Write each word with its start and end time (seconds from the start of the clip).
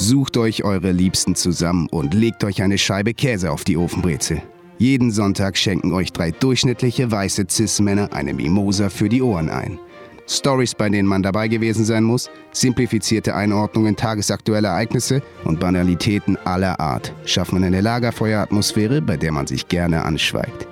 Sucht 0.00 0.36
euch 0.36 0.62
eure 0.62 0.92
Liebsten 0.92 1.34
zusammen 1.34 1.88
und 1.90 2.14
legt 2.14 2.44
euch 2.44 2.62
eine 2.62 2.78
Scheibe 2.78 3.14
Käse 3.14 3.50
auf 3.50 3.64
die 3.64 3.76
Ofenbrezel. 3.76 4.40
Jeden 4.78 5.10
Sonntag 5.10 5.56
schenken 5.56 5.92
euch 5.92 6.12
drei 6.12 6.30
durchschnittliche 6.30 7.10
weiße 7.10 7.46
Cis-Männer 7.50 8.12
eine 8.12 8.32
Mimosa 8.32 8.90
für 8.90 9.08
die 9.08 9.20
Ohren 9.22 9.50
ein. 9.50 9.80
Stories, 10.28 10.76
bei 10.76 10.88
denen 10.88 11.08
man 11.08 11.24
dabei 11.24 11.48
gewesen 11.48 11.84
sein 11.84 12.04
muss, 12.04 12.30
simplifizierte 12.52 13.34
Einordnungen 13.34 13.96
tagesaktueller 13.96 14.68
Ereignisse 14.68 15.20
und 15.44 15.58
Banalitäten 15.58 16.36
aller 16.44 16.78
Art 16.78 17.12
schaffen 17.24 17.64
eine 17.64 17.80
Lagerfeueratmosphäre, 17.80 19.02
bei 19.02 19.16
der 19.16 19.32
man 19.32 19.48
sich 19.48 19.66
gerne 19.66 20.04
anschweigt. 20.04 20.68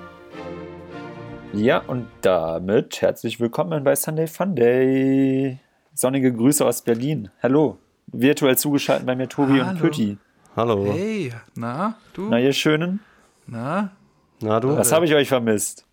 Ja, 1.51 1.79
und 1.79 2.07
damit 2.21 3.01
herzlich 3.01 3.41
willkommen 3.41 3.83
bei 3.83 3.93
Sunday 3.93 4.27
Fun 4.27 4.55
Day. 4.55 5.59
Sonnige 5.93 6.31
Grüße 6.31 6.65
aus 6.65 6.81
Berlin. 6.81 7.29
Hallo. 7.43 7.77
Virtuell 8.11 8.57
zugeschaltet 8.57 9.05
bei 9.05 9.15
mir 9.15 9.27
Tobi 9.27 9.59
Hallo. 9.59 9.69
und 9.69 9.79
Pütti. 9.79 10.17
Hallo. 10.55 10.93
Hey, 10.93 11.33
na, 11.55 11.97
du? 12.13 12.29
Na, 12.29 12.39
ihr 12.39 12.53
Schönen. 12.53 12.99
Na? 13.45 13.91
Na 14.39 14.59
du? 14.59 14.75
Was 14.77 14.91
habe 14.91 15.05
ich 15.05 15.13
euch 15.13 15.27
vermisst? 15.27 15.85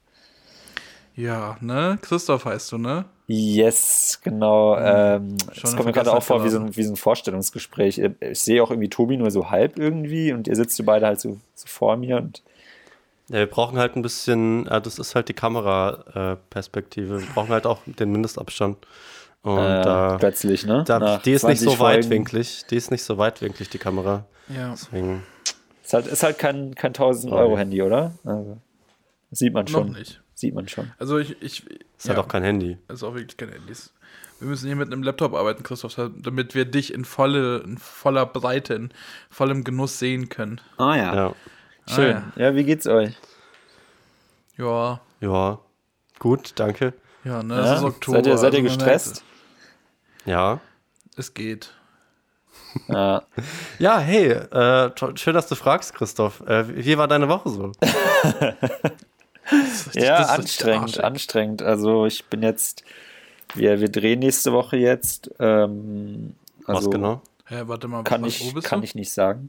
Ja, 1.16 1.56
ne? 1.60 1.98
Christoph 2.02 2.45
heißt 2.45 2.73
du, 2.73 2.78
ne? 2.78 3.04
Yes, 3.27 4.20
genau. 4.23 4.77
Ähm, 4.78 5.37
Schon 5.52 5.62
das 5.62 5.70
in 5.70 5.77
kommt 5.77 5.87
mir 5.87 5.92
gerade 5.92 6.12
auch 6.12 6.23
vor 6.23 6.45
wie 6.45 6.50
so, 6.50 6.59
ein, 6.59 6.77
wie 6.77 6.82
so 6.82 6.92
ein 6.92 6.96
Vorstellungsgespräch. 6.96 7.98
Ich, 8.20 8.42
sehe 8.42 8.62
auch 8.62 8.70
irgendwie 8.70 8.90
Tobi 8.90 9.16
nur 9.16 9.30
so 9.30 9.51
halb 9.51 9.78
irgendwie 9.78 10.32
und 10.32 10.46
ihr 10.46 10.56
sitzt 10.56 10.76
so 10.76 10.84
beide 10.84 11.06
halt 11.06 11.20
so, 11.20 11.38
so 11.54 11.66
vor 11.66 11.96
mir 11.96 12.16
und 12.18 12.42
Ja, 13.28 13.38
wir 13.38 13.46
brauchen 13.46 13.78
halt 13.78 13.96
ein 13.96 14.02
bisschen, 14.02 14.66
äh, 14.66 14.80
das 14.80 14.98
ist 14.98 15.15
halt 15.15 15.28
die 15.28 15.34
Kameraperspektive. 15.34 17.20
wir 17.20 17.26
brauchen 17.34 17.51
halt 17.51 17.66
auch 17.66 17.80
den 17.87 18.12
Mindestabstand. 18.12 18.76
Und 19.45 19.59
äh, 19.59 19.83
da, 19.83 20.16
plötzlich, 20.19 20.65
ne? 20.65 20.84
da 20.87 21.19
die 21.19 21.33
ist 21.33 21.45
nicht 21.45 21.61
20 21.61 21.65
so 21.65 21.77
Folgen. 21.77 21.98
weitwinklig. 22.05 22.65
Die 22.71 22.77
ist 22.77 22.91
nicht 22.91 23.05
so 23.05 23.18
weitwinklig, 23.18 23.68
die 23.68 23.79
Kamera. 23.79 24.24
Ja. 24.49 24.71
Deswegen. 24.71 25.23
Ist 25.85 25.93
halt, 25.93 26.07
ist 26.07 26.23
halt 26.23 26.38
kein, 26.38 26.74
kein 26.74 26.88
1000 26.91 27.30
Sorry. 27.30 27.43
Euro 27.43 27.59
Handy, 27.59 27.83
oder? 27.83 28.13
Also, 28.24 28.57
sieht 29.30 29.52
man 29.52 29.66
schon. 29.68 29.88
Noch 29.88 29.99
nicht. 29.99 30.23
Sieht 30.35 30.55
man 30.55 30.66
schon. 30.66 30.91
Also 30.99 31.18
ich, 31.18 31.41
ich 31.43 31.63
Ist 31.96 32.09
halt 32.09 32.18
auch 32.18 32.27
kein 32.27 32.43
Handy. 32.43 32.79
ist 32.88 33.02
auch 33.05 33.15
wirklich 33.15 33.37
kein 33.37 33.51
Handys. 33.51 33.93
Wir 34.41 34.49
müssen 34.49 34.66
hier 34.66 34.77
mit 34.77 34.91
einem 34.91 35.02
Laptop 35.02 35.35
arbeiten, 35.35 35.63
Christoph, 35.63 35.95
damit 36.16 36.55
wir 36.55 36.65
dich 36.65 36.93
in, 36.93 37.05
volle, 37.05 37.59
in 37.59 37.77
voller 37.79 38.27
Breite, 38.27 38.74
in 38.74 38.93
vollem 39.30 39.63
Genuss 39.63 39.99
sehen 39.99 40.29
können. 40.30 40.61
Ah 40.79 40.96
ja. 40.96 41.15
Ja. 41.15 41.35
Schön. 41.87 42.16
Ah, 42.16 42.33
ja. 42.37 42.55
wie 42.55 42.65
geht's 42.65 42.87
euch? 42.87 43.15
Ja, 44.57 45.01
Ja. 45.21 45.59
Gut, 46.18 46.52
danke. 46.57 46.95
ja, 47.24 47.43
ne? 47.43 47.57
Ja? 47.57 47.73
Es 47.74 47.79
ist 47.80 47.85
Oktober. 47.85 48.16
seid 48.16 48.27
ihr, 48.27 48.38
seid 48.38 48.55
ihr 48.55 48.61
also 48.63 48.68
gestresst? 48.77 49.24
Ja. 50.25 50.61
Es 51.17 51.35
geht. 51.35 51.73
Ja. 52.89 53.23
Ja, 53.79 53.99
hey, 53.99 54.30
äh, 54.33 54.91
schön, 55.17 55.35
dass 55.35 55.49
du 55.49 55.55
fragst, 55.55 55.95
Christoph. 55.95 56.41
Äh, 56.47 56.85
wie 56.85 56.99
war 56.99 57.09
deine 57.09 57.29
Woche 57.29 57.49
so? 57.49 57.73
Ist 59.51 59.89
richtig- 59.89 60.02
Ja, 60.05 60.23
ist 60.23 60.30
anstrengend, 60.30 61.05
anstrengend. 61.05 61.63
Also 61.63 62.07
ich 62.07 62.25
bin 62.27 62.43
jetzt, 62.43 62.83
wir, 63.55 63.80
wir 63.80 63.91
drehen 63.91 64.21
nächste 64.21 64.53
Woche 64.53 64.77
jetzt. 64.78 65.31
Ähm, 65.39 66.34
also 66.67 66.87
Was 66.87 66.91
genau? 66.91 67.21
Hä, 67.47 67.62
warte 67.67 67.89
mal, 67.89 68.03
Kann, 68.05 68.22
was, 68.22 68.28
ich, 68.37 68.47
wo 68.47 68.55
bist 68.55 68.67
kann 68.67 68.81
du? 68.81 68.84
ich 68.87 68.95
nicht 68.95 69.12
sagen. 69.12 69.49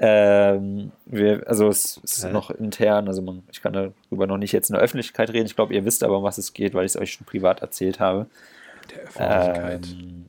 Ähm, 0.00 0.90
wir, 1.06 1.44
also 1.46 1.68
es 1.68 1.98
ist 1.98 2.24
Hä? 2.24 2.32
noch 2.32 2.50
intern, 2.50 3.06
also 3.06 3.22
man, 3.22 3.44
ich 3.52 3.62
kann 3.62 3.72
darüber 3.72 4.26
noch 4.26 4.38
nicht 4.38 4.50
jetzt 4.50 4.70
in 4.70 4.74
der 4.74 4.82
Öffentlichkeit 4.82 5.30
reden. 5.30 5.46
Ich 5.46 5.54
glaube, 5.54 5.72
ihr 5.72 5.84
wisst 5.84 6.02
aber, 6.02 6.18
um 6.18 6.24
was 6.24 6.38
es 6.38 6.52
geht, 6.52 6.74
weil 6.74 6.84
ich 6.84 6.96
es 6.96 7.00
euch 7.00 7.12
schon 7.12 7.26
privat 7.26 7.60
erzählt 7.62 8.00
habe. 8.00 8.26
Der 8.90 9.02
Öffentlichkeit. 9.04 9.86
Ähm, 9.92 10.26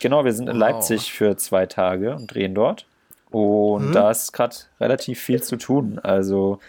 genau, 0.00 0.24
wir 0.24 0.32
sind 0.32 0.48
in 0.48 0.54
Wow. 0.54 0.60
Leipzig 0.60 1.12
für 1.12 1.36
zwei 1.36 1.66
Tage 1.66 2.14
und 2.14 2.32
drehen 2.32 2.54
dort. 2.54 2.86
Und 3.30 3.88
Mhm. 3.88 3.92
da 3.92 4.10
ist 4.10 4.32
gerade 4.32 4.56
relativ 4.80 5.20
viel 5.20 5.42
zu 5.42 5.56
tun. 5.56 5.98
Also 6.02 6.60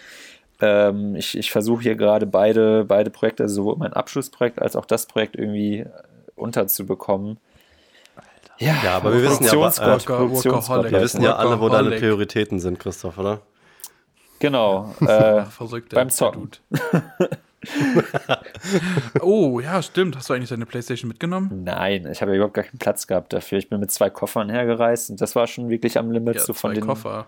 ähm, 0.62 1.16
ich, 1.16 1.38
ich 1.38 1.52
versuche 1.52 1.84
hier 1.84 1.96
gerade 1.96 2.26
beide, 2.26 2.84
beide 2.86 3.10
Projekte, 3.10 3.44
also 3.44 3.56
sowohl 3.56 3.78
mein 3.78 3.94
Abschlussprojekt 3.94 4.62
als 4.62 4.76
auch 4.76 4.86
das 4.86 5.06
Projekt 5.06 5.36
irgendwie 5.38 5.86
unterzubekommen. 6.36 7.38
Ja, 8.58 8.76
Ja, 8.84 8.98
aber 8.98 9.14
wir 9.14 9.24
wissen 9.24 9.46
ja, 9.46 9.54
äh, 9.54 9.56
Worker- 9.56 10.18
Produktionsgott. 10.18 10.92
Wir 10.92 11.02
wissen 11.02 11.22
ja 11.22 11.38
alle, 11.38 11.62
wo 11.62 11.70
deine. 11.70 11.92
Prioritäten 11.98 12.60
sind, 12.60 12.78
Christoph, 12.78 13.18
oder? 13.18 13.40
Genau. 14.40 14.94
Äh, 15.02 15.46
Verrückt, 15.46 15.94
beim 15.94 16.10
Zocken. 16.10 16.52
Oh, 19.22 19.60
ja, 19.60 19.82
stimmt. 19.82 20.16
Hast 20.16 20.30
du 20.30 20.34
eigentlich 20.34 20.50
deine 20.50 20.66
Playstation 20.66 21.08
mitgenommen? 21.08 21.64
nein, 21.64 22.08
ich 22.12 22.22
habe 22.22 22.32
ja 22.32 22.38
überhaupt 22.38 22.54
gar 22.54 22.64
keinen 22.64 22.80
Platz 22.80 23.08
gehabt 23.08 23.34
dafür. 23.34 23.58
Ich 23.58 23.70
bin 23.70 23.80
mit 23.80 23.92
zwei 23.92 24.10
Koffern 24.10 24.50
hergereist 24.50 25.10
und 25.10 25.22
das 25.22 25.36
war 25.36 25.48
schon 25.48 25.70
wirklich 25.70 25.98
am 25.98 26.12
Limit. 26.12 26.36
Ja, 26.36 26.42
so 26.42 26.54
von 26.54 26.72
zwei 26.72 26.76
den, 26.76 26.86
Koffer. 26.88 27.28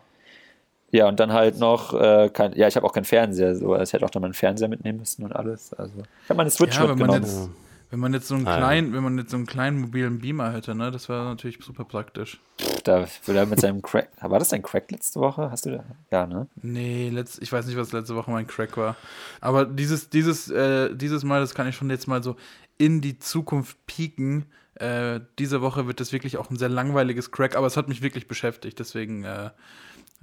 Ja, 0.92 1.08
und 1.08 1.19
dann 1.19 1.31
halt 1.31 1.58
noch, 1.58 1.94
äh, 1.94 2.30
kein, 2.34 2.53
ja, 2.53 2.68
ich 2.68 2.75
habe 2.75 2.86
auch 2.86 2.94
keinen 2.94 3.06
Fernseher, 3.06 3.56
so, 3.56 3.74
also 3.74 3.84
ich 3.84 3.94
hätte 3.94 4.06
auch 4.06 4.09
dann 4.09 4.22
meinen 4.22 4.34
Fernseher 4.34 4.68
mitnehmen 4.68 5.00
müssen 5.00 5.24
und 5.24 5.34
alles. 5.34 5.74
Also, 5.74 5.94
ich 6.24 6.30
habe 6.30 6.38
meine 6.38 6.50
Switch 6.50 6.75
Ja, 6.75 6.88
mitgenommen. 6.88 7.56
Wenn 7.91 8.00
man 8.00 8.13
jetzt 8.13 8.28
so 8.28 8.35
einen 8.35 8.47
Ah, 8.47 8.52
ja. 8.52 8.57
kleinen, 8.57 8.94
wenn 8.94 9.03
man 9.03 9.18
jetzt 9.18 9.31
so 9.31 9.38
einen 9.38 9.46
kleinen 9.46 9.79
mobilen 9.81 10.19
Beamer 10.19 10.52
hätte, 10.53 10.74
ne, 10.74 10.90
das 10.91 11.07
wäre 11.09 11.25
natürlich 11.25 11.59
super 11.63 11.84
praktisch. 11.85 12.40
Da 12.85 13.06
will 13.25 13.35
er 13.35 13.46
mit 13.46 13.59
seinem 13.59 13.81
Crack. 13.81 14.09
War 14.22 14.40
das 14.40 14.50
dein 14.50 14.63
Crack 14.63 14.90
letzte 14.91 15.19
Woche? 15.19 15.52
Hast 15.52 15.66
du 15.66 15.72
da? 15.72 15.84
Ja, 16.09 16.25
ne? 16.25 16.47
Nee, 16.63 17.09
letzt, 17.09 17.41
ich 17.41 17.51
weiß 17.51 17.66
nicht, 17.68 17.78
was 17.78 17.91
letzte 17.91 18.16
Woche 18.16 18.31
mein 18.31 18.47
Crack 18.47 18.75
war. 18.78 18.96
Aber 19.41 19.66
dieses, 19.66 20.09
dieses, 20.09 20.50
äh, 20.50 20.96
dieses 20.96 21.24
Mal, 21.24 21.41
das 21.41 21.53
kann 21.53 21.68
ich 21.68 21.75
schon 21.75 21.90
jetzt 21.90 22.07
mal 22.07 22.24
so 22.24 22.35
in 22.78 23.01
die 23.01 23.19
Zukunft 23.19 23.78
pieken. 23.85 24.46
Äh, 24.75 25.19
diese 25.38 25.62
Woche 25.62 25.85
wird 25.85 26.00
das 26.00 26.12
wirklich 26.13 26.38
auch 26.38 26.50
ein 26.50 26.57
sehr 26.57 26.69
langweiliges 26.69 27.31
Crack, 27.31 27.56
aber 27.56 27.68
es 27.68 27.78
hat 27.78 27.88
mich 27.90 28.01
wirklich 28.01 28.28
beschäftigt. 28.28 28.80
Deswegen 28.80 29.24
äh, 29.25 29.51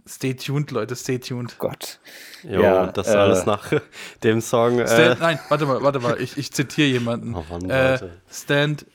stay 0.06 0.34
tuned, 0.34 0.70
Leute, 0.70 0.94
stay 0.96 1.18
tuned. 1.18 1.58
Gott. 1.58 1.98
Jo, 2.42 2.60
Ja, 2.62 2.82
und 2.84 2.96
das 2.96 3.08
äh, 3.08 3.16
alles 3.16 3.46
nach 3.46 3.72
dem 4.22 4.40
Song. 4.40 4.78
Äh, 4.78 4.86
Stand, 4.86 5.20
nein, 5.20 5.38
warte 5.48 5.66
mal, 5.66 5.82
warte 5.82 6.00
mal, 6.00 6.20
ich, 6.20 6.36
ich 6.38 6.52
zitiere 6.52 6.88
jemanden. 6.88 7.34
Oh 7.34 7.44
Mann, 7.50 7.68
äh, 7.70 7.92
Leute. 7.92 8.10
stand, 8.30 8.86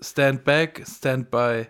stand 0.00 0.44
back, 0.44 0.82
stand 0.86 1.30
by. 1.30 1.66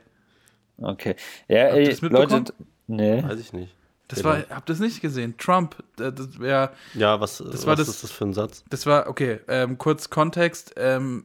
Okay. 0.79 1.17
Ja, 1.49 1.67
Habt 1.67 1.77
ihr 1.77 1.91
das 1.91 2.03
mitbekommen? 2.03 2.31
Leute. 2.47 2.55
Nee. 2.89 3.23
weiß 3.23 3.39
ich 3.39 3.53
nicht. 3.53 3.75
Das 4.09 4.19
Genau. 4.19 4.31
war, 4.35 4.39
habt 4.51 4.69
ihr 4.69 4.75
das 4.75 4.81
nicht 4.81 5.01
gesehen? 5.01 5.37
Trump, 5.39 5.77
äh, 5.99 6.13
das 6.13 6.39
wäre 6.39 6.73
Ja, 6.95 7.21
was, 7.21 7.43
was 7.45 7.65
war 7.67 7.77
das- 7.77 7.89
ist 7.89 8.03
das 8.03 8.11
für 8.11 8.25
ein 8.25 8.35
Satz? 8.35 8.63
Das 8.69 8.85
war, 8.85 9.07
okay, 9.09 9.41
ähm, 9.49 9.79
kurz 9.79 10.11
Kontext. 10.11 10.75
Ähm, 10.77 11.25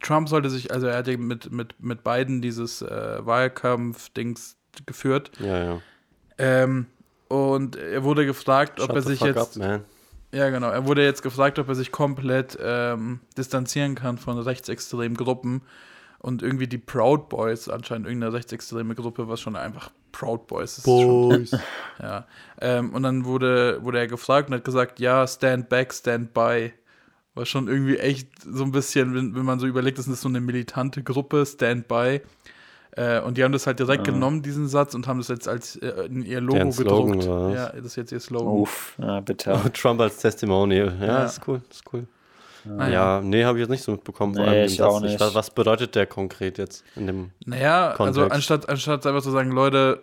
Trump 0.00 0.28
sollte 0.28 0.48
sich, 0.50 0.70
also 0.72 0.86
er 0.86 0.98
hat 0.98 1.08
ja 1.08 1.16
mit, 1.16 1.50
mit, 1.50 1.74
mit 1.82 2.04
Biden 2.04 2.40
dieses 2.40 2.82
äh, 2.82 3.18
Wahlkampf-Dings 3.26 4.56
geführt. 4.86 5.32
Ja, 5.40 5.64
ja. 5.64 5.82
Ähm, 6.38 6.86
und 7.28 7.76
er 7.76 8.04
wurde 8.04 8.24
gefragt, 8.24 8.80
ob 8.80 8.86
Shut 8.86 8.96
er 8.96 9.02
the 9.02 9.08
sich 9.08 9.20
jetzt. 9.20 9.36
up, 9.36 9.56
man. 9.56 9.84
ja, 10.32 10.48
genau. 10.50 10.70
Er 10.70 10.86
wurde 10.86 11.04
jetzt 11.04 11.22
gefragt, 11.22 11.58
ob 11.58 11.68
er 11.68 11.74
sich 11.74 11.92
komplett 11.92 12.58
ähm, 12.60 13.20
distanzieren 13.36 13.94
kann 13.94 14.18
von 14.18 14.38
rechtsextremen 14.38 15.16
Gruppen. 15.16 15.62
Und 16.20 16.42
irgendwie 16.42 16.66
die 16.66 16.78
Proud 16.78 17.28
Boys, 17.28 17.68
anscheinend 17.68 18.08
irgendeine 18.08 18.32
rechtsextreme 18.32 18.96
Gruppe, 18.96 19.28
was 19.28 19.40
schon 19.40 19.54
einfach 19.54 19.90
Proud 20.10 20.48
Boys 20.48 20.78
ist. 20.78 20.84
Schon, 20.84 21.46
ja. 22.02 22.26
Ähm, 22.60 22.92
und 22.92 23.04
dann 23.04 23.24
wurde, 23.24 23.82
wurde 23.84 23.98
er 24.00 24.08
gefragt 24.08 24.48
und 24.48 24.56
hat 24.56 24.64
gesagt, 24.64 24.98
ja, 24.98 25.26
stand 25.28 25.68
back, 25.68 25.94
stand 25.94 26.34
by. 26.34 26.72
War 27.34 27.46
schon 27.46 27.68
irgendwie 27.68 27.98
echt 27.98 28.30
so 28.42 28.64
ein 28.64 28.72
bisschen, 28.72 29.14
wenn, 29.14 29.36
wenn 29.36 29.44
man 29.44 29.60
so 29.60 29.66
überlegt, 29.66 29.98
das 29.98 30.08
ist 30.08 30.22
so 30.22 30.28
eine 30.28 30.40
militante 30.40 31.04
Gruppe, 31.04 31.46
stand 31.46 31.86
by. 31.86 32.20
Äh, 32.92 33.20
und 33.20 33.36
die 33.36 33.44
haben 33.44 33.52
das 33.52 33.66
halt 33.66 33.78
direkt 33.78 34.04
genommen, 34.04 34.42
diesen 34.42 34.66
Satz, 34.68 34.94
und 34.94 35.06
haben 35.06 35.18
das 35.18 35.28
jetzt 35.28 35.46
als 35.48 35.76
äh, 35.76 36.06
in 36.06 36.24
ihr 36.24 36.40
Logo 36.40 36.70
gedruckt. 36.70 37.28
was? 37.28 37.54
Ja, 37.54 37.68
das 37.70 37.84
ist 37.86 37.96
jetzt 37.96 38.12
ihr 38.12 38.20
Slogan. 38.20 38.48
Uff, 38.60 38.94
ja, 38.98 39.20
bitte. 39.20 39.60
Trump 39.74 40.00
als 40.00 40.16
Testimonial. 40.18 40.96
Ja, 41.00 41.06
Ja. 41.06 41.24
ist 41.24 41.40
cool, 41.46 41.60
ist 41.70 41.82
cool. 41.92 42.06
Naja. 42.64 42.92
Ja, 43.18 43.20
nee, 43.22 43.44
habe 43.44 43.58
ich 43.58 43.62
jetzt 43.62 43.70
nicht 43.70 43.82
so 43.84 43.92
mitbekommen. 43.92 44.34
vor 44.34 44.44
Nee, 44.44 44.50
allem 44.50 44.66
ich 44.66 44.82
auch 44.82 45.00
nicht. 45.00 45.18
Was, 45.20 45.34
was 45.34 45.50
bedeutet 45.50 45.94
der 45.94 46.06
konkret 46.06 46.58
jetzt 46.58 46.84
in 46.96 47.06
dem 47.06 47.30
Naja, 47.46 47.90
also 47.90 47.96
Kontext. 48.22 48.32
anstatt, 48.32 48.68
anstatt 48.68 49.06
einfach 49.06 49.22
zu 49.22 49.30
sagen, 49.30 49.52
Leute, 49.52 50.02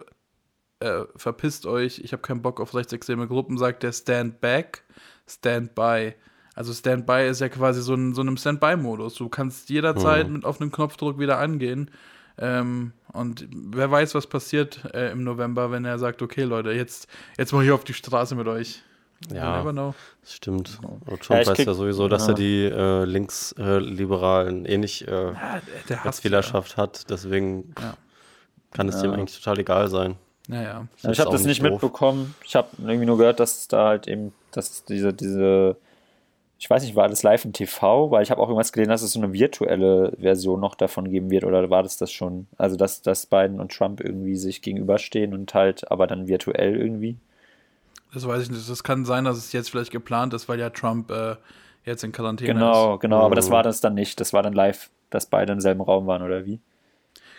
äh, 0.80 1.02
verpisst 1.16 1.66
euch, 1.66 2.00
ich 2.00 2.12
habe 2.14 2.22
keinen 2.22 2.42
Bock 2.42 2.60
auf 2.62 2.74
rechtsextreme 2.74 3.28
Gruppen, 3.28 3.58
sagt 3.58 3.84
der 3.84 3.92
Stand 3.92 4.42
Back, 4.42 4.84
Stand 5.28 5.76
By. 5.76 6.14
Also 6.56 6.74
Stand 6.74 7.06
By 7.06 7.28
ist 7.28 7.42
ja 7.42 7.50
quasi 7.50 7.82
so 7.82 7.94
ein 7.94 8.14
so 8.14 8.22
einem 8.22 8.38
Standby-Modus. 8.38 9.16
Du 9.16 9.28
kannst 9.28 9.70
jederzeit 9.70 10.28
Mhm. 10.28 10.34
mit 10.34 10.46
offenem 10.46 10.72
Knopfdruck 10.72 11.20
wieder 11.20 11.38
angehen. 11.40 11.92
Ähm, 12.38 12.92
und 13.14 13.48
wer 13.52 13.90
weiß, 13.90 14.14
was 14.16 14.28
passiert 14.28 14.80
äh, 14.94 15.12
im 15.12 15.24
November, 15.24 15.72
wenn 15.72 15.86
er 15.86 15.98
sagt, 16.00 16.22
okay, 16.22 16.44
Leute, 16.44 16.72
jetzt, 16.72 17.08
jetzt 17.38 17.54
mal 17.54 17.64
hier 17.64 17.74
auf 17.76 17.84
die 17.86 17.94
Straße 17.94 18.36
mit 18.36 18.48
euch. 18.48 18.82
You 19.30 19.36
Ja. 19.38 19.58
never 19.60 19.72
know. 19.72 19.96
Das 20.22 20.34
stimmt. 20.34 20.78
Ja, 20.84 20.90
Trump 21.18 21.22
ich 21.22 21.30
weiß 21.48 21.54
krieg- 21.54 21.68
ja 21.68 21.74
sowieso, 21.74 22.10
dass 22.10 22.24
ja. 22.28 22.34
er 22.34 22.36
die 22.36 22.64
äh, 22.66 23.06
Linksliberalen 23.06 24.66
eh 24.66 24.78
nicht 24.78 25.08
äh, 25.08 25.32
Ja, 25.32 25.62
als 26.04 26.24
Wählerschaft 26.24 26.78
hat. 26.78 27.10
Deswegen 27.10 27.74
Ja. 27.80 27.96
kann 28.72 28.90
es 28.90 28.96
Ja. 28.96 29.04
dem 29.04 29.14
eigentlich 29.14 29.38
total 29.40 29.60
egal 29.60 29.88
sein. 29.88 30.16
Ja, 30.48 30.56
ja. 30.56 30.62
Ja, 30.64 30.88
Ist 30.98 31.06
ich 31.18 31.20
habe 31.20 31.32
das 31.32 31.44
nicht 31.46 31.64
doof. 31.64 31.72
mitbekommen. 31.72 32.36
Ich 32.44 32.56
habe 32.56 32.68
irgendwie 32.78 33.06
nur 33.06 33.18
gehört, 33.18 33.40
dass 33.40 33.58
es 33.58 33.68
da 33.68 33.88
halt 33.88 34.08
eben, 34.08 34.32
dass 34.52 34.70
es 34.70 34.84
diese, 34.86 35.14
diese 35.14 35.76
ich 36.58 36.70
weiß 36.70 36.84
nicht, 36.84 36.96
war 36.96 37.10
das 37.10 37.22
live 37.24 37.44
im 37.46 37.54
TV? 37.54 38.12
Weil 38.12 38.24
ich 38.24 38.32
habe 38.32 38.42
auch 38.42 38.48
irgendwas 38.48 38.72
gelesen, 38.72 38.90
dass 38.90 39.02
es 39.02 39.12
so 39.12 39.20
eine 39.22 39.34
virtuelle 39.34 40.14
Version 40.20 40.60
noch 40.60 40.76
davon 40.76 41.10
geben 41.12 41.30
wird. 41.30 41.44
Oder 41.44 41.70
war 41.70 41.84
das 41.84 41.98
das 41.98 42.12
schon? 42.12 42.48
Also, 42.58 42.76
dass, 42.78 43.02
dass 43.02 43.26
Biden 43.26 43.60
und 43.60 43.72
Trump 43.72 44.00
irgendwie 44.02 44.36
sich 44.38 44.62
gegenüberstehen 44.62 45.34
und 45.34 45.54
halt 45.54 45.92
aber 45.92 46.08
dann 46.08 46.28
virtuell 46.28 46.78
irgendwie? 46.78 47.18
Das 48.14 48.26
weiß 48.26 48.44
ich 48.44 48.50
nicht. 48.50 48.70
Das 48.70 48.84
kann 48.84 49.04
sein, 49.04 49.26
dass 49.26 49.38
es 49.38 49.52
jetzt 49.52 49.70
vielleicht 49.70 49.92
geplant 49.92 50.34
ist, 50.34 50.48
weil 50.48 50.60
ja 50.60 50.70
Trump 50.70 51.12
äh, 51.12 51.36
jetzt 51.84 52.04
in 52.04 52.14
Quarantäne 52.14 52.54
genau, 52.54 52.96
ist. 52.96 53.02
Genau, 53.02 53.18
genau. 53.18 53.26
Aber 53.26 53.36
das 53.36 53.50
Mhm. 53.50 53.54
war 53.54 53.64
das 53.64 53.82
dann 53.82 53.94
nicht. 53.94 54.20
Das 54.22 54.32
war 54.32 54.42
dann 54.42 54.54
live, 54.54 54.90
dass 55.10 55.26
beide 55.26 55.52
im 55.52 55.60
selben 55.60 55.82
Raum 55.82 56.08
waren, 56.08 56.22
oder 56.22 56.46
wie? 56.46 56.60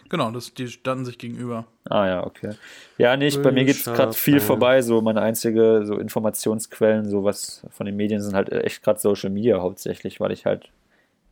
Genau, 0.09 0.31
das, 0.31 0.55
die 0.55 0.69
standen 0.69 1.05
sich 1.05 1.19
gegenüber. 1.19 1.67
Ah 1.89 2.07
ja, 2.07 2.27
okay. 2.27 2.55
Ja, 2.99 3.17
nicht, 3.17 3.43
bei 3.43 3.53
mir 3.53 3.65
geht 3.65 3.77
es 3.77 3.85
gerade 3.85 4.13
viel 4.13 4.41
vorbei. 4.41 4.83
So 4.83 5.01
meine 5.01 5.21
einzige 5.21 5.85
so 5.85 5.99
Informationsquellen, 5.99 7.09
so 7.09 7.25
was 7.25 7.65
von 7.71 7.87
den 7.87 7.97
Medien 7.97 8.21
sind 8.21 8.35
halt 8.35 8.53
echt 8.53 8.83
gerade 8.83 9.01
Social 9.01 9.31
Media 9.31 9.61
hauptsächlich, 9.61 10.21
weil 10.21 10.33
ich 10.33 10.47
halt, 10.47 10.71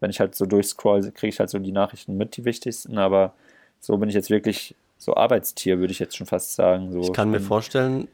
wenn 0.00 0.10
ich 0.10 0.20
halt 0.20 0.34
so 0.34 0.46
durchscroll, 0.46 1.02
kriege 1.12 1.28
ich 1.28 1.40
halt 1.40 1.50
so 1.50 1.58
die 1.58 1.72
Nachrichten 1.72 2.16
mit, 2.16 2.36
die 2.36 2.44
wichtigsten, 2.44 2.98
aber 2.98 3.34
so 3.80 3.96
bin 3.96 4.08
ich 4.08 4.14
jetzt 4.14 4.30
wirklich 4.30 4.74
so 4.98 5.14
Arbeitstier, 5.14 5.78
würde 5.78 5.92
ich 5.92 5.98
jetzt 5.98 6.16
schon 6.16 6.26
fast 6.26 6.54
sagen. 6.54 6.92
So, 6.92 7.00
Ich 7.00 7.12
kann 7.12 7.30
mir 7.30 7.40
vorstellen, 7.40 8.08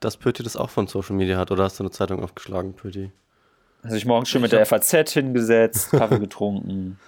dass 0.00 0.16
Pöti 0.16 0.42
das 0.42 0.56
auch 0.56 0.70
von 0.70 0.86
Social 0.86 1.16
Media 1.16 1.36
hat. 1.36 1.50
Oder 1.50 1.64
hast 1.64 1.78
du 1.78 1.84
eine 1.84 1.90
Zeitung 1.90 2.22
aufgeschlagen, 2.22 2.74
Pöti? 2.74 3.10
Also 3.82 3.96
ich 3.96 4.06
morgens 4.06 4.28
schon 4.28 4.42
mit 4.42 4.52
Ich 4.52 4.56
der 4.56 4.66
FAZ 4.66 5.12
hingesetzt, 5.12 5.90
Kaffee 5.90 6.18
getrunken, 6.20 6.98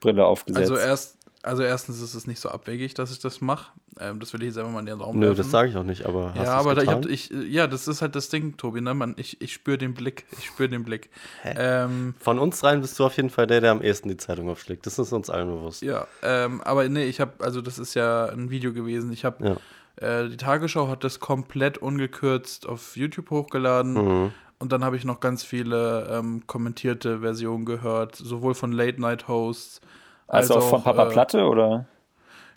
Brille 0.00 0.24
aufgesetzt. 0.24 0.70
Also 0.70 0.76
erst, 0.76 1.15
also 1.46 1.62
erstens 1.62 2.02
ist 2.02 2.14
es 2.14 2.26
nicht 2.26 2.40
so 2.40 2.48
abwegig, 2.48 2.94
dass 2.94 3.12
ich 3.12 3.20
das 3.20 3.40
mache. 3.40 3.72
Ähm, 4.00 4.18
das 4.18 4.32
will 4.32 4.42
ich 4.42 4.48
jetzt 4.48 4.58
einfach 4.58 4.72
mal 4.72 4.80
in 4.80 4.86
den 4.86 5.00
Raum 5.00 5.18
Nö, 5.18 5.28
werfen. 5.28 5.38
das 5.38 5.50
sage 5.50 5.70
ich 5.70 5.76
auch 5.76 5.84
nicht, 5.84 6.04
aber 6.04 6.34
hast 6.34 6.44
Ja, 6.44 6.54
aber 6.54 6.74
da, 6.74 6.82
ich 6.82 6.88
hab, 6.88 7.06
ich, 7.06 7.30
ja, 7.30 7.68
das 7.68 7.86
ist 7.86 8.02
halt 8.02 8.16
das 8.16 8.28
Ding, 8.28 8.56
Tobi, 8.56 8.80
ne? 8.80 8.94
Man, 8.94 9.14
ich, 9.16 9.40
ich 9.40 9.52
spüre 9.52 9.78
den 9.78 9.94
Blick. 9.94 10.26
Ich 10.38 10.46
spüre 10.46 10.68
den 10.68 10.82
Blick. 10.82 11.08
Ähm, 11.44 12.14
Von 12.18 12.40
uns 12.40 12.64
rein 12.64 12.80
bist 12.80 12.98
du 12.98 13.04
auf 13.06 13.16
jeden 13.16 13.30
Fall 13.30 13.46
der, 13.46 13.60
der 13.60 13.70
am 13.70 13.80
ehesten 13.80 14.08
die 14.08 14.16
Zeitung 14.16 14.50
aufschlägt. 14.50 14.86
Das 14.86 14.98
ist 14.98 15.12
uns 15.12 15.30
allen 15.30 15.48
bewusst. 15.48 15.82
ja, 15.82 16.08
ähm, 16.22 16.60
aber 16.62 16.88
nee, 16.88 17.04
ich 17.04 17.20
habe, 17.20 17.32
also 17.38 17.60
das 17.60 17.78
ist 17.78 17.94
ja 17.94 18.26
ein 18.26 18.50
Video 18.50 18.72
gewesen. 18.72 19.12
Ich 19.12 19.24
habe, 19.24 19.58
äh, 19.96 20.28
die 20.28 20.36
Tagesschau 20.36 20.88
hat 20.88 21.04
das 21.04 21.20
komplett 21.20 21.78
ungekürzt 21.78 22.68
auf 22.68 22.96
YouTube 22.96 23.30
hochgeladen. 23.30 23.92
Mhm. 23.92 24.32
Und 24.58 24.72
dann 24.72 24.84
habe 24.84 24.96
ich 24.96 25.04
noch 25.04 25.20
ganz 25.20 25.44
viele 25.44 26.08
ähm, 26.10 26.42
kommentierte 26.46 27.20
Versionen 27.20 27.66
gehört, 27.66 28.16
sowohl 28.16 28.54
von 28.54 28.72
Late-Night-Hosts 28.72 29.80
also 30.28 30.56
auch 30.56 30.70
von 30.70 30.82
Papa 30.82 31.06
äh, 31.06 31.10
Platte 31.10 31.44
oder? 31.44 31.86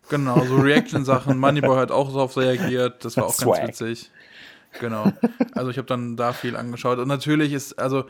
Genau, 0.10 0.44
so 0.45 0.57
Reaction-Sachen. 0.57 1.38
Moneyboy 1.39 1.77
hat 1.77 1.92
auch 1.92 2.12
darauf 2.12 2.36
reagiert. 2.38 3.06
Das 3.06 3.16
war 3.18 3.25
auch 3.25 3.33
Swag. 3.33 3.57
ganz 3.57 3.81
witzig. 3.81 4.12
Genau. 4.80 5.12
Also 5.54 5.69
ich 5.69 5.77
habe 5.77 5.88
dann 5.88 6.16
da 6.16 6.33
viel 6.33 6.56
angeschaut. 6.56 7.00
Und 7.00 7.07
natürlich 7.07 7.54
ist, 7.54 7.74
also, 7.80 8.06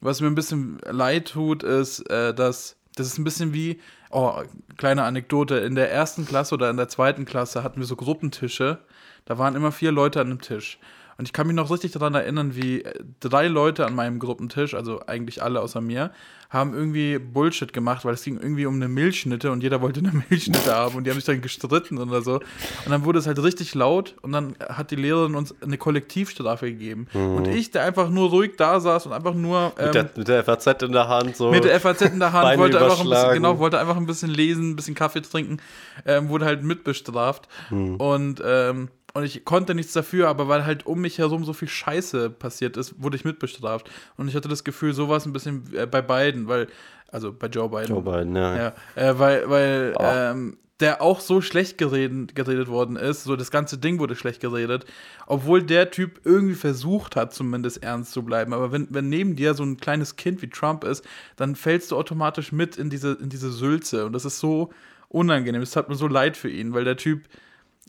was 0.00 0.20
mir 0.20 0.26
ein 0.26 0.34
bisschen 0.34 0.78
leid 0.84 1.28
tut, 1.28 1.62
ist, 1.62 2.00
äh, 2.10 2.34
dass 2.34 2.76
das 2.96 3.06
ist 3.06 3.18
ein 3.18 3.24
bisschen 3.24 3.54
wie, 3.54 3.80
oh, 4.10 4.42
kleine 4.76 5.04
Anekdote, 5.04 5.56
in 5.56 5.74
der 5.74 5.90
ersten 5.90 6.26
Klasse 6.26 6.54
oder 6.54 6.70
in 6.70 6.76
der 6.76 6.88
zweiten 6.88 7.24
Klasse 7.24 7.62
hatten 7.62 7.80
wir 7.80 7.86
so 7.86 7.96
Gruppentische. 7.96 8.78
Da 9.24 9.38
waren 9.38 9.54
immer 9.54 9.72
vier 9.72 9.92
Leute 9.92 10.20
an 10.20 10.28
einem 10.28 10.40
Tisch. 10.40 10.78
Und 11.20 11.26
ich 11.26 11.34
kann 11.34 11.46
mich 11.46 11.54
noch 11.54 11.70
richtig 11.70 11.92
daran 11.92 12.14
erinnern, 12.14 12.56
wie 12.56 12.80
äh, 12.80 12.94
drei 13.20 13.46
Leute 13.46 13.84
an 13.84 13.94
meinem 13.94 14.18
Gruppentisch, 14.18 14.72
also 14.72 15.02
eigentlich 15.06 15.42
alle 15.42 15.60
außer 15.60 15.82
mir, 15.82 16.12
haben 16.48 16.72
irgendwie 16.72 17.18
Bullshit 17.18 17.74
gemacht, 17.74 18.06
weil 18.06 18.14
es 18.14 18.24
ging 18.24 18.38
irgendwie 18.38 18.64
um 18.64 18.76
eine 18.76 18.88
Milchschnitte 18.88 19.52
und 19.52 19.62
jeder 19.62 19.82
wollte 19.82 20.00
eine 20.00 20.12
Milchschnitte 20.30 20.74
haben 20.74 20.96
und 20.96 21.04
die 21.04 21.10
haben 21.10 21.18
sich 21.18 21.26
dann 21.26 21.42
gestritten 21.42 21.98
oder 21.98 22.22
so. 22.22 22.36
Und 22.36 22.88
dann 22.88 23.04
wurde 23.04 23.18
es 23.18 23.26
halt 23.26 23.40
richtig 23.42 23.74
laut 23.74 24.14
und 24.22 24.32
dann 24.32 24.54
hat 24.66 24.92
die 24.92 24.96
Lehrerin 24.96 25.34
uns 25.34 25.54
eine 25.60 25.76
Kollektivstrafe 25.76 26.70
gegeben. 26.70 27.06
Und 27.12 27.48
ich, 27.48 27.70
der 27.70 27.84
einfach 27.84 28.08
nur 28.08 28.30
ruhig 28.30 28.52
da 28.56 28.80
saß 28.80 29.04
und 29.04 29.12
einfach 29.12 29.34
nur 29.34 29.74
ähm, 29.78 29.84
Mit, 29.84 29.94
der, 29.94 30.10
mit 30.16 30.28
der 30.28 30.42
FAZ 30.42 30.82
in 30.82 30.92
der 30.92 31.06
Hand 31.06 31.36
so. 31.36 31.50
mit 31.50 31.64
der 31.64 31.78
FAZ 31.78 32.00
in 32.00 32.18
der 32.18 32.32
Hand, 32.32 32.44
Beine 32.44 32.62
wollte 32.62 32.82
einfach, 32.82 33.00
ein 33.00 33.10
bisschen, 33.10 33.34
genau, 33.34 33.58
wollte 33.58 33.78
einfach 33.78 33.98
ein 33.98 34.06
bisschen 34.06 34.30
lesen, 34.30 34.70
ein 34.70 34.76
bisschen 34.76 34.94
Kaffee 34.94 35.20
trinken, 35.20 35.58
ähm, 36.06 36.30
wurde 36.30 36.46
halt 36.46 36.62
mitbestraft. 36.62 37.46
Hm. 37.68 37.96
Und, 37.96 38.42
ähm, 38.42 38.88
und 39.14 39.24
ich 39.24 39.44
konnte 39.44 39.74
nichts 39.74 39.92
dafür, 39.92 40.28
aber 40.28 40.48
weil 40.48 40.64
halt 40.64 40.86
um 40.86 41.00
mich 41.00 41.18
herum 41.18 41.44
so 41.44 41.52
viel 41.52 41.68
Scheiße 41.68 42.30
passiert 42.30 42.76
ist, 42.76 43.02
wurde 43.02 43.16
ich 43.16 43.24
mitbestraft. 43.24 43.90
Und 44.16 44.28
ich 44.28 44.34
hatte 44.36 44.48
das 44.48 44.64
Gefühl, 44.64 44.92
so 44.94 45.08
war 45.08 45.16
es 45.16 45.26
ein 45.26 45.32
bisschen 45.32 45.64
äh, 45.74 45.86
bei 45.86 46.02
beiden, 46.02 46.48
weil, 46.48 46.68
also 47.08 47.32
bei 47.32 47.48
Joe 47.48 47.68
Biden. 47.68 47.88
Joe 47.88 48.02
Biden, 48.02 48.36
ja. 48.36 48.56
Ja, 48.56 48.72
äh, 48.94 49.18
weil, 49.18 49.50
weil 49.50 49.94
Oh. 49.98 50.02
ähm, 50.04 50.56
der 50.80 51.02
auch 51.02 51.20
so 51.20 51.42
schlecht 51.42 51.76
geredet, 51.76 52.34
geredet 52.34 52.68
worden 52.68 52.96
ist, 52.96 53.24
so 53.24 53.36
das 53.36 53.50
ganze 53.50 53.76
Ding 53.76 53.98
wurde 53.98 54.16
schlecht 54.16 54.40
geredet, 54.40 54.86
obwohl 55.26 55.62
der 55.62 55.90
Typ 55.90 56.20
irgendwie 56.24 56.54
versucht 56.54 57.16
hat, 57.16 57.34
zumindest 57.34 57.82
ernst 57.82 58.12
zu 58.12 58.22
bleiben. 58.22 58.54
Aber 58.54 58.72
wenn, 58.72 58.88
wenn 58.90 59.10
neben 59.10 59.36
dir 59.36 59.52
so 59.52 59.62
ein 59.62 59.76
kleines 59.76 60.16
Kind 60.16 60.40
wie 60.40 60.48
Trump 60.48 60.84
ist, 60.84 61.04
dann 61.36 61.54
fällst 61.54 61.90
du 61.90 61.96
automatisch 61.96 62.50
mit 62.52 62.78
in 62.78 62.88
diese, 62.88 63.12
in 63.12 63.28
diese 63.28 63.50
Sülze. 63.50 64.06
Und 64.06 64.14
das 64.14 64.24
ist 64.24 64.38
so 64.38 64.70
unangenehm. 65.10 65.60
Es 65.60 65.76
hat 65.76 65.90
mir 65.90 65.96
so 65.96 66.08
leid 66.08 66.36
für 66.38 66.48
ihn, 66.48 66.72
weil 66.72 66.84
der 66.84 66.96
Typ, 66.96 67.24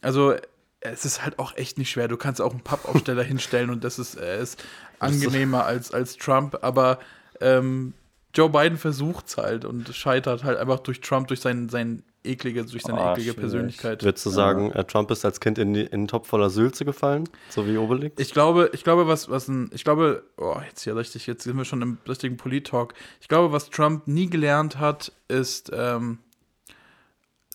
also 0.01 0.33
es 0.81 1.05
ist 1.05 1.23
halt 1.23 1.39
auch 1.39 1.55
echt 1.55 1.77
nicht 1.77 1.91
schwer. 1.91 2.07
Du 2.07 2.17
kannst 2.17 2.41
auch 2.41 2.51
einen 2.51 2.61
Pappaufsteller 2.61 3.23
hinstellen 3.31 3.69
und 3.69 3.83
das 3.83 3.99
ist, 3.99 4.15
er 4.15 4.37
ist 4.37 4.63
angenehmer 4.99 5.65
als, 5.65 5.91
als 5.91 6.17
Trump, 6.17 6.57
aber 6.61 6.99
ähm, 7.39 7.93
Joe 8.33 8.49
Biden 8.49 8.77
versucht's 8.77 9.37
halt 9.37 9.65
und 9.65 9.93
scheitert 9.95 10.43
halt 10.43 10.57
einfach 10.57 10.79
durch 10.79 11.01
Trump, 11.01 11.27
durch 11.27 11.41
sein, 11.41 11.69
sein 11.69 12.03
eklige, 12.23 12.63
durch 12.63 12.83
seine 12.83 12.99
Ah, 12.99 13.11
eklige 13.11 13.31
schwierig. 13.31 13.39
Persönlichkeit. 13.41 14.03
Würdest 14.03 14.25
du 14.25 14.29
sagen, 14.29 14.71
äh, 14.71 14.83
Trump 14.85 15.11
ist 15.11 15.25
als 15.25 15.39
Kind 15.39 15.57
in, 15.57 15.73
die, 15.73 15.81
in 15.81 15.93
einen 15.93 16.07
Topf 16.07 16.27
voller 16.27 16.49
Sülze 16.49 16.85
gefallen? 16.85 17.27
So 17.49 17.67
wie 17.67 17.77
Obelix? 17.77 18.21
Ich 18.21 18.31
glaube, 18.31 18.69
ich 18.73 18.83
glaube, 18.83 19.07
was, 19.07 19.29
was 19.29 19.47
ein, 19.47 19.69
ich 19.73 19.83
glaube, 19.83 20.23
oh, 20.37 20.55
jetzt 20.67 20.83
hier 20.83 20.95
richtig, 20.95 21.27
jetzt 21.27 21.43
sind 21.43 21.57
wir 21.57 21.65
schon 21.65 21.81
im 21.81 21.97
richtigen 22.07 22.37
Polit-Talk. 22.37 22.93
Ich 23.19 23.27
glaube, 23.27 23.51
was 23.51 23.69
Trump 23.69 24.07
nie 24.07 24.29
gelernt 24.29 24.77
hat, 24.79 25.11
ist 25.27 25.71
ähm, 25.73 26.19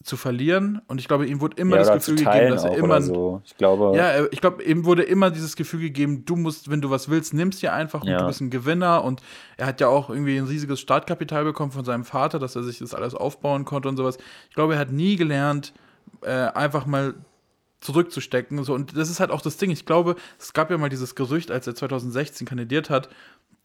zu 0.07 0.17
verlieren. 0.17 0.81
Und 0.87 1.01
ich 1.01 1.09
glaube, 1.09 1.27
ihm 1.27 1.41
wurde 1.41 1.57
immer 1.57 1.77
ja, 1.77 1.83
das 1.83 2.07
Gefühl 2.07 2.25
gegeben, 2.25 2.51
dass 2.51 2.65
er 2.65 2.77
immer 2.77 3.03
so. 3.03 3.43
Ich 3.45 3.57
glaube, 3.57 3.97
Ja, 3.97 4.11
äh, 4.13 4.29
ich 4.31 4.41
glaube, 4.41 4.63
ihm 4.63 4.85
wurde 4.85 5.03
immer 5.03 5.31
dieses 5.31 5.57
Gefühl 5.57 5.81
gegeben, 5.81 6.25
du 6.25 6.37
musst, 6.37 6.71
wenn 6.71 6.81
du 6.81 6.91
was 6.91 7.09
willst, 7.09 7.35
nimmst 7.35 7.61
dir 7.63 7.73
einfach 7.73 8.03
und 8.03 8.09
Ja. 8.09 8.19
du 8.19 8.27
bist 8.27 8.41
ein 8.41 8.51
Gewinner. 8.51 9.05
Und 9.05 9.21
er 9.57 9.67
hat 9.67 9.81
ja 9.81 9.89
auch 9.89 10.09
irgendwie 10.09 10.39
ein 10.39 10.45
riesiges 10.47 10.81
Startkapital 10.81 11.45
bekommen 11.45 11.73
von 11.73 11.85
seinem 11.85 12.05
Vater, 12.05 12.39
dass 12.39 12.57
er 12.57 12.63
sich 12.63 12.79
das 12.79 12.95
alles 12.95 13.15
aufbauen 13.15 13.65
konnte 13.65 13.89
und 13.89 13.97
sowas. 13.97 14.19
Ich 14.49 14.55
glaube, 14.55 14.75
er 14.75 14.79
hat 14.81 14.93
nie 14.93 15.17
gelernt, 15.17 15.73
äh, 16.23 16.31
einfach 16.31 16.87
mal 16.87 17.15
zurückzustecken. 17.81 18.63
So, 18.65 18.75
und 18.75 18.97
das 18.97 19.11
ist 19.11 19.21
halt 19.21 19.31
auch 19.31 19.43
das 19.43 19.57
Ding. 19.59 19.71
Ich 19.71 19.87
glaube, 19.87 20.17
es 20.39 20.53
gab 20.53 20.71
ja 20.71 20.79
mal 20.79 20.89
dieses 20.89 21.15
Gerücht, 21.15 21.51
als 21.51 21.67
er 21.67 21.75
2016 21.75 22.47
kandidiert 22.47 22.91
hat, 22.91 23.09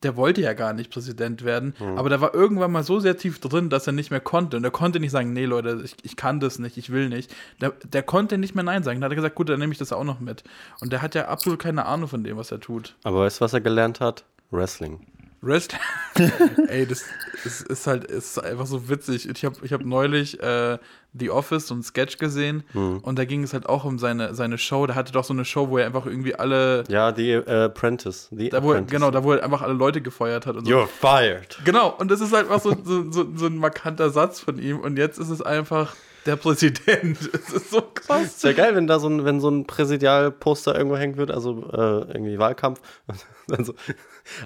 der 0.03 0.15
wollte 0.15 0.41
ja 0.41 0.53
gar 0.53 0.73
nicht 0.73 0.91
Präsident 0.91 1.43
werden, 1.43 1.73
aber 1.95 2.09
der 2.09 2.21
war 2.21 2.33
irgendwann 2.33 2.71
mal 2.71 2.83
so 2.83 2.99
sehr 2.99 3.17
tief 3.17 3.39
drin, 3.39 3.69
dass 3.69 3.87
er 3.87 3.93
nicht 3.93 4.11
mehr 4.11 4.19
konnte. 4.19 4.57
Und 4.57 4.63
er 4.63 4.71
konnte 4.71 4.99
nicht 4.99 5.11
sagen, 5.11 5.33
nee, 5.33 5.45
Leute, 5.45 5.81
ich, 5.83 5.95
ich 6.03 6.15
kann 6.15 6.39
das 6.39 6.59
nicht, 6.59 6.77
ich 6.77 6.91
will 6.91 7.09
nicht. 7.09 7.33
Der, 7.59 7.71
der 7.83 8.03
konnte 8.03 8.37
nicht 8.37 8.55
mehr 8.55 8.63
Nein 8.63 8.83
sagen. 8.83 8.99
Da 9.01 9.05
hat 9.05 9.11
er 9.11 9.15
gesagt, 9.15 9.35
gut, 9.35 9.49
dann 9.49 9.59
nehme 9.59 9.71
ich 9.71 9.79
das 9.79 9.93
auch 9.93 10.03
noch 10.03 10.19
mit. 10.19 10.43
Und 10.79 10.91
der 10.91 11.01
hat 11.01 11.15
ja 11.15 11.27
absolut 11.27 11.59
keine 11.59 11.85
Ahnung 11.85 12.07
von 12.07 12.23
dem, 12.23 12.37
was 12.37 12.51
er 12.51 12.59
tut. 12.59 12.95
Aber 13.03 13.19
weißt 13.19 13.39
du, 13.39 13.45
was 13.45 13.53
er 13.53 13.61
gelernt 13.61 13.99
hat? 13.99 14.25
Wrestling. 14.49 14.99
Wrestling. 15.41 15.81
Ey, 16.67 16.85
das, 16.85 17.03
das 17.43 17.61
ist 17.61 17.87
halt 17.87 18.05
ist 18.05 18.37
einfach 18.43 18.67
so 18.67 18.89
witzig. 18.89 19.27
Ich 19.27 19.43
habe 19.43 19.55
ich 19.63 19.73
hab 19.73 19.83
neulich 19.83 20.39
äh, 20.41 20.77
The 21.13 21.29
Office, 21.31 21.67
so 21.67 21.75
ein 21.75 21.83
Sketch 21.83 22.19
gesehen 22.19 22.63
und 22.73 23.17
da 23.19 23.25
ging 23.25 23.43
es 23.43 23.53
halt 23.53 23.67
auch 23.67 23.83
um 23.83 23.97
seine, 23.99 24.33
seine 24.35 24.57
Show. 24.57 24.85
Da 24.87 24.95
hatte 24.95 25.11
doch 25.11 25.23
so 25.23 25.33
eine 25.33 25.43
Show, 25.43 25.69
wo 25.69 25.77
er 25.77 25.85
einfach 25.87 26.05
irgendwie 26.05 26.35
alle. 26.35 26.83
Ja, 26.89 27.11
die 27.11 27.31
äh, 27.31 27.65
Apprentice. 27.65 28.29
The 28.31 28.49
Da 28.49 28.61
wo 28.63 28.67
er, 28.71 28.77
Apprentice. 28.77 28.91
genau, 28.91 29.11
da 29.11 29.23
wo 29.23 29.33
er 29.33 29.43
einfach 29.43 29.61
alle 29.61 29.73
Leute 29.73 30.01
gefeuert 30.01 30.45
hat 30.45 30.55
und 30.55 30.65
so. 30.65 30.71
You're 30.71 30.87
fired. 30.87 31.57
Genau, 31.65 31.89
und 31.97 32.09
das 32.11 32.21
ist 32.21 32.31
halt 32.33 32.45
einfach 32.49 32.61
so, 32.61 32.75
so, 32.83 33.11
so, 33.11 33.25
so 33.35 33.45
ein 33.47 33.57
markanter 33.57 34.09
Satz 34.09 34.39
von 34.39 34.57
ihm. 34.59 34.79
Und 34.79 34.97
jetzt 34.97 35.17
ist 35.17 35.29
es 35.29 35.41
einfach 35.41 35.95
der 36.25 36.35
Präsident. 36.35 37.17
Es 37.33 37.51
ist 37.51 37.71
so 37.71 37.81
krass. 37.81 38.35
Es 38.37 38.43
wäre 38.43 38.53
geil, 38.53 38.75
wenn 38.75 38.87
da 38.87 38.99
so 38.99 39.07
ein, 39.09 39.25
wenn 39.25 39.41
so 39.41 39.49
ein 39.49 39.65
Präsidialposter 39.65 40.75
irgendwo 40.77 40.95
hängen 40.97 41.17
würde, 41.17 41.33
also 41.33 41.67
äh, 41.73 42.11
irgendwie 42.13 42.37
Wahlkampf. 42.39 42.79
Und 43.07 43.25
dann 43.47 43.65
so, 43.65 43.73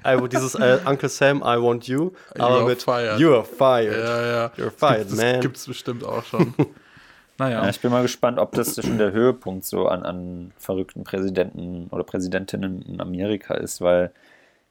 also 0.02 0.26
dieses 0.26 0.54
äh, 0.54 0.78
Uncle 0.84 1.08
Sam, 1.08 1.38
I 1.38 1.60
want 1.60 1.86
you, 1.86 2.12
aber 2.34 2.56
are 2.56 2.64
mit 2.64 2.82
fired. 2.82 3.20
You're 3.20 3.44
fired. 3.44 3.92
Ja, 3.92 4.26
ja. 4.26 4.46
You're 4.56 4.70
fired, 4.70 5.10
das 5.10 5.16
man. 5.16 5.40
gibt's 5.40 5.66
bestimmt 5.66 6.04
auch 6.04 6.24
schon. 6.24 6.54
naja. 7.38 7.62
Ja, 7.62 7.68
ich 7.68 7.80
bin 7.80 7.90
mal 7.90 8.02
gespannt, 8.02 8.38
ob 8.38 8.52
das 8.52 8.74
schon 8.74 8.98
der 8.98 9.12
Höhepunkt 9.12 9.64
so 9.64 9.88
an, 9.88 10.02
an 10.02 10.52
verrückten 10.58 11.04
Präsidenten 11.04 11.88
oder 11.90 12.04
Präsidentinnen 12.04 12.82
in 12.82 13.00
Amerika 13.00 13.54
ist, 13.54 13.80
weil, 13.80 14.12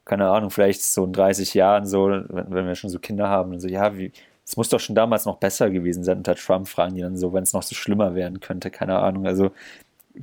keine 0.04 0.28
Ahnung, 0.28 0.50
vielleicht 0.50 0.82
so 0.82 1.04
in 1.04 1.12
30 1.12 1.54
Jahren 1.54 1.86
so, 1.86 2.08
wenn, 2.08 2.46
wenn 2.50 2.66
wir 2.66 2.74
schon 2.74 2.90
so 2.90 2.98
Kinder 2.98 3.28
haben, 3.28 3.52
und 3.52 3.60
so, 3.60 3.68
ja, 3.68 3.96
wie, 3.96 4.12
es 4.46 4.56
muss 4.56 4.68
doch 4.68 4.80
schon 4.80 4.94
damals 4.94 5.24
noch 5.24 5.38
besser 5.38 5.70
gewesen 5.70 6.04
sein 6.04 6.18
unter 6.18 6.36
Trump, 6.36 6.68
fragen 6.68 6.94
die 6.94 7.00
dann 7.00 7.16
so, 7.16 7.32
wenn 7.32 7.42
es 7.42 7.52
noch 7.52 7.62
so 7.62 7.74
schlimmer 7.74 8.14
werden 8.14 8.40
könnte, 8.40 8.70
keine 8.70 8.98
Ahnung. 8.98 9.26
Also 9.26 9.50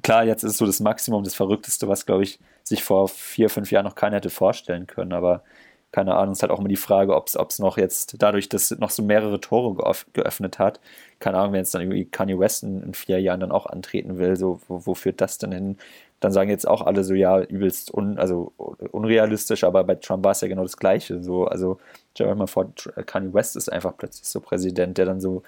klar, 0.01 0.23
jetzt 0.23 0.43
ist 0.43 0.57
so 0.57 0.65
das 0.65 0.79
Maximum, 0.79 1.23
das 1.23 1.35
Verrückteste, 1.35 1.87
was, 1.87 2.05
glaube 2.05 2.23
ich, 2.23 2.39
sich 2.63 2.83
vor 2.83 3.07
vier, 3.09 3.49
fünf 3.49 3.71
Jahren 3.71 3.85
noch 3.85 3.95
keiner 3.95 4.17
hätte 4.17 4.29
vorstellen 4.29 4.87
können, 4.87 5.13
aber 5.13 5.43
keine 5.91 6.15
Ahnung, 6.15 6.31
es 6.31 6.39
ist 6.39 6.43
halt 6.43 6.51
auch 6.51 6.59
immer 6.59 6.69
die 6.69 6.75
Frage, 6.75 7.15
ob 7.15 7.27
es 7.27 7.59
noch 7.59 7.77
jetzt 7.77 8.15
dadurch, 8.19 8.49
dass 8.49 8.71
noch 8.71 8.89
so 8.89 9.03
mehrere 9.03 9.39
Tore 9.39 9.75
geöff- 9.75 10.07
geöffnet 10.13 10.57
hat, 10.59 10.79
keine 11.19 11.37
Ahnung, 11.37 11.53
wenn 11.53 11.59
jetzt 11.59 11.73
dann 11.75 11.81
irgendwie 11.81 12.05
Kanye 12.05 12.39
West 12.39 12.63
in, 12.63 12.81
in 12.81 12.93
vier 12.95 13.21
Jahren 13.21 13.41
dann 13.41 13.51
auch 13.51 13.67
antreten 13.67 14.17
will, 14.17 14.35
so, 14.35 14.59
wo, 14.67 14.85
wo 14.85 14.95
führt 14.95 15.21
das 15.21 15.37
denn 15.37 15.51
hin? 15.51 15.77
dann 16.23 16.31
sagen 16.31 16.49
jetzt 16.49 16.67
auch 16.67 16.81
alle 16.81 17.03
so, 17.03 17.13
ja, 17.13 17.41
übelst 17.41 17.93
un, 17.93 18.17
also 18.17 18.53
unrealistisch, 18.91 19.63
aber 19.63 19.83
bei 19.83 19.95
Trump 19.95 20.23
war 20.23 20.31
es 20.31 20.41
ja 20.41 20.47
genau 20.47 20.63
das 20.63 20.77
Gleiche. 20.77 21.21
So, 21.21 21.45
also 21.45 21.79
stell 22.13 22.27
dir 22.27 22.35
mal 22.35 22.47
vor, 22.47 22.71
Kanye 23.05 23.33
West 23.33 23.55
ist 23.57 23.71
einfach 23.71 23.97
plötzlich 23.97 24.25
so 24.27 24.39
Präsident, 24.39 24.97
der 24.97 25.05
dann 25.05 25.19
so 25.21 25.43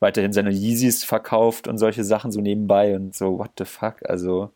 weiterhin 0.00 0.32
seine 0.32 0.50
Yeezys 0.50 1.04
verkauft 1.04 1.66
und 1.66 1.78
solche 1.78 2.04
Sachen 2.04 2.30
so 2.30 2.40
nebenbei 2.40 2.94
und 2.94 3.14
so, 3.14 3.38
what 3.38 3.50
the 3.58 3.64
fuck, 3.64 4.08
also. 4.08 4.50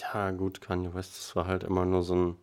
Ja, 0.00 0.30
gut, 0.30 0.60
Kanye 0.60 0.94
West, 0.94 1.16
das 1.16 1.36
war 1.36 1.46
halt 1.46 1.64
immer 1.64 1.84
nur 1.84 2.02
so 2.02 2.14
ein 2.14 2.36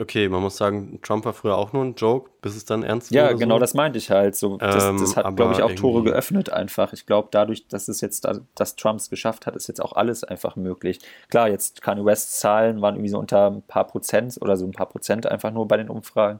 Okay, 0.00 0.28
man 0.28 0.42
muss 0.42 0.56
sagen, 0.56 1.00
Trump 1.02 1.24
war 1.24 1.32
früher 1.32 1.56
auch 1.56 1.72
nur 1.72 1.84
ein 1.84 1.96
Joke, 1.96 2.30
bis 2.40 2.54
es 2.54 2.64
dann 2.64 2.84
ernst 2.84 3.10
wurde. 3.10 3.18
Ja, 3.18 3.32
genau 3.32 3.56
so. 3.56 3.60
das 3.60 3.74
meinte 3.74 3.98
ich 3.98 4.12
halt. 4.12 4.36
So, 4.36 4.56
das, 4.56 4.84
ähm, 4.84 5.00
das 5.00 5.16
hat, 5.16 5.34
glaube 5.34 5.54
ich, 5.54 5.62
auch 5.62 5.72
Tore 5.72 6.04
geöffnet 6.04 6.50
einfach. 6.50 6.92
Ich 6.92 7.04
glaube, 7.04 7.28
dadurch, 7.32 7.66
dass 7.66 7.88
es 7.88 8.00
jetzt, 8.00 8.28
dass 8.54 8.76
Trump 8.76 9.00
es 9.00 9.10
geschafft 9.10 9.46
hat, 9.46 9.56
ist 9.56 9.66
jetzt 9.66 9.82
auch 9.82 9.94
alles 9.94 10.22
einfach 10.22 10.54
möglich. 10.54 11.00
Klar, 11.30 11.48
jetzt 11.48 11.82
Kanye 11.82 12.04
West 12.04 12.38
Zahlen 12.38 12.80
waren 12.80 12.94
irgendwie 12.94 13.10
so 13.10 13.18
unter 13.18 13.50
ein 13.50 13.62
paar 13.62 13.88
Prozent 13.88 14.38
oder 14.40 14.56
so 14.56 14.66
ein 14.66 14.72
paar 14.72 14.88
Prozent 14.88 15.26
einfach 15.26 15.50
nur 15.50 15.66
bei 15.66 15.76
den 15.76 15.88
Umfragen. 15.88 16.38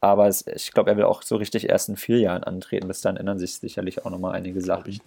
Aber 0.00 0.26
es, 0.26 0.44
ich 0.48 0.72
glaube, 0.72 0.90
er 0.90 0.96
will 0.96 1.04
auch 1.04 1.22
so 1.22 1.36
richtig 1.36 1.68
erst 1.68 1.90
in 1.90 1.96
vier 1.96 2.18
Jahren 2.18 2.42
antreten. 2.42 2.88
Bis 2.88 3.02
dann 3.02 3.16
ändern 3.16 3.38
sich 3.38 3.54
sicherlich 3.54 4.04
auch 4.04 4.10
nochmal 4.10 4.34
einige 4.34 4.60
Sachen. 4.62 5.00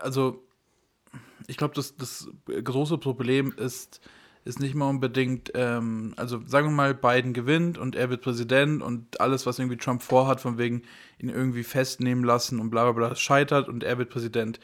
Also, 0.00 0.40
ich 1.46 1.56
glaube, 1.56 1.74
das, 1.74 1.96
das 1.96 2.28
große 2.46 2.98
Problem 2.98 3.52
ist, 3.56 4.00
ist 4.44 4.60
nicht 4.60 4.74
mal 4.74 4.88
unbedingt, 4.88 5.52
ähm, 5.54 6.14
also 6.16 6.40
sagen 6.46 6.68
wir 6.68 6.74
mal, 6.74 6.94
Biden 6.94 7.34
gewinnt 7.34 7.76
und 7.78 7.94
er 7.94 8.10
wird 8.10 8.22
Präsident 8.22 8.82
und 8.82 9.20
alles, 9.20 9.46
was 9.46 9.58
irgendwie 9.58 9.76
Trump 9.76 10.02
vorhat, 10.02 10.40
von 10.40 10.58
wegen 10.58 10.82
ihn 11.18 11.28
irgendwie 11.28 11.64
festnehmen 11.64 12.24
lassen 12.24 12.58
und 12.58 12.70
bla 12.70 12.90
bla 12.90 12.92
bla, 13.08 13.14
scheitert 13.14 13.68
und 13.68 13.84
er 13.84 13.98
wird 13.98 14.10
Präsident. 14.10 14.58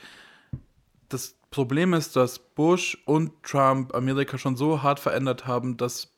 Das 1.09 1.37
Problem 1.51 1.93
ist, 1.93 2.17
dass 2.17 2.39
Bush 2.39 2.99
und 3.05 3.43
Trump 3.43 3.95
Amerika 3.95 4.39
schon 4.39 4.57
so 4.57 4.83
hart 4.83 5.01
verändert 5.01 5.47
haben, 5.47 5.77
dass 5.77 6.13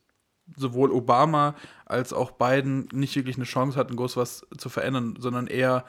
sowohl 0.57 0.93
Obama 0.93 1.57
als 1.87 2.13
auch 2.13 2.31
Biden 2.31 2.89
nicht 2.93 3.17
wirklich 3.17 3.37
eine 3.37 3.45
Chance 3.45 3.77
hatten, 3.79 3.97
groß 3.97 4.17
was 4.17 4.47
zu 4.57 4.69
verändern, 4.69 5.17
sondern 5.19 5.49
eher 5.49 5.85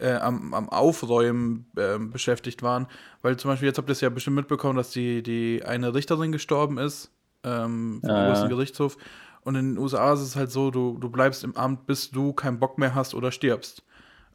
äh, 0.00 0.14
am, 0.14 0.54
am, 0.54 0.68
Aufräumen 0.68 1.66
äh, 1.76 1.98
beschäftigt 1.98 2.62
waren. 2.62 2.86
Weil 3.22 3.36
zum 3.36 3.50
Beispiel, 3.50 3.68
jetzt 3.68 3.78
habt 3.78 3.88
ihr 3.88 3.92
es 3.92 4.00
ja 4.00 4.08
bestimmt 4.08 4.36
mitbekommen, 4.36 4.76
dass 4.76 4.90
die, 4.90 5.22
die 5.22 5.62
eine 5.64 5.94
Richterin 5.94 6.32
gestorben 6.32 6.78
ist, 6.78 7.10
ähm, 7.44 8.00
vom 8.00 8.10
ja, 8.10 8.26
obersten 8.26 8.48
Gerichtshof. 8.48 8.96
Und 9.42 9.54
in 9.54 9.74
den 9.74 9.78
USA 9.78 10.12
ist 10.12 10.20
es 10.20 10.36
halt 10.36 10.50
so, 10.50 10.70
du, 10.70 10.98
du 10.98 11.08
bleibst 11.08 11.44
im 11.44 11.56
Amt, 11.56 11.86
bis 11.86 12.10
du 12.10 12.32
keinen 12.32 12.58
Bock 12.58 12.78
mehr 12.78 12.94
hast 12.94 13.14
oder 13.14 13.32
stirbst. 13.32 13.82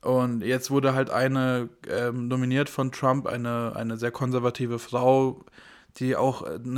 Und 0.01 0.41
jetzt 0.41 0.69
wurde 0.69 0.93
halt 0.93 1.09
eine 1.09 1.69
ähm, 1.89 2.27
nominiert 2.27 2.69
von 2.69 2.91
Trump, 2.91 3.25
eine, 3.25 3.73
eine 3.75 3.97
sehr 3.97 4.11
konservative 4.11 4.77
Frau, 4.77 5.43
die 5.97 6.15
auch 6.15 6.43
in, 6.43 6.77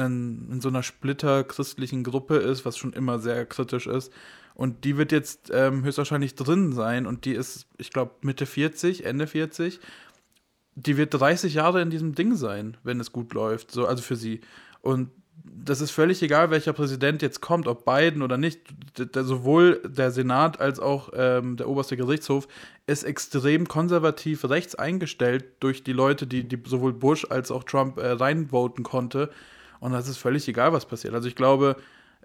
in 0.51 0.61
so 0.61 0.69
einer 0.69 0.83
splitterchristlichen 0.83 2.03
Gruppe 2.03 2.37
ist, 2.37 2.65
was 2.65 2.77
schon 2.77 2.93
immer 2.93 3.19
sehr 3.19 3.45
kritisch 3.45 3.87
ist. 3.87 4.13
Und 4.57 4.85
die 4.85 4.97
wird 4.97 5.11
jetzt 5.11 5.51
ähm, 5.53 5.83
höchstwahrscheinlich 5.83 6.33
drin 6.33 6.73
sein 6.73 7.05
und 7.05 7.25
die 7.25 7.33
ist, 7.33 7.67
ich 7.77 7.91
glaube, 7.91 8.13
Mitte 8.21 8.47
40, 8.47 9.05
Ende 9.05 9.27
40. 9.27 9.79
Die 10.73 10.97
wird 10.97 11.13
30 11.13 11.53
Jahre 11.53 11.79
in 11.79 11.91
diesem 11.91 12.15
Ding 12.15 12.35
sein, 12.35 12.75
wenn 12.81 12.99
es 12.99 13.11
gut 13.11 13.33
läuft, 13.33 13.69
so, 13.69 13.85
also 13.85 14.01
für 14.01 14.15
sie. 14.15 14.41
Und 14.81 15.11
das 15.43 15.79
ist 15.79 15.91
völlig 15.91 16.23
egal, 16.23 16.49
welcher 16.49 16.73
Präsident 16.73 17.21
jetzt 17.21 17.39
kommt, 17.39 17.67
ob 17.67 17.85
Biden 17.85 18.23
oder 18.23 18.37
nicht. 18.37 18.61
Sowohl 19.13 19.79
der 19.85 20.09
Senat 20.09 20.59
als 20.59 20.79
auch 20.79 21.09
ähm, 21.13 21.57
der 21.57 21.69
oberste 21.69 21.95
Gerichtshof 21.95 22.47
ist 22.87 23.03
extrem 23.03 23.67
konservativ 23.67 24.43
rechts 24.49 24.73
eingestellt 24.73 25.45
durch 25.59 25.83
die 25.83 25.93
Leute, 25.93 26.25
die, 26.25 26.47
die 26.47 26.59
sowohl 26.65 26.93
Bush 26.93 27.27
als 27.29 27.51
auch 27.51 27.63
Trump 27.63 27.99
äh, 27.99 28.07
reinvoten 28.07 28.83
konnte. 28.83 29.29
Und 29.79 29.91
das 29.91 30.07
ist 30.07 30.17
völlig 30.17 30.47
egal, 30.47 30.73
was 30.73 30.87
passiert. 30.87 31.13
Also 31.13 31.27
ich 31.27 31.35
glaube, 31.35 31.75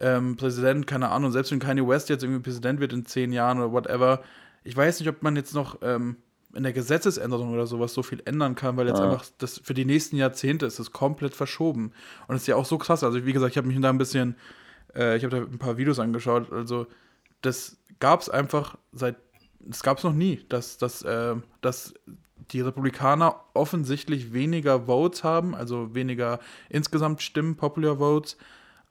ähm, 0.01 0.37
Präsident, 0.37 0.87
keine 0.87 1.11
Ahnung, 1.11 1.33
selbst 1.33 1.53
wenn 1.53 1.59
Kanye 1.59 1.87
West 1.87 2.09
jetzt 2.09 2.23
irgendwie 2.23 2.43
Präsident 2.43 2.81
wird 2.81 2.93
in 2.93 3.07
zehn 3.07 3.33
Jahren 3.33 3.59
oder 3.59 3.73
whatever, 3.73 4.23
ich 4.65 4.77
weiß 4.77 5.01
nicht, 5.01 5.09
ob 5.09 5.23
man 5.23 5.37
jetzt 5.37 5.55
noch 5.55 5.79
ähm, 5.83 6.17
in 6.55 6.63
der 6.63 6.73
Gesetzesänderung 6.73 7.53
oder 7.53 7.67
sowas 7.67 7.95
so 7.95 8.03
viel 8.03 8.23
ändern 8.25 8.55
kann, 8.55 8.77
weil 8.77 8.87
jetzt 8.87 8.99
ja. 8.99 9.05
einfach 9.05 9.25
das 9.39 9.59
für 9.59 9.75
die 9.75 9.85
nächsten 9.85 10.17
Jahrzehnte 10.17 10.67
ist 10.67 10.79
es 10.79 10.93
komplett 10.93 11.35
verschoben. 11.35 11.93
Und 12.27 12.35
das 12.35 12.43
ist 12.43 12.47
ja 12.47 12.57
auch 12.57 12.67
so 12.67 12.79
krass. 12.79 13.03
Also, 13.03 13.25
wie 13.25 13.33
gesagt, 13.33 13.53
ich 13.53 13.57
habe 13.57 13.69
mich 13.69 13.81
da 13.81 13.89
ein 13.89 13.99
bisschen, 13.99 14.37
äh, 14.95 15.17
ich 15.17 15.25
habe 15.25 15.37
da 15.37 15.43
ein 15.43 15.59
paar 15.59 15.79
Videos 15.79 15.99
angeschaut. 15.99 16.53
Also, 16.53 16.87
das 17.41 17.79
gab 18.01 18.21
es 18.21 18.29
einfach 18.29 18.77
seit, 18.93 19.17
das 19.61 19.83
gab 19.83 19.99
es 19.99 20.05
noch 20.05 20.13
nie, 20.13 20.45
dass, 20.49 20.77
dass, 20.77 21.03
äh, 21.03 21.37
dass 21.63 21.95
die 22.51 22.61
Republikaner 22.61 23.37
offensichtlich 23.55 24.33
weniger 24.33 24.87
Votes 24.87 25.25
haben, 25.25 25.55
also 25.55 25.95
weniger 25.95 26.39
insgesamt 26.69 27.23
Stimmen, 27.23 27.57
Popular 27.57 27.97
Votes, 27.97 28.37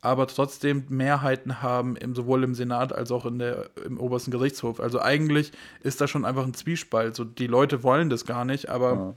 aber 0.01 0.27
trotzdem 0.27 0.86
Mehrheiten 0.89 1.62
haben, 1.62 1.96
im, 1.96 2.15
sowohl 2.15 2.43
im 2.43 2.55
Senat 2.55 2.91
als 2.93 3.12
auch 3.12 3.25
in 3.25 3.39
der, 3.39 3.70
im 3.86 4.00
obersten 4.00 4.31
Gerichtshof. 4.31 4.79
Also 4.79 5.00
eigentlich 5.00 5.51
ist 5.84 6.01
da 6.01 6.08
schon 6.08 6.25
einfach 6.25 6.43
ein 6.43 6.55
Zwiespalt. 6.55 7.15
So, 7.15 7.24
die 7.24 7.48
Leute 7.48 7.84
wollen 7.84 8.10
das 8.10 8.25
gar 8.25 8.43
nicht, 8.43 8.70
aber 8.70 9.15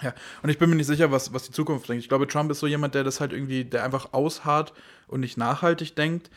ja. 0.00 0.08
ja. 0.08 0.14
Und 0.42 0.50
ich 0.50 0.58
bin 0.58 0.70
mir 0.70 0.76
nicht 0.76 0.86
sicher, 0.86 1.10
was, 1.10 1.32
was 1.34 1.44
die 1.44 1.52
Zukunft 1.52 1.86
bringt. 1.86 2.00
Ich 2.00 2.08
glaube, 2.08 2.28
Trump 2.28 2.50
ist 2.50 2.60
so 2.60 2.68
jemand, 2.68 2.94
der 2.94 3.02
das 3.02 3.20
halt 3.20 3.32
irgendwie, 3.32 3.64
der 3.64 3.82
einfach 3.82 4.12
ausharrt 4.12 4.72
und 5.08 5.20
nicht 5.20 5.36
nachhaltig 5.36 5.96
denkt 5.96 6.30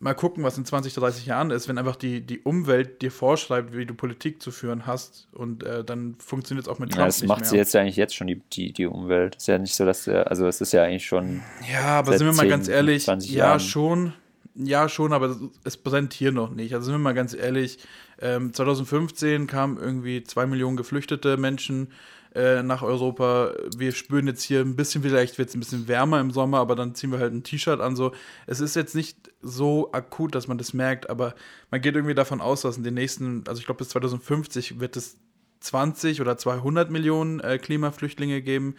mal 0.00 0.14
gucken, 0.14 0.44
was 0.44 0.56
in 0.56 0.64
20, 0.64 0.94
30 0.94 1.26
Jahren 1.26 1.50
ist, 1.50 1.68
wenn 1.68 1.76
einfach 1.76 1.96
die, 1.96 2.20
die 2.20 2.38
Umwelt 2.40 3.02
dir 3.02 3.10
vorschreibt, 3.10 3.76
wie 3.76 3.84
du 3.84 3.94
Politik 3.94 4.40
zu 4.40 4.50
führen 4.50 4.86
hast 4.86 5.28
und 5.32 5.64
äh, 5.64 5.84
dann 5.84 6.14
funktioniert 6.18 6.66
es 6.66 6.72
auch 6.72 6.78
mit 6.78 6.90
Trump 6.90 7.00
ja, 7.00 7.06
das 7.06 7.22
macht 7.24 7.40
mehr. 7.40 7.50
sie 7.50 7.56
jetzt 7.56 7.74
ja 7.74 7.80
eigentlich 7.80 7.96
jetzt 7.96 8.14
schon, 8.14 8.28
die, 8.28 8.40
die, 8.52 8.72
die 8.72 8.86
Umwelt. 8.86 9.36
Ist 9.36 9.48
ja 9.48 9.58
nicht 9.58 9.74
so, 9.74 9.84
dass, 9.84 10.04
der, 10.04 10.30
also 10.30 10.46
es 10.46 10.60
ist 10.60 10.72
ja 10.72 10.84
eigentlich 10.84 11.06
schon 11.06 11.42
Ja, 11.70 11.98
aber 11.98 12.16
sind 12.16 12.26
wir 12.26 12.34
mal 12.34 12.42
10, 12.42 12.50
ganz 12.50 12.68
ehrlich, 12.68 13.06
ja, 13.06 13.16
Jahren. 13.16 13.60
schon, 13.60 14.12
ja, 14.54 14.88
schon, 14.88 15.12
aber 15.12 15.36
es 15.64 15.76
brennt 15.76 16.12
hier 16.12 16.32
noch 16.32 16.50
nicht. 16.50 16.74
Also 16.74 16.86
sind 16.86 16.94
wir 16.94 16.98
mal 16.98 17.14
ganz 17.14 17.34
ehrlich, 17.34 17.78
ähm, 18.20 18.52
2015 18.52 19.46
kamen 19.46 19.78
irgendwie 19.78 20.22
zwei 20.22 20.46
Millionen 20.46 20.76
geflüchtete 20.76 21.36
Menschen 21.36 21.88
äh, 22.34 22.62
nach 22.62 22.82
Europa. 22.82 23.52
Wir 23.76 23.92
spüren 23.92 24.26
jetzt 24.26 24.42
hier 24.42 24.60
ein 24.60 24.76
bisschen, 24.76 25.02
vielleicht 25.02 25.38
wird 25.38 25.48
es 25.48 25.54
ein 25.54 25.60
bisschen 25.60 25.88
wärmer 25.88 26.20
im 26.20 26.30
Sommer, 26.30 26.58
aber 26.58 26.76
dann 26.76 26.94
ziehen 26.94 27.10
wir 27.12 27.18
halt 27.18 27.32
ein 27.32 27.42
T-Shirt 27.42 27.80
an. 27.80 27.96
So, 27.96 28.12
es 28.46 28.60
ist 28.60 28.76
jetzt 28.76 28.94
nicht 28.94 29.30
so 29.40 29.92
akut, 29.92 30.34
dass 30.34 30.48
man 30.48 30.58
das 30.58 30.72
merkt, 30.72 31.10
aber 31.10 31.34
man 31.70 31.80
geht 31.80 31.94
irgendwie 31.94 32.14
davon 32.14 32.40
aus, 32.40 32.62
dass 32.62 32.76
in 32.76 32.84
den 32.84 32.94
nächsten, 32.94 33.44
also 33.46 33.60
ich 33.60 33.66
glaube 33.66 33.78
bis 33.78 33.90
2050 33.90 34.80
wird 34.80 34.96
es 34.96 35.18
20 35.60 36.20
oder 36.20 36.36
200 36.36 36.90
Millionen 36.90 37.40
äh, 37.40 37.58
Klimaflüchtlinge 37.58 38.42
geben. 38.42 38.76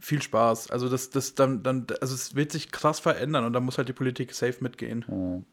Viel 0.00 0.22
Spaß. 0.22 0.70
Also 0.70 0.88
das, 0.88 1.10
das 1.10 1.34
dann, 1.34 1.62
dann, 1.62 1.86
also 2.00 2.14
es 2.14 2.36
wird 2.36 2.52
sich 2.52 2.70
krass 2.70 3.00
verändern 3.00 3.44
und 3.44 3.52
da 3.52 3.60
muss 3.60 3.78
halt 3.78 3.88
die 3.88 3.94
Politik 3.94 4.32
safe 4.32 4.56
mitgehen. 4.60 5.04
Hm. 5.08 5.44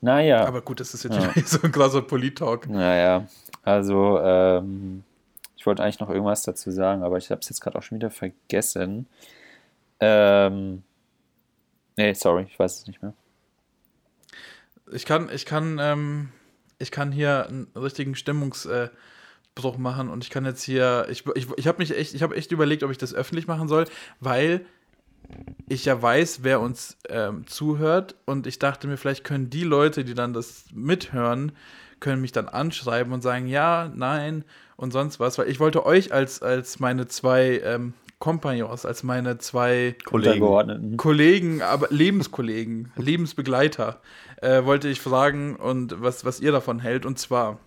Naja. 0.00 0.46
Aber 0.46 0.62
gut, 0.62 0.80
das 0.80 0.94
ist 0.94 1.04
jetzt 1.04 1.16
ja. 1.16 1.32
so 1.44 1.58
ein 1.62 1.72
krasser 1.72 2.02
Polit-Talk. 2.02 2.68
Naja, 2.68 3.26
also 3.62 4.18
ähm, 4.22 5.04
ich 5.60 5.66
wollte 5.66 5.82
eigentlich 5.82 6.00
noch 6.00 6.08
irgendwas 6.08 6.42
dazu 6.42 6.70
sagen, 6.70 7.02
aber 7.02 7.18
ich 7.18 7.30
habe 7.30 7.42
es 7.42 7.50
jetzt 7.50 7.60
gerade 7.60 7.76
auch 7.76 7.82
schon 7.82 7.96
wieder 7.96 8.10
vergessen. 8.10 9.06
Ähm, 10.00 10.82
nee, 11.98 12.14
sorry, 12.14 12.46
ich 12.48 12.58
weiß 12.58 12.78
es 12.78 12.86
nicht 12.86 13.02
mehr. 13.02 13.12
Ich 14.90 15.04
kann, 15.04 15.28
ich 15.30 15.44
kann, 15.44 15.78
ähm, 15.78 16.30
ich 16.78 16.90
kann 16.90 17.12
hier 17.12 17.46
einen 17.46 17.66
richtigen 17.76 18.14
Stimmungsbruch 18.14 18.88
äh, 19.74 19.78
machen 19.78 20.08
und 20.08 20.24
ich 20.24 20.30
kann 20.30 20.46
jetzt 20.46 20.62
hier, 20.62 21.06
ich, 21.10 21.26
ich, 21.34 21.46
ich 21.54 21.68
habe 21.68 21.76
mich 21.76 21.94
echt, 21.94 22.14
ich 22.14 22.22
habe 22.22 22.36
echt 22.36 22.52
überlegt, 22.52 22.82
ob 22.82 22.90
ich 22.90 22.96
das 22.96 23.12
öffentlich 23.12 23.46
machen 23.46 23.68
soll, 23.68 23.84
weil 24.18 24.64
ich 25.68 25.84
ja 25.84 26.00
weiß, 26.00 26.42
wer 26.42 26.60
uns 26.60 26.96
ähm, 27.10 27.46
zuhört 27.46 28.14
und 28.24 28.46
ich 28.46 28.58
dachte 28.58 28.86
mir, 28.86 28.96
vielleicht 28.96 29.24
können 29.24 29.50
die 29.50 29.64
Leute, 29.64 30.06
die 30.06 30.14
dann 30.14 30.32
das 30.32 30.64
mithören, 30.72 31.52
können 32.00 32.20
mich 32.20 32.32
dann 32.32 32.48
anschreiben 32.48 33.12
und 33.12 33.22
sagen, 33.22 33.46
ja, 33.46 33.90
nein 33.94 34.44
und 34.80 34.92
sonst 34.92 35.20
was, 35.20 35.36
weil 35.36 35.50
ich 35.50 35.60
wollte 35.60 35.84
euch 35.84 36.10
als, 36.10 36.40
als 36.40 36.80
meine 36.80 37.06
zwei 37.06 37.60
ähm, 37.62 37.92
Kompagnons, 38.18 38.86
als 38.86 39.02
meine 39.02 39.36
zwei 39.36 39.94
Kollegen, 40.06 40.96
Kollegen 40.96 41.60
aber 41.60 41.88
Lebenskollegen, 41.90 42.90
Lebensbegleiter, 42.96 44.00
äh, 44.40 44.64
wollte 44.64 44.88
ich 44.88 45.02
fragen 45.02 45.56
und 45.56 46.00
was, 46.00 46.24
was 46.24 46.40
ihr 46.40 46.50
davon 46.50 46.78
hält. 46.78 47.04
Und 47.04 47.18
zwar, 47.18 47.58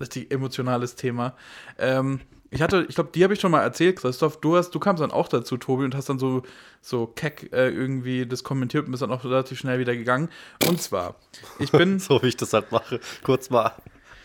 richtig 0.00 0.32
emotionales 0.32 0.94
Thema. 0.94 1.34
Ähm, 1.78 2.20
ich 2.52 2.60
hatte, 2.60 2.84
ich 2.86 2.94
glaube, 2.94 3.10
die 3.14 3.24
habe 3.24 3.32
ich 3.32 3.40
schon 3.40 3.50
mal 3.50 3.62
erzählt, 3.62 3.96
Christoph. 3.96 4.38
Du 4.38 4.56
hast, 4.56 4.74
du 4.74 4.78
kamst 4.78 5.02
dann 5.02 5.10
auch 5.10 5.28
dazu, 5.28 5.56
Tobi, 5.56 5.84
und 5.84 5.94
hast 5.94 6.10
dann 6.10 6.18
so, 6.18 6.42
so 6.82 7.06
keck 7.06 7.50
äh, 7.52 7.70
irgendwie 7.70 8.26
das 8.26 8.44
kommentiert 8.44 8.84
und 8.84 8.90
bist 8.90 9.02
dann 9.02 9.10
auch 9.10 9.24
relativ 9.24 9.58
schnell 9.58 9.78
wieder 9.78 9.96
gegangen. 9.96 10.28
Und 10.68 10.82
zwar, 10.82 11.14
ich 11.58 11.72
bin. 11.72 11.98
so 11.98 12.22
wie 12.22 12.28
ich 12.28 12.36
das 12.36 12.52
halt 12.52 12.70
mache. 12.70 13.00
Kurz 13.22 13.48
mal. 13.48 13.72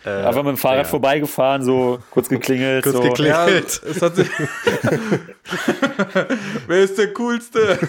Äh, 0.03 0.09
Einfach 0.09 0.43
mit 0.43 0.51
dem 0.51 0.57
Fahrrad 0.57 0.85
ja. 0.85 0.89
vorbeigefahren, 0.89 1.63
so 1.63 1.99
kurz 2.11 2.27
geklingelt. 2.27 2.83
kurz 2.83 2.97
so. 2.97 3.01
geklingelt. 3.01 3.81
Ja, 3.83 3.89
es 3.89 4.01
hat 4.01 4.17
sich 4.17 4.29
Wer 6.67 6.83
ist 6.83 6.97
der 6.97 7.13
Coolste? 7.13 7.79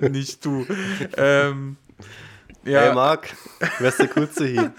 Nicht 0.10 0.44
du. 0.44 0.66
Ähm, 1.16 1.76
ja. 2.64 2.80
Hey 2.80 2.94
Marc, 2.94 3.34
wer 3.78 3.88
ist 3.88 4.00
der 4.00 4.08
Coolste 4.08 4.46
hier? 4.46 4.72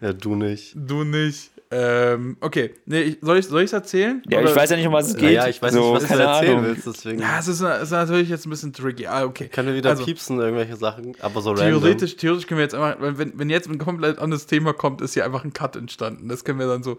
ja, 0.00 0.12
du 0.12 0.34
nicht. 0.34 0.72
Du 0.74 1.04
nicht. 1.04 1.52
Ähm, 1.74 2.36
okay, 2.40 2.74
nee, 2.84 3.00
ich, 3.00 3.18
soll 3.22 3.38
ich 3.38 3.46
es 3.50 3.72
erzählen? 3.72 4.22
Ja, 4.28 4.40
Oder- 4.40 4.50
ich 4.50 4.56
weiß 4.56 4.68
ja 4.68 4.76
nicht, 4.76 4.86
um 4.86 4.92
was 4.92 5.08
es 5.08 5.14
geht. 5.14 5.22
Naja, 5.22 5.48
ich 5.48 5.62
weiß 5.62 5.72
so, 5.72 5.80
nicht, 5.80 5.94
was 5.94 6.02
du 6.02 6.08
keine 6.08 6.22
erzählen 6.24 6.58
Ahnung. 6.58 6.64
willst, 6.66 6.86
deswegen 6.86 7.18
Ja, 7.20 7.38
es 7.38 7.48
ist, 7.48 7.60
es 7.62 7.82
ist 7.84 7.90
natürlich 7.92 8.28
jetzt 8.28 8.46
ein 8.46 8.50
bisschen 8.50 8.74
tricky. 8.74 9.06
Ah, 9.06 9.24
okay. 9.24 9.48
können 9.48 9.68
wir 9.68 9.74
wieder 9.74 9.88
Also, 9.90 10.04
piepsen, 10.04 10.38
irgendwelche 10.38 10.76
Sachen, 10.76 11.14
aber 11.20 11.40
so 11.40 11.52
random. 11.52 11.80
Theoretisch, 11.80 12.16
theoretisch 12.16 12.46
können 12.46 12.58
wir 12.58 12.64
jetzt 12.64 12.74
einfach, 12.74 12.96
wenn, 13.00 13.38
wenn 13.38 13.48
jetzt 13.48 13.70
ein 13.70 13.78
komplett 13.78 14.18
anderes 14.18 14.44
Thema 14.46 14.74
kommt, 14.74 15.00
ist 15.00 15.14
hier 15.14 15.24
einfach 15.24 15.44
ein 15.44 15.54
Cut 15.54 15.74
entstanden. 15.76 16.28
Das 16.28 16.44
können 16.44 16.58
wir 16.58 16.66
dann 16.66 16.82
so 16.82 16.98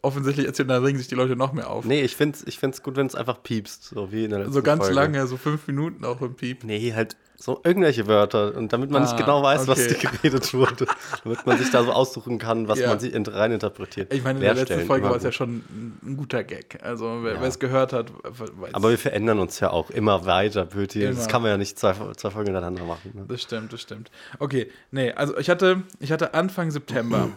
offensichtlich 0.00 0.46
erzählen, 0.46 0.68
dann 0.68 0.84
regen 0.84 0.98
sich 0.98 1.08
die 1.08 1.14
Leute 1.14 1.36
noch 1.36 1.52
mehr 1.52 1.68
auf. 1.70 1.84
Nee, 1.84 2.02
ich 2.02 2.16
find's, 2.16 2.42
ich 2.46 2.58
find's 2.58 2.82
gut, 2.82 2.96
wenn 2.96 3.06
es 3.06 3.14
einfach 3.14 3.42
piepst, 3.42 3.84
so 3.84 4.10
wie 4.10 4.24
in 4.24 4.30
der 4.30 4.40
letzten 4.40 4.54
so 4.54 4.62
ganz 4.62 4.80
Folge. 4.84 4.94
lange, 4.94 5.26
so 5.26 5.36
fünf 5.36 5.66
Minuten 5.66 6.04
auch 6.04 6.20
im 6.22 6.34
Piep. 6.34 6.64
Nee, 6.64 6.92
halt 6.94 7.16
so 7.36 7.60
irgendwelche 7.64 8.06
Wörter. 8.06 8.54
Und 8.56 8.72
damit 8.72 8.90
man 8.90 9.02
Ah, 9.02 9.06
nicht 9.06 9.16
genau 9.16 9.42
weiß, 9.42 9.66
was 9.66 9.80
okay. 9.80 10.06
geredet 10.22 10.54
wurde. 10.54 10.86
damit 11.24 11.44
man 11.44 11.58
sich 11.58 11.70
da 11.70 11.82
so 11.82 11.90
aussuchen 11.92 12.38
kann, 12.38 12.68
was 12.68 12.78
Ja. 12.78 12.88
man 12.88 13.00
sich 13.00 13.12
in- 13.12 13.26
reininterpretiert. 13.26 14.14
Ich 14.14 14.22
meine, 14.22 14.38
in 14.38 14.44
der 14.44 14.54
letzten 14.54 14.86
Folge 14.86 15.08
war 15.08 15.16
es 15.16 15.24
ja 15.24 15.32
schon 15.32 15.64
ein, 16.04 16.16
guter 16.16 16.44
Gag. 16.44 16.78
Also, 16.82 17.20
wer 17.22 17.34
Ja. 17.34 17.42
es 17.44 17.58
gehört 17.58 17.92
hat, 17.92 18.12
weiß. 18.22 18.74
Aber 18.74 18.90
wir 18.90 18.98
verändern 18.98 19.40
uns 19.40 19.58
ja 19.60 19.70
auch 19.70 19.90
immer 19.90 20.24
weiter, 20.24 20.66
Böti. 20.66 21.00
Das 21.04 21.26
kann 21.28 21.42
man 21.42 21.50
ja 21.50 21.58
nicht 21.58 21.78
zwei, 21.78 21.94
zwei 22.16 22.30
Folgen 22.30 22.46
hintereinander 22.46 22.84
machen. 22.84 23.10
Ne? 23.14 23.24
Das 23.26 23.42
stimmt, 23.42 23.72
das 23.72 23.80
stimmt. 23.80 24.10
Okay, 24.38 24.70
nee, 24.92 25.10
also 25.12 25.36
ich 25.36 25.50
hatte, 25.50 25.82
ich 25.98 26.12
hatte 26.12 26.34
Anfang 26.34 26.70
September 26.70 27.28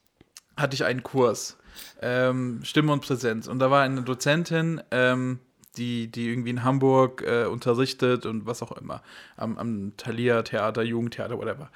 hatte 0.58 0.74
ich 0.74 0.84
einen 0.84 1.02
Kurs, 1.02 1.56
ähm, 2.02 2.60
Stimme 2.64 2.92
und 2.92 3.00
Präsenz. 3.00 3.48
Und 3.48 3.58
da 3.58 3.70
war 3.70 3.82
eine 3.82 4.02
Dozentin, 4.02 4.80
ähm, 4.90 5.38
die, 5.76 6.08
die 6.08 6.28
irgendwie 6.28 6.50
in 6.50 6.64
Hamburg 6.64 7.22
äh, 7.22 7.46
unterrichtet 7.46 8.26
und 8.26 8.46
was 8.46 8.62
auch 8.62 8.72
immer. 8.72 9.02
Am, 9.36 9.58
am 9.58 9.92
Thalia 9.96 10.42
Theater, 10.42 10.82
Jugendtheater, 10.82 11.38
whatever. 11.38 11.70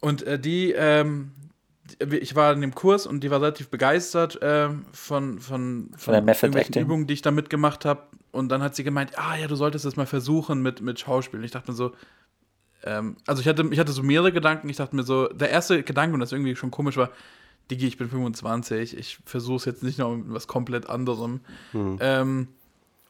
Und 0.00 0.22
äh, 0.24 0.38
die, 0.38 0.72
ähm, 0.72 1.30
die- 2.02 2.18
ich 2.18 2.34
war 2.34 2.52
in 2.52 2.60
dem 2.60 2.74
Kurs 2.74 3.06
und 3.06 3.20
die 3.20 3.30
war 3.30 3.40
relativ 3.40 3.68
begeistert 3.68 4.38
ähm, 4.42 4.86
von, 4.92 5.38
von, 5.38 5.90
von, 5.96 6.12
der 6.12 6.22
Method 6.22 6.58
Acting? 6.58 6.82
Übungen, 6.82 7.06
die 7.06 7.14
ich 7.14 7.22
da 7.22 7.30
mitgemacht 7.30 7.84
habe. 7.84 8.02
Und 8.32 8.50
dann 8.50 8.62
hat 8.62 8.74
sie 8.76 8.84
gemeint, 8.84 9.18
ah 9.18 9.36
ja, 9.36 9.46
du 9.46 9.56
solltest 9.56 9.84
das 9.84 9.96
mal 9.96 10.06
versuchen 10.06 10.60
mit, 10.62 10.80
mit 10.80 11.00
Schauspiel. 11.00 11.38
Und 11.38 11.44
ich 11.44 11.52
dachte 11.52 11.70
mir 11.70 11.76
so, 11.76 11.92
ähm, 12.82 13.16
also 13.26 13.40
ich 13.40 13.48
hatte, 13.48 13.66
ich 13.70 13.78
hatte 13.78 13.92
so 13.92 14.02
mehrere 14.02 14.32
Gedanken. 14.32 14.68
Ich 14.68 14.76
dachte 14.76 14.94
mir 14.94 15.04
so, 15.04 15.28
der 15.28 15.50
erste 15.50 15.82
Gedanke, 15.82 16.14
und 16.14 16.20
das 16.20 16.32
irgendwie 16.32 16.56
schon 16.56 16.70
komisch 16.70 16.96
war, 16.96 17.10
Digi, 17.70 17.86
ich 17.86 17.96
bin 17.96 18.08
25, 18.08 18.96
ich 18.96 19.18
versuche 19.24 19.56
es 19.56 19.64
jetzt 19.64 19.82
nicht 19.82 19.98
noch 19.98 20.14
mit 20.14 20.32
was 20.32 20.46
komplett 20.46 20.88
anderem. 20.88 21.40
Ähm, 22.00 22.48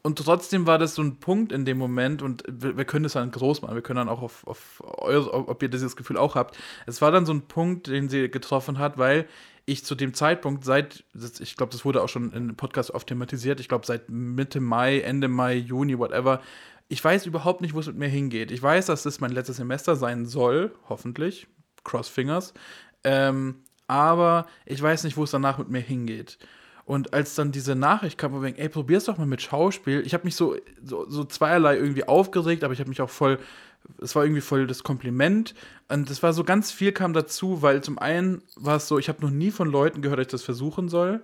und 0.02 0.18
trotzdem 0.18 0.66
war 0.68 0.78
das 0.78 0.94
so 0.94 1.02
ein 1.02 1.16
Punkt 1.16 1.50
in 1.50 1.64
dem 1.64 1.78
Moment, 1.78 2.22
und 2.22 2.44
wir, 2.48 2.76
wir 2.76 2.84
können 2.84 3.02
das 3.02 3.14
dann 3.14 3.30
groß 3.30 3.62
machen, 3.62 3.74
wir 3.74 3.82
können 3.82 3.96
dann 3.96 4.08
auch 4.08 4.22
auf, 4.22 4.46
auf 4.46 4.80
eure, 4.84 5.34
ob 5.34 5.62
ihr 5.62 5.68
dieses 5.68 5.96
Gefühl 5.96 6.16
auch 6.16 6.36
habt. 6.36 6.56
Es 6.86 7.02
war 7.02 7.10
dann 7.10 7.26
so 7.26 7.32
ein 7.32 7.42
Punkt, 7.42 7.88
den 7.88 8.08
sie 8.08 8.30
getroffen 8.30 8.78
hat, 8.78 8.98
weil 8.98 9.26
ich 9.64 9.84
zu 9.84 9.96
dem 9.96 10.14
Zeitpunkt 10.14 10.64
seit, 10.64 11.04
ich 11.40 11.56
glaube, 11.56 11.72
das 11.72 11.84
wurde 11.84 12.02
auch 12.02 12.08
schon 12.08 12.32
im 12.32 12.54
Podcast 12.54 12.92
oft 12.92 13.08
thematisiert, 13.08 13.58
ich 13.58 13.68
glaube 13.68 13.84
seit 13.84 14.08
Mitte 14.08 14.60
Mai, 14.60 15.00
Ende 15.00 15.26
Mai, 15.26 15.56
Juni, 15.56 15.98
whatever, 15.98 16.40
ich 16.88 17.02
weiß 17.02 17.26
überhaupt 17.26 17.60
nicht, 17.60 17.74
wo 17.74 17.80
es 17.80 17.88
mit 17.88 17.96
mir 17.96 18.08
hingeht. 18.08 18.52
Ich 18.52 18.62
weiß, 18.62 18.86
dass 18.86 19.02
das 19.02 19.18
mein 19.18 19.32
letztes 19.32 19.56
Semester 19.56 19.96
sein 19.96 20.24
soll, 20.24 20.72
hoffentlich, 20.88 21.48
cross 21.82 22.06
fingers, 22.06 22.54
ähm, 23.02 23.56
aber 23.86 24.46
ich 24.64 24.80
weiß 24.82 25.04
nicht, 25.04 25.16
wo 25.16 25.24
es 25.24 25.30
danach 25.30 25.58
mit 25.58 25.68
mir 25.68 25.80
hingeht. 25.80 26.38
Und 26.84 27.12
als 27.12 27.34
dann 27.34 27.50
diese 27.50 27.74
Nachricht 27.74 28.16
kam, 28.16 28.32
wo 28.32 28.36
wir 28.36 28.46
denken, 28.46 28.60
ey, 28.60 28.68
probier's 28.68 29.06
doch 29.06 29.18
mal 29.18 29.26
mit 29.26 29.42
Schauspiel. 29.42 30.02
Ich 30.06 30.14
habe 30.14 30.24
mich 30.24 30.36
so, 30.36 30.56
so, 30.84 31.08
so 31.10 31.24
zweierlei 31.24 31.76
irgendwie 31.76 32.06
aufgeregt, 32.06 32.62
aber 32.62 32.72
ich 32.74 32.78
habe 32.78 32.88
mich 32.88 33.02
auch 33.02 33.10
voll, 33.10 33.40
es 34.00 34.14
war 34.14 34.24
irgendwie 34.24 34.40
voll 34.40 34.68
das 34.68 34.84
Kompliment. 34.84 35.54
Und 35.88 36.08
es 36.10 36.22
war 36.22 36.32
so 36.32 36.44
ganz 36.44 36.70
viel 36.70 36.92
kam 36.92 37.12
dazu, 37.12 37.60
weil 37.60 37.82
zum 37.82 37.98
einen 37.98 38.42
war 38.54 38.76
es 38.76 38.86
so, 38.86 38.98
ich 38.98 39.08
habe 39.08 39.20
noch 39.20 39.30
nie 39.30 39.50
von 39.50 39.68
Leuten 39.68 40.00
gehört, 40.00 40.20
dass 40.20 40.26
ich 40.26 40.32
das 40.32 40.42
versuchen 40.44 40.88
soll. 40.88 41.22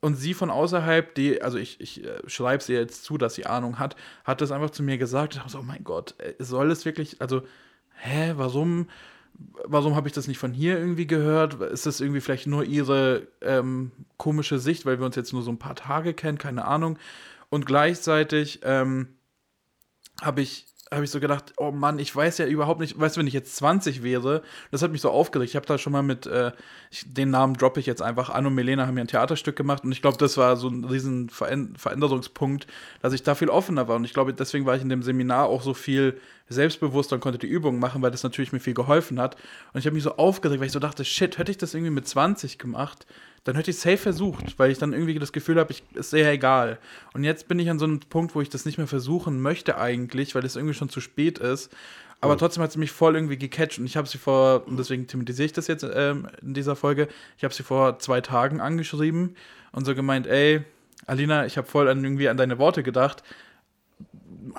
Und 0.00 0.14
sie 0.16 0.34
von 0.34 0.50
außerhalb, 0.50 1.14
die, 1.14 1.42
also 1.42 1.58
ich, 1.58 1.80
ich 1.80 2.04
äh, 2.04 2.18
schreibe 2.26 2.62
sie 2.62 2.72
jetzt 2.74 3.04
zu, 3.04 3.18
dass 3.18 3.34
sie 3.34 3.46
Ahnung 3.46 3.78
hat, 3.80 3.96
hat 4.24 4.40
das 4.40 4.52
einfach 4.52 4.70
zu 4.70 4.82
mir 4.84 4.96
gesagt. 4.98 5.34
Ich 5.34 5.38
dachte 5.40 5.52
so, 5.52 5.58
oh 5.58 5.62
mein 5.62 5.82
Gott, 5.82 6.14
äh, 6.18 6.34
soll 6.38 6.70
es 6.70 6.84
wirklich, 6.84 7.20
also, 7.20 7.42
hä, 7.94 8.34
warum? 8.36 8.86
Warum 9.64 9.94
habe 9.94 10.08
ich 10.08 10.14
das 10.14 10.28
nicht 10.28 10.38
von 10.38 10.52
hier 10.52 10.78
irgendwie 10.78 11.06
gehört? 11.06 11.54
Ist 11.54 11.86
das 11.86 12.00
irgendwie 12.00 12.20
vielleicht 12.20 12.46
nur 12.46 12.64
ihre 12.64 13.28
ähm, 13.40 13.92
komische 14.16 14.58
Sicht, 14.58 14.86
weil 14.86 14.98
wir 14.98 15.06
uns 15.06 15.16
jetzt 15.16 15.32
nur 15.32 15.42
so 15.42 15.50
ein 15.50 15.58
paar 15.58 15.76
Tage 15.76 16.14
kennen, 16.14 16.38
keine 16.38 16.64
Ahnung. 16.64 16.98
Und 17.50 17.66
gleichzeitig 17.66 18.60
ähm, 18.64 19.08
habe 20.20 20.40
ich, 20.40 20.66
hab 20.90 21.02
ich 21.02 21.10
so 21.10 21.20
gedacht, 21.20 21.52
oh 21.56 21.70
Mann, 21.70 21.98
ich 21.98 22.14
weiß 22.14 22.38
ja 22.38 22.46
überhaupt 22.46 22.80
nicht, 22.80 22.98
weißt 22.98 23.16
du, 23.16 23.20
wenn 23.20 23.26
ich 23.26 23.34
jetzt 23.34 23.56
20 23.56 24.02
wäre, 24.02 24.42
das 24.70 24.82
hat 24.82 24.90
mich 24.90 25.00
so 25.00 25.10
aufgeregt. 25.10 25.50
Ich 25.50 25.56
habe 25.56 25.66
da 25.66 25.78
schon 25.78 25.92
mal 25.92 26.02
mit, 26.02 26.26
äh, 26.26 26.52
ich, 26.90 27.12
den 27.12 27.30
Namen 27.30 27.54
droppe 27.54 27.80
ich 27.80 27.86
jetzt 27.86 28.02
einfach, 28.02 28.30
Anno 28.30 28.48
und 28.48 28.54
Melena 28.54 28.86
haben 28.86 28.96
ja 28.96 29.04
ein 29.04 29.08
Theaterstück 29.08 29.56
gemacht 29.56 29.84
und 29.84 29.92
ich 29.92 30.02
glaube, 30.02 30.18
das 30.18 30.36
war 30.36 30.56
so 30.56 30.68
ein 30.68 30.84
riesen 30.84 31.28
Veränd 31.28 31.78
Veränderungspunkt, 31.78 32.66
dass 33.02 33.12
ich 33.12 33.22
da 33.22 33.34
viel 33.34 33.50
offener 33.50 33.88
war 33.88 33.96
und 33.96 34.04
ich 34.04 34.14
glaube, 34.14 34.32
deswegen 34.32 34.66
war 34.66 34.76
ich 34.76 34.82
in 34.82 34.88
dem 34.88 35.02
Seminar 35.02 35.46
auch 35.46 35.62
so 35.62 35.74
viel 35.74 36.20
selbstbewusster 36.48 37.16
und 37.16 37.20
konnte 37.20 37.38
die 37.38 37.46
Übungen 37.46 37.78
machen, 37.78 38.00
weil 38.02 38.10
das 38.10 38.22
natürlich 38.22 38.52
mir 38.52 38.60
viel 38.60 38.74
geholfen 38.74 39.20
hat. 39.20 39.36
Und 39.72 39.80
ich 39.80 39.86
habe 39.86 39.94
mich 39.94 40.02
so 40.02 40.16
aufgeregt, 40.16 40.60
weil 40.60 40.66
ich 40.66 40.72
so 40.72 40.78
dachte, 40.78 41.04
shit, 41.04 41.38
hätte 41.38 41.50
ich 41.50 41.58
das 41.58 41.74
irgendwie 41.74 41.90
mit 41.90 42.08
20 42.08 42.58
gemacht, 42.58 43.06
dann 43.48 43.56
hätte 43.56 43.70
ich 43.70 43.78
es 43.78 43.82
safe 43.82 43.96
versucht, 43.96 44.58
weil 44.58 44.70
ich 44.70 44.76
dann 44.76 44.92
irgendwie 44.92 45.18
das 45.18 45.32
Gefühl 45.32 45.58
habe, 45.58 45.72
ich 45.72 45.82
ist 45.94 46.10
sehr 46.10 46.30
egal. 46.30 46.78
Und 47.14 47.24
jetzt 47.24 47.48
bin 47.48 47.58
ich 47.58 47.70
an 47.70 47.78
so 47.78 47.86
einem 47.86 47.98
Punkt, 48.00 48.34
wo 48.34 48.42
ich 48.42 48.50
das 48.50 48.66
nicht 48.66 48.76
mehr 48.76 48.86
versuchen 48.86 49.40
möchte 49.40 49.78
eigentlich, 49.78 50.34
weil 50.34 50.44
es 50.44 50.54
irgendwie 50.54 50.74
schon 50.74 50.90
zu 50.90 51.00
spät 51.00 51.38
ist. 51.38 51.74
Aber 52.20 52.36
trotzdem 52.36 52.62
hat 52.62 52.72
sie 52.72 52.78
mich 52.78 52.90
voll 52.90 53.14
irgendwie 53.14 53.38
gecatcht 53.38 53.78
und 53.78 53.86
ich 53.86 53.96
habe 53.96 54.06
sie 54.06 54.18
vor, 54.18 54.66
und 54.66 54.76
deswegen 54.78 55.06
thematisiere 55.06 55.46
ich 55.46 55.54
das 55.54 55.66
jetzt 55.66 55.82
ähm, 55.82 56.28
in 56.42 56.52
dieser 56.52 56.76
Folge, 56.76 57.08
ich 57.38 57.44
habe 57.44 57.54
sie 57.54 57.62
vor 57.62 57.98
zwei 58.00 58.20
Tagen 58.20 58.60
angeschrieben 58.60 59.34
und 59.72 59.86
so 59.86 59.94
gemeint, 59.94 60.26
ey, 60.26 60.62
Alina, 61.06 61.46
ich 61.46 61.56
habe 61.56 61.66
voll 61.66 61.88
an 61.88 62.04
irgendwie 62.04 62.28
an 62.28 62.36
deine 62.36 62.58
Worte 62.58 62.82
gedacht. 62.82 63.22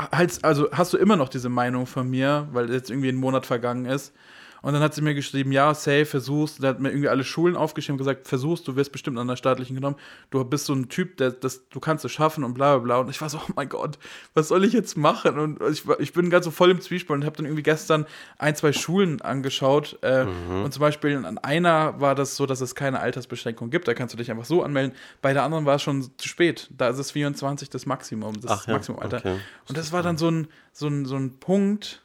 Also 0.09 0.71
hast 0.71 0.93
du 0.93 0.97
immer 0.97 1.15
noch 1.15 1.29
diese 1.29 1.49
Meinung 1.49 1.85
von 1.85 2.09
mir, 2.09 2.47
weil 2.53 2.71
jetzt 2.71 2.89
irgendwie 2.89 3.09
ein 3.09 3.17
Monat 3.17 3.45
vergangen 3.45 3.85
ist. 3.85 4.15
Und 4.61 4.73
dann 4.73 4.81
hat 4.81 4.93
sie 4.93 5.01
mir 5.01 5.13
geschrieben, 5.15 5.51
ja, 5.51 5.73
safe, 5.73 6.05
versuchst. 6.05 6.61
Da 6.61 6.67
hat 6.69 6.79
mir 6.79 6.89
irgendwie 6.89 7.07
alle 7.09 7.23
Schulen 7.23 7.55
aufgeschrieben 7.55 7.93
und 7.93 7.99
gesagt, 7.99 8.27
versuchst, 8.27 8.67
du 8.67 8.75
wirst 8.75 8.91
bestimmt 8.91 9.17
an 9.17 9.27
der 9.27 9.35
staatlichen 9.37 9.75
genommen. 9.75 9.95
Du 10.31 10.43
bist 10.43 10.65
so 10.65 10.73
ein 10.73 10.89
Typ, 10.89 11.15
der, 11.17 11.31
das, 11.31 11.69
du 11.69 11.79
kannst 11.79 12.03
es 12.03 12.11
schaffen 12.11 12.43
und 12.43 12.53
bla 12.55 12.75
bla 12.77 12.83
bla. 12.83 12.97
Und 12.97 13.09
ich 13.09 13.21
war 13.21 13.29
so, 13.29 13.37
oh 13.37 13.51
mein 13.55 13.69
Gott, 13.69 13.97
was 14.33 14.49
soll 14.49 14.65
ich 14.65 14.73
jetzt 14.73 14.97
machen? 14.97 15.39
Und 15.39 15.61
ich, 15.71 15.83
ich 15.99 16.11
bin 16.13 16.29
ganz 16.29 16.43
so 16.45 16.51
voll 16.51 16.71
im 16.71 16.81
Zwiespalt 16.81 17.19
und 17.21 17.25
habe 17.25 17.37
dann 17.37 17.45
irgendwie 17.45 17.63
gestern 17.63 18.05
ein, 18.37 18.55
zwei 18.55 18.73
Schulen 18.73 19.21
angeschaut. 19.21 19.97
Äh, 20.01 20.25
Und 20.25 20.73
zum 20.73 20.81
Beispiel 20.81 21.15
an 21.25 21.37
einer 21.37 21.99
war 22.01 22.15
das 22.15 22.35
so, 22.35 22.45
dass 22.45 22.59
es 22.61 22.75
keine 22.75 22.99
Altersbeschränkung 22.99 23.69
gibt. 23.69 23.87
Da 23.87 23.93
kannst 23.93 24.13
du 24.13 24.17
dich 24.17 24.29
einfach 24.29 24.45
so 24.45 24.61
anmelden. 24.63 24.93
Bei 25.21 25.33
der 25.33 25.43
anderen 25.43 25.65
war 25.65 25.75
es 25.75 25.81
schon 25.83 26.03
zu 26.17 26.27
spät. 26.27 26.69
Da 26.77 26.89
ist 26.89 26.97
es 26.99 27.11
24 27.11 27.69
das 27.69 27.85
Maximum, 27.85 28.39
das 28.41 28.51
Ach 28.51 28.67
ja, 28.67 28.73
Maximumalter. 28.73 29.17
okay. 29.19 29.37
Und 29.69 29.77
das 29.77 29.91
war 29.93 30.03
dann 30.03 30.17
so 30.17 30.29
ein, 30.29 30.47
so 30.73 30.87
ein, 30.87 31.05
so 31.05 31.15
ein 31.15 31.39
Punkt, 31.39 32.01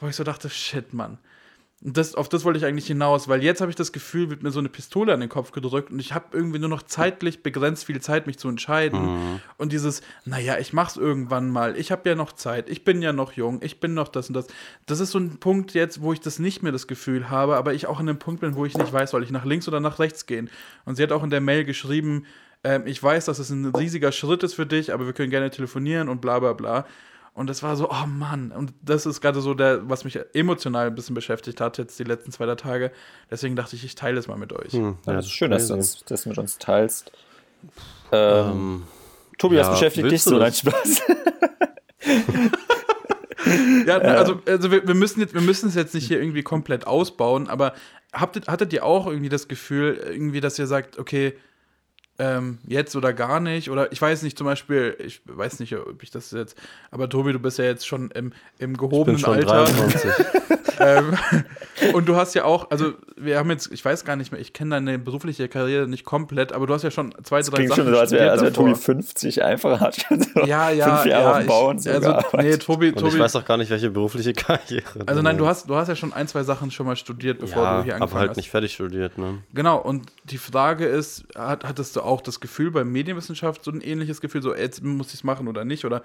wo 0.00 0.08
ich 0.08 0.16
so 0.16 0.24
dachte, 0.24 0.50
shit, 0.50 0.92
Mann. 0.92 1.18
Das, 1.82 2.14
auf 2.14 2.30
das 2.30 2.44
wollte 2.44 2.58
ich 2.58 2.64
eigentlich 2.64 2.86
hinaus, 2.86 3.28
weil 3.28 3.42
jetzt 3.42 3.60
habe 3.60 3.70
ich 3.70 3.76
das 3.76 3.92
Gefühl, 3.92 4.30
wird 4.30 4.42
mir 4.42 4.50
so 4.50 4.58
eine 4.58 4.70
Pistole 4.70 5.12
an 5.12 5.20
den 5.20 5.28
Kopf 5.28 5.52
gedrückt 5.52 5.92
und 5.92 5.98
ich 5.98 6.14
habe 6.14 6.26
irgendwie 6.32 6.58
nur 6.58 6.70
noch 6.70 6.82
zeitlich 6.82 7.42
begrenzt 7.42 7.84
viel 7.84 8.00
Zeit, 8.00 8.26
mich 8.26 8.38
zu 8.38 8.48
entscheiden. 8.48 8.98
Und 9.58 9.72
dieses, 9.72 10.00
naja, 10.24 10.58
ich 10.58 10.72
mach's 10.72 10.96
irgendwann 10.96 11.50
mal, 11.50 11.76
ich 11.76 11.92
habe 11.92 12.08
ja 12.08 12.14
noch 12.14 12.32
Zeit, 12.32 12.70
ich 12.70 12.82
bin 12.82 13.02
ja 13.02 13.12
noch 13.12 13.32
jung, 13.32 13.60
ich 13.62 13.78
bin 13.78 13.92
noch 13.92 14.08
das 14.08 14.28
und 14.28 14.34
das. 14.34 14.46
Das 14.86 15.00
ist 15.00 15.10
so 15.10 15.18
ein 15.18 15.38
Punkt 15.38 15.74
jetzt, 15.74 16.00
wo 16.00 16.14
ich 16.14 16.20
das 16.20 16.38
nicht 16.38 16.62
mehr 16.62 16.72
das 16.72 16.86
Gefühl 16.86 17.28
habe, 17.28 17.56
aber 17.56 17.74
ich 17.74 17.86
auch 17.86 18.00
an 18.00 18.08
einem 18.08 18.18
Punkt 18.18 18.40
bin, 18.40 18.54
wo 18.54 18.64
ich 18.64 18.76
nicht 18.76 18.92
weiß, 18.92 19.10
soll 19.10 19.22
ich 19.22 19.30
nach 19.30 19.44
links 19.44 19.68
oder 19.68 19.78
nach 19.78 19.98
rechts 19.98 20.24
gehen. 20.24 20.48
Und 20.86 20.96
sie 20.96 21.02
hat 21.02 21.12
auch 21.12 21.22
in 21.22 21.30
der 21.30 21.42
Mail 21.42 21.64
geschrieben, 21.66 22.24
ähm, 22.64 22.86
ich 22.86 23.02
weiß, 23.02 23.26
dass 23.26 23.38
es 23.38 23.50
ein 23.50 23.66
riesiger 23.66 24.12
Schritt 24.12 24.42
ist 24.42 24.54
für 24.54 24.66
dich, 24.66 24.94
aber 24.94 25.04
wir 25.04 25.12
können 25.12 25.30
gerne 25.30 25.50
telefonieren 25.50 26.08
und 26.08 26.22
bla 26.22 26.38
bla 26.38 26.54
bla. 26.54 26.86
Und 27.36 27.48
das 27.50 27.62
war 27.62 27.76
so, 27.76 27.90
oh 27.90 28.06
Mann. 28.06 28.50
Und 28.50 28.72
das 28.82 29.04
ist 29.06 29.20
gerade 29.20 29.40
so 29.42 29.52
der, 29.54 29.88
was 29.88 30.04
mich 30.04 30.18
emotional 30.34 30.86
ein 30.88 30.94
bisschen 30.94 31.14
beschäftigt 31.14 31.60
hat, 31.60 31.76
jetzt 31.78 31.98
die 31.98 32.04
letzten 32.04 32.32
zwei 32.32 32.46
drei 32.46 32.54
Tage. 32.54 32.90
Deswegen 33.30 33.54
dachte 33.56 33.76
ich, 33.76 33.84
ich 33.84 33.94
teile 33.94 34.18
es 34.18 34.26
mal 34.26 34.38
mit 34.38 34.52
euch. 34.54 34.72
Hm, 34.72 34.96
Ja, 35.06 35.12
das 35.12 35.26
ist 35.26 35.32
schön, 35.32 35.50
dass 35.50 35.68
du 35.68 35.74
uns, 35.74 36.02
das 36.06 36.24
mit 36.26 36.38
uns 36.38 36.56
teilst. 36.58 37.12
Ähm, 38.10 38.50
Ähm, 38.50 38.82
Tobi, 39.38 39.56
was 39.58 39.66
ja, 39.66 39.72
beschäftigt 39.72 40.10
dich 40.10 40.22
so? 40.22 40.38
Nein? 40.38 40.52
Spaß. 40.52 41.02
Ja, 43.86 43.98
also, 43.98 44.40
also 44.46 44.70
wir, 44.72 44.86
wir, 44.88 44.94
müssen 44.94 45.20
jetzt, 45.20 45.32
wir 45.34 45.40
müssen 45.40 45.68
es 45.68 45.76
jetzt 45.76 45.94
nicht 45.94 46.08
hier 46.08 46.20
irgendwie 46.20 46.42
komplett 46.42 46.84
ausbauen, 46.86 47.48
aber 47.48 47.74
habt, 48.12 48.34
ihr- 48.36 48.42
hattet 48.48 48.72
ihr 48.72 48.84
auch 48.84 49.06
irgendwie 49.06 49.28
das 49.28 49.46
Gefühl, 49.46 50.00
irgendwie, 50.10 50.40
dass 50.40 50.58
ihr 50.58 50.66
sagt, 50.66 50.98
okay, 50.98 51.34
ähm, 52.18 52.58
jetzt 52.66 52.96
oder 52.96 53.12
gar 53.12 53.40
nicht. 53.40 53.70
Oder 53.70 53.92
ich 53.92 54.00
weiß 54.00 54.22
nicht, 54.22 54.38
zum 54.38 54.46
Beispiel, 54.46 54.96
ich 55.04 55.20
weiß 55.26 55.60
nicht, 55.60 55.76
ob 55.76 56.02
ich 56.02 56.10
das 56.10 56.30
jetzt, 56.30 56.56
aber 56.90 57.08
Tobi, 57.08 57.32
du 57.32 57.38
bist 57.38 57.58
ja 57.58 57.64
jetzt 57.64 57.86
schon 57.86 58.10
im, 58.10 58.32
im 58.58 58.76
gehobenen 58.76 59.16
Ich 59.16 59.24
bin 59.24 59.34
schon 59.34 59.48
Alter. 59.48 59.64
23. 59.72 60.10
ähm, 60.80 61.16
und 61.94 62.08
du 62.08 62.16
hast 62.16 62.34
ja 62.34 62.44
auch, 62.44 62.70
also 62.70 62.92
wir 63.16 63.38
haben 63.38 63.50
jetzt, 63.50 63.70
ich 63.72 63.84
weiß 63.84 64.04
gar 64.04 64.16
nicht 64.16 64.32
mehr, 64.32 64.40
ich 64.40 64.52
kenne 64.52 64.76
deine 64.76 64.98
berufliche 64.98 65.48
Karriere 65.48 65.86
nicht 65.88 66.04
komplett, 66.04 66.52
aber 66.52 66.66
du 66.66 66.74
hast 66.74 66.82
ja 66.82 66.90
schon 66.90 67.14
zwei, 67.22 67.40
drei 67.40 67.56
Klingt 67.56 67.70
Sachen 67.70 67.84
schon 67.84 67.94
so, 67.94 68.00
als 68.00 68.12
wäre 68.12 68.40
wär 68.40 68.52
Tobi 68.52 68.70
davor. 68.70 68.84
50 68.84 69.42
einfach, 69.42 69.80
hat 69.80 70.00
schon 70.00 70.22
so 70.22 70.40
Ja, 70.44 70.70
ja, 70.70 70.96
fünf 70.96 71.06
Jahre 71.06 71.24
ja. 71.24 71.32
auf 71.32 71.38
dem 71.38 71.46
Bau 71.46 71.70
und 71.70 71.82
so 71.82 71.90
also, 71.90 72.08
nee, 72.08 72.14
gearbeitet. 72.14 72.62
Tobi, 72.62 72.88
Und 72.88 72.96
ich 72.96 73.02
Tobi, 73.02 73.18
weiß 73.18 73.36
auch 73.36 73.44
gar 73.44 73.56
nicht, 73.56 73.70
welche 73.70 73.90
berufliche 73.90 74.32
Karriere. 74.32 75.04
also 75.06 75.22
nein, 75.22 75.38
du 75.38 75.46
hast, 75.46 75.68
du 75.68 75.76
hast 75.76 75.88
ja 75.88 75.96
schon 75.96 76.12
ein, 76.12 76.28
zwei 76.28 76.42
Sachen 76.42 76.70
schon 76.70 76.86
mal 76.86 76.96
studiert, 76.96 77.38
bevor 77.38 77.62
ja, 77.62 77.78
du 77.78 77.84
hier 77.84 77.94
aber 77.94 78.02
angefangen 78.02 78.20
halt 78.20 78.30
hast. 78.30 78.36
nicht 78.36 78.50
fertig 78.50 78.72
studiert, 78.72 79.18
ne? 79.18 79.38
Genau, 79.54 79.78
und 79.78 80.06
die 80.24 80.38
Frage 80.38 80.86
ist, 80.86 81.24
hat, 81.36 81.64
hattest 81.64 81.96
du 81.96 82.02
auch 82.06 82.20
das 82.20 82.40
Gefühl 82.40 82.70
bei 82.70 82.84
Medienwissenschaft 82.84 83.64
so 83.64 83.70
ein 83.70 83.80
ähnliches 83.80 84.20
Gefühl, 84.20 84.42
so 84.42 84.54
jetzt 84.54 84.82
muss 84.82 85.08
ich 85.08 85.14
es 85.14 85.24
machen 85.24 85.48
oder 85.48 85.64
nicht? 85.64 85.84
Oder 85.84 86.02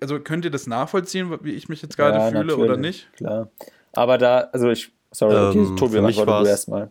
also 0.00 0.18
könnt 0.20 0.44
ihr 0.44 0.50
das 0.50 0.66
nachvollziehen, 0.66 1.38
wie 1.42 1.52
ich 1.52 1.68
mich 1.68 1.82
jetzt 1.82 1.96
gerade 1.96 2.18
Ja, 2.18 2.30
fühle 2.30 2.44
natürlich, 2.44 2.64
oder 2.64 2.76
nicht? 2.76 3.12
Klar. 3.12 3.48
Aber 3.92 4.18
da, 4.18 4.48
also 4.52 4.70
ich, 4.70 4.92
sorry, 5.12 5.36
okay, 5.36 5.70
Ähm, 5.70 5.76
Tobi, 5.76 5.96
für 5.96 6.02
mich 6.02 6.18
antworte 6.18 6.44
du 6.44 6.48
erstmal. 6.48 6.90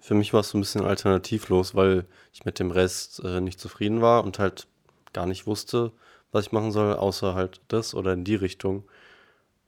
Für 0.00 0.14
mich 0.14 0.32
war 0.32 0.40
es 0.40 0.50
so 0.50 0.58
ein 0.58 0.60
bisschen 0.60 0.84
alternativlos, 0.84 1.74
weil 1.74 2.06
ich 2.32 2.44
mit 2.44 2.58
dem 2.58 2.70
Rest 2.70 3.20
äh, 3.24 3.40
nicht 3.40 3.58
zufrieden 3.58 4.02
war 4.02 4.22
und 4.24 4.38
halt 4.38 4.68
gar 5.12 5.26
nicht 5.26 5.46
wusste, 5.46 5.92
was 6.32 6.46
ich 6.46 6.52
machen 6.52 6.70
soll, 6.70 6.94
außer 6.94 7.34
halt 7.34 7.60
das 7.68 7.94
oder 7.94 8.12
in 8.12 8.24
die 8.24 8.34
Richtung. 8.36 8.84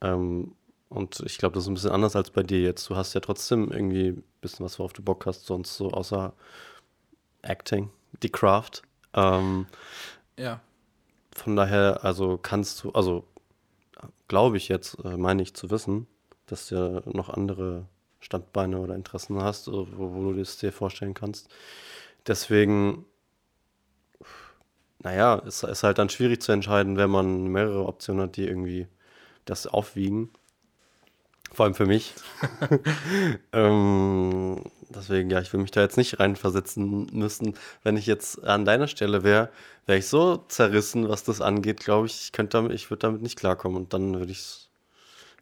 Ähm, 0.00 0.54
und 0.88 1.20
ich 1.26 1.38
glaube, 1.38 1.54
das 1.54 1.64
ist 1.64 1.68
ein 1.68 1.74
bisschen 1.74 1.90
anders 1.90 2.16
als 2.16 2.30
bei 2.30 2.42
dir 2.42 2.60
jetzt. 2.60 2.88
Du 2.88 2.96
hast 2.96 3.14
ja 3.14 3.20
trotzdem 3.20 3.70
irgendwie 3.70 4.08
ein 4.10 4.24
bisschen 4.40 4.64
was, 4.64 4.78
worauf 4.78 4.92
du 4.92 5.02
Bock 5.02 5.26
hast, 5.26 5.46
sonst 5.46 5.76
so 5.76 5.90
außer 5.90 6.32
Acting, 7.48 7.90
die 8.22 8.30
Craft. 8.30 8.82
Ähm, 9.14 9.66
Ja. 10.38 10.60
von 11.34 11.56
daher, 11.56 12.04
also 12.04 12.36
kannst 12.38 12.82
du, 12.84 12.90
also 12.92 13.24
glaube 14.28 14.56
ich 14.56 14.68
jetzt, 14.68 14.96
äh, 15.04 15.16
meine 15.16 15.42
ich 15.42 15.54
zu 15.54 15.70
wissen, 15.70 16.06
dass 16.46 16.68
du 16.68 16.74
ja 16.74 17.02
noch 17.10 17.28
andere 17.30 17.86
Standbeine 18.20 18.78
oder 18.78 18.94
Interessen 18.94 19.42
hast, 19.42 19.68
äh, 19.68 19.72
wo, 19.72 20.14
wo 20.14 20.30
du 20.32 20.38
das 20.38 20.58
dir 20.58 20.72
vorstellen 20.72 21.14
kannst. 21.14 21.48
Deswegen, 22.26 23.06
naja, 25.00 25.36
ist, 25.36 25.62
ist 25.62 25.82
halt 25.84 25.98
dann 25.98 26.08
schwierig 26.08 26.42
zu 26.42 26.52
entscheiden, 26.52 26.96
wenn 26.96 27.10
man 27.10 27.44
mehrere 27.46 27.86
Optionen 27.86 28.24
hat, 28.24 28.36
die 28.36 28.46
irgendwie 28.46 28.88
das 29.44 29.66
aufwiegen. 29.66 30.30
Vor 31.52 31.64
allem 31.64 31.74
für 31.74 31.86
mich. 31.86 32.14
ähm, 33.52 34.62
deswegen, 34.90 35.30
ja, 35.30 35.40
ich 35.40 35.52
will 35.52 35.60
mich 35.60 35.70
da 35.70 35.80
jetzt 35.80 35.96
nicht 35.96 36.20
reinversetzen 36.20 37.08
müssen. 37.12 37.54
Wenn 37.82 37.96
ich 37.96 38.06
jetzt 38.06 38.44
an 38.44 38.64
deiner 38.64 38.86
Stelle 38.86 39.24
wäre, 39.24 39.50
wäre 39.86 39.98
ich 39.98 40.06
so 40.06 40.36
zerrissen, 40.48 41.08
was 41.08 41.24
das 41.24 41.40
angeht, 41.40 41.80
glaube 41.80 42.06
ich, 42.06 42.22
ich 42.24 42.32
könnte 42.32 42.58
damit, 42.58 42.72
ich 42.72 42.90
würde 42.90 43.00
damit 43.00 43.22
nicht 43.22 43.38
klarkommen 43.38 43.76
und 43.76 43.92
dann 43.92 44.18
würde 44.18 44.30
ich 44.32 44.38
es 44.38 44.68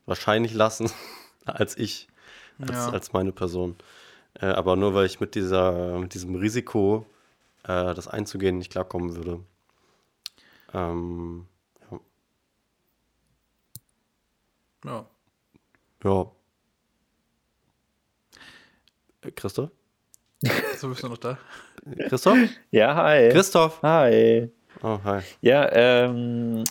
wahrscheinlich 0.07 0.55
lassen, 0.55 0.91
als 1.45 1.77
ich, 1.77 2.09
als, 2.59 2.71
Ja. 2.71 2.91
als 2.91 3.13
meine 3.13 3.33
Person. 3.33 3.77
Äh, 4.41 4.47
aber 4.47 4.77
nur 4.77 4.95
weil 4.95 5.07
ich 5.07 5.21
mit 5.21 5.35
dieser, 5.35 5.99
mit 5.99 6.15
diesem 6.15 6.35
Risiko, 6.37 7.07
äh, 7.65 7.95
das 7.95 8.09
einzugehen, 8.09 8.59
nicht 8.59 8.71
klarkommen 8.73 9.17
würde. 9.17 9.41
Ähm, 10.75 11.47
ja. 11.91 12.01
ja. 14.85 15.07
Äh, 19.23 19.31
Christoph? 19.35 19.71
So 20.77 20.89
bist 20.89 21.03
du 21.03 21.09
noch 21.09 21.19
da. 21.19 21.39
Christoph? 22.09 22.39
Ja, 22.71 22.95
hi. 22.95 23.31
Christoph? 23.31 23.81
Hi. 23.83 24.51
Oh, 24.83 24.99
hi. 25.03 25.21
Ja, 25.41 25.71
ähm, 25.73 26.65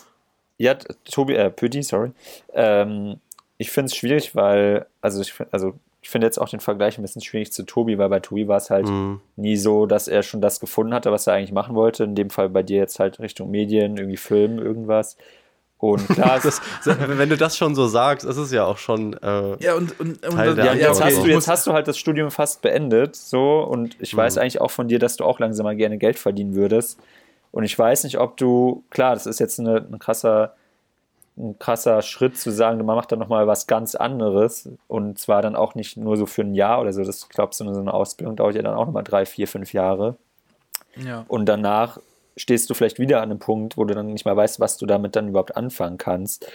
ja, 0.58 0.74
Tobi, 0.74 1.34
äh, 1.34 1.50
Pütti, 1.50 1.82
sorry. 1.82 2.12
Ähm, 2.52 3.20
ich 3.58 3.70
finde 3.70 3.86
es 3.86 3.96
schwierig, 3.96 4.34
weil, 4.36 4.86
also 5.00 5.20
ich, 5.20 5.34
also 5.50 5.74
ich 6.00 6.08
finde 6.08 6.26
jetzt 6.26 6.38
auch 6.38 6.48
den 6.48 6.60
Vergleich 6.60 6.98
ein 6.98 7.02
bisschen 7.02 7.22
schwierig 7.22 7.52
zu 7.52 7.64
Tobi, 7.64 7.98
weil 7.98 8.08
bei 8.08 8.20
Tobi 8.20 8.46
war 8.46 8.58
es 8.58 8.70
halt 8.70 8.86
Mhm. 8.86 9.20
nie 9.34 9.56
so, 9.56 9.86
dass 9.86 10.06
er 10.08 10.22
schon 10.22 10.40
das 10.40 10.60
gefunden 10.60 10.94
hatte, 10.94 11.10
was 11.10 11.26
er 11.26 11.34
eigentlich 11.34 11.52
machen 11.52 11.74
wollte. 11.74 12.04
In 12.04 12.14
dem 12.14 12.30
Fall 12.30 12.48
bei 12.48 12.62
dir 12.62 12.76
jetzt 12.78 13.00
halt 13.00 13.18
Richtung 13.18 13.50
Medien, 13.50 13.96
irgendwie 13.96 14.16
Film, 14.16 14.58
irgendwas. 14.58 15.16
Und 15.78 16.06
klar, 16.08 16.42
ist, 16.42 16.62
Wenn 16.84 17.28
du 17.28 17.36
das 17.36 17.56
schon 17.56 17.74
so 17.74 17.86
sagst, 17.86 18.24
ist 18.24 18.38
es 18.38 18.50
ja 18.50 18.64
auch 18.64 18.78
schon. 18.78 19.12
Äh, 19.22 19.62
Ja, 19.62 19.74
und, 19.74 19.98
und, 20.00 20.26
und 20.26 20.38
ja, 20.56 20.72
jetzt, 20.72 21.02
hast 21.02 21.18
du, 21.22 21.26
jetzt 21.28 21.48
hast 21.48 21.66
du 21.66 21.72
halt 21.74 21.86
das 21.86 21.98
Studium 21.98 22.30
fast 22.30 22.62
beendet, 22.62 23.14
so, 23.14 23.60
und 23.60 23.94
ich 24.00 24.14
Mhm. 24.14 24.18
weiß 24.18 24.38
eigentlich 24.38 24.60
auch 24.60 24.70
von 24.70 24.88
dir, 24.88 24.98
dass 24.98 25.16
du 25.16 25.24
auch 25.24 25.38
langsam 25.38 25.64
mal 25.64 25.76
gerne 25.76 25.98
Geld 25.98 26.18
verdienen 26.18 26.54
würdest. 26.54 26.98
Und 27.52 27.64
ich 27.64 27.78
weiß 27.78 28.04
nicht, 28.04 28.18
ob 28.18 28.36
du, 28.38 28.84
klar, 28.90 29.14
das 29.14 29.26
ist 29.26 29.38
jetzt 29.38 29.60
eine, 29.60 29.76
ein 29.76 29.98
krasser, 29.98 30.54
ein 31.38 31.58
krasser 31.58 32.00
Schritt 32.00 32.38
zu 32.38 32.50
sagen, 32.50 32.78
man 32.84 32.96
macht 32.96 33.12
dann 33.12 33.18
nochmal 33.18 33.46
was 33.46 33.66
ganz 33.66 33.94
anderes 33.94 34.70
und 34.88 35.18
zwar 35.18 35.42
dann 35.42 35.54
auch 35.56 35.74
nicht 35.74 35.98
nur 35.98 36.16
so 36.16 36.24
für 36.24 36.40
ein 36.42 36.54
Jahr 36.54 36.80
oder 36.80 36.94
so. 36.94 37.04
Das, 37.04 37.28
so 37.50 37.64
eine, 37.64 37.74
so 37.74 37.80
eine 37.80 37.92
Ausbildung 37.92 38.36
dauert 38.36 38.54
ja 38.56 38.62
dann 38.62 38.74
auch 38.74 38.86
nochmal 38.86 39.04
drei, 39.04 39.26
vier, 39.26 39.46
fünf 39.46 39.74
Jahre. 39.74 40.16
ja. 40.96 41.24
Und 41.28 41.46
danach 41.46 41.98
stehst 42.36 42.68
du 42.70 42.74
vielleicht 42.74 42.98
wieder 42.98 43.18
an 43.18 43.30
einem 43.30 43.38
Punkt, 43.38 43.76
wo 43.76 43.84
du 43.84 43.94
dann 43.94 44.06
nicht 44.12 44.24
mehr 44.24 44.36
weißt, 44.36 44.60
was 44.60 44.76
du 44.76 44.86
damit 44.86 45.16
dann 45.16 45.28
überhaupt 45.28 45.56
anfangen 45.56 45.98
kannst. 45.98 46.46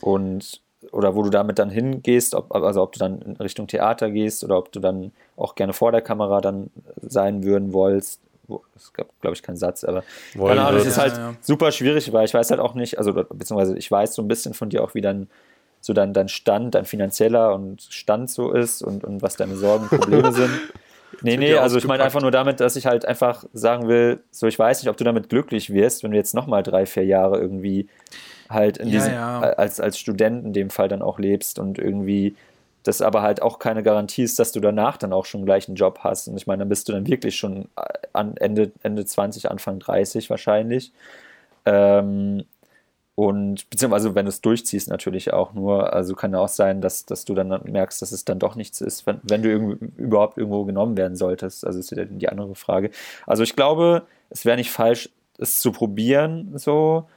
Und 0.00 0.60
oder 0.92 1.14
wo 1.14 1.22
du 1.22 1.28
damit 1.30 1.58
dann 1.58 1.68
hingehst, 1.68 2.34
ob, 2.34 2.54
also 2.54 2.82
ob 2.82 2.92
du 2.92 2.98
dann 2.98 3.20
in 3.20 3.36
Richtung 3.36 3.66
Theater 3.66 4.10
gehst 4.10 4.42
oder 4.42 4.56
ob 4.56 4.72
du 4.72 4.80
dann 4.80 5.12
auch 5.36 5.54
gerne 5.54 5.74
vor 5.74 5.92
der 5.92 6.00
Kamera 6.00 6.40
dann 6.40 6.70
sein 7.02 7.44
würden 7.44 7.72
wolltest. 7.74 8.20
Wo- 8.48 8.62
Es 8.74 8.92
gab, 8.94 9.08
glaube 9.20 9.36
ich, 9.36 9.42
keinen 9.42 9.56
Satz, 9.58 9.84
aber 9.84 10.04
Wollen 10.34 10.48
keine 10.56 10.62
Ahnung, 10.62 10.80
es 10.80 10.86
würdest. 10.86 10.96
ist 10.96 11.02
halt 11.02 11.12
Ja, 11.12 11.18
ja. 11.30 11.36
super 11.42 11.70
schwierig, 11.70 12.10
weil 12.14 12.24
ich 12.24 12.32
weiß 12.32 12.50
halt 12.50 12.60
auch 12.60 12.74
nicht, 12.74 12.96
also 12.98 13.12
beziehungsweise 13.12 13.76
ich 13.76 13.90
weiß 13.90 14.14
so 14.14 14.22
ein 14.22 14.28
bisschen 14.28 14.54
von 14.54 14.70
dir 14.70 14.82
auch, 14.82 14.94
wie 14.94 15.02
dann 15.02 15.28
so 15.82 15.92
dein, 15.92 16.14
dein 16.14 16.28
Stand, 16.28 16.74
dein 16.74 16.86
finanzieller 16.86 17.54
und 17.54 17.82
Stand 17.82 18.30
so 18.30 18.50
ist 18.52 18.82
und, 18.82 19.04
und 19.04 19.20
was 19.22 19.36
deine 19.36 19.56
Sorgen, 19.56 19.86
Probleme 19.88 20.32
sind. 20.32 20.50
Nee, 21.22 21.36
nee, 21.36 21.54
also 21.56 21.76
ich 21.78 21.86
meine 21.86 22.02
einfach 22.02 22.22
nur 22.22 22.30
damit, 22.30 22.60
dass 22.60 22.76
ich 22.76 22.86
halt 22.86 23.04
einfach 23.04 23.44
sagen 23.52 23.88
will, 23.88 24.22
so 24.30 24.46
ich 24.46 24.58
weiß 24.58 24.82
nicht, 24.82 24.88
ob 24.90 24.96
du 24.96 25.04
damit 25.04 25.28
glücklich 25.28 25.70
wirst, 25.72 26.02
wenn 26.02 26.12
du 26.12 26.16
jetzt 26.16 26.34
nochmal 26.34 26.62
drei, 26.62 26.86
vier 26.86 27.04
Jahre 27.04 27.38
irgendwie 27.38 27.88
halt 28.48 28.78
in 28.78 28.88
Ja, 28.88 28.90
diesem, 28.90 29.14
ja. 29.14 29.40
als, 29.40 29.80
als 29.80 29.98
Student 29.98 30.44
in 30.46 30.52
dem 30.52 30.70
Fall 30.70 30.88
dann 30.88 31.02
auch 31.02 31.18
lebst 31.18 31.58
und 31.58 31.78
irgendwie 31.78 32.36
das 32.82 33.02
aber 33.02 33.22
halt 33.22 33.42
auch 33.42 33.58
keine 33.58 33.82
Garantie 33.82 34.22
ist, 34.22 34.38
dass 34.38 34.52
du 34.52 34.60
danach 34.60 34.96
dann 34.96 35.12
auch 35.12 35.26
schon 35.26 35.44
gleich 35.44 35.68
einen 35.68 35.76
Job 35.76 36.00
hast. 36.02 36.28
Und 36.28 36.36
ich 36.38 36.46
meine, 36.46 36.60
dann 36.60 36.70
bist 36.70 36.88
du 36.88 36.92
dann 36.92 37.06
wirklich 37.06 37.36
schon 37.36 37.68
an 38.14 38.36
Ende, 38.38 38.72
Ende 38.82 39.04
20, 39.04 39.50
Anfang 39.50 39.78
30 39.78 40.30
wahrscheinlich. 40.30 40.92
Ähm, 41.66 42.44
und 43.20 43.68
beziehungsweise 43.68 44.14
wenn 44.14 44.24
du 44.24 44.30
es 44.30 44.40
durchziehst, 44.40 44.88
natürlich 44.88 45.34
auch 45.34 45.52
nur. 45.52 45.92
Also 45.92 46.14
kann 46.14 46.32
ja 46.32 46.38
auch 46.38 46.48
sein, 46.48 46.80
dass, 46.80 47.04
dass 47.04 47.26
du 47.26 47.34
dann 47.34 47.48
merkst, 47.70 48.00
dass 48.00 48.12
es 48.12 48.24
dann 48.24 48.38
doch 48.38 48.54
nichts 48.54 48.80
ist, 48.80 49.06
wenn, 49.06 49.20
wenn 49.22 49.42
du 49.42 49.76
überhaupt 49.98 50.38
irgendwo 50.38 50.64
genommen 50.64 50.96
werden 50.96 51.18
solltest. 51.18 51.66
Also 51.66 51.80
ist 51.80 51.90
ja 51.90 52.02
die 52.06 52.28
andere 52.30 52.54
Frage. 52.54 52.90
Also 53.26 53.42
ich 53.42 53.54
glaube, 53.56 54.04
es 54.30 54.46
wäre 54.46 54.56
nicht 54.56 54.70
falsch, 54.70 55.10
es 55.36 55.60
zu 55.60 55.70
probieren, 55.70 56.56
so. 56.56 57.08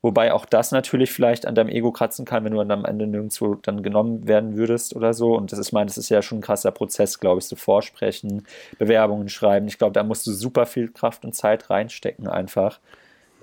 Wobei 0.00 0.32
auch 0.32 0.46
das 0.46 0.70
natürlich 0.70 1.10
vielleicht 1.10 1.44
an 1.44 1.56
deinem 1.56 1.70
Ego 1.70 1.90
kratzen 1.90 2.24
kann, 2.24 2.44
wenn 2.44 2.52
du 2.52 2.58
dann 2.58 2.70
am 2.70 2.84
Ende 2.84 3.08
nirgendwo 3.08 3.56
dann 3.56 3.82
genommen 3.82 4.28
werden 4.28 4.56
würdest 4.56 4.94
oder 4.94 5.12
so. 5.12 5.34
Und 5.36 5.50
das 5.50 5.58
ist, 5.58 5.72
meine, 5.72 5.86
das 5.86 5.98
ist 5.98 6.08
ja 6.08 6.22
schon 6.22 6.38
ein 6.38 6.42
krasser 6.42 6.70
Prozess, 6.70 7.18
glaube 7.18 7.40
ich, 7.40 7.46
so 7.46 7.56
vorsprechen, 7.56 8.46
Bewerbungen 8.78 9.28
schreiben. 9.28 9.66
Ich 9.66 9.76
glaube, 9.76 9.94
da 9.94 10.04
musst 10.04 10.24
du 10.28 10.32
super 10.32 10.66
viel 10.66 10.86
Kraft 10.86 11.24
und 11.24 11.34
Zeit 11.34 11.68
reinstecken 11.68 12.28
einfach. 12.28 12.78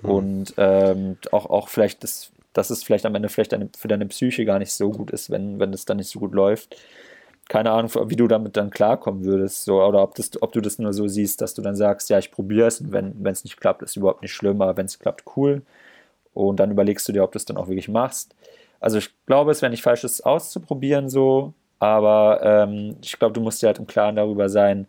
Und 0.02 0.54
ähm, 0.56 1.16
auch, 1.32 1.46
auch 1.46 1.68
vielleicht, 1.68 2.04
das, 2.04 2.32
dass 2.52 2.70
es 2.70 2.84
vielleicht 2.84 3.06
am 3.06 3.14
Ende 3.14 3.28
vielleicht 3.28 3.52
deine, 3.52 3.68
für 3.76 3.88
deine 3.88 4.06
Psyche 4.06 4.44
gar 4.44 4.58
nicht 4.58 4.72
so 4.72 4.90
gut 4.90 5.10
ist, 5.10 5.30
wenn, 5.30 5.58
wenn 5.58 5.72
es 5.72 5.84
dann 5.84 5.96
nicht 5.96 6.10
so 6.10 6.20
gut 6.20 6.32
läuft. 6.32 6.76
Keine 7.48 7.70
Ahnung, 7.70 7.90
wie 8.10 8.16
du 8.16 8.26
damit 8.26 8.56
dann 8.56 8.70
klarkommen 8.70 9.24
würdest. 9.24 9.64
So, 9.64 9.82
oder 9.82 10.02
ob, 10.02 10.14
das, 10.16 10.30
ob 10.42 10.52
du 10.52 10.60
das 10.60 10.78
nur 10.78 10.92
so 10.92 11.06
siehst, 11.06 11.40
dass 11.40 11.54
du 11.54 11.62
dann 11.62 11.76
sagst, 11.76 12.10
ja, 12.10 12.18
ich 12.18 12.32
probiere 12.32 12.66
es 12.66 12.80
und 12.80 12.92
wenn 12.92 13.24
es 13.24 13.44
nicht 13.44 13.60
klappt, 13.60 13.82
ist 13.82 13.96
überhaupt 13.96 14.22
nicht 14.22 14.32
schlimm, 14.32 14.60
aber 14.60 14.76
wenn 14.76 14.86
es 14.86 14.98
klappt, 14.98 15.24
cool. 15.36 15.62
Und 16.34 16.60
dann 16.60 16.70
überlegst 16.70 17.08
du 17.08 17.12
dir, 17.12 17.24
ob 17.24 17.32
du 17.32 17.38
es 17.38 17.44
dann 17.44 17.56
auch 17.56 17.68
wirklich 17.68 17.88
machst. 17.88 18.34
Also 18.80 18.98
ich 18.98 19.10
glaube, 19.26 19.52
es 19.52 19.62
wäre 19.62 19.70
nicht 19.70 19.82
falsch, 19.82 20.04
es 20.04 20.20
auszuprobieren 20.20 21.08
so, 21.08 21.54
aber 21.78 22.40
ähm, 22.42 22.96
ich 23.02 23.18
glaube, 23.18 23.32
du 23.32 23.40
musst 23.40 23.62
dir 23.62 23.68
halt 23.68 23.78
im 23.78 23.86
Klaren 23.86 24.16
darüber 24.16 24.48
sein, 24.48 24.86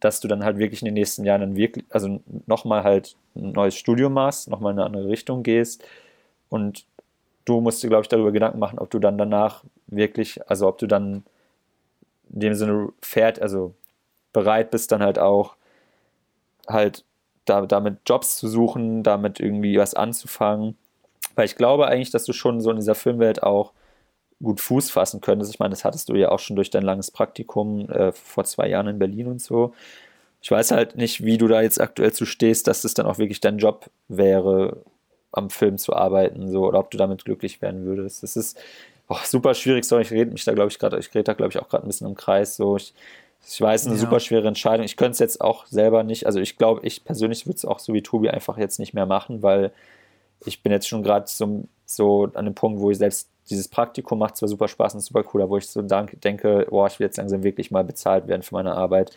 dass 0.00 0.20
du 0.20 0.28
dann 0.28 0.44
halt 0.44 0.58
wirklich 0.58 0.82
in 0.82 0.86
den 0.86 0.94
nächsten 0.94 1.24
Jahren 1.24 1.42
dann 1.42 1.56
wirklich, 1.56 1.84
also 1.90 2.20
nochmal 2.46 2.82
halt 2.82 3.16
ein 3.36 3.52
neues 3.52 3.76
Studium 3.76 4.14
machst, 4.14 4.48
nochmal 4.48 4.72
in 4.72 4.78
eine 4.78 4.86
andere 4.86 5.08
Richtung 5.08 5.42
gehst 5.42 5.84
und 6.48 6.84
du 7.44 7.60
musst 7.60 7.82
dir, 7.82 7.88
glaube 7.88 8.02
ich, 8.02 8.08
darüber 8.08 8.32
Gedanken 8.32 8.58
machen, 8.58 8.78
ob 8.78 8.90
du 8.90 8.98
dann 8.98 9.18
danach 9.18 9.64
wirklich, 9.86 10.48
also 10.48 10.68
ob 10.68 10.78
du 10.78 10.86
dann 10.86 11.24
in 12.32 12.40
dem 12.40 12.54
Sinne 12.54 12.92
fährt, 13.02 13.40
also 13.42 13.74
bereit 14.32 14.70
bist, 14.70 14.92
dann 14.92 15.02
halt 15.02 15.18
auch 15.18 15.56
halt 16.68 17.04
da, 17.44 17.66
damit 17.66 17.98
Jobs 18.06 18.36
zu 18.36 18.48
suchen, 18.48 19.02
damit 19.02 19.40
irgendwie 19.40 19.78
was 19.78 19.94
anzufangen. 19.94 20.76
Weil 21.34 21.46
ich 21.46 21.56
glaube 21.56 21.86
eigentlich, 21.88 22.10
dass 22.10 22.24
du 22.24 22.32
schon 22.32 22.60
so 22.60 22.70
in 22.70 22.76
dieser 22.76 22.94
Filmwelt 22.94 23.42
auch 23.42 23.72
gut 24.42 24.60
Fuß 24.60 24.90
fassen 24.90 25.20
könntest. 25.20 25.52
Ich 25.52 25.58
meine, 25.58 25.70
das 25.70 25.84
hattest 25.84 26.08
du 26.08 26.14
ja 26.14 26.30
auch 26.30 26.38
schon 26.38 26.56
durch 26.56 26.70
dein 26.70 26.82
langes 26.82 27.10
Praktikum 27.10 27.88
äh, 27.90 28.12
vor 28.12 28.44
zwei 28.44 28.68
Jahren 28.68 28.88
in 28.88 28.98
Berlin 28.98 29.26
und 29.26 29.42
so. 29.42 29.74
ich 30.42 30.50
weiß 30.50 30.70
halt 30.70 30.96
nicht, 30.96 31.24
wie 31.24 31.38
du 31.38 31.48
da 31.48 31.60
jetzt 31.62 31.80
aktuell 31.80 32.12
zu 32.12 32.24
stehst, 32.24 32.66
dass 32.66 32.82
das 32.82 32.94
dann 32.94 33.06
auch 33.06 33.18
wirklich 33.18 33.40
dein 33.40 33.58
Job 33.58 33.90
wäre, 34.08 34.82
am 35.32 35.50
Film 35.50 35.78
zu 35.78 35.94
arbeiten, 35.94 36.50
so, 36.50 36.66
oder 36.66 36.78
ob 36.80 36.90
du 36.90 36.98
damit 36.98 37.24
glücklich 37.24 37.62
werden 37.62 37.84
würdest. 37.84 38.22
Das 38.22 38.36
ist 38.36 38.58
oh, 39.08 39.16
super 39.24 39.54
schwierig, 39.54 39.84
so, 39.84 39.98
ich 39.98 40.10
rede 40.10 40.30
mich 40.30 40.44
da, 40.44 40.52
glaube 40.52 40.70
ich, 40.70 40.78
gerade, 40.78 40.98
ich 40.98 41.14
rede 41.14 41.24
da, 41.24 41.34
glaube 41.34 41.52
ich, 41.52 41.58
auch 41.58 41.68
gerade 41.68 41.84
ein 41.84 41.88
bisschen 41.88 42.08
im 42.08 42.14
Kreis, 42.14 42.56
so, 42.56 42.76
ich, 42.76 42.94
ich 43.46 43.60
weiß, 43.60 43.86
eine 43.86 43.94
ja. 43.94 44.00
super 44.00 44.20
schwere 44.20 44.48
Entscheidung. 44.48 44.84
Ich 44.84 44.96
könnte 44.96 45.12
es 45.12 45.18
jetzt 45.18 45.40
auch 45.40 45.66
selber 45.66 46.02
nicht, 46.02 46.26
also 46.26 46.40
ich 46.40 46.56
glaube, 46.56 46.80
ich 46.86 47.04
persönlich 47.04 47.46
würde 47.46 47.56
es 47.56 47.64
auch 47.64 47.78
so 47.78 47.94
wie 47.94 48.02
Tobi 48.02 48.30
einfach 48.30 48.58
jetzt 48.58 48.78
nicht 48.78 48.94
mehr 48.94 49.06
machen, 49.06 49.42
weil 49.42 49.72
ich 50.44 50.62
bin 50.62 50.72
jetzt 50.72 50.88
schon 50.88 51.02
gerade 51.02 51.26
so, 51.28 51.64
so 51.86 52.30
an 52.34 52.44
dem 52.46 52.54
Punkt, 52.54 52.80
wo 52.80 52.90
ich 52.90 52.98
selbst 52.98 53.28
dieses 53.48 53.68
Praktikum 53.68 54.18
macht 54.18 54.36
zwar 54.36 54.48
super 54.48 54.68
Spaß 54.68 54.94
und 54.94 55.00
super 55.00 55.24
cool, 55.32 55.42
aber 55.42 55.50
wo 55.50 55.56
ich 55.56 55.68
so 55.68 55.82
denke, 55.82 56.66
boah, 56.68 56.86
ich 56.86 56.98
will 56.98 57.06
jetzt 57.06 57.16
langsam 57.16 57.42
wirklich 57.42 57.70
mal 57.70 57.84
bezahlt 57.84 58.28
werden 58.28 58.42
für 58.42 58.54
meine 58.54 58.74
Arbeit 58.74 59.12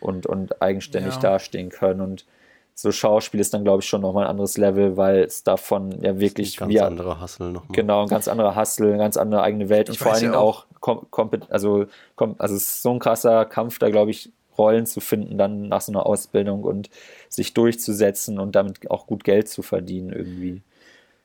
und, 0.00 0.26
und 0.26 0.60
eigenständig 0.60 1.14
ja. 1.14 1.20
dastehen 1.20 1.70
können. 1.70 2.00
Und 2.00 2.26
so 2.74 2.92
Schauspiel 2.92 3.40
ist 3.40 3.52
dann, 3.54 3.64
glaube 3.64 3.82
ich, 3.82 3.88
schon 3.88 4.00
nochmal 4.00 4.24
ein 4.24 4.30
anderes 4.30 4.56
Level, 4.56 4.96
weil 4.96 5.20
es 5.20 5.44
davon 5.44 6.02
ja 6.02 6.18
wirklich. 6.18 6.56
Ganz 6.56 6.72
wie, 6.72 6.80
andere 6.80 7.20
Hustle 7.20 7.50
nochmal. 7.50 7.72
Genau, 7.72 8.02
ein 8.02 8.08
ganz 8.08 8.28
anderer 8.28 8.56
Hustle, 8.56 8.88
eine 8.88 8.98
ganz 8.98 9.16
andere 9.16 9.42
eigene 9.42 9.68
Welt 9.68 9.88
ich 9.88 9.94
und 9.94 9.98
vor 9.98 10.12
allen 10.12 10.22
Dingen 10.22 10.34
auch, 10.34 10.66
auch 10.80 11.04
also, 11.50 11.86
also 12.16 12.54
es 12.54 12.62
ist 12.62 12.82
so 12.82 12.90
ein 12.90 12.98
krasser 12.98 13.44
Kampf, 13.44 13.78
da 13.78 13.90
glaube 13.90 14.10
ich, 14.10 14.30
Rollen 14.56 14.86
zu 14.86 15.00
finden, 15.00 15.38
dann 15.38 15.68
nach 15.68 15.80
so 15.80 15.92
einer 15.92 16.04
Ausbildung 16.04 16.64
und 16.64 16.90
sich 17.28 17.54
durchzusetzen 17.54 18.38
und 18.38 18.54
damit 18.54 18.90
auch 18.90 19.06
gut 19.06 19.24
Geld 19.24 19.48
zu 19.48 19.62
verdienen 19.62 20.10
irgendwie. 20.10 20.62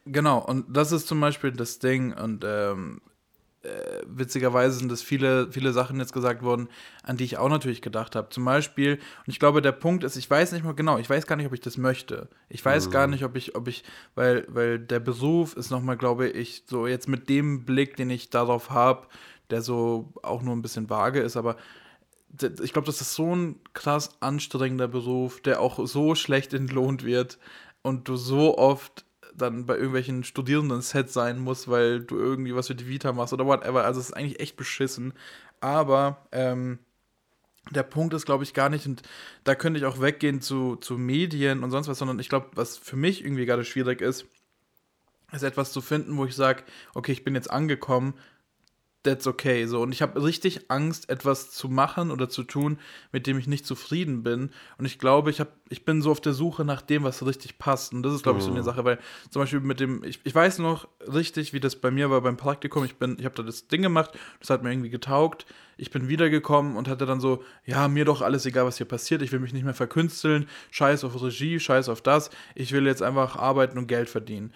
Genau, 0.05 0.39
und 0.39 0.65
das 0.69 0.91
ist 0.91 1.07
zum 1.07 1.19
Beispiel 1.19 1.51
das 1.51 1.79
Ding. 1.79 2.13
Und 2.13 2.43
ähm, 2.45 3.01
äh, 3.65 4.03
witzigerweise 4.05 4.77
sind 4.77 4.91
es 4.91 5.01
viele, 5.01 5.51
viele 5.51 5.73
Sachen 5.73 5.99
jetzt 5.99 6.13
gesagt 6.13 6.43
worden, 6.43 6.69
an 7.01 7.17
die 7.17 7.23
ich 7.23 7.37
auch 7.37 7.49
natürlich 7.49 7.81
gedacht 7.81 8.15
habe. 8.15 8.29
Zum 8.29 8.45
Beispiel, 8.45 8.93
und 8.95 9.27
ich 9.27 9.39
glaube, 9.39 9.63
der 9.63 9.71
Punkt 9.71 10.03
ist, 10.03 10.15
ich 10.15 10.29
weiß 10.29 10.51
nicht 10.51 10.63
mal 10.63 10.75
genau, 10.75 10.99
ich 10.99 11.09
weiß 11.09 11.25
gar 11.25 11.35
nicht, 11.35 11.47
ob 11.47 11.53
ich 11.53 11.61
das 11.61 11.77
möchte. 11.77 12.29
Ich 12.49 12.63
weiß 12.63 12.87
mhm. 12.87 12.91
gar 12.91 13.07
nicht, 13.07 13.23
ob 13.23 13.35
ich, 13.35 13.55
ob 13.55 13.67
ich, 13.67 13.83
weil, 14.13 14.45
weil 14.49 14.77
der 14.77 14.99
Beruf 14.99 15.57
ist 15.57 15.71
nochmal, 15.71 15.97
glaube 15.97 16.29
ich, 16.29 16.65
so 16.67 16.85
jetzt 16.85 17.07
mit 17.07 17.27
dem 17.27 17.65
Blick, 17.65 17.95
den 17.95 18.11
ich 18.11 18.29
darauf 18.29 18.69
habe, 18.69 19.07
der 19.49 19.63
so 19.63 20.13
auch 20.21 20.43
nur 20.43 20.55
ein 20.55 20.61
bisschen 20.61 20.89
vage 20.89 21.21
ist, 21.21 21.35
aber 21.35 21.57
ich 22.61 22.73
glaube, 22.73 22.85
das 22.85 23.01
ist 23.01 23.15
so 23.15 23.33
ein 23.35 23.59
krass 23.73 24.09
anstrengender 24.19 24.89
Beruf, 24.89 25.41
der 25.41 25.61
auch 25.61 25.85
so 25.87 26.15
schlecht 26.15 26.53
entlohnt 26.53 27.05
wird 27.05 27.39
und 27.81 28.09
du 28.09 28.17
so 28.17 28.57
oft 28.57 29.05
dann 29.37 29.65
bei 29.65 29.75
irgendwelchen 29.75 30.23
Studierenden-Sets 30.23 31.13
sein 31.13 31.39
musst, 31.39 31.69
weil 31.69 32.01
du 32.01 32.17
irgendwie 32.17 32.55
was 32.55 32.67
für 32.67 32.75
die 32.75 32.87
Vita 32.87 33.11
machst 33.13 33.33
oder 33.33 33.45
whatever. 33.45 33.83
Also 33.83 33.99
es 33.99 34.07
ist 34.09 34.13
eigentlich 34.13 34.39
echt 34.39 34.57
beschissen. 34.57 35.13
Aber 35.61 36.25
ähm, 36.31 36.79
der 37.71 37.83
Punkt 37.83 38.13
ist, 38.13 38.25
glaube 38.25 38.43
ich, 38.43 38.53
gar 38.53 38.69
nicht, 38.69 38.85
und 38.85 39.01
da 39.43 39.55
könnte 39.55 39.79
ich 39.79 39.85
auch 39.85 39.99
weggehen 39.99 40.41
zu, 40.41 40.75
zu 40.75 40.97
Medien 40.97 41.63
und 41.63 41.71
sonst 41.71 41.87
was, 41.87 41.97
sondern 41.97 42.19
ich 42.19 42.29
glaube, 42.29 42.49
was 42.53 42.77
für 42.77 42.95
mich 42.95 43.23
irgendwie 43.23 43.45
gerade 43.45 43.65
schwierig 43.65 44.01
ist, 44.01 44.25
ist 45.31 45.43
etwas 45.43 45.71
zu 45.71 45.81
finden, 45.81 46.17
wo 46.17 46.25
ich 46.25 46.35
sage, 46.35 46.63
okay, 46.93 47.11
ich 47.11 47.23
bin 47.23 47.35
jetzt 47.35 47.49
angekommen 47.49 48.13
that's 49.05 49.27
okay. 49.27 49.65
So. 49.65 49.81
Und 49.81 49.91
ich 49.91 50.01
habe 50.01 50.21
richtig 50.23 50.69
Angst, 50.69 51.09
etwas 51.09 51.51
zu 51.51 51.69
machen 51.69 52.11
oder 52.11 52.29
zu 52.29 52.43
tun, 52.43 52.79
mit 53.11 53.27
dem 53.27 53.37
ich 53.37 53.47
nicht 53.47 53.65
zufrieden 53.65 54.23
bin. 54.23 54.49
Und 54.77 54.85
ich 54.85 54.99
glaube, 54.99 55.29
ich, 55.29 55.39
hab, 55.39 55.53
ich 55.69 55.85
bin 55.85 56.01
so 56.01 56.11
auf 56.11 56.19
der 56.19 56.33
Suche 56.33 56.65
nach 56.65 56.81
dem, 56.81 57.03
was 57.03 57.25
richtig 57.25 57.57
passt. 57.57 57.93
Und 57.93 58.03
das 58.03 58.13
ist, 58.13 58.23
glaube 58.23 58.39
ich, 58.39 58.45
so 58.45 58.51
eine 58.51 58.61
mhm. 58.61 58.65
Sache, 58.65 58.83
weil 58.83 58.99
zum 59.29 59.41
Beispiel 59.41 59.59
mit 59.61 59.79
dem, 59.79 60.03
ich, 60.03 60.19
ich 60.23 60.35
weiß 60.35 60.59
noch 60.59 60.87
richtig, 61.11 61.53
wie 61.53 61.59
das 61.59 61.75
bei 61.75 61.91
mir 61.91 62.09
war 62.09 62.21
beim 62.21 62.37
Praktikum. 62.37 62.83
Ich 62.83 62.97
bin, 62.97 63.17
ich 63.19 63.25
habe 63.25 63.35
da 63.35 63.43
das 63.43 63.67
Ding 63.67 63.81
gemacht, 63.81 64.11
das 64.39 64.49
hat 64.49 64.63
mir 64.63 64.71
irgendwie 64.71 64.89
getaugt. 64.89 65.45
Ich 65.77 65.91
bin 65.91 66.07
wiedergekommen 66.07 66.77
und 66.77 66.87
hatte 66.87 67.05
dann 67.05 67.19
so, 67.19 67.43
ja, 67.65 67.87
mir 67.89 68.05
doch 68.05 68.21
alles 68.21 68.45
egal, 68.45 68.65
was 68.65 68.77
hier 68.77 68.87
passiert. 68.87 69.21
Ich 69.21 69.31
will 69.31 69.39
mich 69.39 69.53
nicht 69.53 69.65
mehr 69.65 69.73
verkünsteln. 69.73 70.47
Scheiß 70.71 71.03
auf 71.03 71.21
Regie, 71.21 71.59
scheiß 71.59 71.89
auf 71.89 72.01
das. 72.01 72.29
Ich 72.55 72.71
will 72.71 72.85
jetzt 72.85 73.03
einfach 73.03 73.35
arbeiten 73.35 73.77
und 73.77 73.87
Geld 73.87 74.09
verdienen 74.09 74.53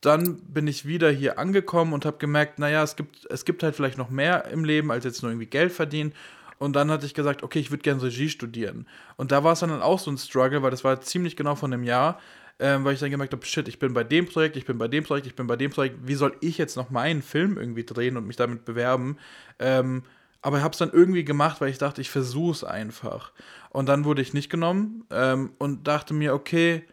dann 0.00 0.36
bin 0.42 0.66
ich 0.66 0.86
wieder 0.86 1.10
hier 1.10 1.38
angekommen 1.38 1.92
und 1.92 2.04
habe 2.04 2.18
gemerkt, 2.18 2.58
naja, 2.58 2.82
es 2.82 2.96
gibt, 2.96 3.26
es 3.30 3.44
gibt 3.44 3.62
halt 3.62 3.74
vielleicht 3.74 3.98
noch 3.98 4.10
mehr 4.10 4.46
im 4.46 4.64
Leben, 4.64 4.90
als 4.90 5.04
jetzt 5.04 5.22
nur 5.22 5.30
irgendwie 5.30 5.46
Geld 5.46 5.72
verdienen. 5.72 6.12
Und 6.58 6.74
dann 6.74 6.90
hatte 6.90 7.06
ich 7.06 7.14
gesagt, 7.14 7.42
okay, 7.42 7.58
ich 7.58 7.70
würde 7.70 7.82
gerne 7.82 8.02
Regie 8.02 8.28
studieren. 8.28 8.86
Und 9.16 9.32
da 9.32 9.44
war 9.44 9.52
es 9.52 9.60
dann 9.60 9.70
auch 9.82 9.98
so 9.98 10.10
ein 10.10 10.18
Struggle, 10.18 10.62
weil 10.62 10.70
das 10.70 10.84
war 10.84 11.00
ziemlich 11.00 11.36
genau 11.36 11.54
von 11.54 11.72
einem 11.72 11.82
Jahr, 11.82 12.18
ähm, 12.58 12.84
weil 12.84 12.94
ich 12.94 13.00
dann 13.00 13.10
gemerkt 13.10 13.34
habe, 13.34 13.44
shit, 13.44 13.68
ich 13.68 13.78
bin 13.78 13.92
bei 13.92 14.04
dem 14.04 14.26
Projekt, 14.26 14.56
ich 14.56 14.64
bin 14.64 14.78
bei 14.78 14.88
dem 14.88 15.04
Projekt, 15.04 15.26
ich 15.26 15.34
bin 15.34 15.46
bei 15.46 15.56
dem 15.56 15.70
Projekt. 15.70 15.98
Wie 16.06 16.14
soll 16.14 16.34
ich 16.40 16.56
jetzt 16.56 16.76
noch 16.76 16.90
meinen 16.90 17.22
Film 17.22 17.58
irgendwie 17.58 17.84
drehen 17.84 18.16
und 18.16 18.26
mich 18.26 18.36
damit 18.36 18.64
bewerben? 18.64 19.18
Ähm, 19.58 20.02
aber 20.40 20.58
ich 20.58 20.62
habe 20.62 20.72
es 20.72 20.78
dann 20.78 20.92
irgendwie 20.92 21.24
gemacht, 21.24 21.60
weil 21.60 21.70
ich 21.70 21.78
dachte, 21.78 22.00
ich 22.00 22.10
versuche 22.10 22.52
es 22.52 22.64
einfach. 22.64 23.32
Und 23.70 23.86
dann 23.86 24.04
wurde 24.04 24.22
ich 24.22 24.32
nicht 24.32 24.48
genommen 24.48 25.04
ähm, 25.10 25.50
und 25.58 25.86
dachte 25.86 26.14
mir, 26.14 26.32
okay, 26.32 26.84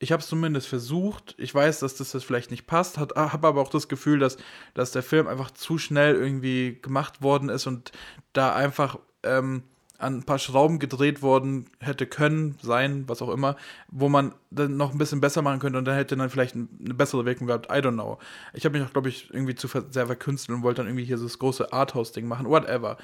ich 0.00 0.12
habe 0.12 0.20
es 0.20 0.28
zumindest 0.28 0.68
versucht. 0.68 1.34
Ich 1.38 1.54
weiß, 1.54 1.80
dass 1.80 1.96
das, 1.96 2.12
das 2.12 2.24
vielleicht 2.24 2.50
nicht 2.50 2.66
passt, 2.66 2.98
habe 2.98 3.16
aber 3.16 3.60
auch 3.60 3.70
das 3.70 3.88
Gefühl, 3.88 4.18
dass, 4.18 4.36
dass 4.74 4.92
der 4.92 5.02
Film 5.02 5.26
einfach 5.26 5.50
zu 5.50 5.78
schnell 5.78 6.14
irgendwie 6.14 6.78
gemacht 6.80 7.22
worden 7.22 7.48
ist 7.48 7.66
und 7.66 7.92
da 8.32 8.54
einfach 8.54 8.98
ähm, 9.24 9.64
an 9.98 10.18
ein 10.18 10.22
paar 10.22 10.38
Schrauben 10.38 10.78
gedreht 10.78 11.22
worden 11.22 11.66
hätte 11.80 12.06
können, 12.06 12.56
sein, 12.62 13.08
was 13.08 13.20
auch 13.20 13.30
immer, 13.30 13.56
wo 13.88 14.08
man 14.08 14.32
dann 14.50 14.76
noch 14.76 14.92
ein 14.92 14.98
bisschen 14.98 15.20
besser 15.20 15.42
machen 15.42 15.58
könnte 15.58 15.78
und 15.78 15.84
dann 15.84 15.96
hätte 15.96 16.16
dann 16.16 16.30
vielleicht 16.30 16.54
eine 16.54 16.94
bessere 16.94 17.24
Wirkung 17.24 17.48
gehabt. 17.48 17.66
I 17.66 17.80
don't 17.80 17.94
know. 17.94 18.18
Ich 18.54 18.64
habe 18.64 18.78
mich 18.78 18.86
auch, 18.86 18.92
glaube 18.92 19.08
ich, 19.08 19.28
irgendwie 19.34 19.56
zu 19.56 19.66
sehr 19.66 20.06
verkünsteln 20.06 20.58
und 20.58 20.62
wollte 20.62 20.82
dann 20.82 20.86
irgendwie 20.86 21.04
hier 21.04 21.18
so 21.18 21.24
das 21.24 21.40
große 21.40 21.72
Arthouse-Ding 21.72 22.28
machen, 22.28 22.46
whatever. 22.46 22.96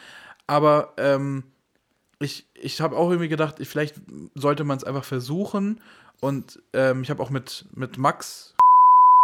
Aber 0.46 0.92
ähm, 0.96 1.42
ich, 2.20 2.46
ich 2.54 2.80
habe 2.80 2.96
auch 2.96 3.10
irgendwie 3.10 3.28
gedacht, 3.28 3.56
vielleicht 3.62 3.96
sollte 4.36 4.62
man 4.62 4.76
es 4.76 4.84
einfach 4.84 5.04
versuchen 5.04 5.80
und 6.24 6.62
ähm, 6.72 7.02
ich 7.02 7.10
habe 7.10 7.22
auch 7.22 7.28
mit, 7.28 7.66
mit 7.74 7.98
Max, 7.98 8.54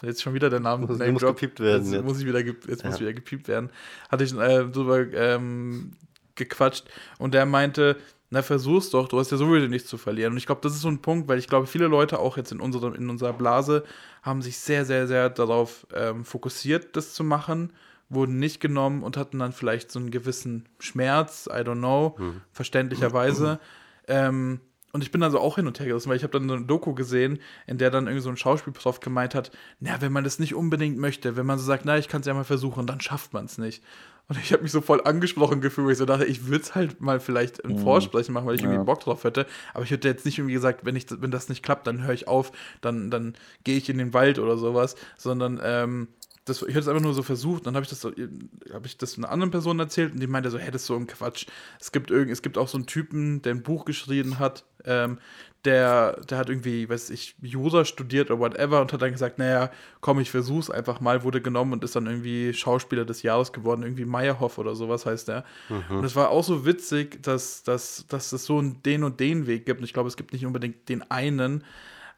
jetzt 0.03 0.21
schon 0.21 0.35
wieder 0.35 0.51
der 0.51 0.61
Name, 0.61 0.87
muss, 0.87 0.99
Name 0.99 1.13
muss 1.13 1.23
gepiept 1.23 1.59
werden. 1.59 1.85
Jetzt, 1.85 1.95
jetzt. 1.95 2.05
Muss 2.05 2.21
ich 2.21 2.27
wieder, 2.27 2.41
jetzt 2.41 2.83
ja. 2.83 2.91
muss 2.91 3.01
wieder 3.01 3.15
gepiept 3.15 3.49
werden. 3.49 3.71
Hatte 4.11 4.25
ich 4.25 4.35
äh, 4.37 4.67
drüber 4.67 5.11
ähm, 5.15 5.93
gequatscht 6.35 6.85
und 7.19 7.33
der 7.33 7.47
meinte, 7.47 7.97
na 8.29 8.43
versuch's 8.43 8.91
doch, 8.91 9.09
du 9.09 9.19
hast 9.19 9.31
ja 9.31 9.39
sowieso 9.39 9.67
nichts 9.67 9.89
zu 9.89 9.97
verlieren. 9.97 10.35
Und 10.35 10.37
ich 10.37 10.45
glaube, 10.45 10.61
das 10.61 10.75
ist 10.75 10.83
so 10.83 10.89
ein 10.89 11.01
Punkt, 11.01 11.27
weil 11.27 11.39
ich 11.39 11.49
glaube, 11.49 11.67
viele 11.67 11.87
Leute 11.87 12.19
auch 12.19 12.37
jetzt 12.37 12.53
in, 12.53 12.61
unserem, 12.61 12.95
in 12.95 13.09
unserer 13.09 13.33
Blase 13.33 13.83
haben 14.23 14.43
sich 14.43 14.59
sehr, 14.59 14.85
sehr, 14.85 15.07
sehr 15.07 15.31
darauf 15.31 15.87
ähm, 15.95 16.27
fokussiert, 16.27 16.97
das 16.97 17.15
zu 17.15 17.25
machen, 17.25 17.73
wurden 18.11 18.39
nicht 18.39 18.61
genommen 18.61 19.03
und 19.03 19.17
hatten 19.17 19.39
dann 19.39 19.53
vielleicht 19.53 19.91
so 19.91 19.99
einen 20.01 20.11
gewissen 20.11 20.69
Schmerz, 20.79 21.49
I 21.51 21.61
don't 21.61 21.79
know, 21.79 22.19
hm. 22.19 22.43
verständlicherweise. 22.53 23.59
Ähm, 24.07 24.61
und 24.93 25.03
ich 25.03 25.13
bin 25.13 25.23
also 25.23 25.39
auch 25.39 25.57
hin 25.57 25.67
und 25.67 25.79
her 25.79 25.87
gerissen, 25.87 26.09
weil 26.09 26.17
ich 26.17 26.23
habe 26.23 26.39
dann 26.39 26.51
eine 26.51 26.65
Doku 26.65 26.95
gesehen, 26.95 27.39
in 27.67 27.79
der 27.79 27.91
dann 27.91 28.07
irgendwie 28.07 28.23
so 28.23 28.31
ein 28.31 28.37
Schauspielprof 28.37 29.01
gemeint 29.01 29.35
hat, 29.35 29.51
na, 29.79 30.01
wenn 30.01 30.13
man 30.13 30.25
das 30.25 30.39
nicht 30.39 30.55
unbedingt 30.55 30.99
möchte, 30.99 31.37
wenn 31.37 31.47
man 31.47 31.59
so 31.59 31.65
sagt, 31.65 31.85
na, 31.85 31.99
ich 31.99 32.09
kann 32.09 32.21
es 32.21 32.27
ja 32.27 32.35
mal 32.35 32.45
versuchen, 32.45 32.87
dann 32.87 33.01
schafft 33.01 33.33
man 33.33 33.45
es 33.45 33.59
nicht. 33.59 33.83
Und 34.29 34.39
ich 34.39 34.53
habe 34.53 34.63
mich 34.63 34.71
so 34.71 34.81
voll 34.81 35.01
angesprochen 35.03 35.61
gefühlt, 35.61 35.87
weil 35.87 35.93
ich 35.93 35.99
so 35.99 36.07
dachte, 36.07 36.25
ich 36.25 36.47
würde 36.47 36.63
es 36.63 36.77
halt 36.77 37.01
mal 37.01 37.19
vielleicht 37.19 37.65
ein 37.65 37.73
mhm. 37.73 37.79
Vorsprechen 37.79 38.33
machen, 38.33 38.47
weil 38.47 38.55
ich 38.55 38.61
ja. 38.61 38.69
irgendwie 38.69 38.87
Bock 38.87 39.01
drauf 39.01 39.25
hätte. 39.25 39.45
Aber 39.75 39.83
ich 39.83 39.91
hätte 39.91 40.07
jetzt 40.07 40.25
nicht 40.25 40.39
irgendwie 40.39 40.55
gesagt, 40.55 40.85
wenn, 40.85 40.95
ich, 40.95 41.07
wenn 41.11 41.33
das 41.33 41.49
nicht 41.49 41.65
klappt, 41.65 41.89
dann 41.89 42.05
höre 42.05 42.15
ich 42.15 42.29
auf, 42.29 42.53
dann, 42.81 43.11
dann 43.11 43.35
gehe 43.65 43.77
ich 43.77 43.89
in 43.89 43.99
den 43.99 44.15
Wald 44.15 44.39
oder 44.39 44.57
sowas, 44.57 44.95
sondern 45.17 45.61
ähm, 45.65 46.07
das, 46.45 46.63
ich 46.63 46.69
hatte 46.69 46.81
es 46.81 46.89
einfach 46.89 47.03
nur 47.03 47.15
so 47.15 47.23
versucht, 47.23 47.67
dann 47.67 47.75
habe 47.75 47.85
ich 47.85 47.91
das 47.91 48.05
habe 48.05 48.87
ich 48.87 48.97
das 48.97 49.19
einer 49.19 49.31
anderen 49.31 49.51
Person 49.51 49.79
erzählt 49.79 50.13
und 50.13 50.21
die 50.21 50.27
meinte 50.27 50.51
so, 50.51 50.59
hey, 50.59 50.71
das 50.71 50.83
ist 50.83 50.87
so 50.89 50.97
ein 50.97 51.07
Quatsch. 51.07 51.47
Es 51.79 51.93
gibt 51.93 52.11
irgend, 52.11 52.33
es 52.33 52.43
gibt 52.43 52.57
auch 52.57 52.69
so 52.69 52.79
einen 52.79 52.87
Typen, 52.87 53.43
der 53.43 53.55
ein 53.55 53.63
Buch 53.63 53.85
geschrieben 53.85 54.39
hat, 54.39 54.65
ähm, 54.85 55.19
der, 55.65 56.21
der 56.23 56.39
hat 56.39 56.49
irgendwie, 56.49 56.89
weiß 56.89 57.11
ich, 57.11 57.35
Jura 57.43 57.85
studiert 57.85 58.31
oder 58.31 58.41
whatever 58.41 58.81
und 58.81 58.93
hat 58.93 59.03
dann 59.03 59.13
gesagt, 59.13 59.39
naja, 59.39 59.71
komm, 60.01 60.19
ich 60.21 60.31
versuch's 60.31 60.71
einfach 60.71 61.01
mal, 61.01 61.23
wurde 61.23 61.43
genommen 61.43 61.75
und 61.75 61.85
ist 61.85 61.95
dann 61.95 62.07
irgendwie 62.07 62.55
Schauspieler 62.55 63.05
des 63.05 63.23
Jahres 63.23 63.53
geworden, 63.53 63.83
irgendwie 63.83 64.07
Meyerhoff 64.07 64.57
oder 64.57 64.75
sowas 64.75 65.05
heißt 65.05 65.29
der. 65.29 65.45
Mhm. 65.69 65.99
Und 65.99 66.05
es 66.05 66.17
war 66.17 66.31
auch 66.31 66.45
so 66.45 66.65
witzig, 66.65 67.23
dass, 67.23 67.63
dass, 67.63 68.07
dass 68.09 68.33
es 68.33 68.47
so 68.47 68.59
einen 68.59 68.83
den 68.83 69.05
und 69.05 69.21
den 69.21 69.47
Weg 69.47 69.67
gibt. 69.67 69.81
Und 69.81 69.85
ich 69.85 69.93
glaube, 69.93 70.09
es 70.09 70.17
gibt 70.17 70.33
nicht 70.33 70.47
unbedingt 70.47 70.89
den 70.89 71.09
einen. 71.11 71.65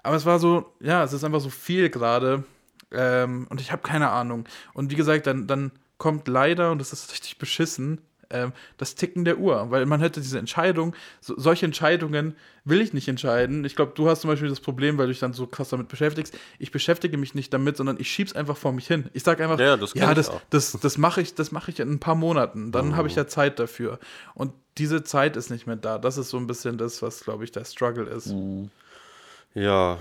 Aber 0.04 0.14
es 0.14 0.24
war 0.24 0.38
so, 0.38 0.72
ja, 0.80 1.02
es 1.02 1.12
ist 1.12 1.24
einfach 1.24 1.40
so 1.40 1.50
viel 1.50 1.90
gerade. 1.90 2.44
Ähm, 2.92 3.46
und 3.50 3.60
ich 3.60 3.72
habe 3.72 3.82
keine 3.82 4.10
Ahnung. 4.10 4.44
Und 4.74 4.90
wie 4.90 4.96
gesagt, 4.96 5.26
dann, 5.26 5.46
dann 5.46 5.72
kommt 5.98 6.28
leider, 6.28 6.72
und 6.72 6.78
das 6.78 6.92
ist 6.92 7.12
richtig 7.12 7.38
beschissen, 7.38 8.00
ähm, 8.32 8.52
das 8.76 8.94
Ticken 8.94 9.24
der 9.24 9.38
Uhr. 9.38 9.70
Weil 9.70 9.86
man 9.86 10.00
hätte 10.00 10.20
diese 10.20 10.38
Entscheidung, 10.38 10.94
so, 11.20 11.38
solche 11.38 11.66
Entscheidungen 11.66 12.34
will 12.64 12.80
ich 12.80 12.92
nicht 12.92 13.08
entscheiden. 13.08 13.64
Ich 13.64 13.76
glaube, 13.76 13.92
du 13.94 14.08
hast 14.08 14.22
zum 14.22 14.30
Beispiel 14.30 14.48
das 14.48 14.60
Problem, 14.60 14.98
weil 14.98 15.06
du 15.06 15.12
dich 15.12 15.20
dann 15.20 15.32
so 15.32 15.46
krass 15.46 15.68
damit 15.68 15.88
beschäftigst. 15.88 16.36
Ich 16.58 16.70
beschäftige 16.72 17.16
mich 17.16 17.34
nicht 17.34 17.52
damit, 17.52 17.76
sondern 17.76 17.98
ich 18.00 18.10
schieb's 18.10 18.34
einfach 18.34 18.56
vor 18.56 18.72
mich 18.72 18.86
hin. 18.86 19.08
Ich 19.12 19.22
sage 19.22 19.42
einfach, 19.44 19.58
ja, 19.60 19.76
das, 19.76 19.94
ja, 19.94 20.14
das, 20.14 20.32
das, 20.50 20.72
das 20.72 20.98
mache 20.98 21.20
ich, 21.20 21.34
das 21.34 21.50
ich 21.68 21.80
in 21.80 21.92
ein 21.92 22.00
paar 22.00 22.14
Monaten. 22.14 22.72
Dann 22.72 22.92
oh. 22.92 22.96
habe 22.96 23.08
ich 23.08 23.14
ja 23.14 23.26
Zeit 23.26 23.58
dafür. 23.58 23.98
Und 24.34 24.52
diese 24.78 25.04
Zeit 25.04 25.36
ist 25.36 25.50
nicht 25.50 25.66
mehr 25.66 25.76
da. 25.76 25.98
Das 25.98 26.16
ist 26.16 26.30
so 26.30 26.38
ein 26.38 26.46
bisschen 26.46 26.78
das, 26.78 27.02
was, 27.02 27.24
glaube 27.24 27.44
ich, 27.44 27.52
der 27.52 27.64
Struggle 27.64 28.04
ist. 28.04 28.28
Mhm. 28.28 28.70
Ja, 29.54 29.98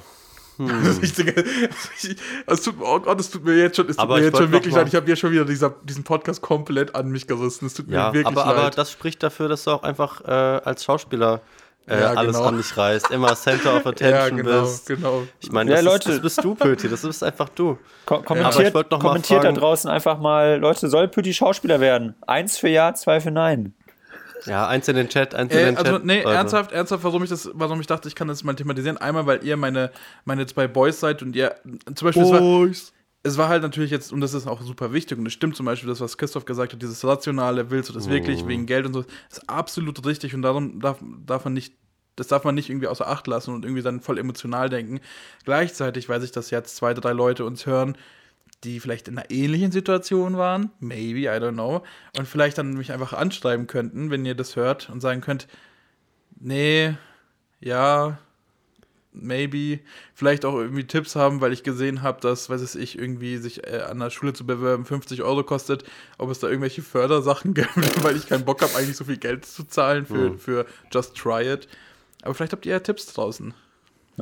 hm. 0.70 1.00
ich, 1.02 2.16
es 2.46 2.62
tut, 2.62 2.76
oh 2.80 3.00
Gott, 3.00 3.20
es 3.20 3.30
tut 3.30 3.44
mir 3.46 3.56
jetzt 3.56 3.76
schon, 3.78 3.88
es 3.90 3.96
tut 3.96 4.04
aber 4.04 4.18
mir 4.18 4.26
jetzt 4.26 4.38
schon 4.38 4.52
wirklich 4.52 4.74
leid. 4.74 4.88
Ich 4.88 4.96
habe 4.96 5.06
hier 5.06 5.16
schon 5.16 5.32
wieder 5.32 5.46
dieser, 5.46 5.70
diesen 5.84 6.04
Podcast 6.04 6.42
komplett 6.42 6.96
an 6.96 7.10
mich 7.10 7.28
gerissen. 7.28 7.66
Es 7.66 7.74
tut 7.74 7.88
ja, 7.90 8.08
mir 8.10 8.14
wirklich 8.16 8.38
aber, 8.38 8.46
leid. 8.52 8.58
Aber 8.60 8.70
das 8.72 8.92
spricht 8.92 9.24
dafür, 9.24 9.48
dass 9.50 9.64
du 9.64 9.72
auch 9.72 9.84
einfach 9.84 10.22
äh, 10.26 10.32
als 10.32 10.84
Schauspieler 10.84 11.42
äh, 11.88 12.00
Ja, 12.00 12.14
alles 12.14 12.36
genau. 12.38 12.48
an 12.50 12.58
dich 12.58 12.78
reißt, 12.78 13.12
immer 13.12 13.36
Center 13.36 13.76
of 13.76 13.86
Attention 13.86 14.12
Ja, 14.12 14.30
genau, 14.30 14.62
bist. 14.62 14.86
genau. 14.88 15.24
Ich 15.40 15.52
meine, 15.52 15.72
Ja, 15.72 15.78
das, 15.78 15.86
Leute. 15.86 16.10
ist, 16.10 16.16
das 16.18 16.22
bist 16.22 16.44
du, 16.44 16.56
Pöti, 16.56 16.90
das 16.90 17.02
bist 17.02 17.24
einfach 17.24 17.50
du. 17.50 17.78
Ko 18.06 18.16
Aber 18.16 18.24
kommentiert 18.24 18.74
kommentiert 18.90 19.44
da 19.44 19.52
draußen 19.52 19.90
einfach 19.90 20.20
mal, 20.20 20.60
Leute, 20.60 20.90
soll 20.90 21.08
Pütti 21.08 21.34
Schauspieler 21.34 21.80
werden? 21.80 22.16
Eins 22.28 22.58
für 22.58 22.70
Ja, 22.70 22.94
zwei 22.94 23.20
für 23.20 23.32
Nein. 23.32 23.74
Ja, 24.46 24.68
eins 24.68 24.88
in 24.88 24.96
den 24.96 25.08
Chat, 25.10 25.36
eins 25.36 25.54
in 25.54 25.60
Äh, 25.60 25.66
den 25.66 25.78
also, 25.78 25.92
Chat. 25.94 26.06
nee, 26.06 26.24
Leute. 26.24 26.36
ernsthaft, 26.36 26.72
ernsthaft, 26.72 27.04
warum 27.04 27.24
ich 27.24 27.30
das, 27.30 27.50
warum 27.54 27.80
ich 27.80 27.88
dachte, 27.88 28.08
ich 28.08 28.16
kann 28.16 28.28
das 28.28 28.44
mal 28.44 28.56
thematisieren. 28.56 28.98
Einmal, 28.98 29.26
weil 29.28 29.44
ihr 29.46 29.58
meine, 29.58 29.92
meine 30.26 30.46
zwei 30.48 30.68
Boys 30.68 31.00
seid 31.00 31.22
und 31.22 31.36
ihr, 31.36 31.56
zum 31.94 32.08
Beispiel, 32.08 32.24
es 32.24 32.32
war, 32.32 32.40
Boys. 32.40 32.94
es 33.24 33.38
war 33.38 33.50
halt 33.50 33.62
natürlich 33.62 33.92
jetzt, 33.92 34.12
und 34.12 34.22
das 34.22 34.34
ist 34.34 34.48
auch 34.48 34.62
super 34.62 34.94
wichtig, 34.94 35.20
und 35.20 35.26
es 35.28 35.34
stimmt 35.34 35.56
zum 35.56 35.66
Beispiel, 35.68 35.90
das, 35.90 36.02
was 36.02 36.18
Christoph 36.18 36.46
gesagt 36.46 36.74
hat, 36.74 36.82
dieses 36.82 37.06
Rationale, 37.06 37.70
willst 37.70 37.90
du 37.90 37.94
das 37.94 38.10
wirklich 38.10 38.48
wegen 38.48 38.66
Geld 38.66 38.86
und 38.88 38.94
so, 38.94 39.06
ist 39.30 39.48
absolut 39.48 40.04
richtig 40.06 40.34
und 40.34 40.42
darum 40.42 40.80
darf, 40.80 40.98
darf 41.26 41.44
man 41.46 41.54
nicht, 41.54 41.76
das 42.16 42.28
darf 42.28 42.44
man 42.44 42.56
nicht 42.56 42.70
irgendwie 42.70 42.88
außer 42.88 43.08
Acht 43.08 43.28
lassen 43.28 43.54
und 43.54 43.64
irgendwie 43.64 43.84
dann 43.84 44.02
voll 44.02 44.18
emotional 44.18 44.70
denken. 44.70 45.00
Gleichzeitig 45.46 46.10
weiß 46.10 46.24
ich, 46.24 46.32
dass 46.32 46.50
jetzt 46.50 46.76
zwei, 46.76 46.94
drei 46.94 47.12
Leute 47.14 47.46
uns 47.46 47.66
hören, 47.66 47.96
die 48.64 48.80
vielleicht 48.80 49.08
in 49.08 49.18
einer 49.18 49.32
ähnlichen 49.32 49.72
Situation 49.72 50.38
waren, 50.38 50.72
maybe, 50.80 51.22
I 51.22 51.40
don't 51.40 51.54
know, 51.54 51.84
und 52.18 52.28
vielleicht 52.28 52.58
dann 52.58 52.74
mich 52.74 52.92
einfach 52.92 53.14
anschreiben 53.14 53.68
könnten, 53.68 54.12
wenn 54.12 54.26
ihr 54.26 54.36
das 54.36 54.56
hört 54.56 54.90
und 54.90 55.02
sagen 55.02 55.22
könnt, 55.22 55.48
nee, 56.40 56.96
ja, 57.60 58.20
maybe, 59.14 59.80
vielleicht 60.14 60.46
auch 60.46 60.56
irgendwie 60.56 60.86
Tipps 60.86 61.16
haben, 61.16 61.42
weil 61.42 61.54
ich 61.54 61.64
gesehen 61.64 62.02
habe, 62.02 62.22
dass, 62.22 62.50
weiß 62.50 62.62
es 62.62 62.76
ich, 62.76 62.98
irgendwie 62.98 63.38
sich 63.38 63.68
äh, 63.68 63.82
an 63.82 64.00
der 64.00 64.10
Schule 64.10 64.34
zu 64.34 64.46
bewerben 64.46 64.86
50 64.86 65.24
Euro 65.24 65.44
kostet, 65.44 65.84
ob 66.18 66.30
es 66.30 66.40
da 66.40 66.48
irgendwelche 66.48 66.82
Fördersachen 66.82 67.54
gibt, 67.56 68.04
weil 68.04 68.16
ich 68.16 68.28
keinen 68.28 68.46
Bock 68.46 68.62
habe, 68.62 68.76
eigentlich 68.76 68.98
so 68.98 69.06
viel 69.06 69.18
Geld 69.18 69.46
zu 69.46 69.64
zahlen 69.64 70.06
für, 70.06 70.38
für 70.38 70.66
Just 70.92 71.16
Try 71.16 71.54
It. 71.54 71.68
Aber 72.22 72.34
vielleicht 72.34 72.54
habt 72.54 72.66
ihr 72.66 72.74
ja 72.74 72.80
Tipps 72.80 73.08
draußen. 73.08 73.54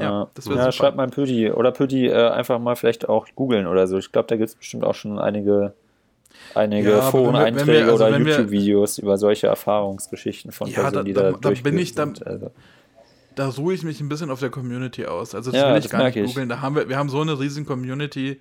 Ja, 0.03 0.27
das 0.33 0.45
wäre 0.47 0.57
ja 0.57 0.63
super. 0.65 0.71
schreibt 0.73 0.97
mal 0.97 1.07
Pütti. 1.09 1.51
Oder 1.51 1.71
Pütti 1.71 2.07
äh, 2.07 2.29
einfach 2.29 2.59
mal 2.59 2.75
vielleicht 2.75 3.07
auch 3.09 3.27
googeln 3.35 3.67
oder 3.67 3.87
so. 3.87 3.97
Ich 3.97 4.11
glaube, 4.11 4.27
da 4.27 4.35
gibt 4.37 4.49
es 4.49 4.55
bestimmt 4.55 4.83
auch 4.83 4.95
schon 4.95 5.19
einige, 5.19 5.73
einige 6.55 6.89
Ja, 6.91 7.01
Foreneinträge 7.01 7.85
also 7.91 8.05
oder 8.05 8.17
YouTube-Videos 8.17 8.97
über 8.97 9.17
solche 9.17 9.47
Erfahrungsgeschichten 9.47 10.51
von 10.51 10.67
Ja, 10.69 10.75
Personen, 10.81 10.93
da- 10.93 11.03
die 11.03 11.13
da- 11.13 11.31
da, 11.31 11.37
da 11.37 11.61
bin 11.61 11.77
ich 11.77 11.93
sind. 11.93 12.25
Also, 12.25 12.51
da 13.35 13.47
ruhe 13.49 13.73
ich 13.73 13.83
mich 13.83 14.01
ein 14.01 14.09
bisschen 14.09 14.31
auf 14.31 14.39
der 14.39 14.49
Community 14.49 15.05
aus. 15.05 15.33
Also 15.35 15.51
das 15.51 15.59
Ja, 15.61 15.69
will 15.69 15.77
ich 15.77 15.83
das 15.83 15.91
gar 15.91 16.03
nicht 16.03 16.15
ich. 16.17 16.25
googeln. 16.25 16.49
Da 16.49 16.61
haben 16.61 16.75
wir, 16.75 16.89
wir 16.89 16.97
haben 16.97 17.09
so 17.09 17.21
eine 17.21 17.39
riesen 17.39 17.65
Community, 17.65 18.39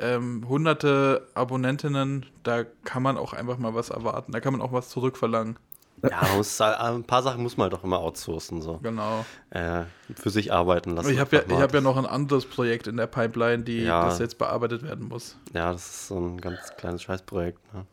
ähm, 0.00 0.44
hunderte 0.48 1.26
Abonnentinnen, 1.34 2.24
da 2.44 2.64
kann 2.84 3.02
man 3.02 3.16
auch 3.18 3.32
einfach 3.32 3.58
mal 3.58 3.74
was 3.74 3.90
erwarten. 3.90 4.32
Da 4.32 4.40
kann 4.40 4.52
man 4.52 4.62
auch 4.62 4.72
was 4.72 4.88
zurückverlangen. 4.90 5.56
Ja, 6.02 6.22
muss, 6.36 6.60
ein 6.60 7.04
paar 7.04 7.22
Sachen 7.22 7.42
muss 7.42 7.56
man 7.56 7.70
doch 7.70 7.82
immer 7.84 7.98
outsourcen, 7.98 8.62
so. 8.62 8.78
Genau. 8.82 9.24
Äh, 9.50 9.82
für 10.14 10.30
sich 10.30 10.52
arbeiten 10.52 10.90
lassen. 10.90 11.10
ich 11.12 11.18
habe 11.18 11.36
ja, 11.36 11.42
ich 11.46 11.60
hab 11.60 11.74
ja 11.74 11.80
noch 11.80 11.96
ein 11.96 12.06
anderes 12.06 12.46
Projekt 12.46 12.86
in 12.86 12.96
der 12.96 13.06
Pipeline, 13.06 13.64
die 13.64 13.82
Ja. 13.82 14.04
das 14.04 14.18
jetzt 14.18 14.38
bearbeitet 14.38 14.82
werden 14.82 15.08
muss. 15.08 15.36
Ja, 15.52 15.72
das 15.72 15.86
ist 15.86 16.08
so 16.08 16.18
ein 16.18 16.40
ganz 16.40 16.58
kleines 16.76 17.02
Scheißprojekt. 17.02 17.58
Ne? 17.74 17.86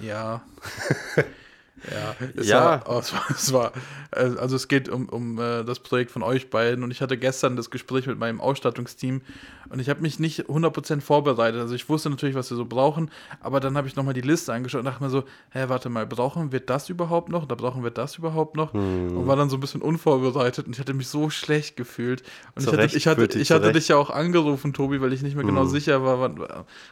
Ja. 0.00 0.42
ja, 1.90 2.26
es 2.36 2.48
Ja. 2.48 2.64
War, 2.64 2.82
oh, 2.88 2.98
es 2.98 3.12
war, 3.12 3.24
es 3.30 3.52
war, 3.52 3.72
äh, 4.12 4.38
also 4.38 4.56
es 4.56 4.68
geht 4.68 4.88
um, 4.88 5.08
um 5.08 5.38
äh, 5.38 5.64
das 5.64 5.78
Projekt 5.80 6.10
von 6.10 6.22
euch 6.22 6.50
beiden 6.50 6.84
und 6.84 6.90
ich 6.90 7.00
hatte 7.00 7.16
gestern 7.16 7.56
das 7.56 7.70
Gespräch 7.70 8.06
mit 8.06 8.18
meinem 8.18 8.40
Ausstattungsteam 8.40 9.22
und 9.70 9.78
ich 9.78 9.88
habe 9.88 10.00
mich 10.02 10.18
nicht 10.18 10.46
100% 10.46 11.00
vorbereitet. 11.00 11.60
Also 11.60 11.74
ich 11.74 11.88
wusste 11.88 12.10
natürlich, 12.10 12.34
was 12.34 12.50
wir 12.50 12.56
so 12.56 12.64
brauchen, 12.64 13.10
aber 13.40 13.60
dann 13.60 13.76
habe 13.76 13.86
ich 13.86 13.94
nochmal 13.94 14.14
die 14.14 14.20
Liste 14.20 14.52
angeschaut 14.52 14.80
und 14.80 14.84
dachte 14.86 15.02
mir 15.02 15.10
so, 15.10 15.24
hä, 15.50 15.64
warte 15.68 15.88
mal, 15.88 16.06
brauchen 16.06 16.50
wir 16.50 16.60
das 16.60 16.88
überhaupt 16.88 17.28
noch? 17.28 17.46
Da 17.46 17.54
brauchen 17.54 17.84
wir 17.84 17.90
das 17.92 18.18
überhaupt 18.18 18.56
noch? 18.56 18.72
Hm. 18.72 19.16
Und 19.16 19.26
war 19.28 19.36
dann 19.36 19.48
so 19.48 19.56
ein 19.56 19.60
bisschen 19.60 19.80
unvorbereitet 19.80 20.66
und 20.66 20.72
ich 20.72 20.80
hatte 20.80 20.92
mich 20.94 21.08
so 21.08 21.30
schlecht 21.30 21.76
gefühlt. 21.76 22.22
Und 22.56 22.62
Zu 22.62 22.72
ich 22.72 22.78
hatte, 22.78 22.96
ich 22.96 23.06
hatte, 23.06 23.38
ich 23.38 23.50
hatte 23.52 23.72
dich 23.72 23.88
ja 23.88 23.96
auch 23.96 24.10
angerufen, 24.10 24.72
Tobi, 24.72 25.00
weil 25.00 25.12
ich 25.12 25.22
nicht 25.22 25.36
mehr 25.36 25.44
genau 25.44 25.62
Hm. 25.62 25.68
sicher 25.68 26.02
war. 26.04 26.20
Wann, 26.20 26.40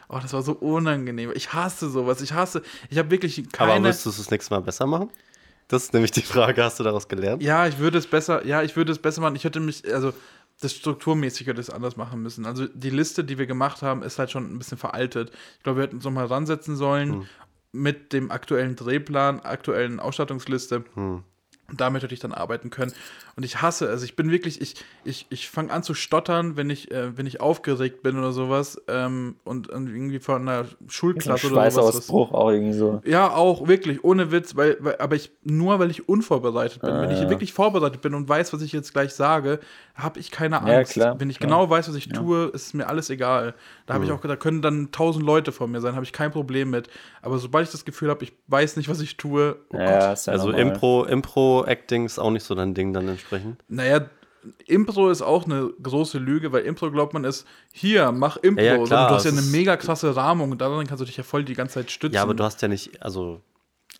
oh, 0.07 0.19
das 0.21 0.31
war 0.31 0.41
so 0.41 0.53
unangenehm. 0.53 1.31
Ich 1.35 1.51
hasse 1.53 1.89
sowas. 1.89 2.21
Ich 2.21 2.33
hasse, 2.33 2.61
ich 2.89 2.97
habe 2.97 3.11
wirklich 3.11 3.51
keine. 3.51 3.73
Aber 3.73 3.83
willst 3.83 4.05
du 4.05 4.09
es 4.09 4.17
das 4.17 4.31
nächste 4.31 4.53
Mal 4.53 4.61
besser 4.61 4.78
machen? 4.87 5.09
Das 5.67 5.83
ist 5.83 5.93
nämlich 5.93 6.11
die 6.11 6.21
Frage, 6.21 6.63
hast 6.63 6.79
du 6.79 6.83
daraus 6.83 7.07
gelernt? 7.07 7.43
Ja, 7.43 7.67
ich 7.67 7.77
würde 7.77 7.97
es 7.99 8.07
besser, 8.07 8.45
ja, 8.45 8.63
ich 8.63 8.75
würde 8.75 8.91
es 8.91 8.99
besser 8.99 9.21
machen. 9.21 9.35
Ich 9.35 9.43
hätte 9.43 9.59
mich, 9.59 9.83
also 9.93 10.13
das 10.61 10.73
strukturmäßig 10.73 11.47
hätte 11.47 11.61
es 11.61 11.69
anders 11.69 11.95
machen 11.95 12.21
müssen. 12.21 12.45
Also 12.45 12.67
die 12.67 12.89
Liste, 12.89 13.23
die 13.23 13.37
wir 13.37 13.45
gemacht 13.45 13.81
haben, 13.81 14.01
ist 14.03 14.17
halt 14.19 14.31
schon 14.31 14.51
ein 14.51 14.57
bisschen 14.57 14.77
veraltet. 14.77 15.31
Ich 15.57 15.63
glaube, 15.63 15.79
wir 15.79 15.83
hätten 15.83 15.97
uns 15.97 16.05
nochmal 16.05 16.25
ransetzen 16.25 16.75
sollen 16.75 17.13
Hm. 17.13 17.25
mit 17.71 18.13
dem 18.13 18.31
aktuellen 18.31 18.75
Drehplan, 18.75 19.39
aktuellen 19.41 19.99
Ausstattungsliste. 19.99 20.83
Hm. 20.95 21.23
Und 21.69 21.79
damit 21.81 22.01
hätte 22.01 22.15
ich 22.15 22.19
dann 22.19 22.33
arbeiten 22.33 22.71
können. 22.71 22.91
Und 23.39 23.45
ich 23.45 23.61
hasse 23.61 23.85
es. 23.85 24.03
Ich 24.03 24.17
bin 24.17 24.31
wirklich, 24.31 24.59
ich, 24.59 24.75
ich, 25.05 25.25
ich 25.29 25.49
fange 25.49 25.71
an 25.71 25.81
zu 25.81 25.93
stottern, 25.93 26.57
wenn 26.57 26.69
ich, 26.69 26.91
äh, 26.91 27.17
wenn 27.17 27.25
ich 27.25 27.39
aufgeregt 27.39 28.03
bin 28.03 28.19
oder 28.19 28.33
sowas. 28.33 28.81
Ähm, 28.89 29.37
und, 29.45 29.69
und 29.69 29.87
irgendwie 29.87 30.19
von 30.19 30.41
einer 30.41 30.65
so 30.65 30.71
ein 30.81 30.89
Schulklasse 30.89 31.47
oder 31.47 31.71
sowas. 31.71 31.75
was- 31.77 31.83
Schweißausbruch 31.85 32.33
auch 32.33 32.49
irgendwie 32.51 32.73
so. 32.73 33.01
ja, 33.05 33.31
auch, 33.33 33.69
wirklich, 33.69 34.03
ohne 34.03 34.33
Witz, 34.33 34.57
weil, 34.57 34.75
weil 34.81 34.97
aber 34.97 35.15
ich, 35.15 35.31
nur 35.45 35.79
weil 35.79 35.89
ich 35.89 36.09
unvorbereitet 36.09 36.81
bin. 36.81 36.89
Ah, 36.89 37.01
Wenn 37.01 37.11
ich 37.11 37.21
ja. 37.21 37.29
wirklich 37.29 37.53
vorbereitet 37.53 38.01
bin 38.01 38.13
und 38.13 38.27
weiß, 38.27 38.51
was 38.51 38.61
ich 38.61 38.73
jetzt 38.73 38.91
gleich 38.91 39.13
sage, 39.13 39.61
habe 39.95 40.19
ich 40.19 40.31
keine 40.31 40.57
Angst. 40.61 40.97
Ja, 40.97 41.03
klar, 41.05 41.19
Wenn 41.21 41.29
ich 41.29 41.39
klar. 41.39 41.47
genau 41.49 41.69
weiß, 41.69 41.87
was 41.87 41.95
ich 41.95 42.09
tue, 42.09 42.47
ist 42.53 42.73
mir 42.73 42.87
alles 42.87 43.09
egal. 43.09 43.53
Da 43.85 43.93
habe 43.93 44.03
ich 44.03 44.11
auch, 44.11 44.19
da 44.19 44.35
können 44.35 44.61
dann 44.61 44.91
tausend 44.91 45.25
Leute 45.25 45.53
vor 45.53 45.67
mir 45.69 45.79
sein, 45.79 45.95
habe 45.95 46.03
ich 46.03 46.11
kein 46.11 46.31
Problem 46.31 46.71
mit. 46.71 46.89
Aber 47.21 47.37
sobald 47.37 47.67
ich 47.67 47.71
das 47.71 47.85
Gefühl 47.85 48.09
habe, 48.09 48.21
ich 48.25 48.33
weiß 48.47 48.75
nicht, 48.75 48.89
was 48.89 48.99
ich 48.99 49.15
tue, 49.15 49.55
oh 49.71 49.77
Ja, 49.77 50.11
ist 50.11 50.27
ja 50.27 50.33
Also 50.33 50.47
normal. 50.47 50.61
Impro, 50.61 51.05
Impro-Acting 51.05 52.05
ist 52.05 52.19
auch 52.19 52.31
nicht 52.31 52.43
so 52.43 52.53
dein 52.53 52.73
Ding 52.73 52.91
dann 52.91 53.07
entsprechend. 53.07 53.28
Naja, 53.67 54.09
Impro 54.67 55.09
ist 55.09 55.21
auch 55.21 55.45
eine 55.45 55.71
große 55.81 56.17
Lüge, 56.17 56.51
weil 56.51 56.63
Impro 56.63 56.91
glaubt 56.91 57.13
man 57.13 57.25
ist, 57.25 57.45
hier, 57.73 58.11
mach 58.11 58.37
Impro. 58.37 58.63
Ja, 58.63 58.77
ja, 58.77 58.83
klar, 58.83 59.09
du 59.09 59.15
hast 59.15 59.25
ja 59.25 59.31
eine 59.31 59.41
mega 59.41 59.75
krasse 59.77 60.15
Rahmung 60.15 60.51
und 60.51 60.61
daran 60.61 60.87
kannst 60.87 61.01
du 61.01 61.05
dich 61.05 61.17
ja 61.17 61.23
voll 61.23 61.43
die 61.43 61.55
ganze 61.55 61.75
Zeit 61.75 61.91
stützen. 61.91 62.15
Ja, 62.15 62.23
aber 62.23 62.33
du 62.33 62.43
hast 62.43 62.61
ja 62.61 62.67
nicht, 62.67 63.03
also 63.03 63.41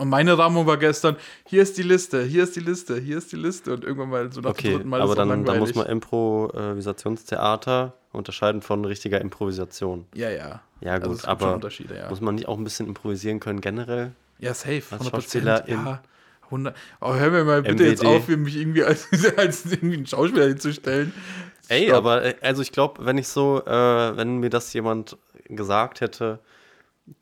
und 0.01 0.07
meine 0.07 0.37
Rahmung 0.37 0.65
war 0.65 0.77
gestern, 0.77 1.17
hier 1.45 1.61
ist 1.61 1.77
die 1.77 1.83
Liste, 1.83 2.23
hier 2.23 2.43
ist 2.43 2.55
die 2.55 2.61
Liste, 2.61 3.01
hier 3.01 3.17
ist 3.17 3.33
die 3.33 3.35
Liste. 3.35 3.73
Und 3.73 3.83
irgendwann 3.83 4.09
mal 4.09 4.31
so 4.31 4.39
nach 4.39 4.51
dem 4.51 4.53
okay, 4.57 4.73
dritten 4.75 4.87
Mal 4.87 5.01
aber 5.01 5.11
es 5.11 5.17
auch 5.17 5.27
dann, 5.27 5.43
dann 5.43 5.59
muss 5.59 5.75
langweilig. 5.75 5.75
man 5.75 5.87
Improvisationstheater 5.87 7.93
unterscheiden 8.13 8.61
von 8.61 8.85
richtiger 8.85 9.19
Improvisation. 9.19 10.05
Ja, 10.15 10.29
ja. 10.29 10.61
Ja 10.79 10.93
Also 10.93 11.09
gut, 11.09 11.19
schon 11.19 11.29
aber 11.29 11.59
ja. 11.93 12.09
muss 12.09 12.21
man 12.21 12.35
nicht 12.35 12.47
auch 12.47 12.57
ein 12.57 12.63
bisschen 12.63 12.87
improvisieren 12.87 13.41
können 13.41 13.59
generell? 13.59 14.13
Ja, 14.37 14.53
safe. 14.53 14.83
Als 14.89 15.01
100 15.01 15.11
Schauspieler 15.11 15.69
Ja. 15.69 16.01
100. 16.51 16.75
Oh, 17.01 17.13
hör 17.13 17.31
mir 17.31 17.43
mal 17.43 17.61
bitte 17.61 17.85
jetzt 17.85 18.03
MWD. 18.03 18.09
auf, 18.09 18.27
mich 18.27 18.57
irgendwie 18.57 18.83
als, 18.83 19.07
als 19.37 19.65
irgendwie 19.65 19.97
einen 19.97 20.05
Schauspieler 20.05 20.47
hinzustellen. 20.47 21.13
Ey, 21.67 21.87
Stopp. 21.87 21.97
aber 21.97 22.25
äh, 22.25 22.35
also 22.41 22.61
ich 22.61 22.71
glaube, 22.71 23.05
wenn 23.05 23.17
ich 23.17 23.27
so, 23.27 23.61
äh, 23.65 24.17
wenn 24.17 24.37
mir 24.39 24.49
das 24.49 24.73
jemand 24.73 25.17
gesagt 25.47 26.01
hätte, 26.01 26.39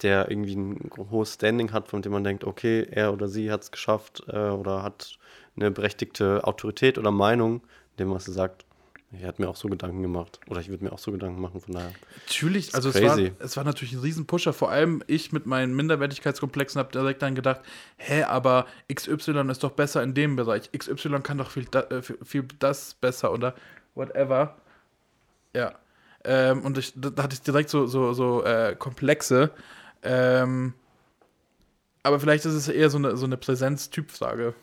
der 0.02 0.30
irgendwie 0.30 0.56
ein 0.56 0.92
hohes 1.12 1.36
Standing 1.36 1.72
hat, 1.72 1.88
von 1.88 2.02
dem 2.02 2.12
man 2.12 2.24
denkt, 2.24 2.44
okay, 2.44 2.88
er 2.90 3.14
oder 3.14 3.28
sie 3.28 3.52
hat 3.52 3.64
es 3.64 3.72
geschafft 3.72 4.24
äh, 4.28 4.38
oder 4.50 4.84
hat 4.84 5.18
eine 5.56 5.72
berechtigte 5.72 6.44
Autorität 6.44 6.98
oder 6.98 7.12
Meinung, 7.12 7.62
dem 8.00 8.12
was 8.12 8.26
sie 8.26 8.34
sagt, 8.34 8.66
ich 9.12 9.24
hat 9.24 9.40
mir 9.40 9.48
auch 9.48 9.56
so 9.56 9.70
Gedanken 9.70 10.02
gemacht 10.02 10.40
oder 10.48 10.60
ich 10.60 10.68
würde 10.68 10.84
mir 10.84 10.92
auch 10.92 11.00
so 11.00 11.14
Gedanken 11.14 11.40
machen, 11.40 11.62
von 11.62 11.74
daher. 11.74 11.92
Natürlich, 12.26 12.76
also 12.76 12.90
es 12.90 13.02
war, 13.02 13.18
es 13.18 13.56
war 13.56 13.64
natürlich 13.64 13.94
ein 13.94 14.00
Riesenpusher. 14.00 14.52
Vor 14.52 14.70
allem 14.70 15.02
ich 15.08 15.32
mit 15.32 15.46
meinen 15.46 15.76
Minderwertigkeitskomplexen 15.76 16.78
habe 16.78 16.92
direkt 16.92 17.22
dann 17.22 17.34
gedacht, 17.34 17.62
hä, 17.96 18.24
aber 18.24 18.66
XY 18.94 19.50
ist 19.50 19.64
doch 19.64 19.72
besser 19.72 20.04
in 20.04 20.14
dem 20.14 20.36
Bereich. 20.36 20.72
XY 20.74 21.22
kann 21.22 21.38
doch 21.38 21.52
viel, 21.52 21.66
da, 21.72 21.82
äh, 21.84 22.02
viel, 22.02 22.46
das 22.60 22.96
besser 22.96 23.32
oder 23.32 23.56
whatever. 23.96 24.58
Ja. 25.56 25.76
Ähm, 26.26 26.64
und 26.64 26.78
ich, 26.78 26.92
da 26.96 27.10
da 27.10 27.24
hatte 27.24 27.36
ich 27.36 27.42
direkt 27.42 27.70
so, 27.70 27.86
so, 27.86 28.12
so 28.12 28.44
äh, 28.44 28.76
Komplexe. 28.78 29.52
Ähm, 30.04 30.74
aber 32.04 32.20
vielleicht 32.20 32.46
ist 32.46 32.54
es 32.54 32.68
eher 32.68 32.90
so 32.90 32.98
eine, 32.98 33.16
so 33.16 33.26
eine 33.26 33.38
Präsenz-Typ-Frage. 33.38 34.54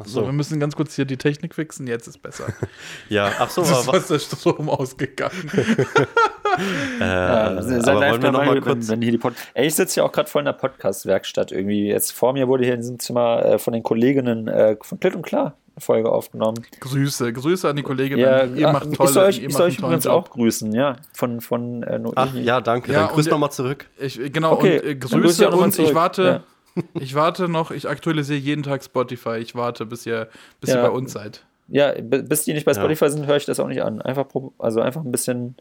Ach 0.00 0.06
So, 0.06 0.20
wir 0.22 0.26
so. 0.26 0.32
müssen 0.32 0.58
ganz 0.60 0.74
kurz 0.74 0.94
hier 0.94 1.04
die 1.04 1.16
Technik 1.18 1.54
fixen, 1.54 1.86
jetzt 1.86 2.06
ist 2.06 2.22
besser. 2.22 2.46
Ja, 3.08 3.30
ach 3.38 3.50
so, 3.50 3.60
Das 3.62 3.88
aber, 3.88 3.98
ist 3.98 4.10
der 4.10 4.18
Strom 4.18 4.70
ausgegangen. 4.70 5.50
äh, 7.00 7.04
Ja, 7.04 7.62
seid 7.62 7.88
aber 7.88 8.00
live 8.00 8.12
wollen 8.12 8.22
wir 8.22 8.32
noch 8.32 8.38
dabei, 8.40 8.46
mal 8.46 8.54
wenn, 8.56 8.62
kurz, 8.62 8.88
wenn 8.88 9.02
hier 9.02 9.12
die 9.12 9.18
Pod 9.18 9.34
Ey, 9.54 9.66
ich 9.66 9.74
sitze 9.74 10.00
ja 10.00 10.06
auch 10.06 10.12
gerade 10.12 10.28
voll 10.30 10.40
in 10.40 10.46
der 10.46 10.52
Podcast-Werkstatt 10.54 11.52
irgendwie. 11.52 11.88
Jetzt 11.88 12.12
vor 12.12 12.32
mir 12.32 12.48
wurde 12.48 12.64
hier 12.64 12.74
in 12.74 12.80
diesem 12.80 12.98
Zimmer 12.98 13.44
äh, 13.44 13.58
von 13.58 13.72
den 13.72 13.82
Kolleginnen 13.82 14.48
äh, 14.48 14.76
von 14.80 14.98
Klitt 15.00 15.14
und 15.14 15.22
Klar 15.22 15.56
eine 15.74 15.80
Folge 15.80 16.10
aufgenommen. 16.12 16.62
Grüße, 16.80 17.32
Grüße 17.32 17.68
an 17.68 17.76
die 17.76 17.82
Kollegin. 17.82 18.18
Ja, 18.18 18.44
ihr 18.44 18.68
ach, 18.68 18.72
macht 18.74 18.92
tolle, 18.94 19.08
ich 19.08 19.14
soll 19.14 19.24
euch, 19.26 19.38
ihr 19.40 19.48
ich 19.48 19.54
soll 19.54 19.66
euch 19.68 19.78
übrigens 19.78 20.04
Job. 20.04 20.12
auch 20.26 20.30
grüßen, 20.30 20.72
ja. 20.74 20.96
Von, 21.14 21.40
von 21.40 21.82
äh, 21.82 21.98
ach 22.14 22.34
ja, 22.34 22.60
danke, 22.60 22.92
Ja, 22.92 23.06
dann 23.06 23.14
grüß 23.14 23.26
und- 23.26 23.30
noch 23.32 23.38
mal 23.38 23.50
zurück. 23.50 23.86
Ich, 23.98 24.20
genau, 24.32 24.52
Okay, 24.52 24.80
und 24.80 24.86
äh, 24.86 24.94
grüße 24.96 25.50
und 25.50 25.78
ich 25.78 25.94
warte, 25.94 26.42
ich 26.94 27.14
warte 27.14 27.48
noch, 27.48 27.70
ich 27.70 27.88
aktualisiere 27.88 28.38
jeden 28.38 28.62
Tag 28.62 28.82
Spotify. 28.84 29.36
Ich 29.36 29.54
warte, 29.54 29.86
bis 29.86 30.06
ihr, 30.06 30.28
bis 30.60 30.70
Ja. 30.70 30.76
ihr 30.76 30.82
bei 30.82 30.90
uns 30.90 31.12
seid. 31.12 31.44
Ja, 31.68 31.92
bis 32.00 32.44
die 32.44 32.52
nicht 32.52 32.64
bei 32.64 32.72
Ja. 32.72 32.78
Spotify 32.80 33.08
sind, 33.10 33.26
höre 33.26 33.36
ich 33.36 33.44
das 33.46 33.60
auch 33.60 33.68
nicht 33.68 33.82
an. 33.82 34.00
Einfach, 34.02 34.26
also 34.58 34.80
einfach 34.80 35.02
ein 35.04 35.12
bisschen 35.12 35.56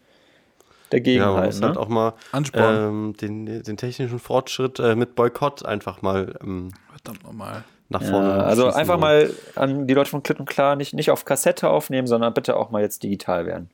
dagegen 0.89 1.19
Ja, 1.21 1.27
man 1.27 1.35
halten. 1.37 1.47
muss 1.47 1.59
Ne? 1.61 1.67
halt 1.67 1.77
auch 1.77 1.87
mal 1.87 2.13
Ansporn. 2.31 2.75
ähm, 2.75 3.13
den, 3.19 3.45
den 3.63 3.77
technischen 3.77 4.19
Fortschritt 4.19 4.79
äh, 4.79 4.95
mit 4.95 5.15
Boykott 5.15 5.65
einfach 5.65 6.01
mal 6.01 6.35
ähm, 6.41 6.71
Verdammt 6.91 7.23
nochmal. 7.23 7.63
nach 7.89 8.01
vorne. 8.03 8.27
Ja, 8.29 8.37
also 8.43 8.67
einfach 8.71 8.97
mal 8.99 9.29
an 9.55 9.87
die 9.87 9.93
Leute 9.93 10.09
von 10.09 10.21
Klitt 10.23 10.39
und 10.39 10.49
Klar 10.49 10.75
nicht, 10.75 10.93
nicht 10.93 11.11
auf 11.11 11.23
Kassette 11.23 11.69
aufnehmen, 11.69 12.07
sondern 12.07 12.33
bitte 12.33 12.57
auch 12.57 12.71
mal 12.71 12.81
jetzt 12.81 13.03
digital 13.03 13.45
werden. 13.45 13.69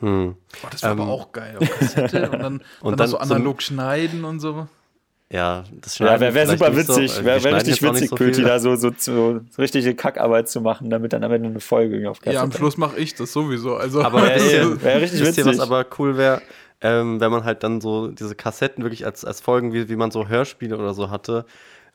Hm. 0.00 0.36
Boah, 0.62 0.70
das 0.70 0.82
war 0.82 0.92
Ähm, 0.92 1.00
aber 1.00 1.10
auch 1.10 1.32
geil. 1.32 1.56
Auf 1.60 1.70
Kassette 1.78 2.30
und 2.30 2.38
dann, 2.38 2.54
und 2.80 2.92
dann, 2.92 2.96
dann 2.96 3.08
so 3.08 3.18
analog 3.18 3.62
schneiden 3.62 4.24
und 4.24 4.40
so. 4.40 4.68
Ja, 5.32 5.64
das 5.80 5.98
Ja, 5.98 6.20
wäre 6.20 6.34
wär 6.34 6.46
super 6.46 6.70
nicht 6.70 6.86
so, 6.86 6.96
witzig, 6.96 7.16
wir 7.18 7.24
wäre 7.24 7.42
wär 7.42 7.56
richtig 7.56 7.82
witzig, 7.82 8.10
so 8.10 8.16
Pöti, 8.16 8.42
da 8.42 8.60
so, 8.60 8.76
so, 8.76 8.90
so 8.96 9.40
richtige 9.58 9.94
Kackarbeit 9.96 10.48
zu 10.48 10.60
machen, 10.60 10.88
damit 10.88 11.12
dann 11.12 11.24
am 11.24 11.32
Ende 11.32 11.48
eine 11.48 11.58
Folge 11.60 12.08
auf 12.08 12.20
Kassette 12.20 12.34
Ja, 12.36 12.42
am 12.42 12.52
Schluss 12.52 12.76
mache 12.76 12.96
ich 12.98 13.14
das 13.16 13.32
sowieso. 13.32 13.74
Also, 13.76 14.02
Aber 14.02 14.36
Ja, 14.36 14.36
ihr, 14.36 14.82
wär 14.82 15.00
richtig 15.00 15.20
ihr, 15.20 15.26
was 15.26 15.36
witzig. 15.36 15.60
aber 15.60 15.84
cool 15.98 16.16
wäre, 16.16 16.42
ähm, 16.80 17.20
wenn 17.20 17.32
man 17.32 17.42
halt 17.44 17.64
dann 17.64 17.80
so 17.80 18.08
diese 18.08 18.36
Kassetten 18.36 18.84
wirklich 18.84 19.04
als, 19.04 19.24
als 19.24 19.40
Folgen, 19.40 19.72
wie, 19.72 19.88
wie 19.88 19.96
man 19.96 20.12
so 20.12 20.28
Hörspiele 20.28 20.76
oder 20.78 20.94
so 20.94 21.10
hatte. 21.10 21.44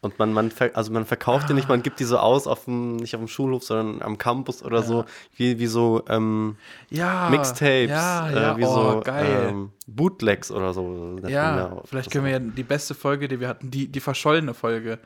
Und 0.04 0.18
man, 0.18 0.34
man, 0.34 0.50
ver 0.50 0.72
also 0.76 0.92
man 0.92 1.06
verkauft 1.06 1.48
die 1.48 1.54
nicht, 1.54 1.70
man 1.70 1.84
gibt 1.84 2.00
die 2.00 2.06
so 2.06 2.18
aus, 2.18 2.48
auf 2.48 2.66
dem, 2.66 2.96
nicht 2.96 3.14
auf 3.14 3.22
dem 3.22 3.28
Schulhof, 3.28 3.64
sondern 3.64 4.02
am 4.02 4.18
Campus 4.18 4.64
oder 4.64 4.82
so, 4.82 5.06
wie, 5.36 5.60
wie 5.60 5.68
so 5.68 6.04
ähm, 6.10 6.58
ja, 6.90 7.30
Mixtapes, 7.30 7.92
Ja, 7.92 8.30
ja, 8.32 8.54
äh, 8.54 8.58
wie 8.58 8.66
oh, 8.66 8.94
so 8.94 9.02
geil. 9.02 9.48
Ähm, 9.50 9.72
Bootlegs 9.86 10.50
oder 10.50 10.74
so. 10.74 11.18
ja, 11.28 11.82
vielleicht 11.86 12.10
können 12.10 12.26
wir 12.26 12.32
ja 12.32 12.40
die 12.40 12.64
beste 12.64 12.96
Folge, 12.96 13.28
die 13.28 13.40
wir 13.40 13.48
hatten, 13.48 13.70
die, 13.70 13.90
die 13.90 14.00
verschollene 14.00 14.56
Folge, 14.56 14.98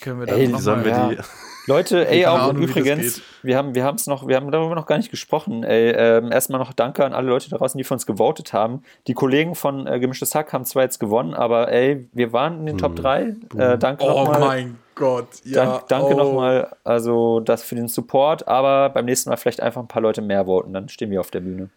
können 0.00 0.20
wir 0.20 0.26
dann 0.26 0.38
Ey, 0.38 0.46
sollen 0.58 0.78
mal- 0.80 0.84
wir 0.84 0.90
Ja. 0.92 1.08
die. 1.10 1.18
Leute, 1.66 2.06
ey, 2.06 2.26
auch 2.26 2.40
Ahnung, 2.50 2.62
übrigens, 2.62 3.22
wir 3.42 3.56
haben 3.56 3.74
wir 3.74 3.90
es 3.96 4.06
noch, 4.06 4.28
wir 4.28 4.36
haben 4.36 4.50
darüber 4.50 4.74
noch 4.74 4.84
gar 4.84 4.98
nicht 4.98 5.10
gesprochen. 5.10 5.64
Ey, 5.64 5.92
ähm, 5.92 6.30
erstmal 6.30 6.58
noch 6.60 6.74
Danke 6.74 7.06
an 7.06 7.14
alle 7.14 7.28
Leute 7.28 7.48
da 7.48 7.56
draußen, 7.56 7.78
die 7.78 7.84
für 7.84 7.94
uns 7.94 8.04
gewotet 8.04 8.52
haben. 8.52 8.82
Die 9.06 9.14
Kollegen 9.14 9.54
von 9.54 9.86
äh, 9.86 9.98
Gemischtes 9.98 10.34
Hack 10.34 10.52
haben 10.52 10.66
zwar 10.66 10.82
jetzt 10.82 11.00
gewonnen, 11.00 11.32
aber 11.32 11.72
ey, 11.72 12.06
wir 12.12 12.34
waren 12.34 12.60
in 12.60 12.66
den 12.66 12.76
Top 12.78 12.96
3. 12.96 13.34
Äh, 13.56 13.78
danke 13.78 14.04
Oh 14.04 14.08
nochmal. 14.24 14.40
mein 14.40 14.78
Gott, 14.94 15.26
ja. 15.44 15.64
Dank, 15.64 15.88
danke 15.88 16.14
oh. 16.14 16.18
nochmal, 16.18 16.68
also 16.84 17.40
das 17.40 17.62
für 17.62 17.76
den 17.76 17.88
Support, 17.88 18.46
aber 18.46 18.90
beim 18.90 19.06
nächsten 19.06 19.30
Mal 19.30 19.36
vielleicht 19.36 19.62
einfach 19.62 19.80
ein 19.80 19.88
paar 19.88 20.02
Leute 20.02 20.20
mehr 20.20 20.44
voten, 20.44 20.72
dann 20.74 20.90
stehen 20.90 21.10
wir 21.10 21.20
auf 21.20 21.30
der 21.30 21.40
Bühne. 21.40 21.70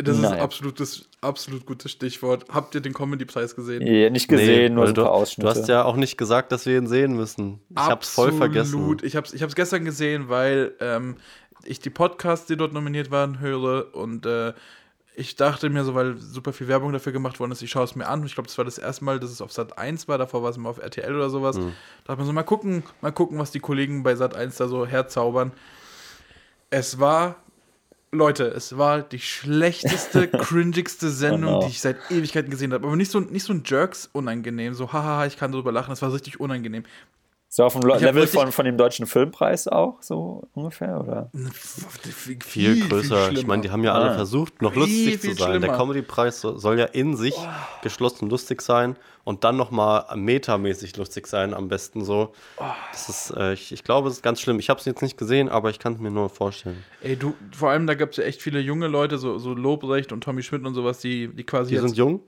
Das 0.00 0.16
ist 0.16 0.22
Naja. 0.22 0.42
absolutes, 0.44 1.08
absolut 1.20 1.66
gutes 1.66 1.90
Stichwort. 1.90 2.46
Habt 2.50 2.72
ihr 2.76 2.80
den 2.80 2.94
Comedy-Preis 2.94 3.56
gesehen? 3.56 3.82
Nee, 3.82 4.08
nicht 4.10 4.28
gesehen, 4.28 4.74
nur 4.74 4.84
weil 4.84 4.88
so 4.88 4.92
ein 4.92 4.94
du, 4.94 5.02
paar 5.02 5.10
du 5.10 5.16
Ausschnitte. 5.16 5.50
hast 5.50 5.68
ja 5.68 5.82
auch 5.84 5.96
nicht 5.96 6.16
gesagt, 6.16 6.52
dass 6.52 6.66
wir 6.66 6.78
ihn 6.78 6.86
sehen 6.86 7.16
müssen. 7.16 7.60
Ich 7.70 7.76
hab's 7.78 8.08
voll 8.08 8.30
vergessen. 8.32 8.96
Ich 9.02 9.16
hab's, 9.16 9.32
ich 9.32 9.42
hab's 9.42 9.56
gestern 9.56 9.84
gesehen, 9.84 10.28
weil 10.28 10.72
ähm, 10.80 11.16
ich 11.64 11.80
die 11.80 11.90
Podcasts, 11.90 12.46
die 12.46 12.56
dort 12.56 12.72
nominiert 12.72 13.10
waren, 13.10 13.40
höre 13.40 13.92
und 13.96 14.24
äh, 14.24 14.52
ich 15.16 15.34
dachte 15.34 15.68
mir 15.68 15.82
so, 15.82 15.96
weil 15.96 16.16
super 16.18 16.52
viel 16.52 16.68
Werbung 16.68 16.92
dafür 16.92 17.10
gemacht 17.10 17.40
worden 17.40 17.50
ist, 17.50 17.60
ich 17.60 17.70
schaue 17.70 17.82
es 17.82 17.96
mir 17.96 18.06
an. 18.06 18.24
Ich 18.24 18.34
glaube, 18.34 18.46
das 18.46 18.56
war 18.56 18.64
das 18.64 18.78
erste 18.78 19.04
Mal, 19.04 19.18
dass 19.18 19.32
es 19.32 19.40
auf 19.40 19.50
Sat 19.52 19.76
1 19.76 20.06
war, 20.06 20.16
davor 20.16 20.44
war 20.44 20.50
es 20.50 20.56
immer 20.56 20.68
auf 20.68 20.78
RTL 20.78 21.12
oder 21.12 21.28
sowas. 21.28 21.56
Mhm. 21.58 21.72
Da 22.04 22.12
hat 22.12 22.18
man 22.18 22.26
so, 22.26 22.32
mal 22.32 22.44
gucken, 22.44 22.84
mal 23.00 23.10
gucken, 23.10 23.36
was 23.40 23.50
die 23.50 23.58
Kollegen 23.58 24.04
bei 24.04 24.14
Sat 24.14 24.36
1 24.36 24.56
da 24.58 24.68
so 24.68 24.86
herzaubern. 24.86 25.50
Es 26.70 27.00
war, 27.00 27.34
Leute, 28.10 28.44
es 28.44 28.78
war 28.78 29.02
die 29.02 29.18
schlechteste, 29.18 30.28
cringigste 30.28 31.10
Sendung, 31.10 31.54
Oh 31.54 31.60
no. 31.60 31.66
die 31.66 31.72
ich 31.72 31.80
seit 31.80 31.96
Ewigkeiten 32.10 32.50
gesehen 32.50 32.72
habe. 32.72 32.86
Aber 32.86 32.96
nicht 32.96 33.10
so, 33.10 33.20
nicht 33.20 33.44
so 33.44 33.52
ein 33.52 33.62
Jerks 33.66 34.08
unangenehm, 34.12 34.72
so 34.74 34.92
hahaha, 34.92 35.26
ich 35.26 35.36
kann 35.36 35.52
drüber 35.52 35.72
lachen. 35.72 35.92
Es 35.92 36.00
war 36.00 36.12
richtig 36.12 36.40
unangenehm. 36.40 36.84
So 37.50 37.64
auf 37.64 37.72
dem 37.72 37.82
Le- 37.82 37.96
Ich 37.96 38.02
Level 38.02 38.26
von, 38.26 38.52
von 38.52 38.64
dem 38.66 38.76
deutschen 38.76 39.06
Filmpreis 39.06 39.68
auch, 39.68 40.02
so 40.02 40.46
ungefähr, 40.52 41.00
oder? 41.00 41.30
Viel, 42.02 42.38
Viel 42.42 42.88
größer. 42.88 43.22
ich 43.30 43.38
schlimmer. 43.38 43.48
meine, 43.48 43.62
die 43.62 43.70
haben 43.70 43.82
ja 43.84 43.94
alle 43.94 44.10
Ah. 44.10 44.14
versucht, 44.14 44.60
noch 44.60 44.72
Viel, 44.72 44.80
lustig 44.82 45.18
viel 45.20 45.34
zu 45.34 45.42
sein. 45.42 45.52
Der 45.52 45.60
schlimmer. 45.68 45.76
Comedy-Preis 45.78 46.40
so, 46.42 46.58
soll 46.58 46.78
ja 46.78 46.84
in 46.84 47.16
sich 47.16 47.34
geschlossen 47.82 48.28
lustig 48.28 48.60
sein 48.60 48.96
und 49.24 49.44
dann 49.44 49.56
nochmal 49.56 50.04
metamäßig 50.16 50.96
lustig 50.98 51.26
sein, 51.26 51.54
am 51.54 51.68
besten 51.68 52.04
so. 52.04 52.32
Das 52.92 53.08
ist, 53.08 53.30
äh, 53.36 53.54
ich, 53.54 53.72
ich 53.72 53.82
glaube, 53.82 54.08
es 54.08 54.14
ist 54.16 54.22
ganz 54.22 54.40
schlimm. 54.40 54.58
Ich 54.58 54.68
habe 54.68 54.78
es 54.80 54.84
jetzt 54.86 55.00
nicht 55.02 55.16
gesehen, 55.16 55.48
aber 55.48 55.70
ich 55.70 55.78
kann 55.78 55.94
es 55.94 55.98
mir 56.00 56.10
nur 56.10 56.28
vorstellen. 56.28 56.84
Ey, 57.02 57.16
du, 57.16 57.34
vor 57.56 57.70
allem 57.70 57.86
da 57.86 57.94
gab 57.94 58.10
es 58.10 58.18
ja 58.18 58.24
echt 58.24 58.42
viele 58.42 58.60
junge 58.60 58.88
Leute, 58.88 59.16
so, 59.18 59.38
so 59.38 59.54
Lobrecht 59.54 60.12
und 60.12 60.22
Tommy 60.22 60.42
Schmidt 60.42 60.64
und 60.66 60.74
sowas, 60.74 60.98
die, 61.00 61.28
die 61.28 61.44
quasi 61.44 61.70
Die 61.70 61.74
jetzt 61.76 61.82
sind 61.84 61.96
jung? 61.96 62.20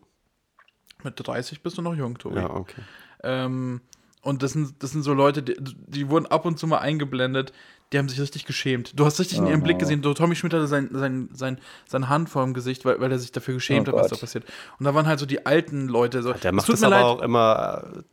mit 1.02 1.14
30 1.16 1.62
bist 1.62 1.78
du 1.78 1.82
noch 1.82 1.94
jung, 1.94 2.18
Tobi. 2.18 2.36
Ja, 2.36 2.50
okay. 2.50 2.82
Ähm, 3.22 3.80
und 4.22 4.42
das 4.42 4.52
sind, 4.52 4.82
das 4.82 4.90
sind 4.92 5.02
so 5.02 5.14
Leute, 5.14 5.42
die, 5.42 5.56
die 5.58 6.08
wurden 6.08 6.26
ab 6.26 6.44
und 6.44 6.58
zu 6.58 6.66
mal 6.66 6.78
eingeblendet, 6.78 7.52
die 7.92 7.98
haben 7.98 8.08
sich 8.08 8.20
richtig 8.20 8.44
geschämt. 8.44 8.92
Du 8.98 9.04
hast 9.04 9.18
richtig 9.18 9.38
in 9.38 9.46
ihrem. 9.46 9.62
Blick 9.62 9.78
gesehen, 9.78 10.02
so, 10.02 10.14
Tommy 10.14 10.36
Schmidt 10.36 10.52
hatte 10.54 10.66
sein, 10.68 10.90
sein, 10.92 11.28
sein, 11.32 11.58
seine 11.88 12.08
Hand 12.08 12.28
vor 12.30 12.44
dem 12.44 12.54
Gesicht, 12.54 12.84
weil, 12.84 13.00
weil 13.00 13.10
er 13.10 13.18
sich 13.18 13.32
dafür 13.32 13.54
geschämt 13.54 13.88
Oh 13.88 13.92
hat, 13.92 14.04
was 14.04 14.08
da 14.10 14.16
passiert. 14.16 14.44
Und 14.78 14.84
da 14.84 14.94
waren 14.94 15.06
halt 15.06 15.18
so 15.18 15.26
die 15.26 15.44
alten 15.44 15.88
Leute. 15.88 16.22
So, 16.22 16.32
Der 16.32 16.52
macht 16.52 16.68
das 16.68 16.82
aber 16.82 16.96
leid. 16.96 17.04
auch 17.04 17.20
immer, 17.20 18.04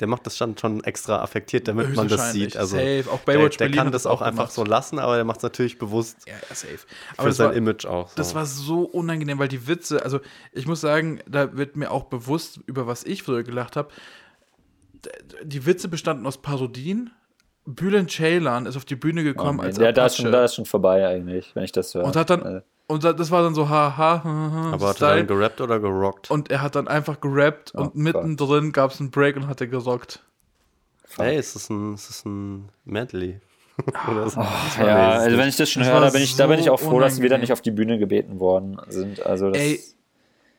der 0.00 0.08
macht 0.08 0.26
das 0.26 0.36
schon, 0.36 0.58
schon 0.58 0.84
extra 0.84 1.22
affektiert, 1.22 1.66
damit 1.68 1.96
man 1.96 2.08
das 2.08 2.32
sieht. 2.32 2.58
Also, 2.58 2.76
Safe. 2.76 3.04
Auch 3.10 3.20
der, 3.24 3.32
Baywatch 3.38 3.56
der 3.56 3.64
Berlin 3.66 3.76
kann 3.84 3.92
das 3.92 4.04
auch 4.04 4.20
auch 4.20 4.22
einfach 4.22 4.50
so 4.50 4.64
lassen, 4.64 4.98
aber 4.98 5.16
der 5.16 5.24
macht 5.24 5.38
es 5.38 5.42
natürlich 5.42 5.78
bewusst 5.78 6.18
Ja, 6.26 6.34
ja, 6.34 6.54
safe. 6.54 6.76
für 6.76 6.86
Aber 7.16 7.28
das 7.28 7.38
sein 7.38 7.48
war, 7.48 7.54
Image 7.54 7.86
auch. 7.86 8.08
So. 8.10 8.16
Das 8.16 8.34
war 8.34 8.44
so 8.44 8.82
unangenehm, 8.82 9.38
weil 9.38 9.48
die 9.48 9.66
Witze, 9.66 10.02
also 10.02 10.20
ich 10.52 10.66
muss 10.66 10.82
sagen, 10.82 11.20
da 11.26 11.56
wird 11.56 11.76
mir 11.76 11.90
auch 11.90 12.04
bewusst, 12.04 12.60
über 12.66 12.86
was 12.86 13.04
ich 13.04 13.22
früher 13.22 13.42
gelacht 13.44 13.76
habe. 13.76 13.88
Die 15.44 15.66
Witze 15.66 15.88
bestanden 15.88 16.26
aus 16.26 16.38
Parodien. 16.38 17.10
Bülent 17.64 18.10
Ceylan 18.10 18.66
ist 18.66 18.76
auf 18.76 18.84
die 18.84 18.94
Bühne 18.96 19.24
gekommen 19.24 19.60
als 19.60 19.76
ja, 19.78 19.90
da 19.90 20.06
ist, 20.06 20.16
schon, 20.18 20.30
da 20.30 20.44
ist 20.44 20.54
schon 20.54 20.66
vorbei 20.66 21.06
eigentlich, 21.06 21.50
wenn 21.54 21.64
ich 21.64 21.72
das 21.72 21.94
höre. 21.94 22.04
und 22.04 22.14
hat 22.14 22.30
dann 22.30 22.42
Äh, 22.42 22.60
und 22.86 23.02
da- 23.02 23.12
das 23.12 23.32
war 23.32 23.42
dann 23.42 23.56
so 23.56 23.68
haha 23.68 23.96
ha, 23.96 24.22
ha, 24.24 24.70
aber 24.72 24.90
hat 24.90 25.02
er 25.02 25.16
dann 25.16 25.26
gerappt 25.26 25.60
oder 25.60 25.80
gerockt? 25.80 26.30
und 26.30 26.48
er 26.52 26.62
hat 26.62 26.76
dann 26.76 26.86
einfach 26.86 27.20
gerappt 27.20 27.72
Oh 27.74 27.80
und 27.80 27.96
mittendrin 27.96 28.70
gab 28.70 28.92
es 28.92 29.00
einen 29.00 29.10
Break 29.10 29.34
und 29.36 29.48
hat 29.48 29.60
er 29.60 29.66
gerockt. 29.66 30.22
Hey, 31.18 31.36
es 31.36 31.56
ist 31.56 31.68
ein, 31.70 31.94
es 31.94 32.08
ist 32.08 32.24
ein 32.26 32.68
Medley. 32.84 33.40
Oder 34.10 34.30
so. 34.30 34.40
ja, 34.80 35.10
also 35.10 35.36
wenn 35.36 35.48
ich 35.48 35.56
das 35.56 35.68
schon 35.68 35.82
Das 35.82 35.90
höre, 35.92 36.00
da 36.02 36.10
bin 36.10 36.22
ich, 36.22 36.36
da 36.36 36.46
bin 36.46 36.58
ich 36.60 36.66
so 36.66 36.72
auch 36.72 36.80
froh, 36.80 37.00
dass 37.00 37.20
wir 37.20 37.28
da 37.28 37.34
unangenehm. 37.34 37.40
nicht 37.40 37.52
auf 37.52 37.60
die 37.62 37.70
Bühne 37.72 37.98
gebeten 37.98 38.38
worden 38.40 38.78
sind. 38.88 39.24
Also 39.26 39.50
das, 39.50 39.60
Ey, 39.60 39.80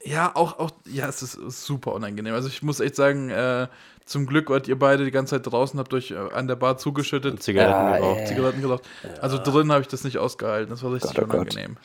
Ja, 0.03 0.31
auch, 0.35 0.59
auch, 0.59 0.71
ja, 0.85 1.07
es 1.07 1.21
ist 1.21 1.65
super 1.65 1.93
unangenehm. 1.93 2.33
Also 2.33 2.47
ich 2.47 2.61
muss 2.63 2.79
echt 2.79 2.95
sagen, 2.95 3.29
äh, 3.29 3.67
zum 4.05 4.25
Glück 4.25 4.49
wart 4.49 4.67
ihr 4.67 4.77
beide 4.79 5.03
die 5.03 5.11
ganze 5.11 5.35
Zeit 5.35 5.51
draußen, 5.51 5.77
habt 5.79 5.93
euch 5.93 6.11
äh, 6.11 6.15
an 6.33 6.47
der 6.47 6.55
Bar 6.55 6.77
zugeschüttet, 6.77 7.41
Zigaretten 7.43 7.71
Ja, 7.93 7.97
geraucht. 7.97 8.19
ey. 8.21 8.25
Zigaretten 8.27 8.61
geraucht. 8.61 8.83
Also 9.21 9.37
drin 9.37 9.71
habe 9.71 9.81
ich 9.81 9.87
das 9.87 10.03
nicht 10.03 10.17
ausgehalten. 10.17 10.69
Das 10.69 10.83
war 10.83 10.93
richtig 10.93 11.13
Gott, 11.15 11.23
oh 11.25 11.27
Gott. 11.27 11.39
unangenehm. 11.41 11.77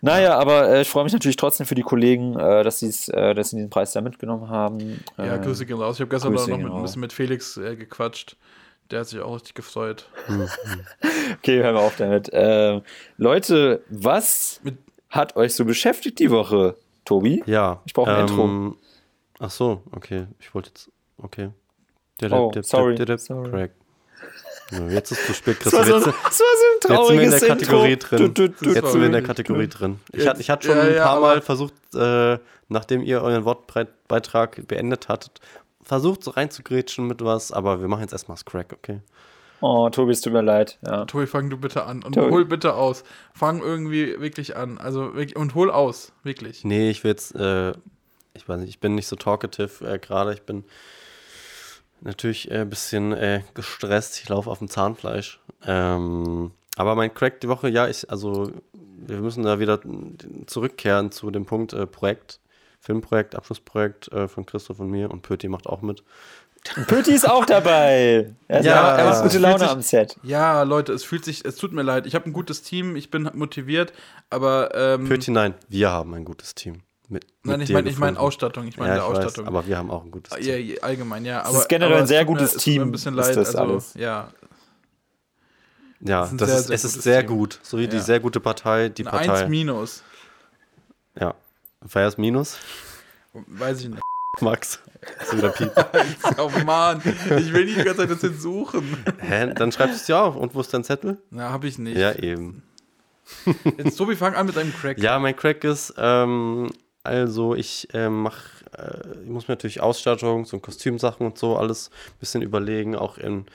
Naja, 0.00 0.38
aber 0.38 0.68
äh, 0.68 0.82
ich 0.82 0.88
freue 0.88 1.04
mich 1.04 1.12
natürlich 1.12 1.36
trotzdem 1.36 1.66
für 1.66 1.74
die 1.74 1.82
Kollegen, 1.82 2.38
äh, 2.38 2.62
dass, 2.62 2.82
äh, 2.82 3.34
dass 3.34 3.50
sie 3.50 3.56
diesen 3.56 3.70
Preis 3.70 3.92
da 3.92 4.00
mitgenommen 4.00 4.48
haben. 4.50 5.02
Ja, 5.16 5.36
äh, 5.36 5.38
Grüße 5.38 5.64
gehen 5.66 5.78
raus. 5.78 5.96
Ich 5.96 6.00
habe 6.02 6.10
gestern 6.10 6.32
noch 6.34 6.46
mit, 6.46 6.60
ein 6.66 6.82
bisschen 6.82 7.00
mit 7.00 7.12
Felix 7.12 7.56
äh, 7.56 7.74
gequatscht. 7.76 8.36
Der 8.90 9.00
hat 9.00 9.08
sich 9.08 9.20
auch 9.20 9.34
richtig 9.34 9.54
gefreut. 9.54 10.06
Okay, 11.38 11.62
hören 11.62 11.74
wir 11.74 11.80
auf 11.80 11.96
damit. 11.96 12.30
Ähm, 12.32 12.82
Leute, 13.16 13.82
was 13.88 14.60
Mit- 14.62 14.78
hat 15.10 15.36
euch 15.36 15.54
so 15.54 15.64
beschäftigt 15.64 16.18
die 16.18 16.30
Woche, 16.30 16.76
Tobi? 17.04 17.42
Ja. 17.46 17.80
Ich 17.86 17.92
brauche 17.92 18.12
ein 18.14 18.20
Intro. 18.28 18.76
Ach 19.38 19.50
so, 19.50 19.82
okay. 19.92 20.26
Ich 20.38 20.54
wollte 20.54 20.70
jetzt. 20.70 20.90
Okay. 21.18 21.50
Oh, 22.30 22.52
sorry, 22.62 22.96
sorry. 23.18 23.50
Crack. 23.50 23.70
Ja, 24.70 24.88
jetzt 24.88 25.12
ist 25.12 25.20
es 25.20 25.26
zu 25.26 25.34
spät, 25.34 25.60
Chris. 25.60 25.72
Das 25.72 25.90
war, 25.90 26.00
so, 26.00 26.06
das 26.06 26.40
war 26.88 27.06
so 27.06 27.12
ein 27.12 27.20
jetzt 27.20 27.40
sind 27.40 27.48
wir 27.48 27.48
in 27.48 27.48
der 27.48 27.48
Kategorie 27.48 27.92
Intro. 27.92 28.16
drin. 28.16 28.34
Du, 28.34 28.48
du, 28.48 28.64
du, 28.64 28.70
Jetzt 28.72 28.90
sind 28.92 29.00
wir 29.00 29.06
in 29.06 29.12
der. 29.12 29.22
Kategorie 29.22 29.68
drin. 29.68 30.00
Ich, 30.12 30.26
hatte, 30.26 30.40
ich 30.40 30.50
hatte 30.50 30.66
schon 30.68 30.76
ja, 30.76 30.82
ein 30.84 30.94
ja, 30.94 31.04
paar 31.04 31.16
aber- 31.16 31.26
Mal 31.26 31.42
versucht, 31.42 31.74
äh, 31.94 32.38
nachdem 32.68 33.02
ihr 33.02 33.20
euren 33.22 33.44
Wortbeitrag 33.44 34.66
beendet 34.66 35.08
hattet, 35.08 35.40
versucht 35.82 36.24
so 36.24 36.30
reinzugrätschen 36.30 37.06
mit 37.06 37.22
was, 37.22 37.52
aber 37.52 37.80
wir 37.80 37.88
machen 37.88 38.02
jetzt 38.02 38.12
erstmal 38.12 38.36
das 38.36 38.44
Crack, 38.44 38.72
okay? 38.72 39.00
Oh, 39.66 39.88
Tobi, 39.88 40.12
es 40.12 40.20
tut 40.20 40.34
mir 40.34 40.42
leid. 40.42 40.78
Ja. 40.86 41.06
Tobi, 41.06 41.26
fang 41.26 41.48
du 41.48 41.56
bitte 41.56 41.86
an. 41.86 42.02
Und 42.02 42.16
Tobi. 42.16 42.30
hol 42.30 42.44
bitte 42.44 42.74
aus. 42.74 43.02
Fang 43.32 43.62
irgendwie 43.62 44.20
wirklich 44.20 44.58
an. 44.58 44.76
Also 44.76 45.14
wirklich, 45.14 45.36
und 45.36 45.54
hol 45.54 45.70
aus. 45.70 46.12
Wirklich. 46.22 46.64
Nee, 46.64 46.90
ich 46.90 47.02
will 47.02 47.12
jetzt, 47.12 47.34
äh, 47.34 47.70
ich 48.34 48.46
weiß 48.46 48.60
nicht, 48.60 48.68
ich 48.68 48.80
bin 48.80 48.94
nicht 48.94 49.06
so 49.06 49.16
talkative 49.16 49.90
äh, 49.90 49.98
gerade. 49.98 50.34
Ich 50.34 50.42
bin 50.42 50.64
natürlich 52.02 52.52
ein 52.52 52.60
äh, 52.60 52.64
bisschen 52.66 53.12
äh, 53.14 53.40
gestresst. 53.54 54.20
Ich 54.20 54.28
laufe 54.28 54.50
auf 54.50 54.58
dem 54.58 54.68
Zahnfleisch. 54.68 55.40
Ähm, 55.66 56.50
aber 56.76 56.94
mein 56.94 57.14
Crack 57.14 57.40
die 57.40 57.48
Woche, 57.48 57.70
ja, 57.70 57.88
ich, 57.88 58.10
also 58.10 58.52
wir 58.74 59.16
müssen 59.22 59.44
da 59.44 59.60
wieder 59.60 59.80
zurückkehren 60.44 61.10
zu 61.10 61.30
dem 61.30 61.46
Punkt 61.46 61.72
äh, 61.72 61.86
Projekt, 61.86 62.38
Filmprojekt, 62.80 63.34
Abschlussprojekt 63.34 64.12
äh, 64.12 64.28
von 64.28 64.44
Christoph 64.44 64.80
und 64.80 64.90
mir 64.90 65.10
und 65.10 65.22
Pöti 65.22 65.48
macht 65.48 65.66
auch 65.66 65.80
mit. 65.80 66.04
Pöti 66.88 67.12
ist 67.12 67.28
auch 67.28 67.44
dabei. 67.44 68.34
Er, 68.48 68.60
ist 68.60 68.66
Ja, 68.66 68.96
er 68.96 69.10
es 69.10 69.16
macht 69.18 69.22
gute 69.24 69.38
Laune 69.38 69.58
sich- 69.58 69.68
am 69.68 69.82
Set. 69.82 70.16
Ja, 70.22 70.62
Leute, 70.62 70.92
es 70.92 71.04
fühlt 71.04 71.24
sich, 71.24 71.44
es 71.44 71.56
tut 71.56 71.72
mir 71.72 71.82
leid. 71.82 72.06
Ich 72.06 72.14
habe 72.14 72.24
ein 72.28 72.32
gutes 72.32 72.62
Team, 72.62 72.96
ich 72.96 73.10
bin 73.10 73.28
motiviert, 73.34 73.92
aber 74.30 74.74
ähm, 74.74 75.06
Pöti, 75.08 75.30
nein, 75.30 75.54
wir 75.68 75.90
haben 75.90 76.14
ein 76.14 76.24
gutes 76.24 76.54
Team. 76.54 76.80
Mit, 77.08 77.26
nein, 77.42 77.58
mit 77.58 77.68
ich 77.68 77.74
meine, 77.74 77.88
ich 77.90 77.96
gefunden. 77.96 78.16
Ausstattung, 78.16 78.66
ich 78.66 78.78
meine 78.78 78.96
ja, 78.96 79.02
Ausstattung. 79.04 79.44
Weiß, 79.44 79.48
aber 79.48 79.66
wir 79.66 79.76
haben 79.76 79.90
auch 79.90 80.04
ein 80.04 80.10
gutes 80.10 80.32
Team. 80.34 80.46
ja, 80.48 80.56
ja, 80.56 80.80
allgemein, 80.82 81.24
ja. 81.26 81.42
Es 81.42 81.48
Aber, 81.48 81.58
ist 81.58 81.68
generell 81.68 81.92
aber 81.92 81.98
ein 81.98 82.04
es 82.04 82.08
sehr 82.08 82.24
tut 82.24 82.28
mir- 82.34 82.38
gutes 82.38 82.54
es 82.54 82.66
mir 82.66 82.72
Team, 82.72 82.82
Ein 82.82 82.92
bisschen 82.92 83.18
ist 83.18 83.26
leid, 83.26 83.36
das 83.36 83.54
also 83.54 83.72
alles. 83.72 83.94
ja, 83.94 84.28
Ja, 86.00 86.20
Das 86.22 86.32
ist 86.32 86.40
das 86.40 86.48
sehr, 86.48 86.58
ist, 86.58 86.66
sehr 86.66 86.74
es 86.76 86.84
ist 86.84 87.02
sehr 87.02 87.20
Team. 87.26 87.36
gut. 87.36 87.60
So 87.62 87.78
wie 87.78 87.88
die 87.88 87.98
sehr 88.00 88.20
gute 88.20 88.40
Partei, 88.40 88.88
die 88.88 89.06
ein 89.06 89.10
Partei. 89.10 89.32
1 89.42 89.48
minus, 89.50 90.02
Ja. 91.18 91.34
Ist 91.84 92.16
Minus? 92.18 92.56
weiß 93.34 93.80
ich 93.82 93.88
nicht. 93.90 94.00
Max. 94.40 94.80
Ist 95.20 95.36
wieder 95.36 95.50
Piep. 95.50 95.72
Oh 96.38 96.50
Mann, 96.64 97.00
ich 97.04 97.52
will 97.52 97.66
nicht 97.66 97.78
die 97.78 97.84
ganze 97.84 98.02
Zeit 98.02 98.10
das 98.10 98.22
jetzt 98.22 98.40
suchen. 98.40 98.96
Hä? 99.18 99.52
Dann 99.54 99.70
schreibst 99.70 99.94
du 99.94 100.00
es 100.00 100.06
dir 100.06 100.18
auf. 100.18 100.36
Und 100.36 100.54
wo 100.54 100.60
ist 100.60 100.72
dein 100.72 100.84
Zettel? 100.84 101.18
Na, 101.30 101.50
hab 101.50 101.64
ich 101.64 101.78
nicht. 101.78 101.96
Ja, 101.96 102.12
eben. 102.14 102.62
Jetzt, 103.78 103.96
Tobi, 103.96 104.16
fang 104.16 104.34
an 104.34 104.46
mit 104.46 104.56
deinem 104.56 104.72
Crack. 104.74 104.98
Ja, 104.98 105.18
mein 105.18 105.34
Crack 105.34 105.64
ist, 105.64 105.94
ähm, 105.96 106.70
also 107.02 107.54
ich 107.54 107.88
ähm, 107.94 108.22
mach, 108.22 108.38
äh, 108.76 109.22
ich 109.22 109.30
muss 109.30 109.48
mir 109.48 109.52
natürlich 109.52 109.80
Ausstattung, 109.80 110.44
so 110.44 110.58
Kostümsachen 110.58 111.26
und 111.26 111.38
so 111.38 111.56
alles 111.56 111.90
ein 111.90 112.18
bisschen 112.20 112.42
überlegen, 112.42 112.96
auch 112.96 113.16
in 113.18 113.46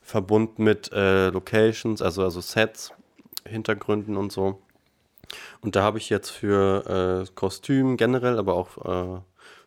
Verbund 0.00 0.58
mit 0.58 0.92
äh, 0.92 1.30
Locations, 1.30 2.00
also, 2.02 2.22
also 2.22 2.40
Sets, 2.40 2.92
Hintergründen 3.44 4.16
und 4.16 4.30
so. 4.30 4.60
Und 5.60 5.74
da 5.74 5.82
habe 5.82 5.98
ich 5.98 6.08
jetzt 6.08 6.30
für 6.30 7.24
äh, 7.26 7.32
Kostüm 7.34 7.96
generell, 7.96 8.38
aber 8.38 8.54
auch 8.54 9.16
äh, 9.16 9.20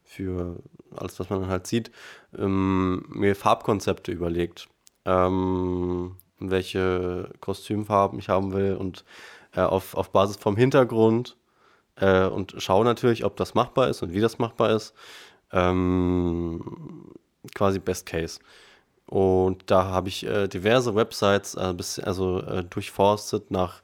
für 0.09 0.55
alles, 0.95 1.19
was 1.19 1.29
man 1.29 1.47
halt 1.47 1.67
sieht, 1.67 1.91
ähm, 2.35 3.05
mir 3.09 3.35
Farbkonzepte 3.35 4.11
überlegt. 4.11 4.67
Ähm, 5.05 6.15
welche 6.39 7.31
Kostümfarben 7.41 8.17
ich 8.17 8.27
haben 8.27 8.51
will 8.51 8.75
und 8.75 9.05
äh, 9.55 9.61
auf, 9.61 9.93
auf 9.93 10.11
Basis 10.11 10.37
vom 10.37 10.57
Hintergrund 10.57 11.37
äh, 11.95 12.25
und 12.25 12.55
schaue 12.57 12.85
natürlich, 12.85 13.23
ob 13.23 13.37
das 13.37 13.53
machbar 13.53 13.89
ist 13.89 14.01
und 14.01 14.11
wie 14.11 14.19
das 14.19 14.39
machbar 14.39 14.71
ist. 14.71 14.95
Ähm, 15.51 17.13
quasi 17.53 17.77
Best 17.79 18.07
Case. 18.07 18.39
Und 19.05 19.69
da 19.69 19.85
habe 19.85 20.09
ich 20.09 20.25
äh, 20.25 20.47
diverse 20.47 20.95
Websites 20.95 21.53
äh, 21.55 21.75
also 22.03 22.41
äh, 22.41 22.63
durchforstet 22.63 23.51
nach 23.51 23.81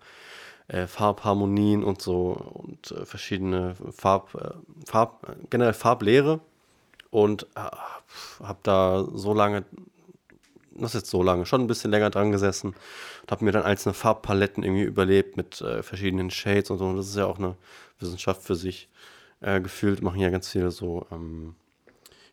äh, 0.67 0.87
Farbharmonien 0.87 1.83
und 1.83 2.01
so 2.01 2.31
und 2.53 2.91
äh, 2.91 3.05
verschiedene 3.05 3.75
Farb, 3.91 4.33
äh, 4.35 4.51
Farb, 4.85 5.35
generell 5.49 5.73
Farblehre 5.73 6.39
und 7.11 7.47
habe 7.55 8.59
da 8.63 9.05
so 9.13 9.33
lange, 9.33 9.63
das 10.71 10.95
ist 10.95 11.01
jetzt 11.01 11.09
so 11.11 11.23
lange, 11.23 11.45
schon 11.45 11.61
ein 11.61 11.67
bisschen 11.67 11.91
länger 11.91 12.09
dran 12.09 12.31
gesessen 12.31 12.75
und 13.21 13.31
habe 13.31 13.45
mir 13.45 13.51
dann 13.51 13.63
einzelne 13.63 13.93
Farbpaletten 13.93 14.63
irgendwie 14.63 14.83
überlebt 14.83 15.37
mit 15.37 15.63
verschiedenen 15.81 16.29
Shades 16.29 16.69
und 16.71 16.79
so. 16.79 16.85
Und 16.85 16.97
das 16.97 17.07
ist 17.07 17.15
ja 17.15 17.25
auch 17.25 17.39
eine 17.39 17.55
Wissenschaft 17.99 18.41
für 18.41 18.55
sich. 18.55 18.89
gefühlt 19.39 20.01
machen 20.01 20.19
ja 20.19 20.29
ganz 20.29 20.49
viele 20.49 20.71
so 20.71 21.07
ähm, 21.09 21.55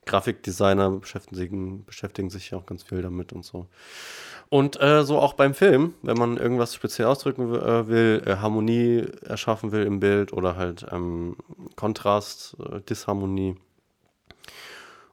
Grafikdesigner 0.04 0.90
beschäftigen, 0.90 1.84
beschäftigen 1.84 2.30
sich 2.30 2.50
ja 2.50 2.58
auch 2.58 2.66
ganz 2.66 2.82
viel 2.82 3.02
damit 3.02 3.32
und 3.32 3.44
so. 3.44 3.66
Und 4.48 4.80
äh, 4.82 5.04
so 5.04 5.18
auch 5.18 5.32
beim 5.32 5.54
Film, 5.54 5.94
wenn 6.02 6.18
man 6.18 6.36
irgendwas 6.36 6.74
speziell 6.74 7.08
ausdrücken 7.08 7.54
äh, 7.54 7.88
will, 7.88 8.22
äh, 8.26 8.36
Harmonie 8.36 9.06
erschaffen 9.24 9.72
will 9.72 9.84
im 9.84 10.00
Bild 10.00 10.32
oder 10.32 10.56
halt 10.56 10.84
ähm, 10.90 11.36
Kontrast, 11.76 12.56
äh, 12.60 12.80
Disharmonie. 12.80 13.56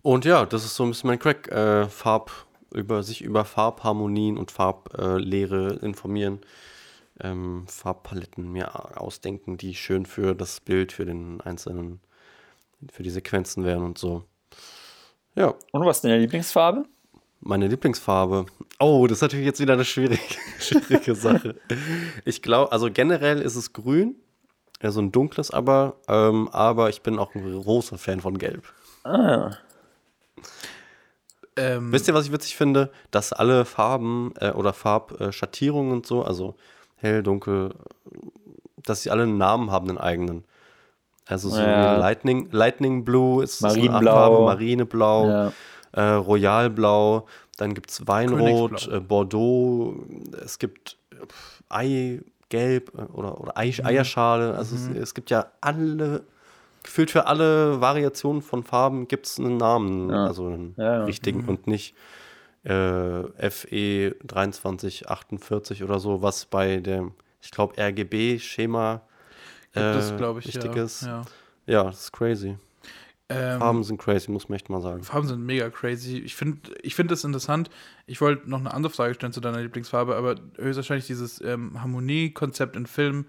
Und 0.01 0.25
ja, 0.25 0.45
das 0.45 0.65
ist 0.65 0.75
so 0.75 0.83
ein 0.83 0.89
bisschen 0.89 1.07
mein 1.07 1.19
Crack, 1.19 1.49
äh, 1.49 1.87
Farb, 1.87 2.31
über 2.73 3.01
sich 3.03 3.21
über 3.21 3.45
Farbharmonien 3.45 4.37
und 4.37 4.51
Farblehre 4.51 5.79
informieren, 5.81 6.39
ähm, 7.21 7.65
Farbpaletten 7.67 8.51
mir 8.51 8.99
ausdenken, 8.99 9.57
die 9.57 9.73
schön 9.75 10.05
für 10.05 10.35
das 10.35 10.59
Bild, 10.59 10.91
für 10.91 11.05
den 11.05 11.41
einzelnen, 11.41 12.01
für 12.91 13.03
die 13.03 13.09
Sequenzen 13.09 13.63
wären 13.63 13.83
und 13.83 13.97
so. 13.97 14.23
Ja. 15.35 15.53
Und 15.71 15.85
was 15.85 15.97
ist 15.97 16.03
deine 16.03 16.17
Lieblingsfarbe? 16.19 16.85
Meine 17.41 17.67
Lieblingsfarbe. 17.67 18.45
Oh, 18.79 19.07
das 19.07 19.19
ist 19.19 19.21
natürlich 19.21 19.45
jetzt 19.45 19.59
wieder 19.59 19.73
eine 19.73 19.85
schwierige, 19.85 20.21
schwierige 20.59 21.15
Sache. 21.15 21.55
Ich 22.25 22.41
glaube, 22.41 22.71
also 22.71 22.89
generell 22.91 23.41
ist 23.41 23.55
es 23.55 23.73
grün. 23.73 24.15
Ja, 24.81 24.91
so 24.91 25.01
ein 25.01 25.11
dunkles 25.11 25.51
aber. 25.51 25.95
Ähm, 26.07 26.49
aber 26.51 26.89
ich 26.89 27.01
bin 27.01 27.19
auch 27.19 27.33
ein 27.35 27.61
großer 27.61 27.97
Fan 27.97 28.21
von 28.21 28.37
Gelb. 28.37 28.63
Ah. 29.03 29.51
Ähm, 31.55 31.91
Wisst 31.91 32.07
ihr, 32.07 32.13
was 32.13 32.25
ich 32.25 32.31
witzig 32.31 32.55
finde? 32.55 32.91
Dass 33.11 33.33
alle 33.33 33.65
Farben 33.65 34.33
äh, 34.39 34.51
oder 34.51 34.73
Farbschattierungen 34.73 35.91
und 35.91 36.05
so, 36.05 36.23
also 36.23 36.55
hell, 36.95 37.23
dunkel, 37.23 37.73
dass 38.77 39.03
sie 39.03 39.11
alle 39.11 39.23
einen 39.23 39.37
Namen 39.37 39.71
haben, 39.71 39.89
einen 39.89 39.97
eigenen. 39.97 40.45
Also 41.29 41.49
so 41.49 41.61
Ja. 41.61 41.95
wie 41.95 41.99
Lightning, 41.99 42.49
Lightning 42.51 43.05
Blue 43.05 43.43
ist 43.43 43.61
Marineblau. 43.61 44.11
Farbe, 44.13 44.45
Marineblau, 44.45 45.27
Ja. 45.27 45.51
äh, 45.91 46.01
Royalblau, 46.15 47.27
dann 47.57 47.73
gibt 47.73 47.91
es 47.91 48.07
Weinrot, 48.07 48.87
äh, 48.91 48.99
Bordeaux, 48.99 49.95
es 50.43 50.57
gibt 50.59 50.97
Eigelb 51.69 52.91
äh, 52.97 53.01
oder, 53.13 53.39
oder 53.39 53.57
Ei, 53.57 53.73
Eierschale. 53.83 54.55
Also 54.55 54.75
es, 54.75 54.87
es 54.89 55.13
gibt 55.13 55.29
ja 55.29 55.47
alle, 55.61 56.23
gefühlt 56.83 57.11
für 57.11 57.27
alle 57.27 57.79
Variationen 57.81 58.41
von 58.41 58.63
Farben 58.63 59.07
gibt 59.07 59.25
es 59.27 59.39
einen 59.39 59.57
Namen, 59.57 60.09
Ja. 60.09 60.25
also 60.25 60.47
einen 60.47 60.73
Ja, 60.77 60.83
ja. 60.99 61.03
richtigen 61.05 61.45
und 61.45 61.67
nicht 61.67 61.93
äh, 62.63 63.49
FE 63.51 64.15
2348 64.27 65.83
oder 65.83 65.99
so, 65.99 66.21
was 66.21 66.45
bei 66.45 66.77
dem, 66.77 67.11
ich 67.41 67.51
glaube, 67.51 67.75
RGB-Schema 67.77 69.01
es, 69.73 70.11
äh, 70.11 70.17
glaube 70.17 70.39
ich, 70.39 70.47
wichtig 70.47 70.75
ja. 70.75 70.83
ist. 70.83 71.01
Ja. 71.03 71.21
Ja, 71.65 71.83
das 71.83 72.01
ist 72.05 72.11
crazy. 72.11 72.57
Ähm, 73.31 73.59
Farben 73.59 73.83
sind 73.83 73.99
crazy, 73.99 74.31
muss 74.31 74.49
man 74.49 74.55
echt 74.55 74.69
mal 74.69 74.81
sagen. 74.81 75.03
Farben 75.03 75.27
sind 75.27 75.45
mega 75.45 75.69
crazy. 75.69 76.17
Ich 76.17 76.35
finde 76.35 76.57
ich 76.81 76.95
find 76.95 77.11
das 77.11 77.23
interessant. 77.23 77.69
Ich 78.07 78.21
wollte 78.21 78.49
noch 78.49 78.59
eine 78.59 78.73
andere 78.73 78.91
Frage 78.91 79.13
stellen 79.13 79.33
zu 79.33 79.39
deiner 79.39 79.61
Lieblingsfarbe, 79.61 80.15
aber 80.15 80.35
höchstwahrscheinlich 80.57 81.05
dieses 81.05 81.39
ähm, 81.41 81.79
Harmoniekonzept 81.79 82.75
in 82.75 82.87
Filmen, 82.87 83.27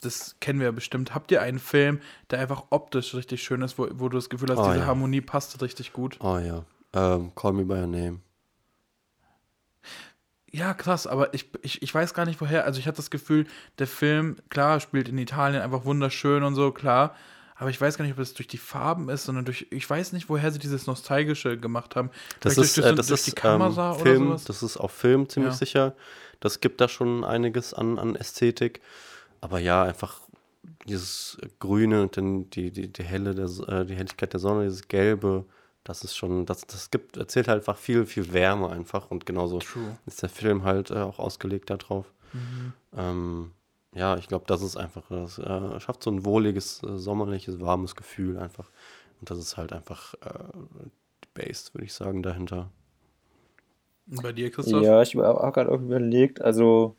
das 0.00 0.36
kennen 0.40 0.58
wir 0.58 0.66
ja 0.66 0.72
bestimmt. 0.72 1.14
Habt 1.14 1.30
ihr 1.30 1.40
einen 1.40 1.60
Film, 1.60 2.00
der 2.30 2.40
einfach 2.40 2.64
optisch 2.70 3.14
richtig 3.14 3.42
schön 3.44 3.62
ist, 3.62 3.78
wo, 3.78 3.86
wo 3.92 4.08
du 4.08 4.16
das 4.16 4.28
Gefühl 4.28 4.48
hast, 4.50 4.58
Oh, 4.58 4.66
diese 4.66 4.80
ja. 4.80 4.86
Harmonie 4.86 5.20
passt 5.20 5.62
richtig 5.62 5.92
gut? 5.92 6.18
Oh 6.20 6.38
ja. 6.38 6.64
Ähm, 6.92 7.32
Call 7.36 7.52
Me 7.52 7.64
By 7.64 7.74
Your 7.74 7.86
Name. 7.86 8.20
Ja, 10.50 10.72
krass, 10.74 11.06
aber 11.06 11.34
ich, 11.34 11.50
ich, 11.62 11.82
ich 11.82 11.94
weiß 11.94 12.14
gar 12.14 12.24
nicht 12.24 12.40
woher. 12.40 12.64
Also 12.64 12.80
ich 12.80 12.86
hatte 12.86 12.96
das 12.96 13.10
Gefühl, 13.10 13.46
der 13.78 13.86
Film, 13.86 14.36
klar, 14.48 14.80
spielt 14.80 15.08
in 15.08 15.18
Italien 15.18 15.60
einfach 15.62 15.84
wunderschön 15.84 16.42
und 16.42 16.54
so, 16.54 16.72
klar. 16.72 17.14
Aber 17.56 17.70
ich 17.70 17.80
weiß 17.80 17.98
gar 17.98 18.04
nicht, 18.04 18.14
ob 18.14 18.20
es 18.20 18.34
durch 18.34 18.46
die 18.46 18.56
Farben 18.56 19.08
ist, 19.08 19.24
sondern 19.24 19.44
durch, 19.44 19.66
ich 19.70 19.88
weiß 19.88 20.12
nicht, 20.12 20.28
woher 20.28 20.52
sie 20.52 20.60
dieses 20.60 20.86
Nostalgische 20.86 21.58
gemacht 21.58 21.96
haben. 21.96 22.10
Das 22.40 22.54
Vielleicht 22.54 22.68
ist, 22.70 22.76
durch, 22.78 22.86
äh, 22.86 22.94
das 22.94 23.08
durch 23.08 23.20
ist 23.20 23.26
die 23.26 23.32
Kamera 23.32 23.90
ähm, 23.90 23.94
oder 23.96 24.02
Film, 24.02 24.26
sowas. 24.28 24.44
das 24.44 24.62
ist 24.62 24.76
auf 24.76 24.92
Film 24.92 25.28
ziemlich 25.28 25.52
Ja. 25.52 25.58
sicher. 25.58 25.94
Das 26.40 26.60
gibt 26.60 26.80
da 26.80 26.88
schon 26.88 27.24
einiges 27.24 27.74
an, 27.74 27.98
an 27.98 28.14
Ästhetik. 28.14 28.80
Aber 29.40 29.58
ja, 29.58 29.82
einfach 29.82 30.20
dieses 30.86 31.36
Grüne 31.58 32.02
und 32.02 32.16
dann 32.16 32.48
die, 32.50 32.70
die, 32.70 32.88
die 32.92 33.02
helle, 33.02 33.34
der, 33.34 33.46
äh, 33.68 33.84
die 33.84 33.96
Helligkeit 33.96 34.32
der 34.32 34.40
Sonne, 34.40 34.64
dieses 34.64 34.86
Gelbe, 34.88 35.44
das 35.88 36.04
ist 36.04 36.14
schon, 36.14 36.44
das, 36.44 36.66
das 36.66 36.90
gibt, 36.90 37.16
erzählt 37.16 37.48
halt 37.48 37.60
einfach 37.60 37.78
viel, 37.78 38.04
viel 38.04 38.34
Wärme 38.34 38.68
einfach 38.68 39.10
und 39.10 39.24
genauso 39.24 39.58
True. 39.60 39.96
ist 40.04 40.22
der 40.22 40.28
Film 40.28 40.62
halt 40.62 40.90
äh, 40.90 40.98
auch 40.98 41.18
ausgelegt 41.18 41.70
darauf. 41.70 42.12
Mhm. 42.34 42.72
Ähm, 42.94 43.50
ja, 43.94 44.18
ich 44.18 44.28
glaube, 44.28 44.44
das 44.46 44.60
ist 44.60 44.76
einfach, 44.76 45.08
das 45.08 45.38
äh, 45.38 45.80
schafft 45.80 46.02
so 46.02 46.10
ein 46.10 46.26
wohliges, 46.26 46.82
äh, 46.82 46.98
sommerliches, 46.98 47.58
warmes 47.60 47.96
Gefühl 47.96 48.36
einfach. 48.36 48.70
Und 49.18 49.30
das 49.30 49.38
ist 49.38 49.56
halt 49.56 49.72
einfach 49.72 50.12
äh, 50.20 50.52
die 51.24 51.28
Base, 51.32 51.72
würde 51.72 51.86
ich 51.86 51.94
sagen, 51.94 52.22
dahinter. 52.22 52.70
Und 54.10 54.22
bei 54.22 54.32
dir, 54.32 54.50
Christoph? 54.50 54.82
Ja, 54.82 55.00
ich 55.00 55.14
habe 55.14 55.42
auch 55.42 55.52
gerade 55.54 55.70
auch 55.72 55.80
überlegt, 55.80 56.42
also 56.42 56.96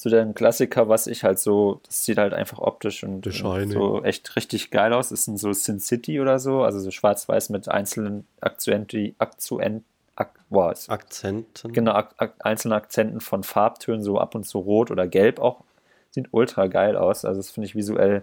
zu 0.00 0.08
den 0.08 0.32
Klassiker, 0.32 0.88
was 0.88 1.06
ich 1.06 1.24
halt 1.24 1.38
so, 1.38 1.82
das 1.84 2.06
sieht 2.06 2.16
halt 2.16 2.32
einfach 2.32 2.58
optisch 2.58 3.04
und, 3.04 3.20
und 3.64 3.70
so 3.70 4.02
echt 4.02 4.34
richtig 4.34 4.70
geil 4.70 4.94
aus. 4.94 5.12
Ist 5.12 5.26
ein 5.26 5.36
so 5.36 5.52
Sin 5.52 5.78
City 5.78 6.22
oder 6.22 6.38
so, 6.38 6.62
also 6.62 6.80
so 6.80 6.90
schwarz-weiß 6.90 7.50
mit 7.50 7.68
einzelnen 7.68 8.26
Akzenten, 8.40 9.14
Akzent, 9.18 9.84
Ak, 10.16 10.30
boah, 10.48 10.74
Akzenten. 10.88 11.74
genau, 11.74 11.92
ak, 11.92 12.14
ak, 12.16 12.32
einzelnen 12.38 12.72
Akzenten 12.72 13.20
von 13.20 13.42
Farbtönen, 13.42 14.02
so 14.02 14.18
ab 14.18 14.34
und 14.34 14.44
zu 14.44 14.60
rot 14.60 14.90
oder 14.90 15.06
gelb 15.06 15.38
auch. 15.38 15.64
Sieht 16.12 16.28
ultra 16.30 16.66
geil 16.68 16.96
aus. 16.96 17.26
Also 17.26 17.38
das 17.38 17.50
finde 17.50 17.66
ich 17.66 17.74
visuell 17.74 18.22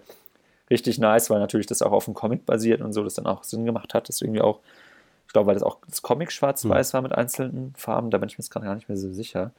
richtig 0.72 0.98
nice, 0.98 1.30
weil 1.30 1.38
natürlich 1.38 1.68
das 1.68 1.84
auch 1.84 1.92
auf 1.92 2.06
dem 2.06 2.16
Comic 2.16 2.48
basiert 2.48 2.82
und 2.82 2.92
so, 2.92 3.04
das 3.04 3.14
dann 3.14 3.28
auch 3.28 3.44
Sinn 3.44 3.66
gemacht 3.66 3.94
hat, 3.94 4.10
das 4.10 4.24
irgendwie 4.24 4.42
auch, 4.42 4.62
ich 5.28 5.34
glaube, 5.34 5.46
weil 5.46 5.54
das 5.54 5.64
auch 5.64 5.78
das 5.88 6.02
Comic 6.02 6.32
schwarz-weiß 6.32 6.96
war 6.96 7.04
mit 7.04 7.12
einzelnen 7.12 7.76
Farben, 7.78 8.10
da 8.10 8.18
bin 8.18 8.30
ich 8.30 8.40
mir 8.40 8.42
jetzt 8.42 8.50
gerade 8.50 8.66
gar 8.66 8.74
nicht 8.74 8.90
mehr 8.90 8.98
so 8.98 9.14
sicher. 9.14 9.52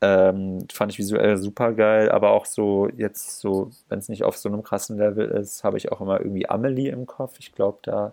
Ähm, 0.00 0.66
fand 0.72 0.92
ich 0.92 0.98
visuell 0.98 1.36
super 1.38 1.72
geil, 1.72 2.10
aber 2.10 2.30
auch 2.30 2.44
so 2.46 2.88
jetzt 2.96 3.40
so, 3.40 3.70
wenn 3.88 3.98
es 4.00 4.08
nicht 4.08 4.24
auf 4.24 4.36
so 4.36 4.48
einem 4.48 4.62
krassen 4.62 4.98
Level 4.98 5.26
ist, 5.28 5.64
habe 5.64 5.78
ich 5.78 5.92
auch 5.92 6.00
immer 6.00 6.20
irgendwie 6.20 6.48
Amelie 6.48 6.90
im 6.90 7.06
Kopf. 7.06 7.36
Ich 7.38 7.52
glaube, 7.54 7.78
da 7.82 8.12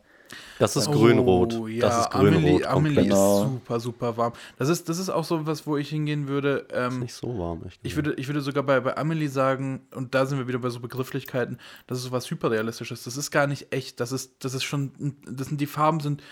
Das 0.60 0.78
ist 0.78 0.88
Oh, 0.88 0.92
grün-rot. 0.92 1.68
Ja, 1.68 1.88
das 1.90 2.00
ist 2.02 2.16
Amelie, 2.16 2.40
grün-rot. 2.40 2.66
Amelie. 2.68 3.04
Genau. 3.04 3.42
ist 3.44 3.50
super, 3.50 3.80
super 3.82 4.18
warm. 4.18 4.34
Das 4.58 4.70
ist, 4.70 4.88
das 4.88 5.00
ist 5.00 5.10
auch 5.10 5.26
so 5.26 5.46
was, 5.46 5.68
wo 5.68 5.76
ich 5.76 5.90
hingehen 5.90 6.30
würde. 6.30 6.66
Ist 6.70 6.74
Ähm, 6.78 7.00
nicht 7.00 7.14
so 7.14 7.38
warm, 7.38 7.64
echt. 7.68 7.80
ich, 7.84 7.96
würde, 7.98 8.14
ich 8.14 8.28
würde 8.30 8.40
sogar 8.40 8.64
bei, 8.64 8.80
bei 8.80 8.96
Amelie 8.96 9.28
sagen, 9.28 9.82
und 9.94 10.16
da 10.16 10.26
sind 10.26 10.38
wir 10.38 10.48
wieder 10.48 10.60
bei 10.60 10.70
so 10.70 10.80
Begrifflichkeiten, 10.80 11.58
das 11.88 11.98
ist 11.98 12.06
so 12.06 12.12
was 12.14 12.30
Hyperrealistisches. 12.32 13.04
Das 13.04 13.18
ist 13.18 13.32
gar 13.32 13.48
nicht 13.48 13.74
echt. 13.74 14.00
Das 14.00 14.14
ist, 14.14 14.46
das 14.46 14.54
ist 14.54 14.64
schon, 14.64 14.92
das 15.30 15.48
sind 15.48 15.60
die 15.60 15.66
Farben 15.68 16.00
sind 16.00 16.24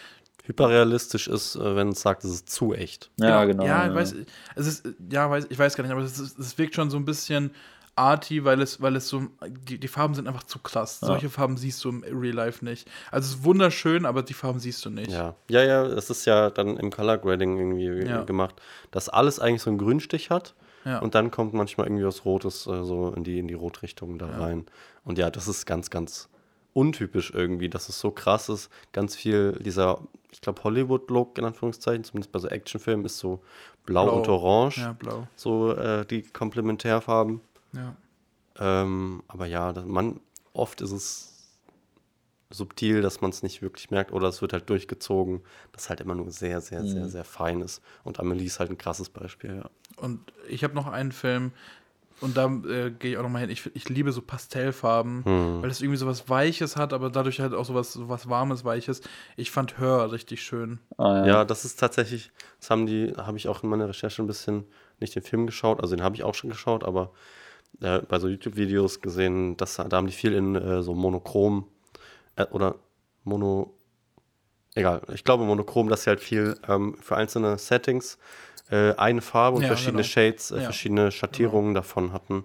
Hyperrealistisch 0.50 1.28
ist, 1.28 1.56
äh, 1.56 1.76
wenn 1.76 1.90
es 1.90 2.02
sagt, 2.02 2.24
es 2.24 2.32
ist 2.32 2.50
zu 2.50 2.74
echt. 2.74 3.10
ja, 3.18 3.46
genau. 3.46 3.66
Ja, 3.66 3.88
ich 3.88 3.94
weiß, 3.94 4.16
es 4.56 4.68
ist, 4.68 4.88
ja, 5.12 5.30
weiß, 5.30 5.48
ich 5.50 5.58
weiß 5.60 5.76
gar 5.76 5.84
nicht, 5.84 5.92
aber 5.94 6.02
es, 6.02 6.20
ist, 6.20 6.38
es 6.40 6.58
wirkt 6.58 6.76
schon 6.76 6.90
so 6.90 6.98
ein 6.98 7.06
bisschen 7.06 7.52
arty, 7.96 8.46
weil 8.46 8.62
es, 8.62 8.82
weil 8.82 8.96
es 8.96 9.10
so, 9.10 9.24
die, 9.46 9.78
die 9.78 9.88
Farben 9.88 10.14
sind 10.16 10.28
einfach 10.28 10.44
zu 10.44 10.58
krass. 10.60 11.00
Ja. 11.02 11.08
Solche 11.08 11.30
Farben 11.30 11.58
siehst 11.58 11.84
du 11.84 11.90
im 11.90 12.04
Real 12.04 12.34
Life 12.34 12.64
nicht. 12.64 12.90
Also 13.12 13.28
es 13.28 13.36
ist 13.40 13.44
wunderschön, 13.44 14.06
aber 14.06 14.24
die 14.24 14.34
Farben 14.34 14.60
siehst 14.60 14.84
du 14.86 14.90
nicht. 14.90 15.12
Ja, 15.12 15.36
ja, 15.50 15.64
ja, 15.64 15.86
es 15.86 16.10
ist 16.10 16.26
ja 16.26 16.50
dann 16.50 16.78
im 16.78 16.92
Color 16.92 17.18
Grading 17.18 17.58
irgendwie 17.58 18.10
Ja. 18.10 18.24
gemacht, 18.24 18.56
dass 18.92 19.10
alles 19.10 19.40
eigentlich 19.40 19.62
so 19.62 19.70
einen 19.70 19.80
Grünstich 19.80 20.30
hat 20.30 20.56
Ja. 20.86 21.00
und 21.00 21.14
dann 21.14 21.30
kommt 21.30 21.54
manchmal 21.54 21.88
irgendwie 21.88 22.06
was 22.06 22.24
Rotes 22.26 22.66
äh, 22.68 22.84
so 22.86 23.12
in 23.16 23.24
die, 23.26 23.38
in 23.38 23.48
die 23.50 23.54
Rotrichtung 23.54 24.18
da 24.18 24.28
Ja. 24.28 24.38
rein. 24.40 24.66
Und 25.04 25.18
ja, 25.18 25.30
das 25.30 25.48
ist 25.50 25.66
ganz, 25.66 25.90
ganz 25.90 26.30
untypisch 26.74 27.32
irgendwie, 27.34 27.70
dass 27.70 27.90
es 27.90 28.00
so 28.00 28.12
krass 28.12 28.50
ist. 28.50 28.70
Ganz 28.92 29.16
viel 29.16 29.54
dieser, 29.54 30.00
ich 30.32 30.42
glaube, 30.42 30.64
Hollywood-Look 30.64 31.38
in 31.38 31.46
Anführungszeichen, 31.46 32.04
zumindest 32.04 32.32
bei 32.32 32.40
so 32.40 32.48
Actionfilmen, 32.48 33.06
ist 33.06 33.18
so 33.20 33.42
blau, 33.86 34.06
Blau. 34.06 34.18
und 34.18 34.28
orange, 34.28 34.78
Ja, 34.82 34.94
blau. 34.94 35.28
so 35.36 35.74
äh, 35.76 36.06
die 36.06 36.22
Komplementärfarben. 36.24 37.42
Ja. 37.74 37.96
Ähm, 38.60 39.24
aber 39.28 39.46
ja, 39.46 39.74
das, 39.74 39.86
man, 39.86 40.20
oft 40.54 40.82
ist 40.82 40.92
es 40.92 41.26
subtil, 42.52 43.02
dass 43.02 43.22
man 43.22 43.30
es 43.30 43.44
nicht 43.44 43.62
wirklich 43.62 43.92
merkt 43.92 44.12
oder 44.12 44.28
es 44.28 44.42
wird 44.42 44.54
halt 44.54 44.70
durchgezogen, 44.70 45.42
das 45.72 45.90
halt 45.90 46.02
immer 46.02 46.16
nur 46.16 46.32
sehr, 46.32 46.62
sehr, 46.62 46.84
sehr, 46.84 47.04
Mhm. 47.06 47.10
sehr 47.10 47.24
fein 47.24 47.62
ist. 47.62 47.82
Und 48.04 48.20
Amelie 48.20 48.46
ist 48.48 48.60
halt 48.60 48.72
ein 48.72 48.78
krasses 48.78 49.10
Beispiel, 49.10 49.58
ja. 49.58 49.70
Und 49.98 50.34
ich 50.48 50.64
habe 50.64 50.74
noch 50.74 50.88
einen 50.88 51.12
Film, 51.12 51.52
und 52.22 52.36
da 52.38 52.46
äh, 52.68 52.92
gehe 52.92 53.12
ich 53.12 53.18
auch 53.18 53.24
noch 53.24 53.30
mal 53.30 53.40
hin. 53.40 53.50
Ich, 53.50 53.70
ich 53.76 53.88
liebe 53.90 54.12
so 54.12 54.22
Pastellfarben, 54.22 55.24
Hm. 55.26 55.62
weil 55.62 55.70
es 55.70 55.82
irgendwie 55.82 55.98
so 55.98 56.06
was 56.08 56.30
Weiches 56.30 56.76
hat, 56.76 56.94
aber 56.94 57.10
dadurch 57.10 57.40
halt 57.40 57.54
auch 57.54 57.66
so 57.66 57.74
was, 57.76 57.94
so 57.94 58.10
was 58.10 58.30
Warmes, 58.30 58.64
Weiches. 58.66 59.02
Ich 59.38 59.52
fand 59.52 59.78
Hör 59.80 60.12
richtig 60.12 60.42
schön. 60.42 60.80
Ah, 60.98 61.26
Ja, 61.26 61.46
das 61.46 61.66
ist 61.66 61.80
tatsächlich, 61.80 62.32
das 62.60 62.70
haben 62.70 62.86
die, 62.86 63.14
habe 63.18 63.38
ich 63.38 63.48
auch 63.48 63.64
in 63.64 63.70
meiner 63.70 63.88
Recherche 63.90 64.22
ein 64.22 64.28
bisschen 64.28 64.66
nicht 65.00 65.16
den 65.16 65.24
Film 65.24 65.46
geschaut, 65.46 65.80
also 65.82 65.96
den 65.96 66.04
habe 66.04 66.16
ich 66.16 66.24
auch 66.24 66.34
schon 66.36 66.50
geschaut, 66.50 66.84
aber 66.84 67.12
äh, 67.82 68.00
bei 68.00 68.20
so 68.20 68.28
YouTube-Videos 68.28 69.00
gesehen, 69.02 69.56
dass, 69.58 69.76
da 69.78 69.90
haben 69.92 70.08
die 70.08 70.14
viel 70.14 70.34
in 70.34 70.56
äh, 70.56 70.82
so 70.84 70.94
Monochrom 70.94 71.68
äh, 72.36 72.46
oder 72.52 72.76
Mono, 73.24 73.74
egal, 74.76 75.02
ich 75.14 75.24
glaube 75.24 75.46
Monochrom, 75.46 75.88
dass 75.90 76.04
sie 76.04 76.10
halt 76.10 76.20
viel 76.20 76.56
ähm, 76.68 76.96
für 77.00 77.16
einzelne 77.16 77.58
Settings 77.58 78.18
äh, 78.70 78.94
eine 78.96 79.22
Farbe 79.22 79.58
und 79.58 79.64
Ja, 79.64 79.68
verschiedene 79.70 80.04
genau. 80.04 80.10
Shades, 80.12 80.52
äh, 80.52 80.58
Ja. 80.58 80.62
verschiedene 80.62 81.12
Schattierungen 81.12 81.74
davon 81.74 82.14
hatten, 82.14 82.44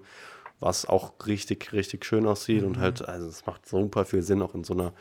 was 0.61 0.87
auch 0.87 1.12
richtig, 1.27 1.72
richtig 1.72 2.05
schön 2.05 2.27
aussieht 2.27 2.62
Mhm. 2.62 2.68
und 2.68 2.79
halt, 2.79 3.07
also 3.07 3.27
es 3.29 3.45
macht 3.47 3.66
super 3.66 4.05
viel 4.05 4.22
Sinn, 4.22 4.41
auch 4.43 4.55
in 4.55 4.64
so 4.64 4.75
einer 4.75 4.93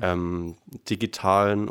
ähm, 0.00 0.56
digitalen, 0.88 1.68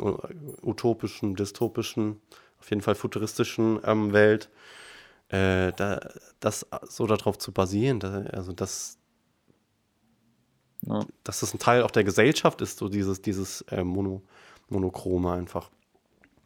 utopischen, 0.62 1.34
dystopischen, 1.34 2.20
auf 2.60 2.70
jeden 2.70 2.82
Fall 2.82 2.94
futuristischen 2.94 3.80
ähm, 3.84 4.12
Welt, 4.12 4.50
äh, 5.30 5.72
da, 5.72 6.00
das 6.40 6.66
so 6.88 7.06
darauf 7.06 7.38
zu 7.38 7.52
basieren, 7.52 8.00
da, 8.00 8.22
also 8.32 8.52
das, 8.52 8.98
Ja. 10.82 11.04
dass 11.24 11.40
das 11.40 11.54
ein 11.54 11.58
Teil 11.58 11.82
auch 11.82 11.90
der 11.90 12.04
Gesellschaft 12.04 12.60
ist, 12.60 12.78
so 12.78 12.88
dieses, 12.88 13.22
dieses 13.22 13.62
äh, 13.62 13.82
Mono, 13.84 14.22
Monochrome 14.68 15.32
einfach. 15.32 15.70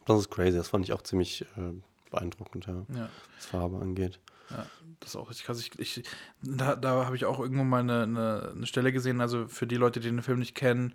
Das 0.05 0.19
ist 0.19 0.29
crazy, 0.29 0.57
das 0.57 0.69
fand 0.69 0.85
ich 0.85 0.93
auch 0.93 1.01
ziemlich 1.01 1.41
äh, 1.57 1.71
beeindruckend, 2.09 2.65
ja, 2.67 2.85
Ja. 2.95 3.09
was 3.35 3.45
Farbe 3.47 3.79
angeht. 3.79 4.19
Ja, 4.51 4.65
das 4.99 5.09
ist 5.09 5.15
auch 5.15 5.29
richtig 5.29 5.45
krass. 5.47 5.59
Ich, 5.59 5.71
ich, 5.79 6.03
da 6.41 6.75
da 6.75 7.05
habe 7.05 7.15
ich 7.15 7.25
auch 7.25 7.39
irgendwo 7.39 7.63
mal 7.63 7.79
eine, 7.79 8.03
eine, 8.03 8.51
eine 8.55 8.65
Stelle 8.67 8.91
gesehen, 8.91 9.19
also 9.21 9.47
für 9.47 9.65
die 9.67 9.75
Leute, 9.77 9.99
die 9.99 10.09
den 10.09 10.21
Film 10.21 10.39
nicht 10.39 10.53
kennen, 10.55 10.93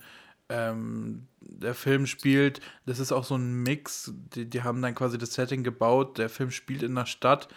ähm, 0.48 1.26
der 1.40 1.74
Film 1.74 2.06
spielt, 2.06 2.60
das 2.86 2.98
ist 2.98 3.12
auch 3.12 3.24
so 3.24 3.36
ein 3.36 3.62
Mix, 3.62 4.12
die, 4.34 4.48
die 4.48 4.62
haben 4.62 4.82
dann 4.82 4.94
quasi 4.94 5.18
das 5.18 5.34
Setting 5.34 5.62
gebaut, 5.64 6.18
der 6.18 6.28
Film 6.28 6.50
spielt 6.50 6.82
in 6.82 6.92
einer 6.92 7.06
Stadt, 7.06 7.48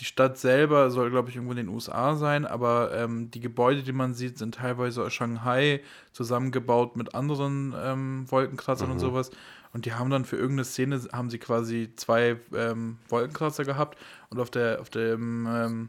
die 0.00 0.04
Stadt 0.04 0.38
selber 0.38 0.90
soll, 0.90 1.10
glaube 1.10 1.30
ich, 1.30 1.36
irgendwo 1.36 1.52
in 1.52 1.58
den 1.58 1.68
USA 1.68 2.16
sein, 2.16 2.44
aber 2.46 2.92
ähm, 2.94 3.30
die 3.30 3.40
Gebäude, 3.40 3.82
die 3.82 3.92
man 3.92 4.12
sieht, 4.12 4.38
sind 4.38 4.56
teilweise 4.56 5.04
aus 5.04 5.12
Shanghai 5.12 5.82
zusammengebaut 6.12 6.96
mit 6.96 7.14
anderen 7.14 7.74
ähm, 7.76 8.24
Wolkenkratzern 8.30 8.90
und 8.90 8.98
sowas. 8.98 9.30
Und 9.74 9.84
die 9.84 9.92
haben 9.92 10.08
dann 10.08 10.24
für 10.24 10.36
irgendeine 10.36 10.64
Szene, 10.64 11.00
haben 11.12 11.28
sie 11.28 11.38
quasi 11.38 11.90
zwei 11.96 12.36
ähm, 12.54 12.96
Wolkenkratzer 13.08 13.64
gehabt 13.64 13.98
und 14.30 14.40
auf, 14.40 14.48
der, 14.48 14.80
auf 14.80 14.88
dem 14.88 15.46
ähm, 15.50 15.88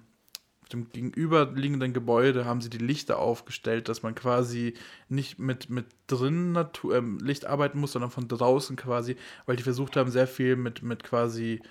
auf 0.64 0.70
dem 0.70 0.90
gegenüberliegenden 0.90 1.94
Gebäude 1.94 2.46
haben 2.46 2.60
sie 2.60 2.72
die 2.72 2.80
Lichter 2.80 3.20
aufgestellt, 3.20 3.88
dass 3.88 4.02
man 4.02 4.16
quasi 4.16 4.74
nicht 5.10 5.38
mit, 5.38 5.70
mit 5.70 5.86
drin 6.08 6.54
Natur, 6.54 6.96
ähm, 6.96 7.20
Licht 7.20 7.46
arbeiten 7.46 7.80
muss, 7.80 7.92
sondern 7.92 8.10
von 8.10 8.28
draußen 8.28 8.76
quasi, 8.76 9.16
weil 9.46 9.58
die 9.58 9.64
versucht 9.64 9.96
haben, 9.96 10.10
sehr 10.10 10.26
viel 10.26 10.56
mit, 10.56 10.82
mit 10.82 11.04
quasi 11.04 11.62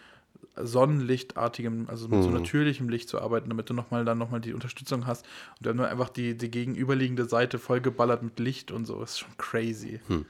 Sonnenlichtartigem, 0.57 1.87
also 1.89 2.07
mit 2.07 2.23
so 2.23 2.29
Mhm. 2.29 2.37
natürlichem 2.37 2.89
Licht 2.89 3.09
zu 3.09 3.21
arbeiten, 3.21 3.49
damit 3.49 3.69
du 3.69 3.75
nochmal 3.75 4.05
dann 4.05 4.19
nochmal 4.19 4.41
die 4.41 4.55
Unterstützung 4.55 5.07
hast. 5.07 5.27
Und 5.59 5.67
dann 5.67 5.77
nur 5.77 5.89
einfach 5.89 6.09
die, 6.09 6.37
die 6.37 6.51
gegenüberliegende 6.51 7.25
Seite 7.25 7.59
vollgeballert 7.59 8.23
mit 8.23 8.39
Licht 8.39 8.71
und 8.71 8.85
so. 8.85 9.01
Das 9.01 9.13
ist 9.13 9.19
schon 9.19 9.37
crazy. 9.37 10.01
Hm. 10.07 10.25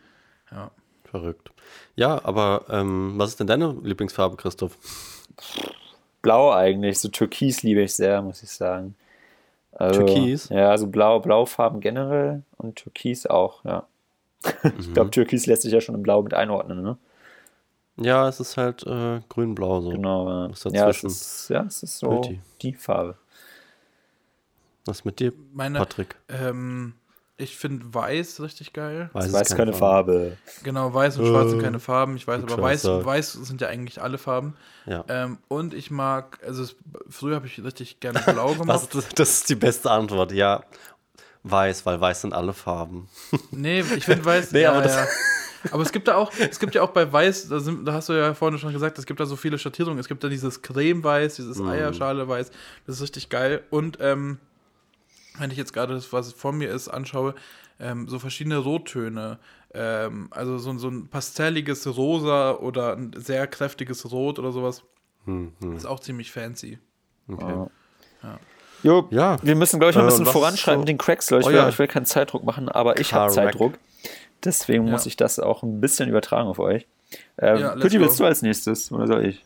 Ja. 0.50 0.70
Verrückt. 1.14 1.52
Ja, 1.94 2.20
aber 2.24 2.64
ähm, 2.70 3.12
was 3.16 3.30
ist 3.30 3.38
denn 3.38 3.46
deine 3.46 3.72
Lieblingsfarbe, 3.84 4.36
Christoph? 4.36 4.76
Blau 6.22 6.50
eigentlich, 6.52 6.98
so 6.98 7.08
Türkis 7.08 7.62
liebe 7.62 7.82
ich 7.82 7.94
sehr, 7.94 8.20
muss 8.20 8.42
ich 8.42 8.50
sagen. 8.50 8.96
Also, 9.72 9.98
Türkis? 10.02 10.48
Ja, 10.48 10.70
also 10.70 10.88
Blau, 10.88 11.20
Blaufarben 11.20 11.80
generell 11.80 12.42
und 12.56 12.76
Türkis 12.76 13.26
auch, 13.26 13.64
ja. 13.64 13.86
Ich 14.64 14.88
Mhm. 14.88 14.94
glaube, 14.94 15.10
Türkis 15.12 15.46
lässt 15.46 15.62
sich 15.62 15.72
ja 15.72 15.80
schon 15.80 15.94
in 15.94 16.02
Blau 16.02 16.20
mit 16.22 16.34
einordnen, 16.34 16.82
ne? 16.82 16.98
Ja, 17.96 18.28
es 18.28 18.40
ist 18.40 18.56
halt 18.56 18.84
äh, 18.84 19.20
grün-blau 19.28 19.80
so. 19.82 19.90
Genau. 19.92 20.28
Ja, 20.28 20.48
Was 20.50 20.64
ja, 20.72 20.88
es 20.90 21.04
ist, 21.04 21.48
ja, 21.48 21.62
es 21.62 21.84
ist 21.84 21.98
so 21.98 22.08
Pretty. 22.08 22.40
die 22.60 22.74
Farbe. 22.74 23.16
Was 24.84 25.04
mit 25.04 25.20
dir, 25.20 25.32
Meine, 25.52 25.78
Patrick? 25.78 26.16
ähm, 26.28 26.94
ich 27.36 27.56
finde 27.56 27.92
Weiß 27.92 28.40
richtig 28.40 28.72
geil. 28.72 29.10
Weiß, 29.12 29.32
Weiß 29.32 29.50
ist 29.50 29.56
keine 29.56 29.72
Farbe. 29.72 30.36
Genau, 30.62 30.94
weiß 30.94 31.18
und 31.18 31.26
schwarz 31.26 31.50
sind 31.50 31.60
Äh, 31.60 31.64
keine 31.64 31.80
Farben. 31.80 32.16
Ich 32.16 32.26
weiß, 32.26 32.42
aber 32.44 32.62
weiß, 32.62 32.84
weiß 32.86 33.32
sind 33.32 33.60
ja 33.60 33.68
eigentlich 33.68 34.00
alle 34.00 34.18
Farben. 34.18 34.54
Ja. 34.86 35.04
Ähm, 35.08 35.38
und 35.48 35.74
ich 35.74 35.90
mag, 35.90 36.38
also 36.46 36.62
es, 36.62 36.76
früher 37.08 37.34
habe 37.36 37.46
ich 37.46 37.62
richtig 37.62 37.98
gerne 38.00 38.20
blau 38.20 38.54
gemacht. 38.58 38.88
das, 38.94 39.08
das 39.08 39.30
ist 39.30 39.48
die 39.48 39.56
beste 39.56 39.90
Antwort, 39.90 40.30
ja. 40.32 40.62
Weiß, 41.42 41.84
weil 41.84 42.00
weiß 42.00 42.22
sind 42.22 42.32
alle 42.32 42.52
Farben. 42.54 43.08
nee, 43.50 43.80
ich 43.96 44.04
finde 44.04 44.24
weiß. 44.24 44.52
Nee, 44.52 44.62
ja, 44.62 44.72
aber 44.72 44.82
das- 44.82 44.94
ja. 44.96 45.06
aber 45.72 45.82
es 45.82 45.92
gibt 45.92 46.08
da 46.08 46.14
auch, 46.16 46.32
es 46.38 46.58
gibt 46.58 46.74
ja 46.74 46.82
auch 46.82 46.90
bei 46.90 47.12
Weiß, 47.12 47.48
da, 47.48 47.58
sind, 47.60 47.84
da 47.84 47.92
hast 47.94 48.08
du 48.08 48.12
ja 48.14 48.32
vorhin 48.32 48.58
schon 48.58 48.72
gesagt, 48.72 48.96
es 48.98 49.04
gibt 49.06 49.18
da 49.20 49.26
so 49.26 49.36
viele 49.36 49.58
Schattierungen. 49.58 49.98
Es 49.98 50.08
gibt 50.08 50.22
da 50.24 50.28
dieses 50.28 50.62
Creme-Weiß, 50.62 51.36
dieses 51.36 51.58
Mm. 51.58 51.68
Eierschale-Weiß. 51.68 52.50
Das 52.86 52.96
ist 52.96 53.02
richtig 53.02 53.28
geil. 53.28 53.62
Und 53.70 53.98
ähm, 54.00 54.38
wenn 55.38 55.50
ich 55.50 55.56
jetzt 55.58 55.72
gerade 55.72 55.94
das, 55.94 56.12
was 56.12 56.32
vor 56.32 56.52
mir 56.52 56.70
ist, 56.70 56.88
anschaue, 56.88 57.34
ähm, 57.80 58.08
so 58.08 58.18
verschiedene 58.18 58.58
Rottöne. 58.58 59.38
Ähm, 59.72 60.28
also 60.30 60.58
so, 60.58 60.76
so 60.78 60.88
ein 60.88 61.08
pastelliges 61.08 61.86
Rosa 61.96 62.52
oder 62.52 62.96
ein 62.96 63.12
sehr 63.16 63.46
kräftiges 63.48 64.10
Rot 64.12 64.38
oder 64.38 64.52
sowas. 64.52 64.82
Hm, 65.24 65.52
hm, 65.60 65.76
Ist 65.76 65.86
auch 65.86 65.98
ziemlich 66.00 66.30
fancy. 66.30 66.78
okay. 67.28 67.66
Ja. 68.22 68.38
Jo, 68.82 69.08
Ja. 69.10 69.38
wir 69.42 69.56
müssen, 69.56 69.80
glaube 69.80 69.90
ich, 69.92 69.96
ein 69.96 70.04
Äh, 70.04 70.06
bisschen 70.08 70.26
was 70.26 70.32
voranschreiten 70.32 70.78
so- 70.78 70.80
mit 70.82 70.88
den 70.88 70.98
Cracks, 70.98 71.30
Leute. 71.30 71.40
Ich, 71.42 71.46
Oh 71.46 71.50
will, 71.50 71.56
ja. 71.56 71.68
ich 71.68 71.78
will 71.78 71.88
keinen 71.88 72.04
Zeitdruck 72.06 72.44
machen, 72.44 72.68
aber 72.68 73.00
ich 73.00 73.12
habe. 73.14 73.32
Zeitdruck. 73.32 73.74
Deswegen 74.44 74.84
muss 74.90 75.04
Ja. 75.04 75.08
ich 75.08 75.16
das 75.16 75.38
auch 75.38 75.62
ein 75.62 75.80
bisschen 75.80 76.08
übertragen 76.08 76.48
auf 76.48 76.58
euch. 76.58 76.86
Ähm, 77.38 77.58
Ja, 77.58 77.76
Pütti, 77.76 77.98
willst 77.98 78.20
du 78.20 78.24
als 78.24 78.42
nächstes 78.42 78.92
oder 78.92 79.06
soll 79.06 79.24
ich? 79.26 79.44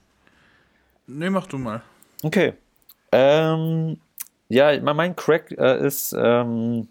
Nee, 1.06 1.30
mach 1.30 1.46
du 1.46 1.56
mal. 1.58 1.82
Okay. 2.22 2.54
Ähm, 3.12 3.98
ja, 4.48 4.78
mein- 4.80 5.16
Crack 5.16 5.50
äh, 5.58 5.86
ist, 5.86 6.14
ähm, 6.18 6.88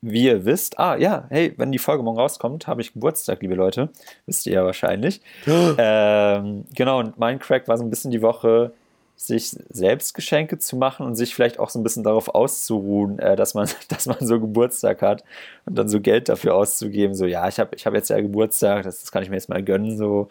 wie 0.00 0.24
ihr 0.26 0.44
wisst, 0.44 0.78
ah 0.78 0.96
ja, 0.96 1.26
hey, 1.28 1.54
wenn 1.56 1.72
die 1.72 1.78
Folge 1.78 2.02
morgen 2.04 2.18
rauskommt, 2.18 2.66
habe 2.68 2.80
ich 2.80 2.92
Geburtstag, 2.92 3.42
liebe 3.42 3.54
Leute. 3.56 3.88
Wisst 4.26 4.46
ihr 4.46 4.52
ja 4.54 4.64
wahrscheinlich. 4.64 5.20
ähm, 5.46 6.64
genau, 6.74 7.00
und 7.00 7.18
mein 7.18 7.38
Crack 7.38 7.66
war 7.68 7.76
so 7.78 7.84
ein 7.84 7.90
bisschen 7.90 8.10
die 8.12 8.22
Woche, 8.22 8.72
sich 9.16 9.56
selbst 9.70 10.14
Geschenke 10.14 10.58
zu 10.58 10.76
machen 10.76 11.04
und 11.04 11.16
sich 11.16 11.34
vielleicht 11.34 11.58
auch 11.58 11.70
so 11.70 11.80
ein 11.80 11.82
bisschen 11.82 12.04
darauf 12.04 12.28
auszuruhen, 12.28 13.18
äh, 13.18 13.34
dass, 13.34 13.54
man, 13.54 13.68
dass 13.88 14.06
man 14.06 14.18
so 14.20 14.38
Geburtstag 14.38 15.02
hat 15.02 15.24
und 15.66 15.76
dann 15.76 15.88
so 15.88 16.00
Geld 16.00 16.28
dafür 16.28 16.54
auszugeben. 16.54 17.16
So, 17.16 17.26
ja, 17.26 17.48
ich 17.48 17.58
habe 17.58 17.74
ich 17.74 17.84
hab 17.84 17.94
jetzt 17.94 18.10
ja 18.10 18.20
Geburtstag, 18.20 18.84
das, 18.84 19.00
das 19.00 19.10
kann 19.10 19.24
ich 19.24 19.30
mir 19.30 19.34
jetzt 19.36 19.48
mal 19.48 19.62
gönnen. 19.64 19.96
So. 19.96 20.28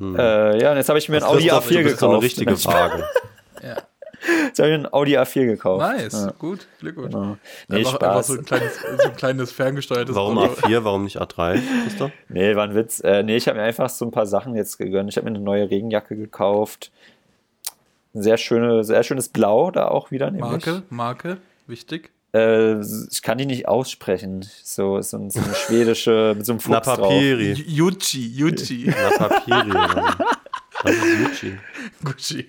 Äh, 0.00 0.62
ja, 0.62 0.70
und 0.70 0.78
jetzt 0.78 0.88
habe 0.88 0.98
ich 0.98 1.08
mir 1.10 1.18
ein 1.18 1.22
Audi 1.24 1.48
Christoph, 1.48 1.66
A4 1.70 1.74
du 1.76 1.82
bist 1.84 1.98
so 1.98 2.06
eine 2.06 2.14
gekauft. 2.14 2.24
richtige 2.24 2.56
Frage. 2.56 3.04
Ja. 3.62 3.76
Jetzt 4.46 4.58
habe 4.58 4.70
ich 4.70 4.78
mir 4.78 4.86
ein 4.86 4.92
Audi 4.92 5.16
A4 5.18 5.46
gekauft. 5.46 5.80
Nice, 5.80 6.12
Ja, 6.12 6.32
gut, 6.38 6.66
Glückwunsch. 6.80 7.12
genau. 7.14 7.36
Nee, 7.68 7.78
einfach, 7.78 7.92
einfach 7.94 8.12
Spaß. 8.12 8.26
so 8.28 8.32
ein 8.34 8.44
kleines, 8.44 8.72
so 9.02 9.08
ein 9.08 9.16
kleines 9.16 9.52
ferngesteuertes 9.52 10.14
Warum 10.14 10.38
Auto. 10.38 10.52
A4, 10.66 10.84
warum 10.84 11.04
nicht 11.04 11.20
A3, 11.20 11.60
Christoph? 11.84 12.10
Nee, 12.28 12.56
war 12.56 12.64
ein 12.64 12.74
Witz. 12.74 13.00
Äh, 13.00 13.22
nee, 13.22 13.36
ich 13.36 13.46
habe 13.48 13.58
mir 13.58 13.64
einfach 13.64 13.88
so 13.90 14.04
ein 14.04 14.10
paar 14.10 14.26
Sachen 14.26 14.54
jetzt 14.56 14.78
gegönnt. 14.78 15.10
Ich 15.10 15.16
habe 15.16 15.28
mir 15.30 15.36
eine 15.36 15.44
neue 15.44 15.70
Regenjacke 15.70 16.16
gekauft. 16.16 16.90
Ein 18.14 18.22
sehr, 18.22 18.36
schöne, 18.38 18.82
sehr 18.84 19.02
schönes 19.02 19.28
Blau 19.28 19.70
da 19.70 19.88
auch 19.88 20.10
wieder. 20.10 20.30
Nämlich. 20.30 20.50
Marke, 20.66 20.82
Marke, 20.88 21.36
wichtig. 21.66 22.10
Äh, 22.34 22.80
ich 22.80 23.22
kann 23.22 23.38
die 23.38 23.46
nicht 23.46 23.68
aussprechen. 23.68 24.46
So, 24.62 25.00
so, 25.02 25.16
ein- 25.18 25.30
so 25.30 25.40
eine 25.40 25.54
schwedische, 25.66 26.34
mit 26.36 26.44
so 26.46 26.52
einem 26.52 26.60
Na 26.68 26.76
Fuchs 26.82 26.86
drauf. 26.96 27.08
Papiri. 27.08 27.52
Yuchi, 27.52 28.26
Yuchi. 28.28 28.86
Na 28.94 29.28
Papiri. 29.28 29.70
Was 30.82 30.94
ist 30.94 31.24
Gucci? 31.24 31.58
Gucci. 32.04 32.46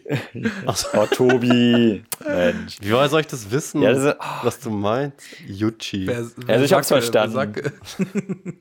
Oh, 0.93 1.05
Tobi. 1.05 2.03
Mensch. 2.25 2.77
Wie 2.81 2.89
soll 2.89 3.21
ich 3.21 3.27
das 3.27 3.49
wissen, 3.51 3.81
Ja, 3.81 3.93
das 3.93 4.03
ist- 4.03 4.15
was 4.43 4.59
du 4.59 4.69
meinst? 4.69 5.17
Gucci. 5.59 6.09
Also 6.47 6.63
ich 6.65 6.73
hab's 6.73 6.87
verstanden. 6.89 7.33
Sacke. 7.35 7.73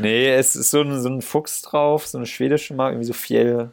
Nee, 0.00 0.28
es 0.34 0.56
ist 0.56 0.70
so 0.72 0.80
ein, 0.80 1.00
so 1.00 1.08
ein 1.08 1.22
Fuchs 1.22 1.62
drauf, 1.62 2.04
so 2.06 2.18
eine 2.18 2.26
schwedische 2.26 2.74
Marke, 2.74 2.94
irgendwie 2.94 3.06
so 3.06 3.12
Fjell. 3.12 3.70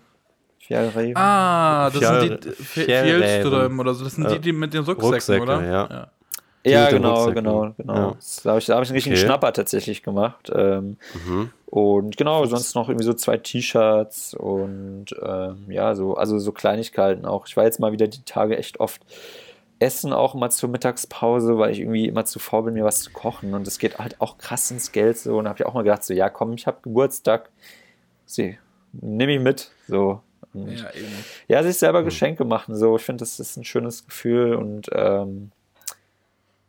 Fjellreven. 0.60 1.18
Ah, 1.18 1.90
das 1.90 2.00
Fjell- 2.04 2.28
sind 2.28 2.46
die. 2.46 2.64
Fjellström 2.64 3.80
oder 3.80 3.94
so. 3.96 4.04
Das 4.04 4.14
sind 4.16 4.26
Äh, 4.26 4.34
die, 4.34 4.40
die 4.40 4.52
mit 4.54 4.74
den 4.76 4.84
Rucksäcken, 4.84 5.14
Rucksäcke, 5.14 5.42
oder? 5.44 5.64
ja. 5.64 5.88
ja, 5.90 6.12
den 6.70 6.90
genau, 6.90 7.32
genau, 7.32 7.74
genau. 7.78 7.96
Ja. 7.96 8.18
Da 8.44 8.50
habe 8.52 8.60
ich, 8.60 8.66
da 8.66 8.76
hab 8.76 8.84
ich 8.84 8.90
einen 8.90 8.96
richtigen 8.96 9.16
Okay. 9.16 9.26
Schnapper 9.26 9.54
tatsächlich 9.54 10.04
gemacht. 10.04 10.52
Ähm, 10.54 10.98
Mhm. 11.26 11.52
Und 11.70 12.16
genau, 12.16 12.46
sonst 12.46 12.76
noch 12.76 12.88
irgendwie 12.88 13.06
so 13.06 13.14
zwei 13.14 13.36
T-Shirts 13.38 14.34
und 14.34 15.08
ähm, 15.22 15.66
ja, 15.70 15.96
so, 15.96 16.14
also 16.16 16.40
so 16.40 16.54
Kleinigkeiten 16.54 17.26
auch. 17.26 17.46
Ich 17.46 17.58
war 17.58 17.66
jetzt 17.66 17.80
mal 17.82 17.92
wieder 17.92 18.08
die 18.08 18.24
Tage 18.24 18.58
echt 18.58 18.80
oft 18.80 19.02
essen, 19.80 20.14
auch 20.14 20.34
immer 20.34 20.50
zur 20.50 20.70
Mittagspause, 20.70 21.58
weil 21.58 21.72
ich 21.72 21.80
irgendwie 21.82 22.08
immer 22.08 22.24
zu 22.24 22.40
faul 22.40 22.64
bin, 22.64 22.74
mir 22.76 22.86
was 22.86 23.02
zu 23.02 23.12
kochen. 23.12 23.54
Und 23.54 23.68
es 23.68 23.80
geht 23.80 23.98
halt 24.00 24.22
auch 24.22 24.38
krass 24.38 24.72
ins 24.72 24.94
Geld 24.94 25.18
so. 25.18 25.38
Und 25.38 25.44
da 25.44 25.50
habe 25.50 25.60
ich 25.60 25.66
auch 25.66 25.74
mal 25.74 25.84
gedacht, 25.84 26.04
so, 26.06 26.14
ja, 26.14 26.30
komm, 26.30 26.54
ich 26.54 26.68
habe 26.68 26.78
Geburtstag. 26.82 27.50
Sie, 28.26 28.58
nehme 28.94 29.34
ich 29.36 29.42
mit. 29.42 29.70
So. 29.90 30.22
Und 30.54 30.72
Ja, 30.80 30.90
eben. 30.92 31.08
ja, 31.50 31.64
sich 31.64 31.78
selber 31.78 32.04
Geschenke 32.04 32.46
machen, 32.46 32.76
so. 32.78 32.96
Ich 32.96 33.04
finde, 33.04 33.20
das 33.24 33.40
ist 33.42 33.58
ein 33.58 33.66
schönes 33.66 34.06
Gefühl 34.06 34.56
und 34.56 34.88
ähm, 34.94 35.52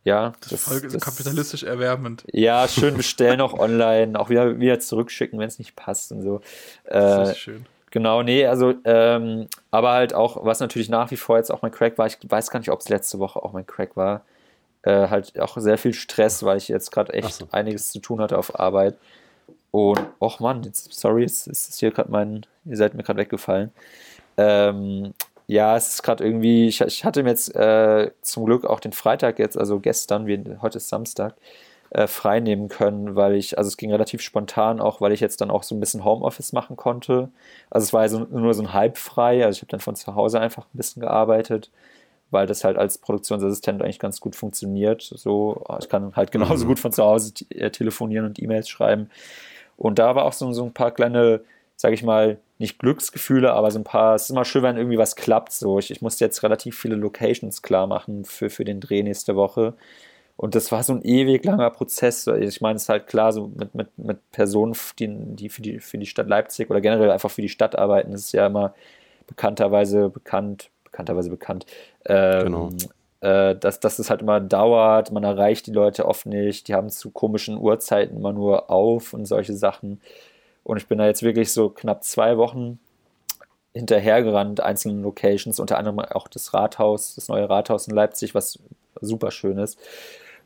ja, 0.05 0.33
Das 0.41 0.53
ist 0.53 0.65
voll 0.69 0.81
das- 0.81 1.03
kapitalistisch 1.03 1.63
erwärmend. 1.65 2.25
ja, 2.33 2.67
schön 2.69 2.97
bestellen 2.97 3.41
auch 3.41 3.55
online, 3.59 4.19
auch 4.19 4.31
wieder, 4.31 4.59
wieder 4.59 4.81
zurückschicken, 4.81 5.39
wenn 5.39 5.49
es 5.49 5.59
nicht 5.59 5.77
passt 5.77 6.13
und 6.13 6.23
so. 6.23 6.41
Das 6.85 7.29
Äh, 7.29 7.33
ist 7.33 7.39
schön. 7.39 7.67
genau, 7.91 8.23
nee, 8.23 8.47
also, 8.47 8.75
ähm, 8.85 9.49
aber 9.71 9.93
halt 9.93 10.15
auch, 10.15 10.45
was 10.45 10.61
natürlich 10.61 10.89
nach 10.89 11.11
wie 11.11 11.17
vor 11.17 11.37
jetzt 11.37 11.51
auch 11.51 11.63
mein 11.63 11.73
Crack 11.73 11.99
war, 11.99 12.07
ich 12.07 12.17
weiß 12.27 12.51
gar 12.51 12.59
nicht, 12.61 12.71
ob 12.71 12.81
es 12.81 12.89
letzte 12.89 13.19
Woche 13.19 13.43
auch 13.43 13.53
mein 13.53 13.67
Crack 13.67 13.97
war, 13.97 14.23
äh, 14.83 15.09
halt 15.09 15.39
auch 15.41 15.57
sehr 15.59 15.77
viel 15.77 15.93
Stress, 15.93 16.43
weil 16.45 16.57
ich 16.57 16.69
jetzt 16.69 16.91
gerade 16.93 17.13
echt 17.13 17.35
so. 17.35 17.49
einiges 17.53 17.91
zu 17.93 17.99
tun 17.99 18.21
hatte 18.21 18.39
auf 18.39 18.59
Arbeit. 18.59 18.97
Und, 19.71 20.01
och 20.21 20.41
Mann, 20.41 20.63
jetzt, 20.63 20.95
sorry, 20.95 21.23
jetzt 21.23 21.47
ist 21.47 21.79
hier 21.79 21.91
gerade 21.91 22.11
mein, 22.11 22.47
ihr 22.65 22.77
seid 22.77 22.95
mir 22.95 23.03
gerade 23.03 23.19
weggefallen. 23.19 23.71
Ähm, 24.39 25.13
ja, 25.49 25.77
es 25.77 25.91
ist 25.95 26.05
gerade 26.05 26.25
irgendwie, 26.25 26.69
ich, 26.69 26.83
ich 26.83 27.05
hatte 27.07 27.25
mir 27.25 27.31
jetzt 27.31 27.55
äh, 27.57 28.13
zum 28.23 28.47
Glück 28.47 28.67
auch 28.67 28.81
den 28.81 28.93
Freitag 28.93 29.41
jetzt, 29.41 29.59
also 29.59 29.81
gestern, 29.81 30.29
wie, 30.29 30.45
heute 30.63 30.79
ist 30.79 30.91
Samstag, 30.91 31.37
äh, 31.91 32.07
frei 32.09 32.41
nehmen 32.41 32.69
können, 32.71 33.17
weil 33.17 33.35
ich, 33.37 33.59
also 33.59 33.69
es 33.69 33.79
ging 33.79 33.93
relativ 33.93 34.23
spontan 34.23 34.81
auch, 34.81 35.01
weil 35.03 35.13
ich 35.13 35.21
jetzt 35.21 35.41
dann 35.43 35.51
auch 35.51 35.65
so 35.65 35.75
ein 35.77 35.81
bisschen 35.81 36.05
Homeoffice 36.05 36.53
machen 36.55 36.77
konnte. 36.77 37.31
Also 37.71 37.87
es 37.87 37.95
war 37.95 38.03
ja 38.05 38.11
so, 38.11 38.21
nur 38.21 38.55
so 38.55 38.63
ein 38.65 38.75
halb 38.75 38.99
frei, 38.99 39.45
also 39.47 39.59
ich 39.59 39.63
habe 39.63 39.71
dann 39.73 39.81
von 39.81 39.97
zu 39.97 40.15
Hause 40.17 40.41
einfach 40.41 40.65
ein 40.67 40.79
bisschen 40.79 41.03
gearbeitet, 41.03 41.71
weil 42.31 42.47
das 42.47 42.65
halt 42.65 42.77
als 42.79 42.99
Produktionsassistent 42.99 43.83
eigentlich 43.83 43.99
ganz 44.01 44.21
gut 44.21 44.37
funktioniert. 44.37 45.03
So, 45.03 45.65
ich 45.81 45.89
kann 45.89 46.15
halt 46.17 46.33
genauso 46.33 46.67
Mhm. 46.67 46.69
gut 46.69 46.79
von 46.79 46.93
zu 46.93 47.05
Hause 47.05 47.33
äh, 47.51 47.71
telefonieren 47.71 48.27
und 48.27 48.41
E-Mails 48.43 48.69
schreiben. 48.69 49.11
Und 49.77 49.99
da 49.99 50.15
war 50.15 50.25
auch 50.25 50.33
so, 50.33 50.53
so 50.53 50.65
ein 50.65 50.73
paar 50.75 50.91
kleine, 50.93 51.41
sage 51.79 51.95
ich 51.95 52.03
mal, 52.03 52.39
nicht 52.59 52.79
Glücksgefühle, 52.81 53.53
aber 53.53 53.70
so 53.70 53.79
ein 53.79 53.85
paar, 53.85 54.16
es 54.16 54.24
ist 54.24 54.31
immer 54.31 54.45
schön, 54.45 54.64
wenn 54.64 54.76
irgendwie 54.76 54.99
was 54.99 55.14
klappt. 55.14 55.53
So, 55.53 55.79
ich, 55.79 55.93
ich 55.93 56.03
musste 56.03 56.24
jetzt 56.24 56.43
relativ 56.43 56.76
viele 56.76 56.97
Locations 56.97 57.62
klar 57.62 57.87
machen 57.87 58.24
für, 58.24 58.51
für 58.51 58.64
den 58.64 58.81
Dreh 58.81 59.05
nächste 59.05 59.37
Woche. 59.37 59.74
Und 60.37 60.57
das 60.57 60.72
war 60.72 60.83
so 60.83 60.93
ein 60.93 61.03
ewig 61.03 61.45
langer 61.45 61.70
Prozess. 61.70 62.26
Ich 62.26 62.61
meine, 62.61 62.76
es 62.76 62.83
ist 62.83 62.89
halt 62.89 63.07
klar, 63.07 63.33
so 63.33 63.51
mit, 63.57 63.74
mit, 63.76 63.97
mit 63.97 64.31
Personen, 64.33 64.74
die, 64.99 65.37
die, 65.37 65.49
für 65.49 65.62
die 65.62 65.79
für 65.79 65.99
die 65.99 66.07
Stadt 66.07 66.29
Leipzig 66.29 66.68
oder 66.68 66.81
generell 66.81 67.11
einfach 67.12 67.31
für 67.31 67.43
die 67.43 67.49
Stadt 67.49 67.79
arbeiten, 67.79 68.11
das 68.12 68.22
ist 68.22 68.33
ja 68.33 68.47
immer 68.47 68.74
bekannterweise 69.29 70.09
bekannt, 70.09 70.70
bekannterweise 70.85 71.31
bekannt, 71.31 71.66
ähm, 72.07 72.45
Genau. 72.45 72.70
äh, 73.20 73.57
dass, 73.57 73.79
dass 73.81 73.99
es 74.01 74.11
halt 74.11 74.22
immer 74.22 74.41
dauert, 74.41 75.12
man 75.12 75.24
erreicht 75.24 75.66
die 75.66 75.72
Leute 75.72 76.07
oft 76.07 76.26
nicht, 76.26 76.66
die 76.68 76.74
haben 76.74 76.89
zu 76.91 77.11
komischen 77.11 77.57
Uhrzeiten 77.59 78.16
immer 78.16 78.33
nur 78.33 78.70
auf 78.70 79.12
und 79.14 79.26
solche 79.26 79.55
Sachen. 79.55 80.01
Und 80.65 80.77
ich 80.77 80.87
bin 80.87 80.99
da 80.99 81.07
jetzt 81.07 81.23
wirklich 81.23 81.53
so 81.53 81.71
knapp 81.71 82.05
zwei 82.05 82.37
Wochen 82.37 82.79
hinterhergerannt, 83.75 84.61
einzelnen 84.61 85.03
Locations, 85.03 85.61
unter 85.61 85.79
anderem 85.79 85.99
auch 86.01 86.29
das 86.29 86.53
Rathaus, 86.55 87.15
das 87.15 87.29
neue 87.29 87.49
Rathaus 87.49 87.87
in 87.87 87.95
Leipzig, 87.95 88.35
was 88.35 88.59
super 89.01 89.31
schön 89.31 89.59
ist, 89.59 89.79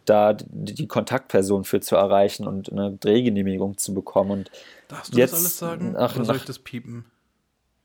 da 0.04 0.34
die, 0.34 0.86
Kontaktperson 0.88 1.64
für 1.64 1.80
zu 1.80 1.96
erreichen 1.96 2.46
und 2.46 2.70
eine 2.72 2.92
Drehgenehmigung 2.92 3.78
zu 3.78 3.94
bekommen. 3.94 4.30
Und 4.32 4.50
Darfst 4.88 5.14
du 5.14 5.18
jetzt 5.18 5.32
das 5.32 5.40
alles 5.40 5.58
sagen? 5.58 5.92
nach- 5.92 6.16
oder 6.16 6.24
soll 6.24 6.36
ich 6.36 6.44
das 6.44 6.58
piepen? 6.58 7.04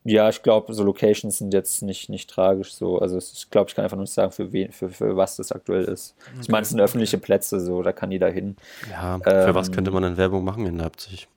ja, 0.03 0.29
ich 0.29 0.41
glaube, 0.41 0.73
so 0.73 0.83
Locations 0.83 1.37
sind 1.37 1.53
jetzt 1.53 1.81
nicht, 1.81 2.09
nicht 2.09 2.29
tragisch 2.29 2.73
so. 2.73 2.97
Also 2.99 3.17
es- 3.17 3.33
ich 3.33 3.49
glaube, 3.49 3.69
ich 3.69 3.75
kann 3.75 3.83
einfach 3.83 3.97
nur 3.97 4.03
nicht 4.05 4.13
sagen, 4.13 4.31
für 4.31 4.51
wen, 4.53 4.71
für, 4.71 4.89
für 4.89 5.17
was 5.17 5.35
das 5.35 5.51
aktuell 5.51 5.83
ist. 5.83 6.15
Ich 6.41 6.47
meine, 6.47 6.63
es 6.63 6.69
sind 6.69 6.79
öffentliche 6.79 7.17
Plätze, 7.17 7.59
so, 7.59 7.83
da 7.83 7.91
kann 7.91 8.09
jeder 8.11 8.29
hin. 8.29 8.55
Ja, 8.89 9.19
für 9.19 9.53
was 9.53 9.67
Ähm, 9.67 9.73
könnte 9.75 9.91
man 9.91 10.03
denn 10.03 10.15
Werbung 10.17 10.43
machen 10.45 10.65
in 10.65 10.77
Leipzig? 10.77 11.27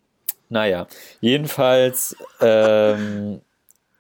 Naja, 0.51 0.89
jedenfalls, 1.21 2.17
ähm, 2.41 3.41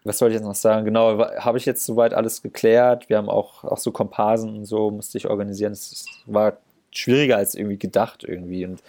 was 0.05 0.19
soll 0.19 0.31
ich 0.31 0.35
jetzt 0.35 0.45
noch 0.45 0.57
sagen? 0.57 0.85
Genau, 0.85 1.19
habe 1.19 1.59
ich 1.59 1.65
jetzt 1.65 1.85
soweit 1.85 2.13
alles 2.13 2.43
geklärt. 2.43 3.09
Wir 3.09 3.19
haben 3.19 3.29
auch, 3.29 3.63
auch 3.65 3.79
so 3.79 3.93
Komparsen 3.93 4.59
und 4.59 4.65
so, 4.65 4.91
musste 4.91 5.17
ich 5.17 5.29
organisieren. 5.29 5.73
Es 5.73 6.05
war 6.27 6.59
schwieriger 6.91 7.37
als 7.37 7.55
irgendwie 7.55 7.79
gedacht 7.79 8.25
irgendwie. 8.25 8.65
Und 8.67 8.83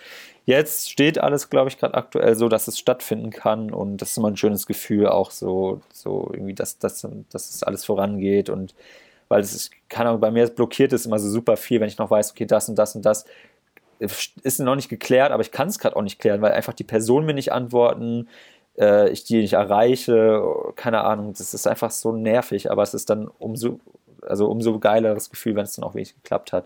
jetzt 0.46 0.90
steht 0.90 1.20
alles, 1.20 1.52
glaube 1.52 1.70
ich, 1.70 1.78
gerade 1.78 1.94
aktuell 1.94 2.36
so, 2.36 2.50
dass 2.50 2.68
es 2.68 2.80
stattfinden 2.80 3.30
kann. 3.30 3.72
Und 3.72 3.98
das 3.98 4.12
ist 4.12 4.18
immer 4.18 4.30
ein 4.30 4.38
schönes 4.38 4.66
Gefühl, 4.66 5.08
auch 5.08 5.30
so, 5.30 5.82
so 5.94 6.32
irgendwie, 6.34 6.56
dass, 6.56 6.80
dass, 6.80 7.08
dass 7.30 7.50
es 7.52 7.62
alles 7.62 7.86
vorangeht. 7.86 8.50
Und 8.50 8.74
weil 9.28 9.42
es 9.42 9.54
ist, 9.54 9.72
keine 9.88 10.10
Ahnung, 10.10 10.22
bei 10.22 10.32
mir 10.32 10.48
blockiert 10.48 10.94
es 10.94 11.06
immer 11.06 11.20
so 11.20 11.30
super 11.30 11.58
viel, 11.58 11.80
wenn 11.80 11.88
ich 11.88 12.00
noch 12.00 12.10
weiß, 12.10 12.32
okay, 12.32 12.46
das 12.46 12.70
und 12.70 12.76
das 12.76 12.96
und 12.96 13.06
das 13.06 13.26
ist 14.44 14.60
noch 14.60 14.76
nicht 14.76 14.90
geklärt, 14.90 15.32
aber 15.32 15.42
ich 15.42 15.52
kann 15.52 15.68
es 15.68 15.80
gerade 15.80 15.96
auch 15.96 16.02
nicht 16.02 16.20
klären, 16.20 16.42
weil 16.42 16.54
einfach 16.54 16.74
die 16.74 16.84
Personen 16.84 17.26
mir 17.26 17.34
nicht 17.34 17.52
antworten, 17.52 18.28
äh, 18.78 19.10
ich 19.10 19.24
die 19.24 19.38
nicht 19.42 19.54
erreiche, 19.54 20.44
keine 20.76 21.04
Ahnung, 21.04 21.34
das 21.38 21.54
ist 21.54 21.68
einfach 21.68 21.92
so 21.92 22.12
nervig, 22.12 22.72
aber 22.72 22.84
es 22.84 22.94
ist 22.94 23.10
dann 23.10 23.28
umso, 23.40 23.80
also 24.22 24.48
umso 24.50 24.80
geileres 24.80 25.30
Gefühl, 25.30 25.56
wenn 25.56 25.66
es 25.66 25.76
dann 25.76 25.84
auch 25.86 25.94
wirklich 25.94 26.16
geklappt 26.16 26.52
hat. 26.54 26.66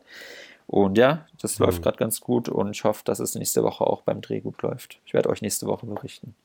Und 0.68 0.98
ja, 0.98 1.26
das 1.42 1.60
Mhm. 1.60 1.66
läuft 1.66 1.84
gerade 1.84 1.98
ganz 1.98 2.22
gut 2.22 2.50
und 2.50 2.72
ich 2.72 2.84
hoffe, 2.84 3.02
dass 3.06 3.20
es 3.20 3.36
nächste 3.36 3.64
Woche 3.64 3.86
auch 3.86 4.02
beim 4.02 4.22
Dreh 4.22 4.40
gut 4.40 4.62
läuft. 4.62 5.00
Ich 5.06 5.14
werde 5.14 5.30
euch 5.30 5.42
nächste 5.42 5.68
Woche 5.68 5.86
berichten. 5.86 6.36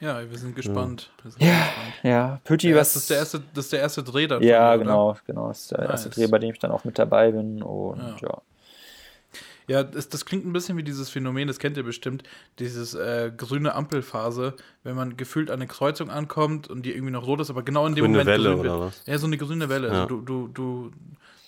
Ja, 0.00 0.30
wir 0.30 0.38
sind 0.38 0.54
gespannt. 0.54 1.10
Wir 1.22 1.30
sind 1.32 1.42
Ja, 1.42 1.48
gespannt. 1.48 1.94
Ja, 2.04 2.40
Pütti, 2.44 2.70
Ja, 2.70 2.76
was 2.76 2.92
das, 2.94 3.02
ist 3.02 3.10
der 3.10 3.16
erste, 3.18 3.42
das 3.54 3.64
ist 3.64 3.72
der 3.72 3.80
erste 3.80 4.02
Dreh 4.04 4.26
dann. 4.28 4.42
Ja, 4.42 4.76
genau, 4.76 5.16
genau. 5.26 5.48
Das 5.48 5.60
ist 5.62 5.70
der 5.72 5.78
erste 5.80 6.08
Nice. 6.08 6.16
Dreh, 6.16 6.26
bei 6.28 6.38
dem 6.38 6.50
ich 6.50 6.58
dann 6.58 6.70
auch 6.70 6.84
mit 6.84 6.98
dabei 6.98 7.32
bin 7.32 7.62
und 7.62 7.98
Ja. 7.98 8.28
ja. 8.28 8.38
Ja, 9.68 9.82
das, 9.84 10.08
das 10.08 10.24
klingt 10.24 10.44
ein 10.46 10.52
bisschen 10.52 10.76
wie 10.76 10.82
dieses 10.82 11.10
Phänomen, 11.10 11.46
das 11.46 11.58
kennt 11.58 11.76
ihr 11.76 11.82
bestimmt, 11.84 12.22
dieses 12.58 12.94
äh, 12.94 13.30
grüne 13.36 13.74
Ampelphase, 13.74 14.54
wenn 14.82 14.96
man 14.96 15.16
gefühlt 15.16 15.50
an 15.50 15.56
eine 15.60 15.66
Kreuzung 15.66 16.10
ankommt 16.10 16.68
und 16.68 16.84
die 16.86 16.92
irgendwie 16.92 17.12
noch 17.12 17.26
rot 17.26 17.40
ist, 17.40 17.50
aber 17.50 17.62
genau 17.62 17.86
in 17.86 17.94
dem 17.94 18.04
Grüne 18.06 18.18
Moment 18.18 18.28
Welle 18.28 18.48
grün 18.54 18.62
wird. 18.64 18.72
oder 18.74 18.80
was? 18.86 19.02
Ja, 19.06 19.18
so 19.18 19.26
eine 19.26 19.36
grüne 19.36 19.68
Welle. 19.68 19.88
Ja. 19.88 19.92
Also 20.02 20.06
du, 20.06 20.20
du, 20.22 20.48
du, 20.48 20.90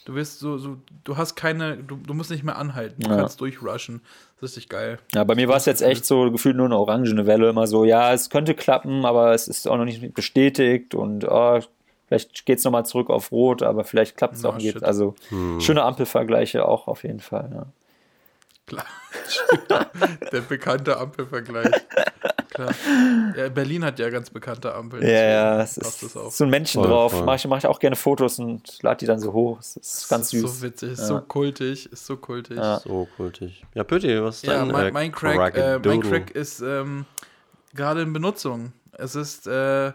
du 0.05 0.15
wirst 0.15 0.39
so, 0.41 0.59
so, 0.59 0.77
du 1.05 1.17
hast 1.17 1.35
keine, 1.35 1.79
du, 1.79 1.97
du 1.97 2.13
musst 2.15 2.31
nicht 2.31 2.45
mehr 2.45 2.59
anhalten, 2.59 3.03
du 3.03 3.09
Ja. 3.11 3.17
kannst 3.17 3.41
durchrushen. 3.41 4.03
Das 4.41 4.51
ist 4.53 4.57
richtig 4.59 4.69
geil. 4.71 4.99
Ja, 5.15 5.25
bei 5.25 5.35
mir 5.35 5.49
war 5.49 5.57
es 5.57 5.65
jetzt 5.65 5.81
echt 5.83 6.05
so 6.05 6.31
gefühlt 6.31 6.57
nur 6.57 6.67
eine 6.67 6.77
orangene 6.77 7.27
Welle, 7.27 7.49
immer 7.49 7.67
so, 7.67 7.85
ja, 7.85 8.13
es 8.13 8.29
könnte 8.31 8.55
klappen, 8.55 9.05
aber 9.07 9.33
es 9.33 9.49
ist 9.49 9.67
auch 9.67 9.77
noch 9.79 9.85
nicht 9.87 10.13
bestätigt 10.15 10.95
und 10.95 11.25
oh, 11.27 11.59
vielleicht 12.09 12.45
geht 12.45 12.59
es 12.59 12.65
nochmal 12.65 12.85
zurück 12.85 13.09
auf 13.09 13.33
Rot, 13.33 13.63
aber 13.63 13.85
vielleicht 13.85 14.17
klappt 14.19 14.35
es 14.37 14.45
Oh, 14.45 14.49
auch 14.49 14.57
nicht. 14.57 14.73
shit. 14.73 14.83
Also 14.85 15.15
Hm. 15.31 15.59
schöne 15.61 15.83
Ampelvergleiche 15.85 16.67
auch 16.69 16.87
auf 16.87 17.03
jeden 17.05 17.21
Fall. 17.21 17.51
Ja. 17.55 17.67
Klar. 18.71 18.87
Der 20.33 20.41
bekannte 20.43 20.97
Ampelvergleich. 20.97 21.71
Klar. 22.51 22.73
Ja, 23.37 23.49
Berlin 23.49 23.85
hat 23.85 23.99
ja 23.99 24.11
ganz 24.11 24.31
bekannte 24.31 24.75
Ampeln. 24.75 25.03
Ja, 25.03 25.09
ja, 25.25 25.61
es 25.63 25.75
passt 25.79 26.03
ist 26.03 26.15
das 26.15 26.17
auch. 26.17 26.31
so 26.31 26.45
ein 26.45 26.51
Männchen 26.51 26.81
Voll, 26.83 26.91
drauf. 26.91 27.25
Mache 27.25 27.37
ich, 27.37 27.47
mach 27.49 27.59
ich 27.59 27.67
auch 27.67 27.79
gerne 27.81 27.97
Fotos 27.97 28.39
und 28.39 28.81
lade 28.83 28.99
die 28.99 29.07
dann 29.07 29.19
so 29.19 29.33
hoch. 29.33 29.59
Es 29.61 29.77
ist 29.77 30.09
ganz 30.09 30.31
Das 30.31 30.41
süß. 30.41 30.45
ist 30.51 30.59
So 30.61 30.63
witzig, 30.67 30.93
ist 30.93 31.01
Ja. 31.01 31.07
so 31.07 31.21
kultig, 31.21 31.93
ist 31.93 32.07
so 32.07 32.17
kultig. 32.17 32.57
Ja. 32.59 32.79
So 32.81 33.09
kultig. 33.17 33.65
Ja, 33.75 33.85
Pötti, 33.85 34.23
was 34.23 34.37
ist 34.37 34.47
Ja, 34.47 34.59
dein 34.61 34.69
mein, 34.69 34.87
äh, 34.87 34.93
mein, 34.93 35.13
Crack, 35.13 35.57
äh, 35.57 35.79
mein? 35.79 36.01
Crack 36.01 36.31
ist 36.33 36.61
ähm, 36.61 37.07
gerade 37.75 38.03
in 38.03 38.13
Benutzung. 38.13 38.73
Es 38.93 39.15
ist 39.17 39.47
äh, 39.47 39.93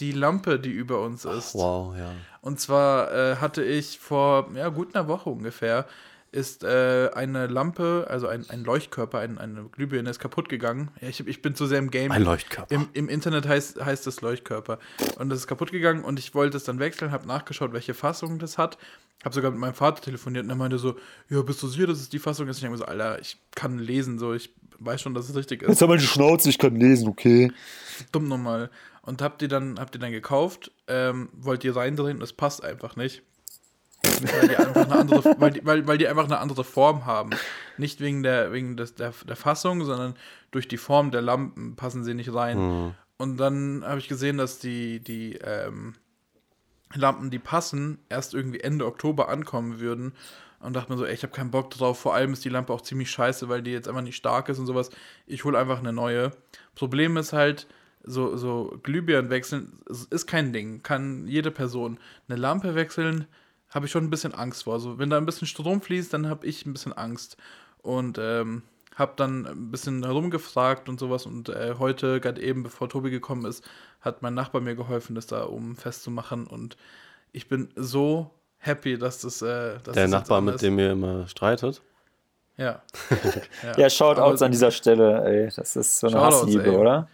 die 0.00 0.12
Lampe, 0.12 0.58
die 0.60 0.70
über 0.70 1.00
uns 1.02 1.24
ist. 1.24 1.54
Wow, 1.54 1.96
ja. 1.96 2.10
Und 2.40 2.60
zwar 2.60 3.12
äh, 3.12 3.36
hatte 3.36 3.62
ich 3.64 3.98
vor 3.98 4.48
ja, 4.54 4.68
gut 4.68 4.94
einer 4.94 5.06
Woche 5.08 5.30
ungefähr, 5.30 5.86
ist 6.32 6.64
äh, 6.64 7.10
eine 7.14 7.46
Lampe, 7.46 8.06
also 8.08 8.26
ein, 8.26 8.48
ein 8.48 8.64
Leuchtkörper, 8.64 9.18
ein, 9.18 9.36
eine 9.38 9.64
Glühbirne 9.64 10.08
ist 10.08 10.18
kaputt 10.18 10.48
gegangen. 10.48 10.90
Ja, 11.00 11.08
ich, 11.08 11.26
ich 11.26 11.42
bin 11.42 11.54
zu 11.54 11.66
sehr 11.66 11.78
im 11.78 11.90
Game. 11.90 12.10
Ein 12.10 12.22
Leuchtkörper. 12.22 12.74
Im, 12.74 12.88
Im 12.94 13.10
Internet 13.10 13.46
heißt, 13.46 13.84
heißt 13.84 14.06
es 14.06 14.22
Leuchtkörper. 14.22 14.78
Und 15.18 15.28
das 15.28 15.40
ist 15.40 15.46
kaputt 15.46 15.72
gegangen 15.72 16.02
und 16.04 16.18
ich 16.18 16.34
wollte 16.34 16.56
es 16.56 16.64
dann 16.64 16.78
wechseln, 16.78 17.12
habe 17.12 17.28
nachgeschaut, 17.28 17.74
welche 17.74 17.92
Fassung 17.92 18.38
das 18.38 18.56
hat. 18.56 18.78
Habe 19.22 19.34
sogar 19.34 19.50
mit 19.50 19.60
meinem 19.60 19.74
Vater 19.74 20.00
telefoniert 20.00 20.44
und 20.44 20.50
er 20.50 20.56
meinte 20.56 20.78
so, 20.78 20.96
ja, 21.28 21.42
bist 21.42 21.62
du 21.62 21.68
sicher, 21.68 21.86
dass 21.86 22.00
es 22.00 22.08
die 22.08 22.18
Fassung 22.18 22.48
ist? 22.48 22.56
Ich 22.58 22.64
habe 22.64 22.72
mir 22.72 22.78
so, 22.78 22.86
Alter, 22.86 23.20
ich 23.20 23.36
kann 23.54 23.78
lesen, 23.78 24.18
so, 24.18 24.32
ich 24.32 24.50
weiß 24.78 25.02
schon, 25.02 25.14
dass 25.14 25.28
es 25.28 25.36
richtig 25.36 25.62
ist. 25.62 25.68
Jetzt 25.68 25.82
haben 25.82 25.90
wir 25.90 25.98
die 25.98 26.06
Schnauze, 26.06 26.48
ich 26.48 26.58
kann 26.58 26.74
lesen, 26.74 27.08
okay. 27.08 27.52
Dumm 28.10 28.26
nochmal. 28.26 28.70
Und 29.02 29.20
habt 29.20 29.42
ihr 29.42 29.48
dann, 29.48 29.78
habt 29.78 29.94
ihr 29.94 30.00
dann 30.00 30.12
gekauft, 30.12 30.72
ähm, 30.88 31.28
wollt 31.34 31.62
ihr 31.62 31.76
reindrehen 31.76 32.16
und 32.16 32.22
es 32.22 32.32
passt 32.32 32.64
einfach 32.64 32.96
nicht. 32.96 33.22
Weil, 34.24 34.48
die 34.48 34.56
einfach 34.56 34.84
eine 34.84 34.94
andere, 34.94 35.36
weil, 35.38 35.50
die, 35.50 35.64
weil, 35.64 35.86
weil 35.86 35.98
die 35.98 36.08
einfach 36.08 36.24
eine 36.24 36.38
andere 36.38 36.64
Form 36.64 37.06
haben. 37.06 37.30
Nicht 37.76 38.00
wegen 38.00 38.22
der, 38.22 38.52
wegen 38.52 38.76
des, 38.76 38.94
der, 38.94 39.12
der 39.26 39.36
Fassung, 39.36 39.84
sondern 39.84 40.14
durch 40.50 40.68
die 40.68 40.76
Form 40.76 41.10
der 41.10 41.22
Lampen 41.22 41.76
passen 41.76 42.04
sie 42.04 42.14
nicht 42.14 42.34
rein. 42.34 42.58
Mhm. 42.58 42.94
Und 43.16 43.36
dann 43.36 43.84
habe 43.84 43.98
ich 43.98 44.08
gesehen, 44.08 44.38
dass 44.38 44.58
die, 44.58 45.00
die 45.00 45.36
ähm, 45.36 45.94
Lampen, 46.94 47.30
die 47.30 47.38
passen, 47.38 47.98
erst 48.08 48.34
irgendwie 48.34 48.60
Ende 48.60 48.86
Oktober 48.86 49.28
ankommen 49.28 49.80
würden. 49.80 50.12
Und 50.60 50.74
dachte 50.74 50.92
mir 50.92 50.98
so, 50.98 51.04
ey, 51.04 51.14
ich 51.14 51.22
habe 51.24 51.32
keinen 51.32 51.50
Bock 51.50 51.70
drauf. 51.70 51.98
Vor 51.98 52.14
allem 52.14 52.32
ist 52.32 52.44
die 52.44 52.48
Lampe 52.48 52.72
auch 52.72 52.82
ziemlich 52.82 53.10
scheiße, 53.10 53.48
weil 53.48 53.62
die 53.62 53.72
jetzt 53.72 53.88
einfach 53.88 54.02
nicht 54.02 54.16
stark 54.16 54.48
ist 54.48 54.58
und 54.58 54.66
sowas. 54.66 54.90
Ich 55.26 55.44
hole 55.44 55.58
einfach 55.58 55.80
eine 55.80 55.92
neue. 55.92 56.30
Problem 56.74 57.16
ist 57.16 57.32
halt, 57.32 57.66
so, 58.04 58.36
so 58.36 58.78
Glühbirnen 58.82 59.30
wechseln 59.30 59.78
ist 60.10 60.26
kein 60.26 60.52
Ding. 60.52 60.82
Kann 60.82 61.26
jede 61.26 61.50
Person. 61.50 61.98
Eine 62.28 62.38
Lampe 62.38 62.74
wechseln, 62.74 63.26
habe 63.72 63.86
ich 63.86 63.92
schon 63.92 64.04
ein 64.04 64.10
bisschen 64.10 64.34
Angst 64.34 64.64
vor. 64.64 64.74
Also 64.74 64.98
wenn 64.98 65.10
da 65.10 65.16
ein 65.18 65.26
bisschen 65.26 65.46
Strom 65.48 65.80
fließt, 65.82 66.12
dann 66.12 66.28
habe 66.28 66.46
ich 66.46 66.66
ein 66.66 66.72
bisschen 66.72 66.92
Angst. 66.92 67.36
Und 67.82 68.18
ähm, 68.20 68.62
habe 68.96 69.12
dann 69.16 69.46
ein 69.46 69.70
bisschen 69.70 70.04
herumgefragt 70.04 70.88
und 70.88 71.00
sowas. 71.00 71.26
Und 71.26 71.48
äh, 71.48 71.74
heute, 71.78 72.20
gerade 72.20 72.40
eben, 72.42 72.62
bevor 72.62 72.88
Tobi 72.88 73.10
gekommen 73.10 73.44
ist, 73.46 73.64
hat 74.00 74.22
mein 74.22 74.34
Nachbar 74.34 74.60
mir 74.60 74.74
geholfen, 74.76 75.14
das 75.14 75.26
da 75.26 75.46
oben 75.46 75.76
festzumachen. 75.76 76.46
Und 76.46 76.76
ich 77.32 77.48
bin 77.48 77.70
so 77.74 78.30
happy, 78.58 78.98
dass 78.98 79.20
das. 79.22 79.40
Äh, 79.42 79.78
dass 79.82 79.94
Der 79.94 80.04
das 80.04 80.10
Nachbar, 80.10 80.40
mit 80.42 80.60
dem 80.62 80.78
ihr 80.78 80.92
immer 80.92 81.26
streitet. 81.26 81.80
Ja. 82.58 82.82
Ja, 83.78 83.88
schaut 83.88 84.18
Aber- 84.18 84.26
aus 84.26 84.42
an 84.42 84.52
dieser 84.52 84.70
Stelle, 84.70 85.24
ey. 85.24 85.50
Das 85.56 85.74
ist 85.74 85.98
so 85.98 86.08
eine 86.08 86.16
Shoutouts, 86.16 86.42
Hassliebe, 86.42 86.64
ey. 86.70 86.76
oder? 86.76 87.08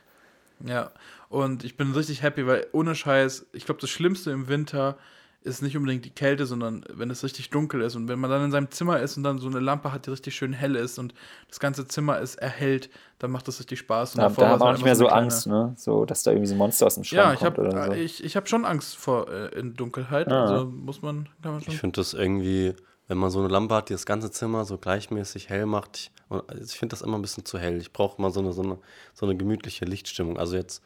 Ja, 0.67 0.91
und 1.29 1.63
ich 1.63 1.77
bin 1.77 1.93
richtig 1.93 2.23
happy, 2.23 2.45
weil 2.47 2.67
ohne 2.73 2.97
Scheiß, 2.97 3.47
ich 3.53 3.65
glaube, 3.65 3.81
das 3.81 3.91
Schlimmste 3.91 4.33
im 4.33 4.49
Winter 4.49 4.99
ist 5.43 5.63
nicht 5.63 5.77
unbedingt 5.77 6.05
die 6.05 6.11
Kälte, 6.11 6.47
sondern 6.47 6.85
wenn 6.93 7.11
es 7.11 7.23
richtig 7.23 7.51
dunkel 7.51 7.81
ist 7.83 7.95
und 7.97 8.09
wenn 8.09 8.19
man 8.19 8.29
dann 8.31 8.45
in 8.47 8.51
seinem 8.51 8.71
Zimmer 8.71 9.01
ist 9.01 9.17
und 9.17 9.23
dann 9.23 9.39
so 9.39 9.47
eine 9.49 9.61
Lampe 9.61 9.93
hat, 9.93 10.07
die 10.07 10.11
richtig 10.11 10.35
schön 10.35 10.53
hell 10.53 10.75
ist 10.77 10.99
und 10.99 11.15
das 11.49 11.61
ganze 11.61 11.87
Zimmer 11.87 12.19
ist 12.19 12.35
erhellt, 12.37 12.91
dann 13.19 13.31
macht 13.31 13.47
das 13.49 13.59
richtig 13.61 13.79
Spaß. 13.79 14.15
Und 14.17 14.19
Da, 14.19 14.29
davor 14.29 14.45
da 14.45 14.51
hat 14.51 14.57
es 14.57 14.61
man 14.61 14.73
nicht 14.75 14.85
mehr 14.85 14.97
so 14.97 15.07
Angst, 15.07 15.47
ne? 15.47 15.73
So, 15.77 16.05
dass 16.05 16.23
da 16.25 16.33
irgendwie 16.33 16.49
so 16.49 16.55
ein 16.55 16.59
Monster 16.59 16.87
aus 16.87 16.97
dem 16.97 17.05
Schrank 17.05 17.17
Ja, 17.19 17.33
ich 17.33 17.39
kommt 17.39 17.57
habe 17.59 17.69
oder 17.69 17.87
so. 17.87 17.93
ich, 17.93 18.23
ich 18.25 18.37
hab 18.37 18.49
schon 18.49 18.65
Angst 18.65 18.97
vor 18.97 19.29
äh, 19.31 19.59
in 19.59 19.75
Dunkelheit, 19.75 20.29
Ah. 20.31 20.43
also 20.45 20.67
muss 20.67 21.03
man, 21.03 21.29
kann 21.43 21.53
man 21.53 21.63
schon. 21.63 21.73
Ich 21.73 21.81
finde 21.81 22.01
das 22.01 22.15
irgendwie, 22.15 22.75
wenn 23.07 23.17
man 23.19 23.31
so 23.31 23.39
eine 23.39 23.49
Lampe 23.49 23.75
hat, 23.77 23.89
die 23.89 23.95
das 23.95 24.07
ganze 24.07 24.31
Zimmer 24.31 24.65
so 24.65 24.77
gleichmäßig 24.77 25.49
hell 25.49 25.67
macht, 25.67 25.97
ich, 25.97 26.11
und 26.29 26.43
ich 26.61 26.73
finde 26.77 26.93
das 26.95 27.01
immer 27.03 27.17
ein 27.17 27.23
bisschen 27.23 27.45
zu 27.45 27.59
hell. 27.59 27.79
Ich 27.81 27.93
brauche 27.93 28.21
mal 28.21 28.31
so 28.33 28.41
eine, 28.41 28.53
so, 28.53 28.63
eine, 28.63 28.79
so 29.15 29.25
eine 29.25 29.37
gemütliche 29.37 29.85
Lichtstimmung. 29.87 30.37
Also 30.37 30.57
jetzt 30.57 30.83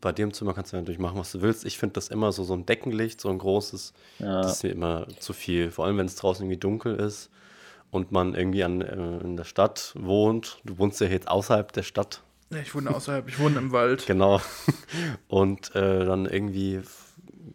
bei 0.00 0.12
dem 0.12 0.32
Zimmer 0.32 0.54
kannst 0.54 0.72
du 0.72 0.76
natürlich 0.76 0.98
machen, 0.98 1.18
was 1.18 1.32
du 1.32 1.42
willst. 1.42 1.64
Ich 1.64 1.78
finde 1.78 1.94
das 1.94 2.08
immer 2.08 2.32
so, 2.32 2.44
so 2.44 2.54
ein 2.54 2.66
Deckenlicht, 2.66 3.20
so 3.20 3.28
ein 3.28 3.38
großes, 3.38 3.92
Ja. 4.18 4.42
das 4.42 4.56
ist 4.56 4.62
mir 4.64 4.70
immer 4.70 5.06
zu 5.18 5.32
viel. 5.32 5.70
Vor 5.70 5.84
allem, 5.86 5.98
wenn 5.98 6.06
es 6.06 6.16
draußen 6.16 6.44
irgendwie 6.44 6.58
dunkel 6.60 6.96
ist 6.96 7.30
und 7.90 8.10
man 8.12 8.34
irgendwie 8.34 8.64
an, 8.64 8.80
äh, 8.80 9.18
in 9.18 9.36
der 9.36 9.44
Stadt 9.44 9.92
wohnt. 9.96 10.58
Du 10.64 10.78
wohnst 10.78 11.00
ja 11.00 11.06
jetzt 11.08 11.28
außerhalb 11.28 11.72
der 11.72 11.82
Stadt, 11.82 12.22
Ja, 12.50 12.58
ich 12.58 12.74
wohne 12.74 12.94
außerhalb, 12.94 13.28
ich 13.28 13.38
wohne 13.38 13.58
im 13.58 13.72
Wald. 13.72 14.04
Genau. 14.06 14.40
Und 15.28 15.74
äh, 15.74 16.04
dann 16.04 16.26
irgendwie 16.26 16.80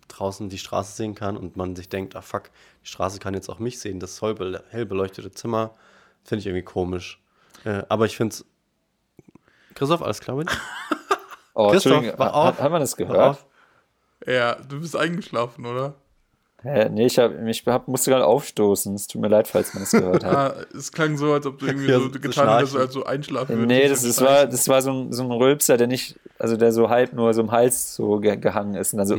draußen 0.07 0.49
die 0.49 0.57
Straße 0.57 0.95
sehen 0.95 1.15
kann 1.15 1.37
und 1.37 1.55
man 1.57 1.75
sich 1.75 1.89
denkt, 1.89 2.15
ah 2.15 2.21
fuck, 2.21 2.49
die 2.83 2.87
Straße 2.87 3.19
kann 3.19 3.33
jetzt 3.33 3.49
auch 3.49 3.59
mich 3.59 3.79
sehen. 3.79 3.99
Das 3.99 4.21
hell 4.21 4.61
hell 4.69 4.85
beleuchtete 4.85 5.31
Zimmer 5.31 5.73
finde 6.23 6.39
ich 6.41 6.45
irgendwie 6.47 6.63
komisch. 6.65 7.19
Äh, 7.63 7.83
aber 7.89 8.05
ich 8.05 8.15
finde 8.17 8.33
es. 8.33 8.45
Christoph, 9.75 10.01
alles 10.01 10.19
klar 10.21 10.37
mit? 10.37 10.49
Oh, 11.59 11.71
Christoph, 11.71 11.93
Entschuldigung, 11.93 12.25
hat, 12.25 12.33
auf. 12.33 12.61
hat 12.61 12.71
man 12.71 12.81
das 12.81 12.95
gehört? 12.95 13.43
Ja, 14.27 14.55
du 14.55 14.79
bist 14.79 14.95
eingeschlafen, 14.95 15.65
oder? 15.65 15.95
Hä? 16.61 16.87
Nee, 16.89 17.07
ich, 17.07 17.17
hab, 17.17 17.31
ich 17.47 17.63
hab, 17.65 17.87
musste 17.87 18.11
gerade 18.11 18.25
aufstoßen. 18.25 18.93
Es 18.93 19.07
tut 19.07 19.21
mir 19.21 19.27
leid, 19.27 19.47
falls 19.47 19.73
man 19.73 19.81
das 19.81 19.91
gehört 19.91 20.23
hat. 20.23 20.33
Ah, 20.37 20.65
es 20.77 20.91
klang 20.91 21.17
so, 21.17 21.33
als 21.33 21.47
ob 21.47 21.57
du 21.57 21.65
irgendwie 21.65 21.89
Ja, 21.89 21.99
so 21.99 22.11
getan 22.11 22.59
hättest, 22.59 22.75
als 22.75 22.93
so 22.93 23.05
einschlafen 23.05 23.57
würdest. 23.57 23.67
Nee, 23.67 23.87
das, 23.87 24.03
das, 24.03 24.21
war, 24.21 24.45
das 24.45 24.69
war 24.69 24.83
so 24.83 24.91
ein, 24.91 25.13
so 25.13 25.23
ein 25.23 25.31
Rülpser, 25.31 25.77
der 25.77 25.87
nicht, 25.87 26.19
also 26.37 26.57
der 26.57 26.71
so 26.71 26.89
halb 26.89 27.13
nur 27.13 27.33
so 27.33 27.41
im 27.41 27.51
Hals 27.51 27.95
so 27.95 28.19
ge 28.19 28.37
gehangen 28.37 28.75
ist 28.75 28.93
und 28.93 28.99
dann 28.99 29.07
so. 29.07 29.15
Oh 29.15 29.17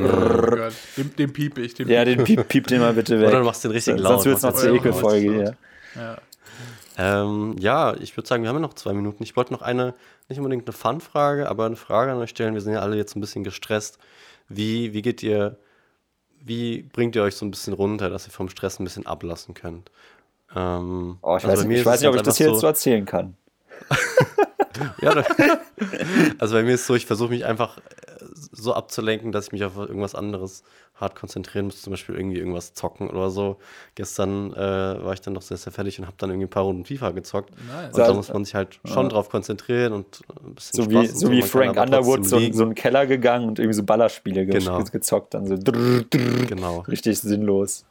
Gott, 0.56 0.74
dem, 0.96 1.16
dem 1.16 1.32
piepe 1.32 1.60
ich. 1.60 1.74
Dem 1.74 1.88
Ja, 1.88 2.04
den 2.04 2.22
piep, 2.22 2.46
piep 2.46 2.68
den 2.68 2.80
mal 2.80 2.92
bitte 2.92 3.20
weg. 3.20 3.30
Oder 3.30 3.40
du 3.40 3.46
machst 3.46 3.64
den 3.64 3.72
richtig 3.72 4.00
Sonst 4.00 4.02
laut. 4.02 4.24
wird 4.24 4.36
es 4.36 4.42
noch 4.42 4.50
machst 4.50 4.62
zur 4.62 4.72
den 4.72 4.78
Ekelfolge 4.78 5.32
hier. 5.32 5.56
Ja. 5.96 6.18
Ähm, 6.98 7.54
ja, 7.60 7.94
ich 7.94 8.16
würde 8.16 8.28
sagen, 8.28 8.42
wir 8.42 8.48
haben 8.48 8.56
ja 8.56 8.60
noch 8.60 8.74
zwei 8.74 8.92
Minuten. 8.92 9.22
Ich 9.22 9.36
wollte 9.36 9.52
noch 9.52 9.62
eine, 9.62 9.94
nicht 10.28 10.38
unbedingt 10.38 10.66
eine 10.66 10.72
Fun-Frage, 10.72 11.48
aber 11.48 11.66
eine 11.66 11.76
Frage 11.76 12.10
an 12.10 12.18
euch 12.18 12.30
stellen. 12.30 12.54
Wir 12.54 12.60
sind 12.60 12.72
ja 12.72 12.80
alle 12.80 12.96
jetzt 12.96 13.16
ein 13.16 13.20
bisschen 13.20 13.44
gestresst. 13.44 13.98
Wie, 14.48 14.92
wie 14.92 15.02
geht 15.02 15.22
ihr, 15.22 15.56
wie 16.40 16.82
bringt 16.82 17.14
ihr 17.14 17.22
euch 17.22 17.36
so 17.36 17.46
ein 17.46 17.52
bisschen 17.52 17.72
runter, 17.72 18.10
dass 18.10 18.26
ihr 18.26 18.32
vom 18.32 18.48
Stress 18.48 18.80
ein 18.80 18.84
bisschen 18.84 19.06
ablassen 19.06 19.54
könnt? 19.54 19.92
Ähm, 20.56 21.18
Oh, 21.22 21.36
ich 21.36 21.44
also 21.44 21.62
weiß, 21.62 21.64
nicht, 21.66 21.80
ich 21.80 21.86
weiß 21.86 22.00
nicht, 22.00 22.08
ob 22.08 22.16
ich 22.16 22.22
das 22.22 22.36
hier 22.36 22.46
einfach 22.46 22.56
jetzt 22.56 22.60
so 22.62 22.66
erzählen 22.66 23.04
kann. 23.04 23.36
Ja, 25.00 25.10
also 26.38 26.54
bei 26.54 26.62
mir 26.62 26.74
ist 26.74 26.82
es 26.82 26.86
so, 26.86 26.94
ich 26.94 27.06
versuche 27.06 27.30
mich 27.30 27.44
einfach 27.44 27.78
so 28.52 28.74
abzulenken, 28.74 29.32
dass 29.32 29.46
ich 29.46 29.52
mich 29.52 29.64
auf 29.64 29.76
irgendwas 29.76 30.14
anderes 30.14 30.62
hart 30.94 31.14
konzentrieren 31.14 31.66
muss, 31.66 31.80
zum 31.82 31.92
Beispiel 31.92 32.16
irgendwie 32.16 32.38
irgendwas 32.38 32.74
zocken 32.74 33.08
oder 33.08 33.30
so. 33.30 33.56
Gestern 33.94 34.52
äh, 34.52 34.56
war 34.58 35.12
ich 35.12 35.20
dann 35.20 35.32
noch 35.34 35.42
sehr, 35.42 35.56
sehr 35.56 35.72
fertig 35.72 35.98
und 36.00 36.06
habe 36.06 36.16
dann 36.18 36.30
irgendwie 36.30 36.46
ein 36.46 36.50
paar 36.50 36.64
Runden 36.64 36.84
FIFA 36.84 37.10
gezockt. 37.12 37.50
Nice. 37.50 37.86
Und 37.88 37.98
da 37.98 38.02
Also- 38.02 38.14
muss 38.14 38.32
man 38.32 38.44
sich 38.44 38.54
halt 38.54 38.80
schon 38.84 39.08
drauf 39.08 39.28
konzentrieren 39.30 39.92
und 39.92 40.20
ein 40.44 40.54
bisschen 40.54 40.82
So 40.84 40.90
wie, 40.90 41.06
so 41.06 41.30
wie 41.30 41.42
Frank 41.42 41.76
Underwood 41.78 42.26
so, 42.26 42.40
so 42.52 42.62
einen 42.64 42.74
Keller 42.74 43.06
gegangen 43.06 43.48
und 43.48 43.58
irgendwie 43.58 43.76
so 43.76 43.82
Ballerspiele 43.84 44.44
ge 44.46 44.58
Genau. 44.58 44.82
gezockt, 44.82 45.34
dann 45.34 45.46
so 45.46 45.56
drrr, 45.56 46.02
drrr, 46.10 46.46
Genau. 46.46 46.80
richtig 46.80 47.20
sinnlos. 47.20 47.84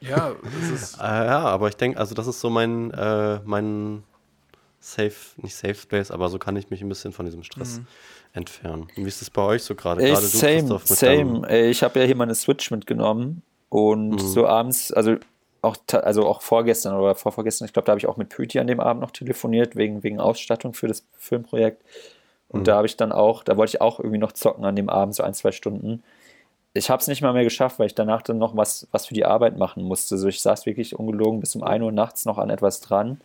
ja, 0.00 0.32
das 0.42 0.70
ist. 0.82 0.94
Äh, 0.98 1.02
ja, 1.02 1.40
aber 1.40 1.68
ich 1.68 1.76
denke, 1.76 1.98
also 1.98 2.14
das 2.14 2.26
ist 2.28 2.40
so 2.40 2.48
mein, 2.48 2.90
äh, 2.92 3.40
mein 3.44 4.04
Safe, 4.82 5.12
nicht 5.42 5.54
Safe 5.54 5.74
Space, 5.74 6.10
aber 6.10 6.28
so 6.30 6.38
kann 6.38 6.56
ich 6.56 6.70
mich 6.70 6.80
ein 6.80 6.88
bisschen 6.88 7.12
von 7.12 7.26
diesem 7.26 7.42
Stress 7.42 7.80
entfernen. 8.32 8.88
Wie 8.96 9.08
ist 9.08 9.20
das 9.20 9.30
bei 9.30 9.42
euch 9.42 9.62
so 9.62 9.74
gerade? 9.74 10.02
Ey, 10.02 10.10
Gerade 10.10 10.22
du, 10.22 10.28
same, 10.28 10.52
Christoph, 10.52 10.86
same. 10.86 11.48
Ey, 11.48 11.70
ich 11.70 11.82
habe 11.82 11.98
ja 12.00 12.06
hier 12.06 12.16
meine 12.16 12.34
Switch 12.34 12.70
mitgenommen 12.70 13.42
und 13.68 14.10
Mhm. 14.10 14.18
so 14.18 14.46
abends, 14.46 14.92
also 14.92 15.16
auch, 15.62 15.76
also 15.92 16.26
auch 16.26 16.40
vorgestern 16.42 16.94
oder 16.96 17.14
vorvorgestern, 17.14 17.66
ich 17.66 17.72
glaube, 17.72 17.86
da 17.86 17.92
habe 17.92 17.98
ich 17.98 18.06
auch 18.06 18.16
mit 18.16 18.28
Püti 18.30 18.58
an 18.58 18.66
dem 18.66 18.80
Abend 18.80 19.02
noch 19.02 19.10
telefoniert, 19.10 19.76
wegen, 19.76 20.02
wegen 20.02 20.18
Ausstattung 20.20 20.72
für 20.74 20.88
das 20.88 21.04
Filmprojekt. 21.18 21.82
Und 22.48 22.60
Mhm. 22.60 22.64
da 22.64 22.76
habe 22.76 22.86
ich 22.86 22.96
dann 22.96 23.12
auch, 23.12 23.42
da 23.44 23.56
wollte 23.56 23.76
ich 23.76 23.80
auch 23.80 23.98
irgendwie 24.00 24.18
noch 24.18 24.32
zocken 24.32 24.64
an 24.64 24.76
dem 24.76 24.88
Abend, 24.88 25.14
so 25.14 25.22
ein, 25.22 25.34
zwei 25.34 25.52
Stunden. 25.52 26.02
Ich 26.72 26.88
habe 26.88 27.00
es 27.00 27.08
nicht 27.08 27.20
mal 27.20 27.32
mehr 27.32 27.44
geschafft, 27.44 27.78
weil 27.78 27.86
ich 27.86 27.94
danach 27.94 28.22
dann 28.22 28.38
noch 28.38 28.56
was, 28.56 28.86
was 28.92 29.06
für 29.06 29.14
die 29.14 29.24
Arbeit 29.26 29.58
machen 29.58 29.82
musste. 29.82 30.16
So, 30.16 30.28
ich 30.28 30.40
saß 30.40 30.66
wirklich 30.66 30.96
ungelogen 30.98 31.40
bis 31.40 31.56
um 31.56 31.62
1 31.64 31.82
Uhr 31.82 31.92
nachts 31.92 32.24
noch 32.24 32.38
an 32.38 32.48
etwas 32.48 32.80
dran 32.80 33.20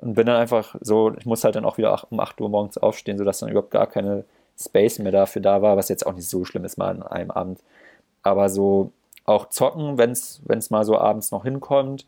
und 0.00 0.14
bin 0.14 0.26
dann 0.26 0.36
einfach 0.36 0.74
so, 0.80 1.12
ich 1.16 1.26
muss 1.26 1.44
halt 1.44 1.56
dann 1.56 1.64
auch 1.64 1.78
wieder 1.78 1.98
um 2.10 2.20
8 2.20 2.40
Uhr 2.40 2.48
morgens 2.48 2.78
aufstehen, 2.78 3.18
sodass 3.18 3.40
dann 3.40 3.50
überhaupt 3.50 3.70
gar 3.70 3.86
keine 3.86 4.24
Space 4.58 4.98
mehr 4.98 5.12
dafür 5.12 5.42
da 5.42 5.62
war, 5.62 5.76
was 5.76 5.88
jetzt 5.88 6.06
auch 6.06 6.14
nicht 6.14 6.28
so 6.28 6.44
schlimm 6.44 6.64
ist 6.64 6.78
mal 6.78 6.90
an 6.90 7.02
einem 7.02 7.30
Abend. 7.30 7.60
Aber 8.22 8.48
so 8.48 8.92
auch 9.24 9.48
zocken, 9.48 9.98
wenn 9.98 10.10
es 10.12 10.70
mal 10.70 10.84
so 10.84 10.98
abends 10.98 11.30
noch 11.30 11.44
hinkommt, 11.44 12.06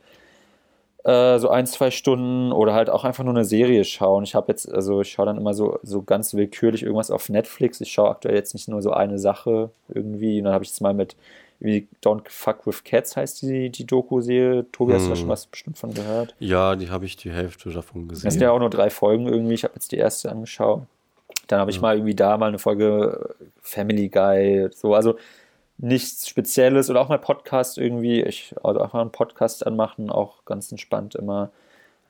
äh, 1.04 1.38
so 1.38 1.48
ein, 1.50 1.66
zwei 1.66 1.90
Stunden 1.90 2.52
oder 2.52 2.74
halt 2.74 2.88
auch 2.88 3.04
einfach 3.04 3.24
nur 3.24 3.34
eine 3.34 3.44
Serie 3.44 3.84
schauen. 3.84 4.24
Ich 4.24 4.34
habe 4.34 4.52
jetzt, 4.52 4.72
also 4.72 5.00
ich 5.00 5.12
schaue 5.12 5.26
dann 5.26 5.36
immer 5.36 5.54
so, 5.54 5.78
so 5.82 6.02
ganz 6.02 6.34
willkürlich 6.34 6.82
irgendwas 6.82 7.10
auf 7.10 7.28
Netflix. 7.28 7.80
Ich 7.80 7.92
schaue 7.92 8.10
aktuell 8.10 8.36
jetzt 8.36 8.54
nicht 8.54 8.68
nur 8.68 8.82
so 8.82 8.92
eine 8.92 9.18
Sache 9.18 9.70
irgendwie. 9.88 10.38
Und 10.38 10.44
dann 10.44 10.54
habe 10.54 10.64
ich 10.64 10.70
jetzt 10.70 10.80
mal 10.80 10.94
mit 10.94 11.16
wie 11.62 11.86
Don't 12.04 12.28
Fuck 12.28 12.66
with 12.66 12.82
Cats 12.84 13.16
heißt 13.16 13.42
die, 13.42 13.70
die 13.70 13.86
Doku-Serie. 13.86 14.66
Tobi, 14.72 14.94
hast 14.94 15.04
du 15.04 15.08
da 15.08 15.14
Hm. 15.14 15.20
schon 15.20 15.28
was 15.28 15.46
bestimmt 15.46 15.78
von 15.78 15.94
gehört? 15.94 16.34
Ja, 16.38 16.74
die 16.76 16.90
habe 16.90 17.04
ich 17.04 17.16
die 17.16 17.30
Hälfte 17.30 17.70
davon 17.70 18.08
gesehen. 18.08 18.24
Das 18.24 18.34
sind 18.34 18.42
ja 18.42 18.50
auch 18.50 18.58
nur 18.58 18.70
drei 18.70 18.90
Folgen 18.90 19.26
irgendwie. 19.28 19.54
Ich 19.54 19.64
habe 19.64 19.74
jetzt 19.74 19.92
die 19.92 19.96
erste 19.96 20.30
angeschaut. 20.30 20.82
Dann 21.46 21.60
habe 21.60 21.70
ich 21.70 21.80
mal 21.80 21.96
irgendwie 21.96 22.14
da 22.14 22.36
mal 22.36 22.46
eine 22.48 22.58
Folge 22.58 23.34
äh, 23.40 23.44
Family 23.60 24.08
Guy, 24.08 24.68
so, 24.72 24.94
also 24.94 25.16
nichts 25.78 26.28
Spezielles 26.28 26.90
oder 26.90 27.00
auch 27.00 27.08
mal 27.08 27.18
Podcast 27.18 27.78
irgendwie. 27.78 28.22
Ich 28.22 28.54
also 28.62 28.80
einfach 28.80 29.00
einen 29.00 29.10
Podcast 29.10 29.66
anmachen, 29.66 30.10
auch 30.10 30.44
ganz 30.44 30.70
entspannt 30.70 31.14
immer. 31.14 31.50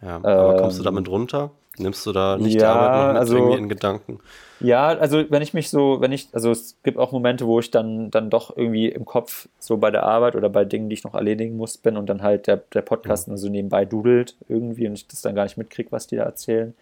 Ja, 0.02 0.16
aber 0.16 0.56
kommst 0.56 0.78
du 0.78 0.82
Ähm, 0.82 0.84
damit 0.86 1.08
runter? 1.08 1.50
Nimmst 1.78 2.04
du 2.04 2.12
da 2.12 2.36
nicht 2.36 2.54
die 2.56 2.58
ja, 2.58 2.72
Arbeit 2.74 2.98
noch 2.98 3.12
mit 3.12 3.20
also- 3.20 3.36
irgendwie 3.36 3.58
in 3.58 3.68
Gedanken? 3.68 4.18
Ja, 4.60 4.88
also 4.88 5.24
wenn 5.30 5.42
ich 5.42 5.54
mich 5.54 5.70
so, 5.70 6.00
wenn 6.00 6.12
ich, 6.12 6.28
also 6.32 6.50
es 6.52 6.76
gibt 6.84 6.96
auch 6.96 7.10
Momente, 7.10 7.46
wo 7.46 7.58
ich 7.58 7.70
dann, 7.72 8.10
dann 8.12 8.30
doch 8.30 8.56
irgendwie 8.56 8.88
im 8.90 9.04
Kopf 9.04 9.48
so 9.58 9.76
bei 9.78 9.90
der 9.90 10.04
Arbeit 10.04 10.36
oder 10.36 10.48
bei 10.50 10.64
Dingen, 10.64 10.88
die 10.88 10.94
ich 10.94 11.02
noch 11.02 11.14
erledigen 11.14 11.56
muss, 11.56 11.78
bin 11.78 11.96
und 11.96 12.06
dann 12.06 12.22
halt 12.22 12.46
der, 12.46 12.58
der 12.58 12.82
Podcast 12.82 13.26
nur 13.26 13.38
so 13.38 13.48
nebenbei 13.48 13.84
dudelt 13.84 14.36
irgendwie 14.48 14.86
und 14.86 14.94
ich 14.94 15.08
das 15.08 15.22
dann 15.22 15.34
gar 15.34 15.42
nicht 15.44 15.56
mitkriege, 15.56 15.90
was 15.90 16.06
die 16.06 16.16
da 16.16 16.22
erzählen. 16.24 16.74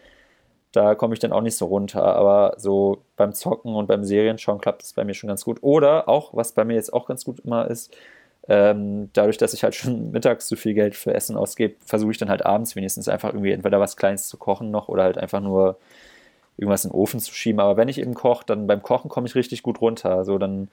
Da 0.72 0.94
komme 0.94 1.14
ich 1.14 1.20
dann 1.20 1.32
auch 1.32 1.40
nicht 1.40 1.56
so 1.56 1.66
runter, 1.66 2.02
aber 2.02 2.54
so 2.58 2.98
beim 3.16 3.32
Zocken 3.32 3.74
und 3.74 3.86
beim 3.86 4.04
Serienschauen 4.04 4.60
klappt 4.60 4.82
das 4.82 4.92
bei 4.92 5.04
mir 5.04 5.14
schon 5.14 5.28
ganz 5.28 5.44
gut. 5.44 5.58
Oder 5.62 6.08
auch, 6.08 6.34
was 6.34 6.52
bei 6.52 6.64
mir 6.64 6.74
jetzt 6.74 6.92
auch 6.92 7.06
ganz 7.06 7.24
gut 7.24 7.40
immer 7.40 7.66
ist, 7.68 7.96
ähm, 8.50 9.10
dadurch, 9.12 9.38
dass 9.38 9.54
ich 9.54 9.62
halt 9.62 9.76
schon 9.76 10.10
mittags 10.12 10.48
zu 10.48 10.56
viel 10.56 10.74
Geld 10.74 10.96
für 10.96 11.14
Essen 11.14 11.36
ausgebe, 11.36 11.76
versuche 11.86 12.10
ich 12.10 12.18
dann 12.18 12.28
halt 12.28 12.44
abends 12.44 12.74
wenigstens 12.74 13.08
einfach 13.08 13.30
irgendwie 13.30 13.52
entweder 13.52 13.78
was 13.78 13.96
Kleines 13.96 14.26
zu 14.26 14.36
kochen 14.36 14.72
noch 14.72 14.88
oder 14.88 15.04
halt 15.04 15.18
einfach 15.18 15.40
nur 15.40 15.78
irgendwas 16.58 16.84
in 16.84 16.90
den 16.90 16.96
Ofen 16.96 17.20
zu 17.20 17.32
schieben. 17.32 17.60
Aber 17.60 17.76
wenn 17.76 17.88
ich 17.88 17.98
eben 17.98 18.14
koche, 18.14 18.44
dann 18.46 18.66
beim 18.66 18.82
Kochen 18.82 19.08
komme 19.08 19.28
ich 19.28 19.36
richtig 19.36 19.62
gut 19.62 19.80
runter. 19.80 20.10
Also 20.10 20.36
dann 20.36 20.68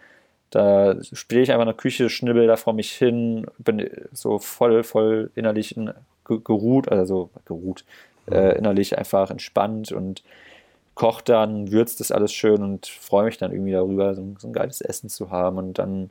da 0.50 0.96
stehe 1.12 1.44
ich 1.44 1.52
einfach 1.52 1.64
in 1.64 1.68
der 1.68 1.76
Küche, 1.76 2.10
schnibbel 2.10 2.48
da 2.48 2.56
vor 2.56 2.74
mich 2.74 2.92
hin, 2.94 3.46
bin 3.60 3.90
so 4.12 4.40
voll, 4.40 4.84
voll 4.84 5.30
innerlich 5.36 5.76
in, 5.76 5.94
geruht, 6.24 6.90
also 6.90 7.30
geruht, 7.46 7.84
äh, 8.32 8.52
mhm. 8.52 8.58
innerlich 8.58 8.98
einfach 8.98 9.30
entspannt 9.30 9.92
und 9.92 10.24
koche 10.96 11.24
dann, 11.26 11.72
würzt 11.72 12.00
das 12.00 12.12
alles 12.12 12.34
schön 12.34 12.64
und 12.64 12.88
freue 12.88 13.26
mich 13.26 13.38
dann 13.38 13.52
irgendwie 13.52 13.74
darüber, 13.74 14.16
so, 14.16 14.26
so, 14.40 14.48
ein 14.48 14.54
geiles 14.54 14.82
Essen 14.82 15.10
zu 15.10 15.30
haben 15.30 15.58
und 15.58 15.78
dann 15.78 16.10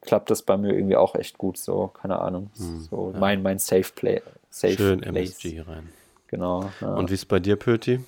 klappt 0.00 0.30
das 0.30 0.42
bei 0.42 0.56
mir 0.56 0.74
irgendwie 0.74 0.96
auch 0.96 1.14
echt 1.14 1.38
gut, 1.38 1.58
so, 1.58 1.88
keine 1.88 2.20
Ahnung, 2.20 2.50
mhm, 2.56 2.86
so 2.90 3.10
ja. 3.12 3.18
mein, 3.18 3.42
mein 3.42 3.58
Safe 3.58 3.90
Play. 3.94 4.22
Safe 4.48 4.74
Schön 4.74 5.00
Place. 5.00 5.44
MSG 5.44 5.60
rein. 5.60 5.88
Genau. 6.26 6.70
Ja. 6.80 6.94
Und 6.94 7.10
wie 7.10 7.14
ist 7.14 7.26
bei 7.26 7.40
dir, 7.40 7.56
Pöti? 7.56 8.00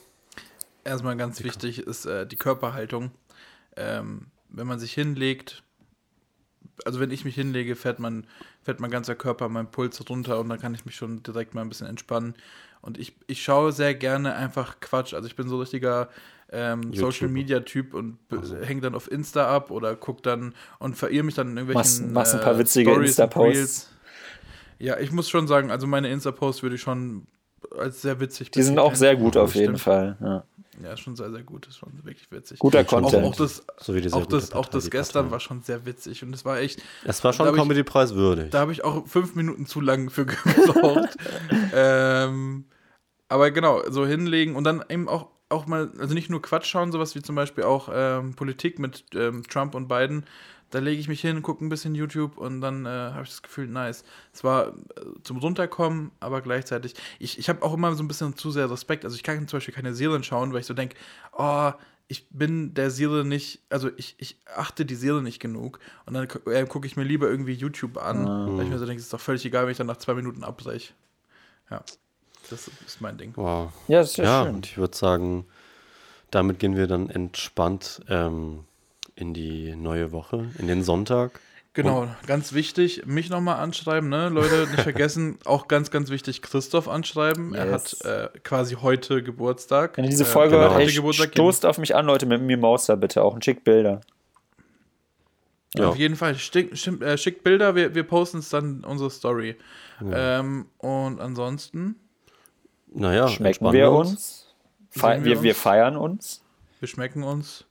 Erstmal 0.85 1.17
ganz 1.17 1.39
die 1.39 1.45
wichtig 1.45 1.81
ist 1.81 2.07
äh, 2.07 2.27
die 2.27 2.37
Körperhaltung. 2.37 3.11
Ähm, 3.77 4.29
wenn 4.49 4.67
man 4.67 4.79
sich 4.79 4.93
hinlegt, 4.93 5.63
also 6.85 7.01
wenn 7.01 7.11
ich 7.11 7.25
mich 7.25 7.35
hinlege, 7.35 7.77
fährt 7.77 7.99
mein, 7.99 8.27
fährt 8.63 8.81
mein 8.81 8.91
ganzer 8.91 9.15
Körper, 9.15 9.49
mein 9.49 9.71
Puls 9.71 10.09
runter 10.09 10.39
und 10.41 10.49
dann 10.49 10.61
kann 10.61 10.75
ich 10.75 10.85
mich 10.85 10.97
schon 10.97 11.23
direkt 11.23 11.55
mal 11.55 11.63
ein 11.63 11.69
bisschen 11.69 11.87
entspannen. 11.87 12.35
Und 12.81 12.99
ich, 12.99 13.15
ich 13.29 13.43
schaue 13.43 13.73
sehr 13.73 13.95
gerne 13.95 14.35
einfach 14.35 14.81
Quatsch. 14.81 15.15
Also 15.15 15.27
ich 15.27 15.37
bin 15.37 15.49
so 15.49 15.59
richtiger 15.61 16.09
ähm, 16.53 16.93
Social 16.95 17.29
Media 17.29 17.61
Typ 17.61 17.95
und 17.95 18.19
also. 18.31 18.57
hänge 18.57 18.83
dann 18.83 18.95
auf 18.95 19.11
Insta 19.11 19.49
ab 19.49 19.71
oder 19.71 19.97
guck 19.97 20.23
dann 20.23 20.55
und 20.79 20.97
verirre 20.97 21.25
mich 21.25 21.35
dann 21.35 21.51
in 21.51 21.57
irgendwelchen. 21.57 22.13
Machst, 22.13 22.15
machst 22.15 22.35
ein 22.35 22.41
paar 22.41 22.55
äh, 22.55 22.59
witzige 22.59 22.93
Insta-Posts. 22.93 23.91
Ja, 24.79 24.99
ich 24.99 25.13
muss 25.13 25.31
schon 25.31 25.47
sagen, 25.47 25.71
also 25.71 25.87
meine 25.87 26.09
Insta-Posts 26.09 26.63
würde 26.63 26.77
ich 26.77 26.83
schon 26.83 27.27
als 27.79 28.03
sehr 28.03 28.21
witzig 28.21 28.51
Die 28.51 28.63
sind 28.63 28.79
auch 28.79 28.95
sehr 28.95 29.17
gut 29.17 29.37
auf 29.37 29.55
jeden 29.55 29.79
Fall. 29.79 30.17
Ja. 30.21 30.45
Ja, 30.83 30.97
schon 30.97 31.17
sehr, 31.17 31.31
sehr 31.31 31.43
gut. 31.43 31.67
Das 31.67 31.75
ist 31.75 31.79
schon 31.79 31.93
wirklich 32.03 32.31
witzig. 32.33 32.59
Guter 32.59 32.83
Content. 32.85 33.25
Auch, 33.25 33.33
auch 33.33 33.37
das, 33.37 33.65
so 33.79 33.95
auch 34.13 34.27
das, 34.27 34.53
auch 34.53 34.67
das 34.67 34.91
gestern 34.91 35.31
war 35.31 35.39
schon 35.39 35.63
sehr 35.63 35.85
witzig 35.87 36.23
und 36.23 36.35
es 36.35 36.45
war 36.45 36.59
echt. 36.59 36.83
Es 37.05 37.23
war 37.23 37.33
schon 37.33 37.55
Comedy-Preis 37.55 38.15
würdig. 38.15 38.51
Da 38.51 38.61
habe 38.61 38.73
ich 38.73 38.83
auch 38.83 39.07
fünf 39.07 39.35
Minuten 39.35 39.67
zu 39.67 39.81
lang 39.81 40.11
für 40.11 40.27
gebraucht. 40.27 41.17
ähm, 41.75 42.65
aber 43.29 43.51
genau, 43.51 43.83
so 43.91 44.07
hinlegen 44.07 44.57
und 44.57 44.65
dann 44.65 44.83
eben 44.89 45.09
auch, 45.09 45.29
auch 45.53 45.67
mal, 45.67 45.93
also 45.99 46.15
nicht 46.15 46.31
nur 46.31 46.43
Quatsch 46.43 46.67
schauen, 46.67 46.91
sowas 46.91 47.15
wie 47.15 47.23
zum 47.23 47.37
Beispiel 47.37 47.65
auch 47.65 47.89
ähm, 47.93 48.35
Politik 48.35 48.79
mit 48.79 49.05
ähm, 49.15 49.45
Trump 49.49 49.75
und 49.75 49.89
Biden, 49.89 50.25
da 50.73 50.79
lege 50.79 50.99
ich 50.99 51.07
mich 51.07 51.21
hin, 51.21 51.43
gucke 51.43 51.65
ein 51.65 51.69
bisschen 51.69 51.95
YouTube 51.95 52.39
und 52.39 52.63
dann 52.63 52.87
äh, 52.87 52.89
habe 52.89 53.25
ich 53.25 53.29
das 53.29 53.43
Gefühl, 53.43 53.67
nice. 53.67 54.05
Es 54.33 54.43
war 54.43 54.69
äh, 54.69 54.73
zum 55.23 55.37
Runterkommen, 55.37 56.11
aber 56.19 56.41
gleichzeitig, 56.41 56.95
ich, 57.19 57.39
ich 57.39 57.49
habe 57.49 57.63
auch 57.63 57.75
immer 57.75 57.95
so 57.95 58.03
ein 58.03 58.09
bisschen 58.09 58.35
zu 58.37 58.51
sehr 58.51 58.71
Respekt. 58.71 59.05
Also 59.05 59.15
ich 59.15 59.23
kann 59.23 59.47
zum 59.47 59.59
Beispiel 59.59 59.75
keine 59.75 59.95
Serien 59.95 60.25
schauen, 60.25 60.53
weil 60.53 60.61
ich 60.61 60.67
so 60.67 60.75
denke, 60.75 60.97
oh, 61.37 61.73
ich 62.09 62.27
bin 62.31 62.73
der 62.75 62.91
Seele 62.91 63.25
nicht, 63.25 63.61
also 63.69 63.91
ich, 63.97 64.15
ich 64.19 64.39
achte 64.47 64.87
die 64.87 64.95
Seele 64.95 65.23
nicht 65.23 65.41
genug. 65.41 65.79
Und 66.07 66.15
dann 66.15 66.27
äh, 66.47 66.65
gucke 66.67 66.87
ich 66.87 66.97
mir 66.97 67.05
lieber 67.05 67.29
irgendwie 67.29 67.53
YouTube 67.53 67.99
an, 67.99 68.23
mhm. 68.23 68.57
weil 68.57 68.65
ich 68.65 68.71
mir 68.71 68.79
so 68.79 68.87
denke, 68.87 68.99
es 68.99 69.05
ist 69.05 69.13
doch 69.13 69.21
völlig 69.21 69.45
egal, 69.45 69.65
wenn 69.65 69.73
ich 69.73 69.79
dann 69.79 69.87
nach 69.87 69.99
zwei 69.99 70.15
Minuten 70.15 70.43
abbreche. 70.43 70.95
Ja, 71.71 71.85
das 72.53 72.71
ist 72.87 73.01
mein 73.01 73.19
Ding. 73.19 73.33
Wow. 73.37 73.73
Ja, 73.89 74.01
das 74.01 74.11
ist 74.11 74.17
ja, 74.19 74.25
ja 74.25 74.45
schön. 74.45 74.55
und 74.55 74.67
ich 74.67 74.79
würde 74.79 74.97
sagen, 74.97 75.47
damit 76.31 76.59
gehen 76.59 76.77
wir 76.77 76.87
dann 76.87 77.11
entspannt 77.11 78.01
ähm, 78.09 78.65
in 79.17 79.35
die 79.35 79.75
neue 79.77 80.13
Woche, 80.13 80.51
in 80.59 80.67
den 80.67 80.83
Sonntag. 80.83 81.41
Genau, 81.75 82.03
und 82.03 82.11
ganz 82.27 82.53
wichtig, 82.53 83.07
mich 83.07 83.31
nochmal 83.31 83.57
anschreiben, 83.57 84.11
ne? 84.11 84.29
Leute, 84.29 84.69
nicht 84.71 84.81
vergessen, 84.83 85.39
auch 85.47 85.69
ganz, 85.69 85.91
ganz 85.91 86.11
wichtig, 86.11 86.43
Christoph 86.43 86.87
anschreiben. 86.87 87.55
Yes. 87.55 87.95
Er 88.03 88.13
hat 88.13 88.35
äh, 88.35 88.39
quasi 88.41 88.75
heute 88.75 89.23
Geburtstag. 89.23 89.97
Wenn 89.97 90.05
ihr 90.05 90.11
diese 90.11 90.27
Folge 90.27 90.57
äh, 90.57 90.69
genau. 90.69 91.15
hey, 91.15 91.27
stoßt 91.29 91.65
auf 91.65 91.79
mich 91.79 91.95
an, 91.95 92.07
Leute, 92.07 92.27
mit 92.27 92.43
mir 92.43 92.59
Mauser 92.59 92.97
bitte, 92.97 93.23
auch 93.23 93.35
ein 93.35 93.41
schick 93.41 93.65
Bilder. 93.65 94.03
Ja. 95.75 95.89
Auf 95.89 95.97
jeden 95.97 96.17
Fall, 96.17 96.35
schick, 96.35 96.77
schick, 96.77 97.01
äh, 97.01 97.17
schickt 97.17 97.43
Bilder, 97.43 97.75
wir, 97.75 97.95
wir 97.95 98.03
posten 98.03 98.39
es 98.39 98.51
dann 98.51 98.81
in 98.81 98.85
unsere 98.85 99.11
Story. 99.11 99.57
Ja. 100.03 100.41
Ähm, 100.41 100.67
und 100.77 101.21
ansonsten. 101.21 101.97
Naja, 102.95 103.29
schmecken 103.29 103.73
wir 103.73 103.91
uns. 103.91 104.47
wir, 104.93 105.25
wir, 105.25 105.43
wir 105.43 105.55
feiern 105.55 105.97
uns. 105.97 106.43
Wir 106.81 106.89
schmecken 106.89 107.23
uns. 107.23 107.65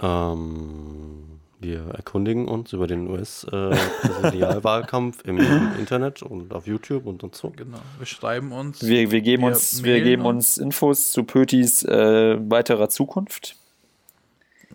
Ähm, 0.00 1.40
wir 1.58 1.86
erkundigen 1.94 2.48
uns 2.48 2.72
über 2.72 2.86
den 2.86 3.08
US-Präsidialwahlkampf 3.08 5.24
im 5.24 5.38
Internet 5.78 6.22
und 6.22 6.52
auf 6.52 6.66
YouTube 6.66 7.06
und, 7.06 7.24
und 7.24 7.34
so. 7.34 7.48
Genau. 7.50 7.78
Wir 7.98 8.06
schreiben 8.06 8.52
uns. 8.52 8.82
Wir, 8.82 9.10
wir 9.10 9.22
geben, 9.22 9.44
wir 9.44 9.48
uns, 9.48 9.82
wir 9.82 10.02
geben 10.02 10.26
uns 10.26 10.58
Infos 10.58 11.12
zu 11.12 11.24
Pötis 11.24 11.82
äh, 11.82 12.36
weiterer 12.50 12.90
Zukunft. 12.90 13.56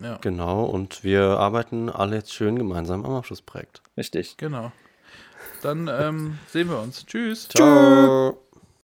Ja. 0.00 0.18
Genau, 0.20 0.64
und 0.64 1.04
wir 1.04 1.22
arbeiten 1.22 1.88
alle 1.88 2.16
jetzt 2.16 2.34
schön 2.34 2.56
gemeinsam 2.56 3.04
am 3.04 3.12
Abschlussprojekt. 3.12 3.80
Richtig. 3.96 4.36
Genau. 4.36 4.72
Dann 5.62 5.88
ähm, 5.88 6.38
sehen 6.48 6.68
wir 6.68 6.80
uns. 6.80 7.06
Tschüss. 7.06 7.48
Ciao. 7.48 8.36